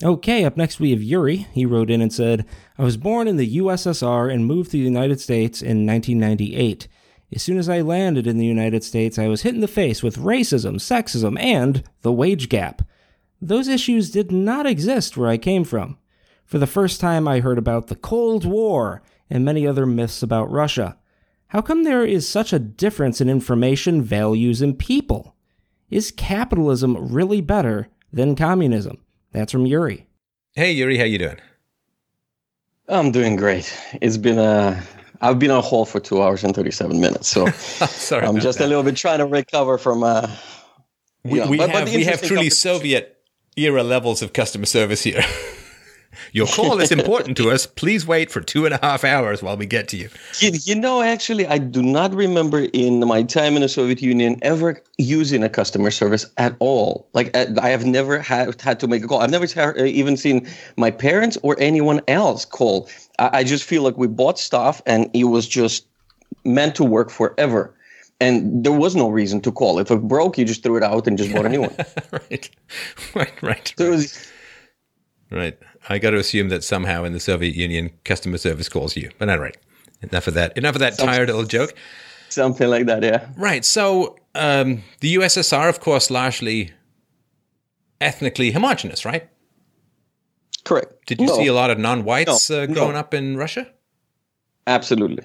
[0.03, 1.47] Okay, up next we have Yuri.
[1.53, 2.45] He wrote in and said,
[2.77, 6.89] I was born in the USSR and moved to the United States in 1998.
[7.35, 10.03] As soon as I landed in the United States, I was hit in the face
[10.03, 12.83] with racism, sexism, and the wage gap.
[13.41, 15.99] Those issues did not exist where I came from.
[16.45, 20.51] For the first time, I heard about the Cold War and many other myths about
[20.51, 20.99] Russia.
[21.49, 25.35] How come there is such a difference in information, values, and people?
[25.91, 28.99] Is capitalism really better than communism?
[29.33, 30.07] That's from Yuri.
[30.55, 31.39] Hey, Yuri, how you doing?
[32.89, 33.73] I'm doing great.
[34.03, 34.83] It's been a
[35.21, 37.47] I've been on hold for two hours and 37 minutes, so
[37.87, 38.65] Sorry, I'm just that.
[38.65, 40.03] a little bit trying to recover from.
[40.03, 40.29] Uh,
[41.25, 43.17] We, yeah, we but- but have the we have truly Soviet
[43.57, 45.23] era levels of customer service here.
[46.33, 47.67] Your call is important to us.
[47.67, 50.09] Please wait for two and a half hours while we get to you.
[50.39, 54.39] You, you know, actually, I do not remember in my time in the Soviet Union
[54.43, 57.09] ever using a customer service at all.
[57.13, 59.21] Like, I have never had, had to make a call.
[59.21, 59.47] I've never
[59.87, 62.89] even seen my parents or anyone else call.
[63.19, 65.87] I, I just feel like we bought stuff and it was just
[66.45, 67.75] meant to work forever.
[68.21, 69.81] And there was no reason to call.
[69.81, 71.75] If it broke, you just threw it out and just bought a new one.
[72.13, 72.51] right,
[73.15, 74.33] right, right, So was,
[75.31, 75.59] right.
[75.89, 79.11] I got to assume that somehow in the Soviet Union, customer service calls you.
[79.19, 79.57] But right,
[80.01, 80.57] enough of that.
[80.57, 81.75] Enough of that tired old joke.
[82.29, 83.27] something like that, yeah.
[83.37, 83.65] Right.
[83.65, 86.71] So um, the USSR, of course, largely
[88.01, 89.29] ethnically homogenous, right?
[90.65, 90.95] Correct.
[91.07, 91.37] Did you No.
[91.37, 92.75] see a lot of non-whites No, uh, no.
[92.75, 93.67] growing up in Russia?
[94.67, 95.25] Absolutely.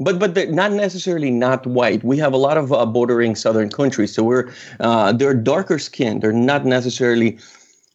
[0.00, 2.04] But but they're not necessarily not white.
[2.04, 4.48] We have a lot of uh, bordering southern countries, so we're
[4.78, 6.22] uh, they're darker skinned.
[6.22, 7.38] They're not necessarily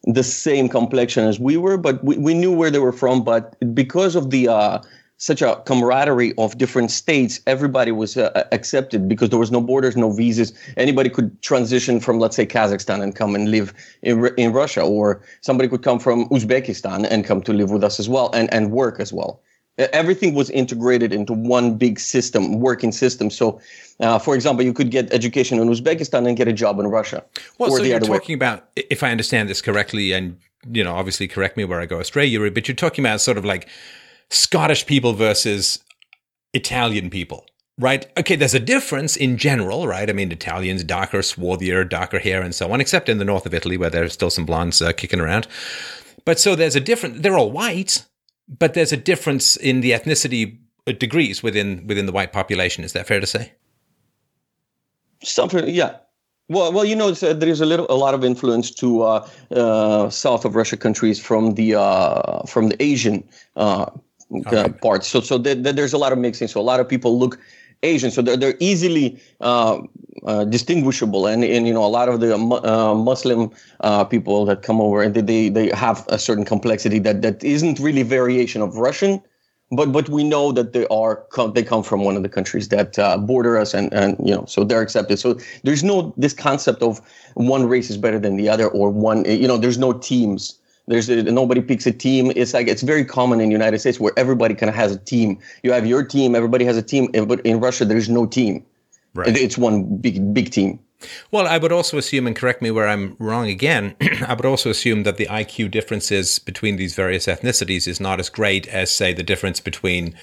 [0.03, 3.23] the same complexion as we were, but we, we knew where they were from.
[3.23, 4.82] But because of the uh,
[5.17, 9.95] such a camaraderie of different states, everybody was uh, accepted because there was no borders,
[9.95, 10.51] no visas.
[10.75, 15.22] Anybody could transition from, let's say, Kazakhstan and come and live in, in Russia, or
[15.40, 18.72] somebody could come from Uzbekistan and come to live with us as well and, and
[18.72, 19.41] work as well.
[19.77, 23.30] Everything was integrated into one big system, working system.
[23.30, 23.60] So,
[24.00, 27.24] uh, for example, you could get education in Uzbekistan and get a job in Russia.
[27.58, 28.45] Well, so you're talking way.
[28.45, 30.38] about, if I understand this correctly, and
[30.69, 33.38] you know, obviously correct me where I go astray, Yuri, but you're talking about sort
[33.38, 33.68] of like
[34.30, 35.80] Scottish people versus
[36.53, 37.45] Italian people.
[37.80, 38.06] Right.
[38.19, 38.35] Okay.
[38.35, 40.08] There's a difference in general, right?
[40.08, 43.53] I mean, Italians darker, swarthier, darker hair, and so on, except in the north of
[43.53, 45.48] Italy where there's still some blondes uh, kicking around.
[46.24, 47.24] But so there's a different.
[47.24, 48.06] They're all white,
[48.48, 52.84] but there's a difference in the ethnicity uh, degrees within within the white population.
[52.84, 53.54] Is that fair to say?
[55.24, 55.98] Something, yeah.
[56.50, 60.10] Well, well, you know, there is a little, a lot of influence to uh, uh,
[60.10, 63.24] south of Russia countries from the uh, from the Asian
[63.56, 63.86] uh,
[64.48, 64.70] okay.
[64.82, 65.08] parts.
[65.08, 66.50] So, so there's a lot of mixing.
[66.50, 67.40] So a lot of people look
[67.84, 69.80] Asian, so they're they're easily uh,
[70.26, 74.62] uh, distinguishable, and and you know a lot of the uh, Muslim uh, people that
[74.62, 78.78] come over and they they have a certain complexity that that isn't really variation of
[78.78, 79.22] Russian,
[79.72, 82.98] but but we know that they are they come from one of the countries that
[82.98, 85.20] uh, border us, and and you know so they're accepted.
[85.20, 87.02] So there's no this concept of
[87.36, 91.10] one race is better than the other or one you know there's no teams there's
[91.10, 92.32] a, nobody picks a team.
[92.36, 95.00] It's like it's very common in the United States where everybody kind of has a
[95.00, 95.40] team.
[95.64, 98.66] You have your team, everybody has a team, but in Russia there's no team.
[99.14, 99.36] Right.
[99.38, 100.80] It's one big big team.
[101.32, 103.95] Well, I would also assume, and correct me where I'm wrong again,
[104.26, 108.30] I would also assume that the IQ differences between these various ethnicities is not as
[108.30, 110.16] great as, say, the difference between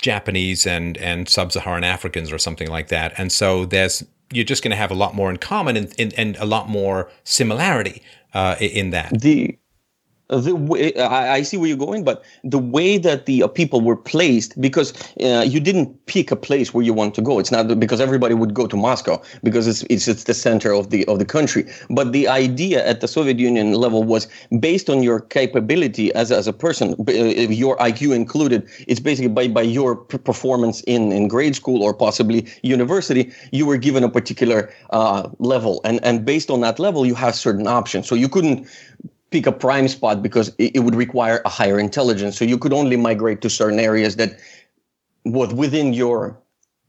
[0.00, 3.12] Japanese and, and sub Saharan Africans or something like that.
[3.16, 6.14] And so there's you're just going to have a lot more in common and, and,
[6.14, 8.02] and a lot more similarity
[8.34, 9.20] uh, in that.
[9.20, 9.56] The
[10.38, 13.80] the way I, I, see where you're going, but the way that the uh, people
[13.80, 17.38] were placed, because uh, you didn't pick a place where you want to go.
[17.38, 20.90] It's not because everybody would go to Moscow because it's, it's it's the center of
[20.90, 21.66] the of the country.
[21.90, 24.26] But the idea at the Soviet Union level was
[24.60, 28.68] based on your capability as as a person, uh, your IQ included.
[28.88, 33.76] It's basically by by your performance in in grade school or possibly university, you were
[33.76, 38.08] given a particular uh, level, and and based on that level, you have certain options.
[38.08, 38.66] So you couldn't
[39.32, 42.38] pick a prime spot because it, it, would require a higher intelligence.
[42.38, 44.38] So you could only migrate to certain areas that
[45.24, 46.38] was within your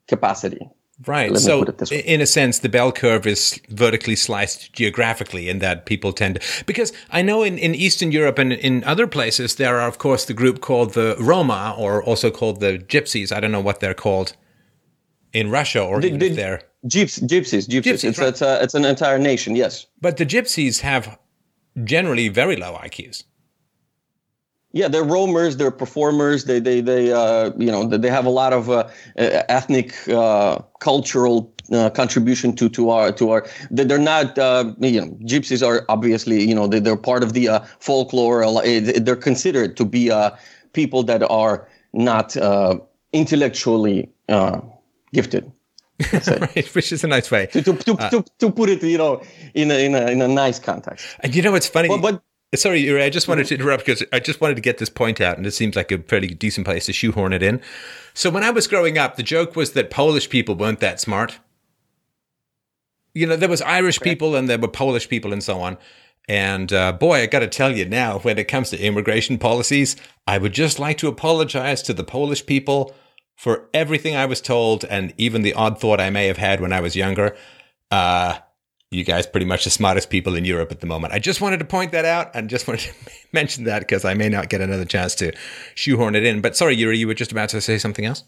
[0.08, 0.70] capacity.
[1.08, 1.36] Right.
[1.38, 6.36] So, in a sense, the bell curve is vertically sliced geographically in that people tend
[6.36, 6.64] to.
[6.66, 10.26] Because I know in, in Eastern Europe and in other places, there are, of course,
[10.26, 13.36] the group called the Roma or also called the Gypsies.
[13.36, 14.36] I don't know what they're called
[15.34, 16.62] in Russia or the, even the, if they're.
[16.88, 17.84] Gyps, gypsies, gypsies.
[17.84, 18.28] gypsies it's, right.
[18.28, 19.88] it's, a, it's an entire nation, yes.
[20.00, 21.18] But the Gypsies have
[21.84, 23.24] generally very low IQs.
[24.76, 26.46] Yeah, they're roamers, they're performers.
[26.46, 31.54] They they they uh, you know they have a lot of uh, ethnic uh, cultural
[31.72, 33.46] uh, contribution to to our to our.
[33.70, 37.50] They're not uh, you know gypsies are obviously you know they, they're part of the
[37.50, 38.44] uh, folklore.
[38.64, 40.12] They're considered to be
[40.74, 42.36] people that are not
[43.14, 44.10] intellectually
[45.14, 45.52] gifted.
[46.14, 48.98] right, which is a nice way to to, to, uh, to, to, put it, you
[48.98, 49.22] know,
[49.54, 51.06] in a, in a in a nice context.
[51.20, 51.88] And you know what's funny?
[51.88, 54.80] But, but sorry, Yuri, I just wanted to interrupt because I just wanted to get
[54.80, 57.62] this point out, and it seems like a fairly decent place to shoehorn it in.
[58.14, 61.40] So when I was growing up, the joke was that Polish people weren't that smart.
[63.14, 65.78] You know, there was Irish people and there were Polish people and so on.
[66.28, 69.96] And uh, boy, I got to tell you now, when it comes to immigration policies,
[70.26, 72.96] I would just like to apologize to the Polish people
[73.36, 76.74] for everything I was told and even the odd thought I may have had when
[76.74, 77.36] I was younger.
[77.92, 78.38] Uh,
[78.94, 81.14] you guys pretty much the smartest people in Europe at the moment.
[81.14, 82.94] I just wanted to point that out and just wanted to
[83.32, 85.34] mention that because I may not get another chance to
[85.76, 86.42] shoehorn it in.
[86.42, 88.24] But sorry, Yuri, you were just about to say something else?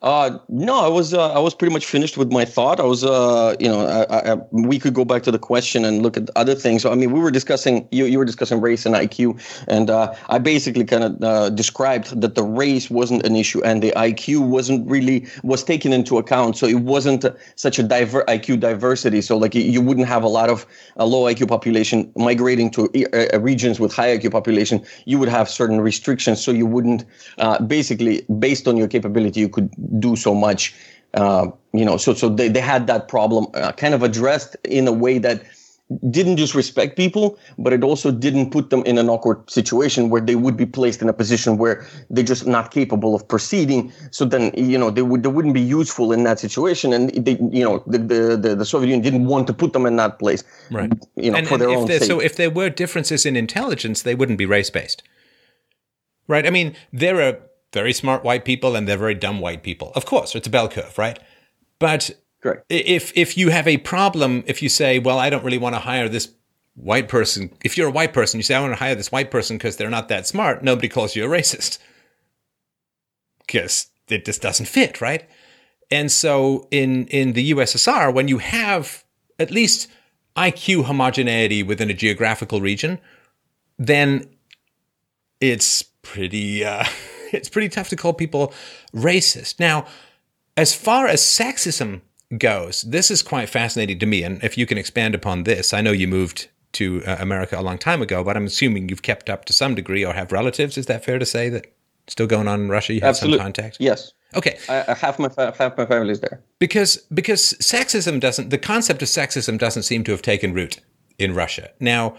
[0.00, 2.78] Uh, no, I was uh, I was pretty much finished with my thought.
[2.78, 6.02] I was uh, you know, I, I, we could go back to the question and
[6.02, 6.82] look at other things.
[6.82, 10.14] So, I mean, we were discussing you you were discussing race and IQ, and uh,
[10.28, 14.48] I basically kind of uh, described that the race wasn't an issue and the IQ
[14.48, 16.56] wasn't really was taken into account.
[16.56, 17.24] So it wasn't
[17.56, 19.20] such a diver IQ diversity.
[19.20, 20.64] So like you wouldn't have a lot of
[20.96, 24.84] a low IQ population migrating to uh, regions with high IQ population.
[25.06, 27.04] You would have certain restrictions, so you wouldn't
[27.66, 29.68] basically based on your capability you could
[29.98, 30.74] do so much.
[31.14, 34.86] Uh, you know, so so they, they had that problem uh, kind of addressed in
[34.86, 35.42] a way that
[36.10, 40.20] didn't just respect people, but it also didn't put them in an awkward situation where
[40.20, 43.90] they would be placed in a position where they're just not capable of proceeding.
[44.10, 47.38] So then, you know, they would they wouldn't be useful in that situation, and they,
[47.50, 47.98] you know, the
[48.36, 50.92] the, the Soviet Union didn't want to put them in that place, right?
[51.16, 52.02] You know, and, for their own sake.
[52.04, 55.02] So if there were differences in intelligence, they wouldn't be race based,
[56.26, 56.46] right?
[56.46, 57.38] I mean, there are
[57.72, 59.92] very smart white people and they're very dumb white people.
[59.94, 61.18] Of course, it's a bell curve, right?
[61.78, 62.10] But
[62.42, 62.64] Correct.
[62.68, 65.80] if if you have a problem, if you say, "Well, I don't really want to
[65.80, 66.30] hire this
[66.74, 69.30] white person," if you're a white person, you say, "I want to hire this white
[69.30, 71.78] person because they're not that smart," nobody calls you a racist,
[73.46, 75.28] because it just doesn't fit, right?
[75.90, 79.04] And so in in the USSR, when you have
[79.38, 79.88] at least
[80.36, 82.98] IQ homogeneity within a geographical region,
[83.78, 84.28] then
[85.40, 86.84] it's pretty uh,
[87.32, 88.52] it's pretty tough to call people
[88.94, 89.60] racist.
[89.60, 89.86] Now,
[90.56, 92.00] as far as sexism
[92.36, 94.22] goes, this is quite fascinating to me.
[94.22, 97.62] And if you can expand upon this, I know you moved to uh, America a
[97.62, 100.76] long time ago, but I'm assuming you've kept up to some degree or have relatives.
[100.76, 101.72] Is that fair to say that
[102.08, 102.92] still going on in Russia?
[102.94, 103.38] You have Absolutely.
[103.38, 103.76] some contact.
[103.80, 104.12] Yes.
[104.34, 104.58] Okay.
[104.68, 106.42] I, I half my fa- half my family's there.
[106.58, 110.80] because because sexism doesn't the concept of sexism doesn't seem to have taken root
[111.18, 111.70] in Russia.
[111.80, 112.16] Now,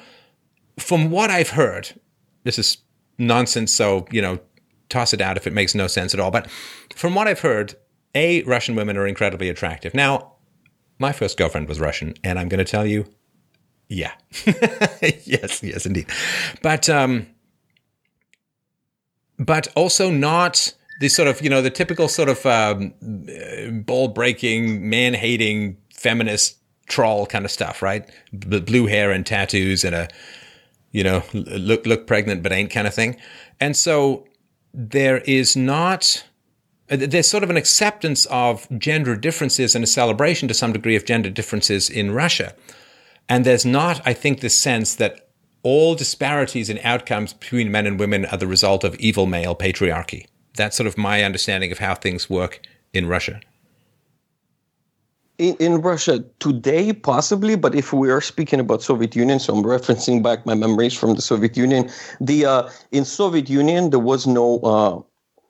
[0.80, 2.00] from what I've heard,
[2.44, 2.80] this is
[3.20, 4.40] nonsense, so you know,
[4.90, 6.32] toss it out if it makes no sense at all.
[6.32, 6.50] But
[6.95, 7.76] from what I've heard,
[8.16, 9.93] a Russian women are incredibly attractive.
[9.93, 10.34] Now,
[10.98, 13.06] my first girlfriend was Russian, and I'm going to tell you,
[13.88, 14.14] yeah,
[15.24, 16.08] yes, yes, indeed.
[16.61, 17.27] But um,
[19.40, 22.93] but also not the sort of you know the typical sort of um,
[23.85, 28.08] ball breaking, man hating feminist troll kind of stuff, right?
[28.38, 30.08] B- blue hair and tattoos and a
[30.92, 33.16] you know look look pregnant but ain't kind of thing.
[33.59, 34.27] And so
[34.73, 36.23] there is not
[36.89, 40.95] uh, there's sort of an acceptance of gender differences and a celebration to some degree
[40.95, 42.56] of gender differences in Russia.
[43.27, 45.30] And there's not, I think, the sense that
[45.61, 50.25] all disparities in outcomes between men and women are the result of evil male patriarchy.
[50.56, 53.41] That's sort of my understanding of how things work in Russia.
[55.40, 59.64] In, in Russia today, possibly, but if we are speaking about Soviet Union, so I'm
[59.64, 61.90] referencing back my memories from the Soviet Union.
[62.19, 65.01] The uh, in Soviet Union there was no uh,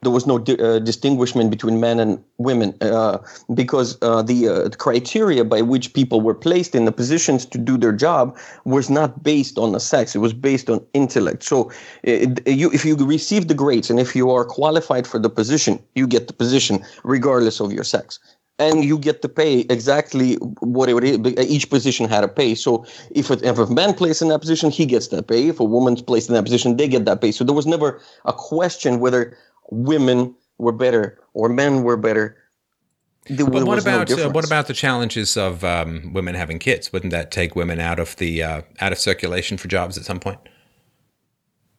[0.01, 3.17] there was no di- uh, distinguishment between men and women uh,
[3.53, 7.57] because uh, the, uh, the criteria by which people were placed in the positions to
[7.57, 11.43] do their job was not based on the sex; it was based on intellect.
[11.43, 11.71] So,
[12.03, 15.79] it, you, if you receive the grades and if you are qualified for the position,
[15.95, 18.19] you get the position regardless of your sex
[18.59, 22.53] and you get to pay exactly what it each position had to pay.
[22.53, 25.47] So if, it, if a man plays in that position, he gets that pay.
[25.47, 27.31] If a woman's placed in that position, they get that pay.
[27.31, 29.35] So there was never a question whether
[29.71, 32.37] women were better or men were better.
[33.27, 36.59] There But what was no about uh, what about the challenges of um, women having
[36.59, 36.91] kids?
[36.91, 40.19] Wouldn't that take women out of the uh, out of circulation for jobs at some
[40.19, 40.39] point?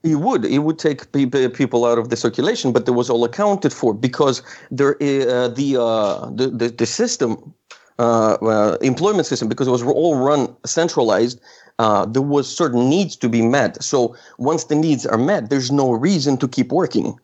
[0.02, 0.44] It would.
[0.46, 3.92] It would take pe- people out of the circulation, but there was all accounted for
[3.92, 7.52] because there uh, the, uh, the the the system,
[7.98, 11.38] uh, uh, employment system, because it was all run centralized.
[11.78, 13.82] Uh, there was certain needs to be met.
[13.82, 17.18] So once the needs are met, there's no reason to keep working.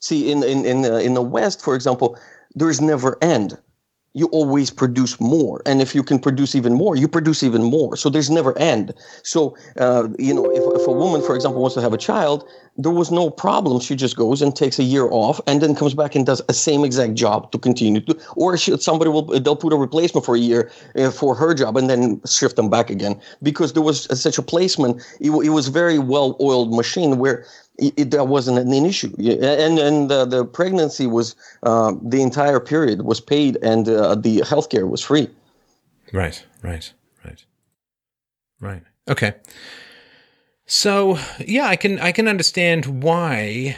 [0.00, 2.18] See, in in in, uh, in the West, for example,
[2.54, 3.56] there's never end
[4.14, 5.62] you always produce more.
[5.66, 7.96] And if you can produce even more you produce even more.
[7.96, 8.94] So there's never end.
[9.22, 12.48] So uh, you know if, if a woman for example wants to have a child
[12.78, 13.80] there was no problem.
[13.80, 16.54] She just goes and takes a year off and then comes back and does a
[16.54, 20.36] same exact job to continue to or she, somebody will they'll put a replacement for
[20.36, 23.20] a year uh, for her job and then shift them back again.
[23.42, 27.44] Because there was such a placement it, it was very well oiled machine where
[27.78, 33.02] it, that wasn't an issue, and and uh, the pregnancy was uh, the entire period
[33.02, 35.28] was paid, and uh, the healthcare was free.
[36.12, 36.92] Right, right,
[37.24, 37.44] right,
[38.60, 38.82] right.
[39.08, 39.34] Okay.
[40.66, 43.76] So yeah, I can I can understand why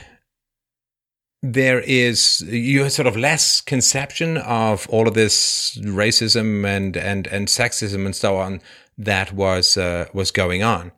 [1.43, 7.49] there is you sort of less conception of all of this racism and and and
[7.49, 8.61] sexism and so on
[8.99, 10.93] that was uh, was going on,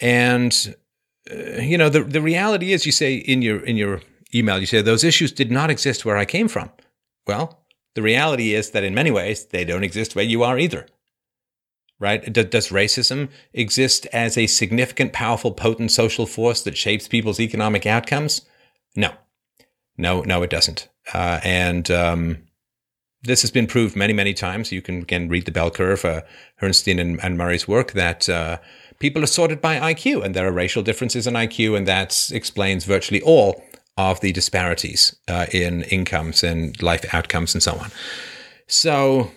[0.00, 0.74] and
[1.30, 4.00] uh, you know the the reality is you say in your in your
[4.34, 6.70] email you say those issues did not exist where I came from.
[7.26, 7.60] Well,
[7.94, 10.86] the reality is that in many ways they don't exist where you are either.
[12.00, 12.32] Right?
[12.32, 17.86] D- does racism exist as a significant, powerful, potent social force that shapes people's economic
[17.86, 18.42] outcomes?
[18.96, 19.12] No,
[19.96, 20.88] no, no, it doesn't.
[21.14, 22.38] Uh, and um,
[23.22, 24.72] this has been proved many, many times.
[24.72, 26.22] You can again read the bell curve, uh,
[26.60, 28.58] Herrnstein and, and Murray's work that uh,
[29.02, 32.84] people are sorted by IQ, and there are racial differences in IQ, and that explains
[32.84, 33.62] virtually all
[33.96, 37.90] of the disparities uh, in incomes and life outcomes and so on.
[38.68, 39.32] So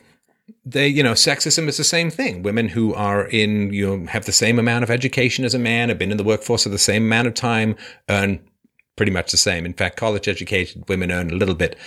[0.63, 2.43] they, you know, sexism is the same thing.
[2.43, 5.89] Women who are in, you know, have the same amount of education as a man,
[5.89, 7.75] have been in the workforce for the same amount of time,
[8.07, 8.39] earn
[8.95, 9.65] pretty much the same.
[9.65, 11.77] In fact, college educated women earn a little bit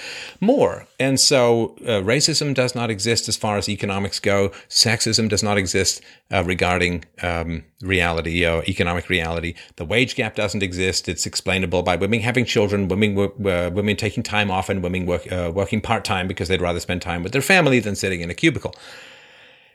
[0.41, 0.87] more.
[1.01, 4.51] And so uh, racism does not exist as far as economics go.
[4.69, 9.55] Sexism does not exist uh, regarding um, reality or economic reality.
[9.77, 11.09] The wage gap doesn't exist.
[11.09, 15.31] It's explainable by women having children, women uh, women taking time off, and women work,
[15.33, 18.31] uh, working part time because they'd rather spend time with their family than sitting in
[18.31, 18.75] a cubicle.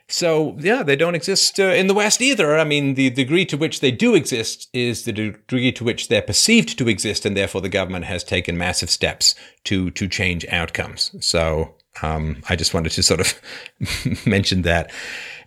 [0.08, 2.58] So yeah, they don't exist uh, in the West either.
[2.58, 6.20] I mean, the degree to which they do exist is the degree to which they're
[6.22, 9.34] perceived to exist, and therefore the government has taken massive steps
[9.64, 11.14] to to change outcomes.
[11.20, 14.92] So um, I just wanted to sort of mention that.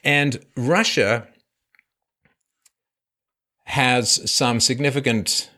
[0.04, 1.28] And Russia
[3.66, 5.50] has some significant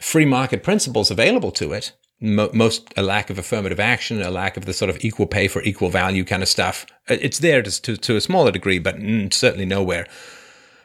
[0.00, 1.92] free market principles available to it.
[2.20, 5.48] Mo- most a lack of affirmative action, a lack of the sort of equal pay
[5.48, 6.86] for equal value kind of stuff.
[7.10, 8.96] Uh, it's there to, to, to a smaller degree, but
[9.32, 10.06] certainly nowhere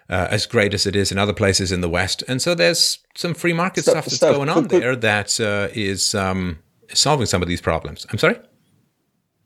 [0.10, 2.24] uh, as great as it is in other places in the West.
[2.28, 5.70] And so there's some free market stuff, stuff that's going on could, there that uh,
[5.74, 6.60] is um,
[6.94, 8.08] solving some of these problems.
[8.12, 8.40] I'm sorry.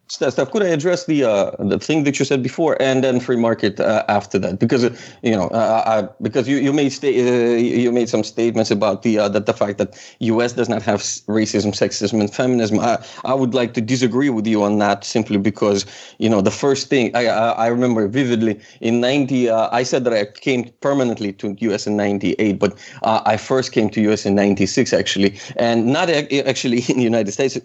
[0.07, 3.37] Steph, could I address the uh, the thing that you said before, and then free
[3.37, 4.59] market uh, after that?
[4.59, 8.23] Because uh, you know, uh, I, because you, you made sta- uh, you made some
[8.23, 10.53] statements about the uh, that the fact that U.S.
[10.53, 12.79] does not have racism, sexism, and feminism.
[12.79, 15.85] I, I would like to disagree with you on that simply because
[16.19, 20.13] you know the first thing I I, I remember vividly in '90 I said that
[20.13, 21.87] I came permanently to U.S.
[21.87, 24.25] in '98, but I first came to U.S.
[24.25, 27.57] in '96 actually, and not actually in the United States.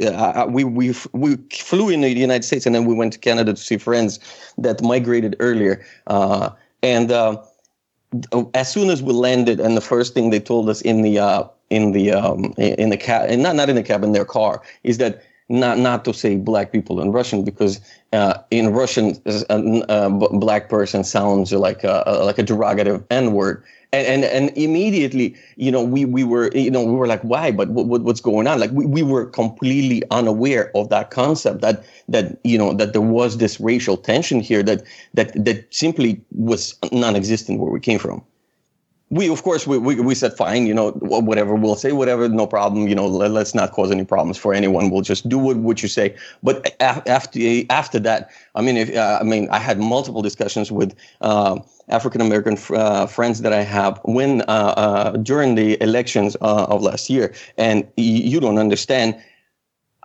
[0.49, 3.63] we we we flew in the United States, and then we went to Canada to
[3.69, 4.21] see friends
[4.59, 5.85] that migrated earlier.
[6.07, 6.51] Uh,
[6.83, 7.37] and uh,
[8.55, 11.45] as soon as we landed, and the first thing they told us in the uh,
[11.71, 14.99] in the um, in the cab, not not in the cab in their car, is
[14.99, 17.81] that not not to say black people in Russian because
[18.13, 23.63] uh, in Russian a, a, black person sounds like a, like a derogative N word
[23.93, 27.51] and, and and immediately you know we we were you know we were like why?
[27.51, 28.61] But what, what's going on?
[28.61, 33.03] Like we, we were completely unaware of that concept that that you know that there
[33.03, 34.83] was this racial tension here that
[35.15, 38.23] that that simply was non-existent where we came from
[39.11, 42.47] we of course we, we, we said fine you know whatever we'll say whatever no
[42.47, 44.91] problem you know let, us not cause any problems for anyone.
[44.91, 46.17] We'll just do what, what you say.
[46.43, 50.95] But after after that i mean if uh, i mean i had multiple discussions with
[51.21, 56.67] uh, african american uh, friends that i have when uh, uh, during the elections uh,
[56.69, 57.33] of last year.
[57.57, 59.17] And you don't understand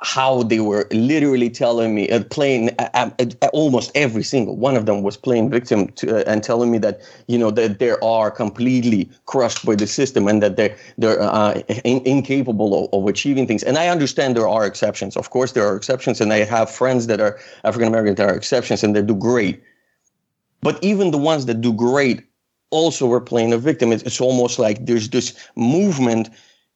[0.03, 4.85] how they were literally telling me, uh, playing uh, uh, almost every single one of
[4.85, 8.29] them was playing victim to, uh, and telling me that you know that they are
[8.29, 11.53] completely crushed by the system and that they're they're uh,
[11.85, 13.63] in, incapable of, of, achieving things.
[13.63, 15.15] And I understand there are exceptions.
[15.15, 18.35] Of course, there are exceptions, and I have friends that are African American that are
[18.35, 19.63] exceptions and they do great.
[20.61, 22.23] But even the ones that do great
[22.73, 23.91] also were playing a victim.
[23.91, 26.29] It's, it's almost like there's this movement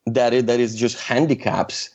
[0.05, 1.89] that is, that is just handicaps.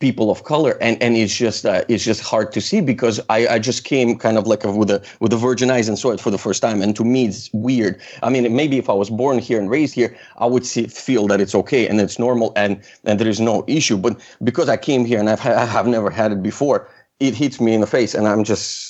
[0.00, 0.78] People of color.
[0.80, 4.18] And and it's just uh, it's just hard to see because I, I just came
[4.18, 6.38] kind of like a, with a with a virgin eyes and saw it for the
[6.38, 6.82] first time.
[6.82, 8.00] And to me it's weird.
[8.22, 11.26] I mean maybe if I was born here and raised here I would see, feel
[11.28, 13.98] that it's okay and it's normal and and there is no issue.
[13.98, 16.88] But because I came here and I've I have never had it before
[17.20, 18.89] it hits me in the face and I'm just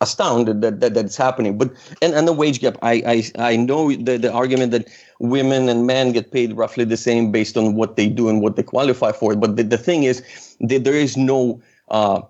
[0.00, 1.58] astounded that, that, that it's happening.
[1.58, 2.92] But and, and the wage gap, I
[3.38, 7.32] I, I know the, the argument that women and men get paid roughly the same
[7.32, 9.34] based on what they do and what they qualify for.
[9.34, 10.22] But the, the thing is
[10.60, 12.22] that there is no uh,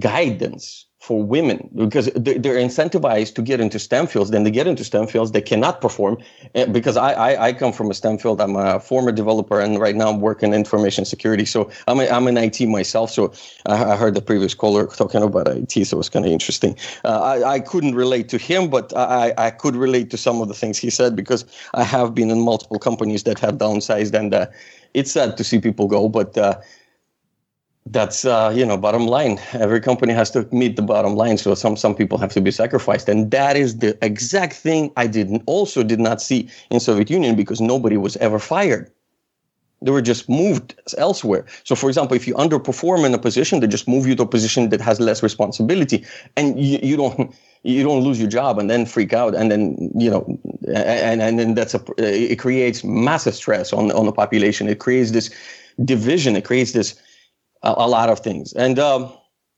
[0.00, 4.30] guidance for women because they're incentivized to get into STEM fields.
[4.30, 6.16] Then they get into STEM fields, they cannot perform
[6.54, 8.40] eh, because I, I, I, come from a STEM field.
[8.40, 11.44] I'm a former developer and right now I'm working in information security.
[11.44, 13.10] So I'm, a, I'm an IT myself.
[13.10, 13.34] So
[13.66, 15.86] I, heard the previous caller talking about IT.
[15.86, 16.74] So it's kind of interesting.
[17.04, 20.48] Uh, I, I couldn't relate to him, but I, I could relate to some of
[20.48, 24.32] the things he said because I have been in multiple companies that have downsized and
[24.32, 24.46] uh,
[24.94, 26.58] it's sad to see people go, but uh,
[27.86, 29.38] that's uh, you know bottom line.
[29.52, 32.50] Every company has to meet the bottom line so some some people have to be
[32.50, 33.08] sacrificed.
[33.08, 37.36] And that is the exact thing i didn't also did not see in soviet union
[37.36, 38.90] because nobody was ever fired.
[39.82, 41.44] They were just moved elsewhere.
[41.64, 44.26] So for example if you underperform in a position they just move you to a
[44.26, 46.06] position that has less responsibility
[46.36, 49.90] and you, you don't you don't lose your job and then freak out and then
[49.94, 50.24] you know
[50.74, 54.68] and and then that's a it creates massive stress on on the population.
[54.68, 55.28] It creates this
[55.84, 56.34] division.
[56.34, 56.94] It creates this
[57.64, 58.52] a, a lot of things.
[58.52, 59.12] And um,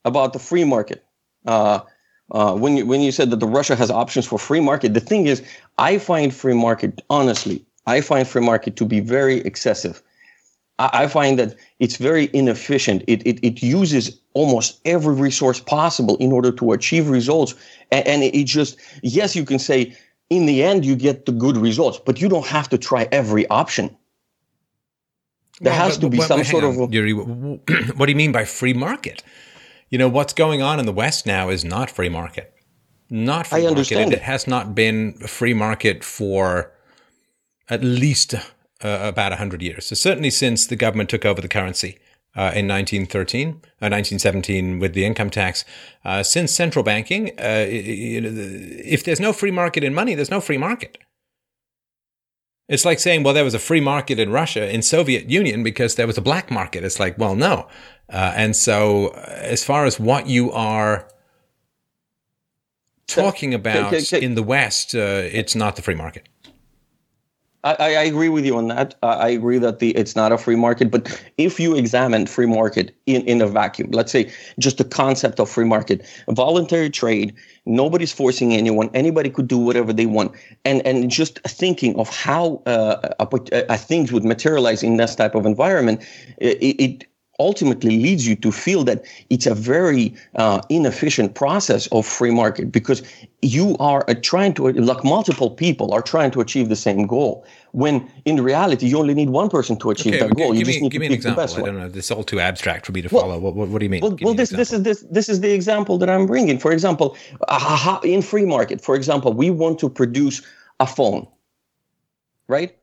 [0.05, 1.05] about the free market,
[1.47, 1.81] uh,
[2.31, 5.01] uh, when you when you said that the Russia has options for free market, the
[5.01, 5.43] thing is,
[5.79, 10.03] I find free market honestly, I find free market to be very excessive.
[10.79, 13.05] I, I find that it's very inefficient.
[13.07, 17.55] It, it it uses almost every resource possible in order to achieve results,
[17.93, 19.97] and, and it just yes, you can say
[20.29, 23.47] in the end you get the good results, but you don't have to try every
[23.51, 23.97] option.
[25.61, 26.93] There well, has but, to be but, some sort on, of.
[26.93, 29.23] Yuri, what do you mean by free market?
[29.89, 32.53] You know what's going on in the West now is not free market.
[33.09, 33.71] Not free I market.
[33.71, 36.73] understand it, it has not been a free market for
[37.71, 38.39] at least uh,
[38.83, 39.87] about hundred years.
[39.87, 41.99] So certainly since the government took over the currency,
[42.37, 45.65] uh, in 1913, uh, 1917 with the income tax.
[46.05, 50.31] Uh, since central banking, uh, you know, if there's no free market in money, there's
[50.31, 50.99] no free market.
[52.69, 55.95] It's like saying, well, there was a free market in Russia, in Soviet Union, because
[55.95, 56.83] there was a black market.
[56.83, 57.69] It's like, well, no.
[58.09, 61.09] Uh, and so, as far as what you are
[63.07, 66.29] talking about in the West, uh, it's not the free market.
[67.67, 68.95] I, I, agree with you on that.
[69.03, 70.89] I agree that the it's not a free market.
[70.91, 75.41] But if you examine free market in, in a vacuum, let's say just the concept
[75.41, 78.89] of free market, voluntary trade, nobody's forcing anyone.
[78.95, 80.33] Anybody could do whatever they want.
[80.65, 85.45] And and just thinking of how uh, a, things would materialize in this type of
[85.45, 86.05] environment,
[86.39, 87.07] it, it
[87.39, 92.73] ultimately leads you to feel that it's a very uh, inefficient process of free market
[92.73, 93.03] because
[93.43, 97.45] you are uh, trying to like multiple people are trying to achieve the same goal
[97.73, 100.53] when in reality you only need one person to achieve okay, that goal.
[100.53, 101.45] give you me, need give to me an example.
[101.45, 101.89] i don't know.
[101.89, 103.39] This is all too abstract for me to well, follow.
[103.39, 104.01] What, what, what, do you mean?
[104.01, 106.59] well, well this this is this this is the example that i'm bringing.
[106.59, 107.17] For example
[107.49, 110.43] uh, in free market for example we want to produce
[110.81, 111.27] a phone
[112.49, 112.77] right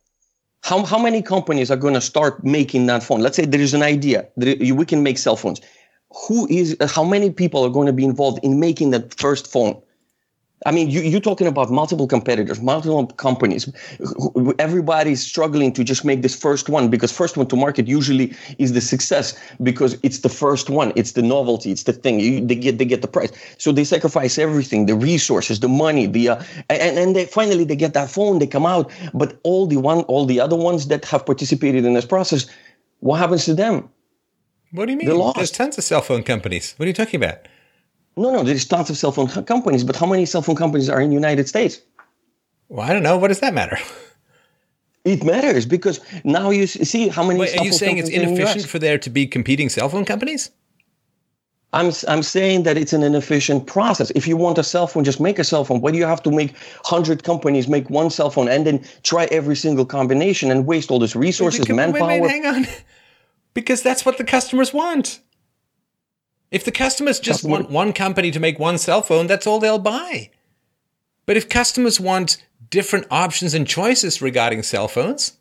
[0.64, 3.20] how, how many companies are going to start making that phone?
[3.20, 5.60] Let's say there is an idea that we can make cell phones.
[6.28, 9.82] Who is, how many people are going to be involved in making that first phone?
[10.66, 13.72] I mean, you, you're talking about multiple competitors, multiple companies.
[14.60, 18.74] Everybody's struggling to just make this first one because first one to market usually is
[18.74, 22.20] the success because it's the first one, it's the novelty, it's the thing.
[22.20, 26.06] You, they get they get the price, so they sacrifice everything, the resources, the money,
[26.06, 28.92] the uh, and and they finally they get that phone, they come out.
[29.14, 32.46] But all the one, all the other ones that have participated in this process,
[33.00, 33.90] what happens to them?
[34.72, 35.08] What do you mean?
[35.36, 36.74] There's tons of cell phone companies.
[36.78, 37.48] What are you talking about?
[38.16, 41.02] No, no, there's tons of cell phone companies, but how many cell phone companies are
[41.02, 41.82] in the United States?
[42.70, 43.18] Well, I don't know.
[43.18, 43.78] What does that matter?
[45.06, 47.40] It matters because now you see how many.
[47.40, 50.52] Wait, are you saying it's inefficient for there to be competing cell phone companies?
[51.74, 54.12] I'm I'm saying that it's an inefficient process.
[54.12, 55.82] If you want a cell phone, just make a cell phone.
[55.82, 59.26] Why do you have to make hundred companies make one cell phone and then try
[59.26, 62.08] every single combination and waste all this resources, wait, manpower?
[62.08, 62.68] Wait, wait, hang on.
[63.54, 65.20] Because that's what the customers want.
[66.54, 67.52] If the customers just Customer.
[67.52, 70.30] want one company to make one cell phone, that's all they'll buy.
[71.26, 72.38] But if customers want
[72.70, 75.34] different options and choices regarding cell phones,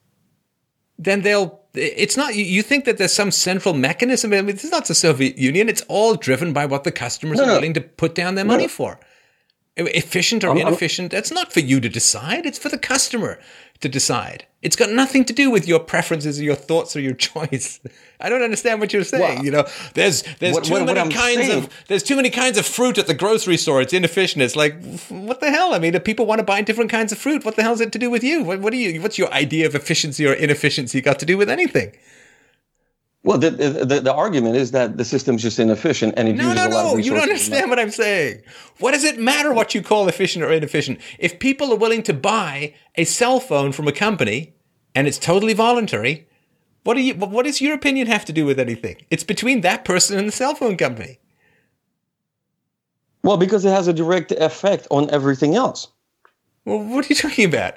[0.98, 1.60] then they'll.
[1.74, 2.34] It's not.
[2.34, 4.32] You think that there's some central mechanism.
[4.32, 5.68] I mean, it's not the Soviet Union.
[5.68, 8.54] It's all driven by what the customers no, are willing to put down their no.
[8.54, 8.98] money for.
[9.76, 12.46] Efficient or I'm, inefficient, I'm, that's not for you to decide.
[12.46, 13.38] It's for the customer
[13.82, 14.46] to decide.
[14.62, 17.80] It's got nothing to do with your preferences or your thoughts or your choice.
[18.20, 19.36] I don't understand what you're saying.
[19.36, 21.64] Well, you know, there's there's what, too what, many what kinds saying.
[21.64, 23.82] of there's too many kinds of fruit at the grocery store.
[23.82, 24.42] It's inefficient.
[24.42, 25.74] It's like what the hell?
[25.74, 27.80] I mean, if people want to buy different kinds of fruit, what the hell is
[27.80, 28.44] it to do with you?
[28.44, 29.02] What, what are you?
[29.02, 31.92] What's your idea of efficiency or inefficiency got to do with anything?
[33.24, 36.56] Well, the, the, the, argument is that the system's just inefficient and it no, uses
[36.56, 36.98] no, a lot no.
[36.98, 37.04] of.
[37.04, 38.42] You don't understand what I'm saying.
[38.80, 40.98] What does it matter what you call efficient or inefficient?
[41.20, 44.54] If people are willing to buy a cell phone from a company
[44.96, 46.26] and it's totally voluntary,
[46.82, 47.14] what do you?
[47.14, 48.96] What does your opinion have to do with anything?
[49.08, 51.20] It's between that person and the cell phone company.
[53.22, 55.86] Well, because it has a direct effect on everything else.
[56.64, 57.74] Well, what are you talking about?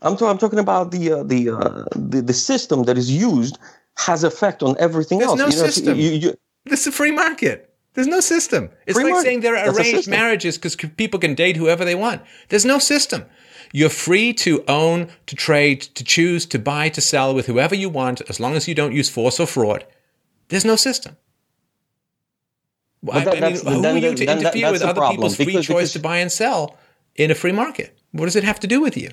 [0.00, 3.58] I'm, t- I'm talking about the uh, the, uh, the the system that is used
[3.98, 5.38] has effect on everything There's else.
[5.38, 5.98] no you know, system.
[5.98, 7.74] You, you, this is a free market.
[7.94, 8.70] There's no system.
[8.86, 9.26] It's free like market.
[9.26, 12.22] saying there are That's arranged marriages because people can date whoever they want.
[12.48, 13.24] There's no system.
[13.72, 17.88] You're free to own, to trade, to choose, to buy, to sell with whoever you
[17.88, 19.84] want, as long as you don't use force or fraud.
[20.48, 21.16] There's no system.
[23.10, 25.66] I, that, I mean, who are you to interfere that, with other people's free because,
[25.66, 26.76] choice because to buy and sell
[27.16, 27.98] in a free market?
[28.12, 29.10] What does it have to do with you?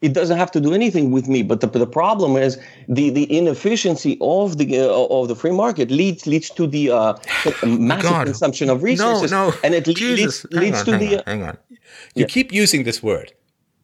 [0.00, 1.42] It doesn't have to do anything with me.
[1.42, 2.58] But the, the problem is
[2.88, 7.14] the, the inefficiency of the uh, of the free market leads leads to the uh,
[7.66, 8.26] massive God.
[8.26, 9.56] consumption of resources, no, no.
[9.64, 11.16] and it leads, leads on, to hang the.
[11.18, 12.26] On, hang on, you yeah.
[12.26, 13.32] keep using this word,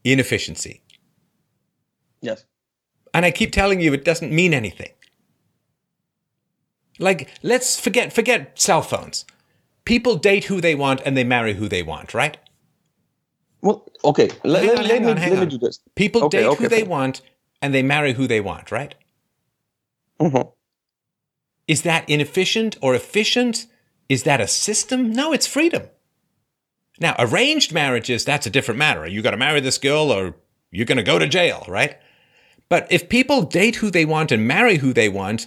[0.04, 0.82] inefficiency.
[2.20, 2.44] Yes.
[3.14, 4.90] And I keep telling you it doesn't mean anything.
[6.98, 9.24] Like let's forget forget cell phones.
[9.84, 12.36] People date who they want and they marry who they want, right?
[13.62, 14.30] Well, okay.
[14.44, 15.44] Let, hang on, let hang me, on, hang let on.
[15.44, 15.80] me do this.
[15.94, 17.20] People Okay, date okay, who they want
[17.60, 18.94] and they marry who they want, right?
[20.20, 20.52] Mhm.
[21.68, 23.66] Is that inefficient or efficient?
[24.08, 25.12] Is that a system?
[25.12, 25.84] No, it's freedom.
[26.98, 29.06] Now, arranged marriages, that's a different matter.
[29.06, 30.34] You got to marry this girl or
[30.70, 31.96] you're going to go to jail, right?
[32.68, 35.46] But if people date who they want and marry who they want,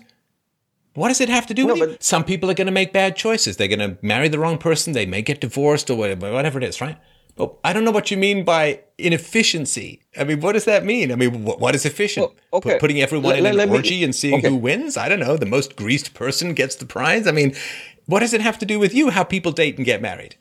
[0.95, 1.98] what does it have to do No, with you?
[2.00, 3.58] Some people are going to make bad choices.
[3.58, 4.93] They're going to marry the wrong person.
[4.93, 6.98] They may get divorced or whatever, whatever it is, right?
[7.37, 10.01] Well, I don't know what you mean by inefficiency.
[10.17, 11.11] I mean, what does that mean?
[11.11, 12.27] I mean, what, what is efficient?
[12.27, 12.73] Well, okay.
[12.73, 14.49] Pu- putting everyone in let- an let me- orgy and seeing okay.
[14.49, 14.97] who wins?
[14.97, 15.35] I don't know.
[15.37, 17.25] The most greased person gets the prize.
[17.25, 17.55] I mean,
[18.05, 19.09] what does it have to do with you?
[19.09, 20.35] How people date and get married?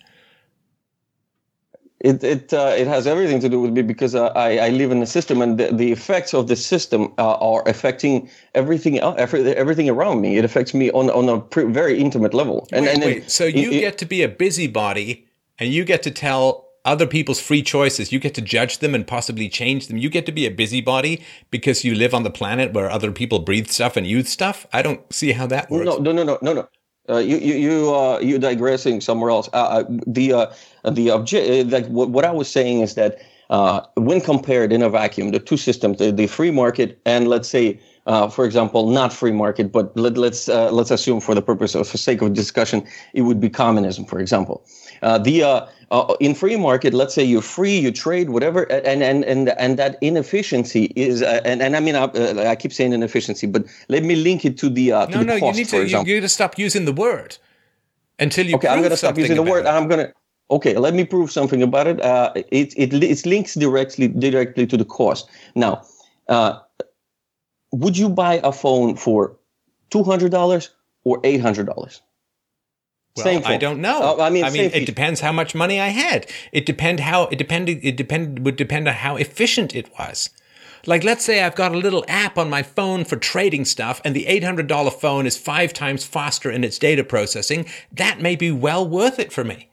[2.00, 4.90] It it uh, it has everything to do with me because uh, I I live
[4.90, 9.88] in a system and the, the effects of the system uh, are affecting everything everything
[9.88, 10.36] around me.
[10.36, 12.66] It affects me on on a pre- very intimate level.
[12.72, 13.16] And wait, and wait.
[13.18, 15.28] it- so you it- get to be a busybody
[15.60, 18.12] and you get to tell other people's free choices.
[18.12, 19.98] You get to judge them and possibly change them.
[19.98, 23.38] You get to be a busybody because you live on the planet where other people
[23.40, 24.66] breathe stuff and use stuff.
[24.72, 25.86] I don't see how that works.
[25.86, 26.68] No, no, no, no, no, no.
[27.08, 29.48] Uh, you you you uh, you digressing somewhere else.
[29.52, 30.46] Uh, uh, the uh,
[30.92, 33.20] the object like what, what I was saying is that
[33.50, 37.48] uh, when compared in a vacuum, the two systems, the, the free market and let's
[37.48, 41.42] say, uh, for example, not free market, but let, let's uh, let's assume for the
[41.42, 44.64] purpose of for sake of discussion, it would be communism, for example.
[45.02, 45.42] Uh, the
[45.92, 49.50] uh, uh, in free market, let's say you're free, you trade, whatever, and and and
[49.50, 53.46] and that inefficiency is, uh, and and I mean, I, uh, I keep saying inefficiency,
[53.46, 55.38] but let me link it to the uh, to no, the no.
[55.38, 55.86] cost, you need to.
[55.86, 57.36] You, you need to stop using the word
[58.18, 58.54] until you.
[58.54, 59.66] okay, I'm going to stop using the word.
[59.66, 59.68] it.
[59.68, 60.14] I'm going to.
[60.50, 62.00] Okay, let me prove something about it.
[62.00, 65.28] Uh, it it it links directly directly to the cost.
[65.54, 65.82] Now,
[66.28, 66.58] uh,
[67.70, 69.36] would you buy a phone for
[69.90, 70.70] two hundred dollars
[71.04, 72.00] or eight hundred dollars?
[73.16, 74.16] Well, Same I don't know.
[74.18, 76.26] Uh, I mean, I mean, it depends how much money I had.
[76.50, 77.80] It depend how it depended.
[77.82, 80.30] It depend would depend on how efficient it was.
[80.86, 84.16] Like, let's say I've got a little app on my phone for trading stuff, and
[84.16, 87.66] the eight hundred dollar phone is five times faster in its data processing.
[87.92, 89.68] That may be well worth it for me.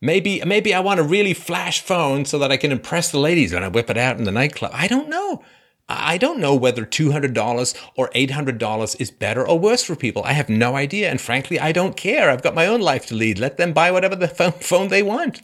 [0.00, 3.52] Maybe, maybe I want a really flash phone so that I can impress the ladies
[3.52, 4.72] when I whip it out in the nightclub.
[4.74, 5.44] I don't know.
[5.88, 10.22] I don't know whether $200 or $800 is better or worse for people.
[10.24, 11.10] I have no idea.
[11.10, 12.30] And frankly, I don't care.
[12.30, 13.38] I've got my own life to lead.
[13.38, 15.42] Let them buy whatever the phone, they want.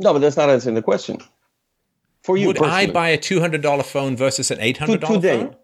[0.00, 1.18] No, but that's not answering the question.
[2.22, 5.38] For you, Would I buy a $200 phone versus an $800 to, today?
[5.40, 5.56] phone?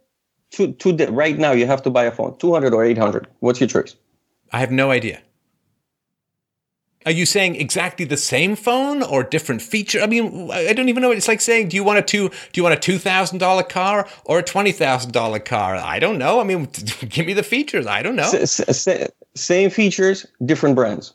[0.53, 3.27] To, today, right now, you have to buy a phone, two hundred or eight hundred.
[3.41, 3.97] What's your choice?
[4.53, 5.23] I have no idea.
[7.05, 10.01] Are you saying exactly the same phone or different feature?
[10.01, 11.11] I mean, I don't even know.
[11.11, 12.29] It's like saying, do you want a two?
[12.29, 15.77] Do you want a two thousand dollar car or a twenty thousand dollar car?
[15.77, 16.41] I don't know.
[16.41, 16.67] I mean,
[17.09, 17.87] give me the features.
[17.87, 18.23] I don't know.
[18.23, 21.15] S- s- s- same features, different brands.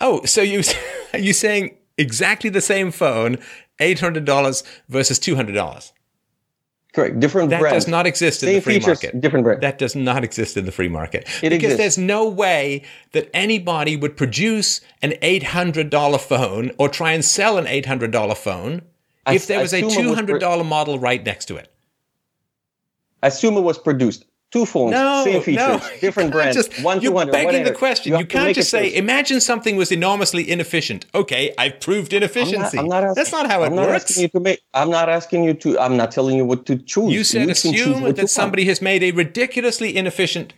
[0.00, 0.62] Oh, so you
[1.12, 3.38] are you saying exactly the same phone,
[3.80, 5.92] eight hundred dollars versus two hundred dollars?
[6.94, 7.20] Correct.
[7.20, 7.84] Different That brands.
[7.84, 9.20] does not exist in Same the free features, market.
[9.20, 9.62] different brand.
[9.62, 11.28] That does not exist in the free market.
[11.42, 11.78] It because exists.
[11.78, 17.66] there's no way that anybody would produce an $800 phone or try and sell an
[17.66, 18.82] $800 phone
[19.30, 21.70] if there was a assume it was $200 model right next to it.
[23.22, 24.24] Assume it was produced.
[24.50, 26.56] Two phones, No, same features, no, different brands.
[26.56, 27.68] Just, one you're 200, begging whatever.
[27.68, 28.12] the question.
[28.12, 28.98] You, to can't just say, choice.
[28.98, 31.04] imagine something was enormously inefficient.
[31.14, 32.78] Okay, I've proved I'm not, inefficiency.
[32.78, 34.04] I'm not asking, That's not how it I'm not works.
[34.04, 34.60] asking you to make.
[34.72, 35.78] I'm not asking you to.
[35.78, 37.12] I'm not telling you what to choose.
[37.12, 40.54] You said choose assume what that somebody has made a ridiculously inefficient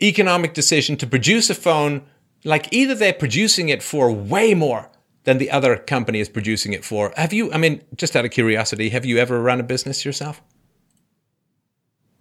[0.00, 2.02] economic decision to produce a phone,
[2.44, 4.88] like either they're producing it for way more
[5.24, 7.12] than the other company is producing it for.
[7.16, 10.42] Have you, I mean, just out of curiosity, have you ever run a business yourself?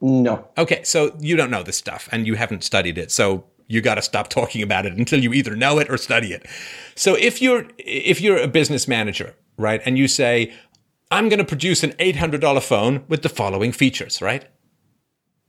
[0.06, 0.50] No.
[0.58, 3.10] Okay, so you don't know this stuff and you haven't studied it.
[3.10, 6.34] So you got to stop talking about it until you either know it or study
[6.34, 6.46] it.
[6.96, 10.54] So if you're if you're a business manager, right, and you say
[11.10, 14.46] I'm going to produce an $800 phone with the following features, right?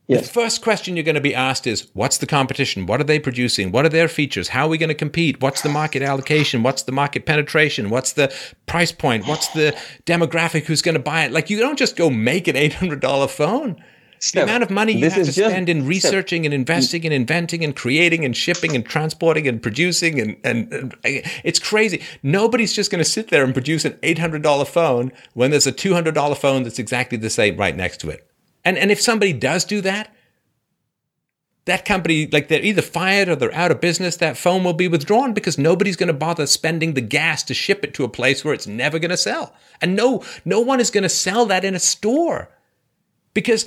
[0.06, 0.26] Yes.
[0.26, 2.86] The first question you're going to be asked is what's the competition?
[2.86, 3.72] What are they producing?
[3.72, 4.48] What are their features?
[4.48, 5.40] How are we going to compete?
[5.40, 6.62] What's the market allocation?
[6.62, 7.88] What's the market penetration?
[7.88, 8.32] What's the
[8.66, 9.26] price point?
[9.26, 9.74] What's the
[10.04, 11.32] demographic who's going to buy it?
[11.32, 13.82] Like you don't just go make an $800 phone.
[14.32, 17.62] The amount of money you have to spend in Steph, researching and investing and inventing
[17.62, 20.94] and creating and shipping and transporting and producing and, and, and
[21.44, 22.02] it's crazy.
[22.22, 26.36] Nobody's just going to sit there and produce an $800 phone when there's a $200
[26.36, 28.26] phone that's exactly the same right next to it.
[28.64, 30.14] And, and if somebody does do that,
[31.66, 34.88] that company, like they're either fired or they're out of business, that phone will be
[34.88, 38.44] withdrawn because nobody's going to bother spending the gas to ship it to a place
[38.44, 39.54] where it's never going to sell.
[39.80, 42.50] And no, no one is going to sell that in a store
[43.32, 43.66] because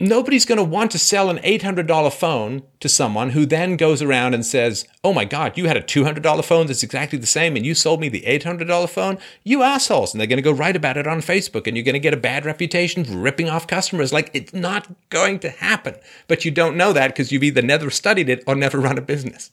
[0.00, 4.34] nobody's going to want to sell an $800 phone to someone who then goes around
[4.34, 7.66] and says, Oh my God, you had a $200 phone that's exactly the same and
[7.66, 9.18] you sold me the $800 phone?
[9.44, 10.12] You assholes.
[10.12, 12.14] And they're going to go write about it on Facebook and you're going to get
[12.14, 14.12] a bad reputation for ripping off customers.
[14.12, 15.96] Like it's not going to happen.
[16.28, 19.02] But you don't know that because you've either never studied it or never run a
[19.02, 19.50] business.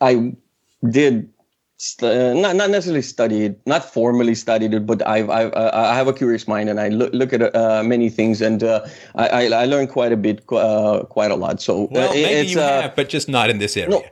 [0.00, 0.34] I
[0.88, 1.31] did
[1.82, 5.94] st- uh, not not necessarily studied, not formally studied it, but I've, I've uh, I
[6.00, 8.86] have a curious mind and I look look at uh, many things and uh,
[9.16, 11.60] I, I I learn quite a bit, uh, quite a lot.
[11.60, 13.90] So Well, uh, maybe it's you have, but just not in this area.
[13.90, 14.02] no.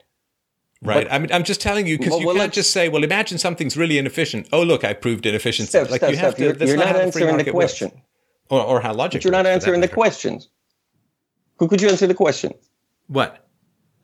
[0.82, 1.04] Right.
[1.04, 3.04] But- I mean, I'm just telling you because Well, you well, can't just say, "Well,
[3.04, 5.70] imagine something's really inefficient." Oh, look, I proved inefficiency.
[5.70, 6.64] Steph, like Steph, you have Steph, to.
[6.64, 7.90] you're, you're not, not the answering the question.
[8.48, 9.18] or, or how logic.
[9.20, 10.48] But you're not answering the questions.
[11.58, 12.50] Could, could you answer the question?
[13.08, 13.30] What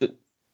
[0.00, 0.08] Do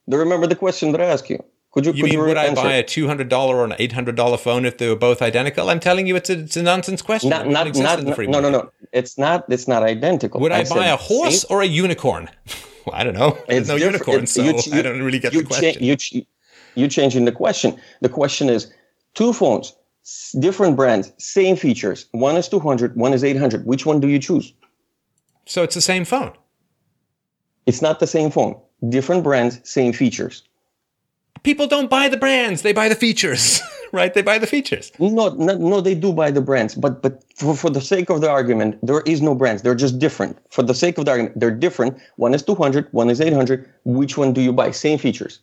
[0.07, 1.43] you remember the question that I asked you?
[1.73, 1.91] Could you?
[1.93, 2.19] you could mean?
[2.19, 4.77] you Would I buy a two hundred dollar or an eight hundred dollar phone if
[4.77, 5.71] they were both identical?
[5.71, 7.31] I'm telling you, it's a, it's a nonsense question.
[7.31, 8.65] Not, not, exist in the free no, no, market.
[8.81, 8.87] no.
[8.91, 9.45] It's not.
[9.49, 10.39] It's not identical.
[10.39, 12.29] Would I, said buy a horse same- or a unicorn?
[12.85, 13.31] well, I don't know.
[13.47, 15.83] There's It's no unicorn, so you ch- I don't really get you the cha- question.
[15.83, 16.27] you, ch-
[16.75, 17.75] you changing the question.
[18.01, 18.71] The question is
[19.15, 19.75] two phones,
[20.39, 22.05] different brands, same features.
[22.11, 23.65] One is 200, one is 800.
[23.65, 24.53] Which one do you choose?
[25.47, 26.33] so it's the same phone.
[27.65, 28.55] It's not the same phone.
[28.89, 30.43] Different brands, same features.
[31.43, 34.13] People don't buy the brands; they buy the features, right?
[34.13, 34.91] They buy the features.
[34.99, 38.21] No, no, no, they do buy the brands, but but for, for the sake of
[38.21, 39.61] the argument, there is no brands.
[39.61, 40.37] They're just different.
[40.51, 41.97] For the sake of the argument, they're different.
[42.15, 43.69] One is 200, one is 800.
[43.83, 44.71] Which one do you buy?
[44.71, 45.39] Same features.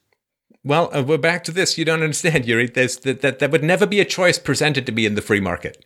[0.65, 1.77] Well, uh, we're back to this.
[1.79, 2.67] You don't understand, Yuri.
[2.69, 5.41] There's, that, that that would never be a choice presented to me in the free
[5.41, 5.85] market.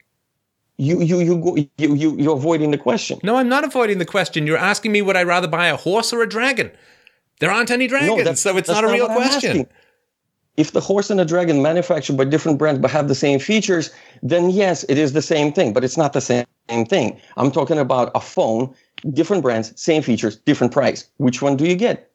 [0.77, 3.19] You you you go you you you're avoiding the question.
[3.23, 4.47] No, I'm not avoiding the question.
[4.47, 6.71] You're asking me would I rather buy a horse or a dragon?
[7.41, 9.67] There aren't any dragons, that's- so it's not a real question.
[10.57, 13.91] If the horse and the dragon manufactured by different brands but have the same features,
[14.23, 16.47] then yes, it is the same thing, but it's not the same
[16.87, 17.21] thing.
[17.37, 18.73] I'm talking about a phone,
[19.13, 21.09] different brands, same features, different price.
[21.17, 22.09] Which one do you get?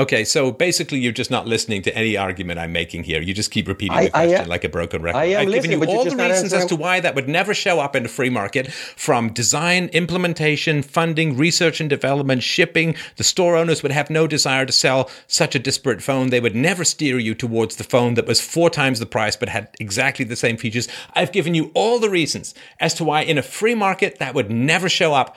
[0.00, 3.20] Okay, so basically, you're just not listening to any argument I'm making here.
[3.20, 5.18] You just keep repeating I- the question am- like a broken record.
[5.18, 7.80] I am I've given you all the reasons as to why that would never show
[7.80, 12.94] up in the free market from design, implementation, funding, research and development, shipping.
[13.16, 16.30] The store owners would have no desire to sell such a disparate phone.
[16.30, 19.50] They would never steer you towards the phone that was four times the price but
[19.50, 20.88] had exactly the same features.
[21.12, 24.50] I've given you all the reasons as to why in a free market that would
[24.50, 25.36] never show up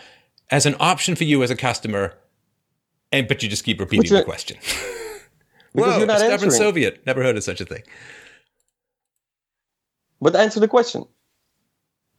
[0.50, 2.14] as an option for you as a customer.
[3.14, 4.58] And but you just keep repeating the question.
[5.76, 6.52] Because Whoa, you're not a stubborn answering.
[6.52, 7.06] Soviet.
[7.08, 7.82] Never heard of such a thing.
[10.22, 11.06] But answer the question.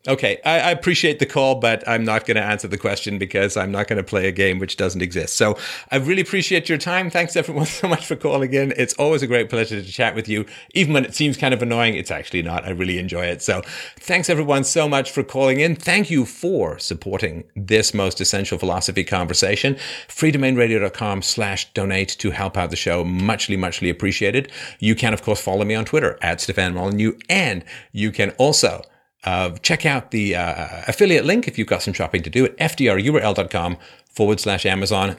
[0.06, 3.56] Okay, I, I appreciate the call, but I'm not going to answer the question because
[3.56, 5.36] I'm not going to play a game which doesn't exist.
[5.36, 5.56] So
[5.90, 7.08] I really appreciate your time.
[7.08, 8.74] Thanks everyone so much for calling in.
[8.76, 10.44] It's always a great pleasure to chat with you.
[10.74, 12.66] Even when it seems kind of annoying, it's actually not.
[12.66, 13.40] I really enjoy it.
[13.40, 13.62] So
[13.98, 15.74] thanks everyone so much for calling in.
[15.74, 19.74] Thank you for supporting this most essential philosophy conversation.
[20.08, 23.04] freedomainradio.com slash donate to help out the show.
[23.04, 24.52] Muchly, muchly appreciated.
[24.80, 28.82] You can, of course, follow me on Twitter at Stefan Molyneux, and you can also
[29.24, 32.56] uh, check out the uh, affiliate link if you've got some shopping to do at
[32.58, 33.78] fdrurl.com
[34.10, 35.16] forward slash Amazon.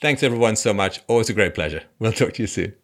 [0.00, 1.00] Thanks everyone so much.
[1.08, 1.82] Always a great pleasure.
[1.98, 2.74] We'll talk to you soon.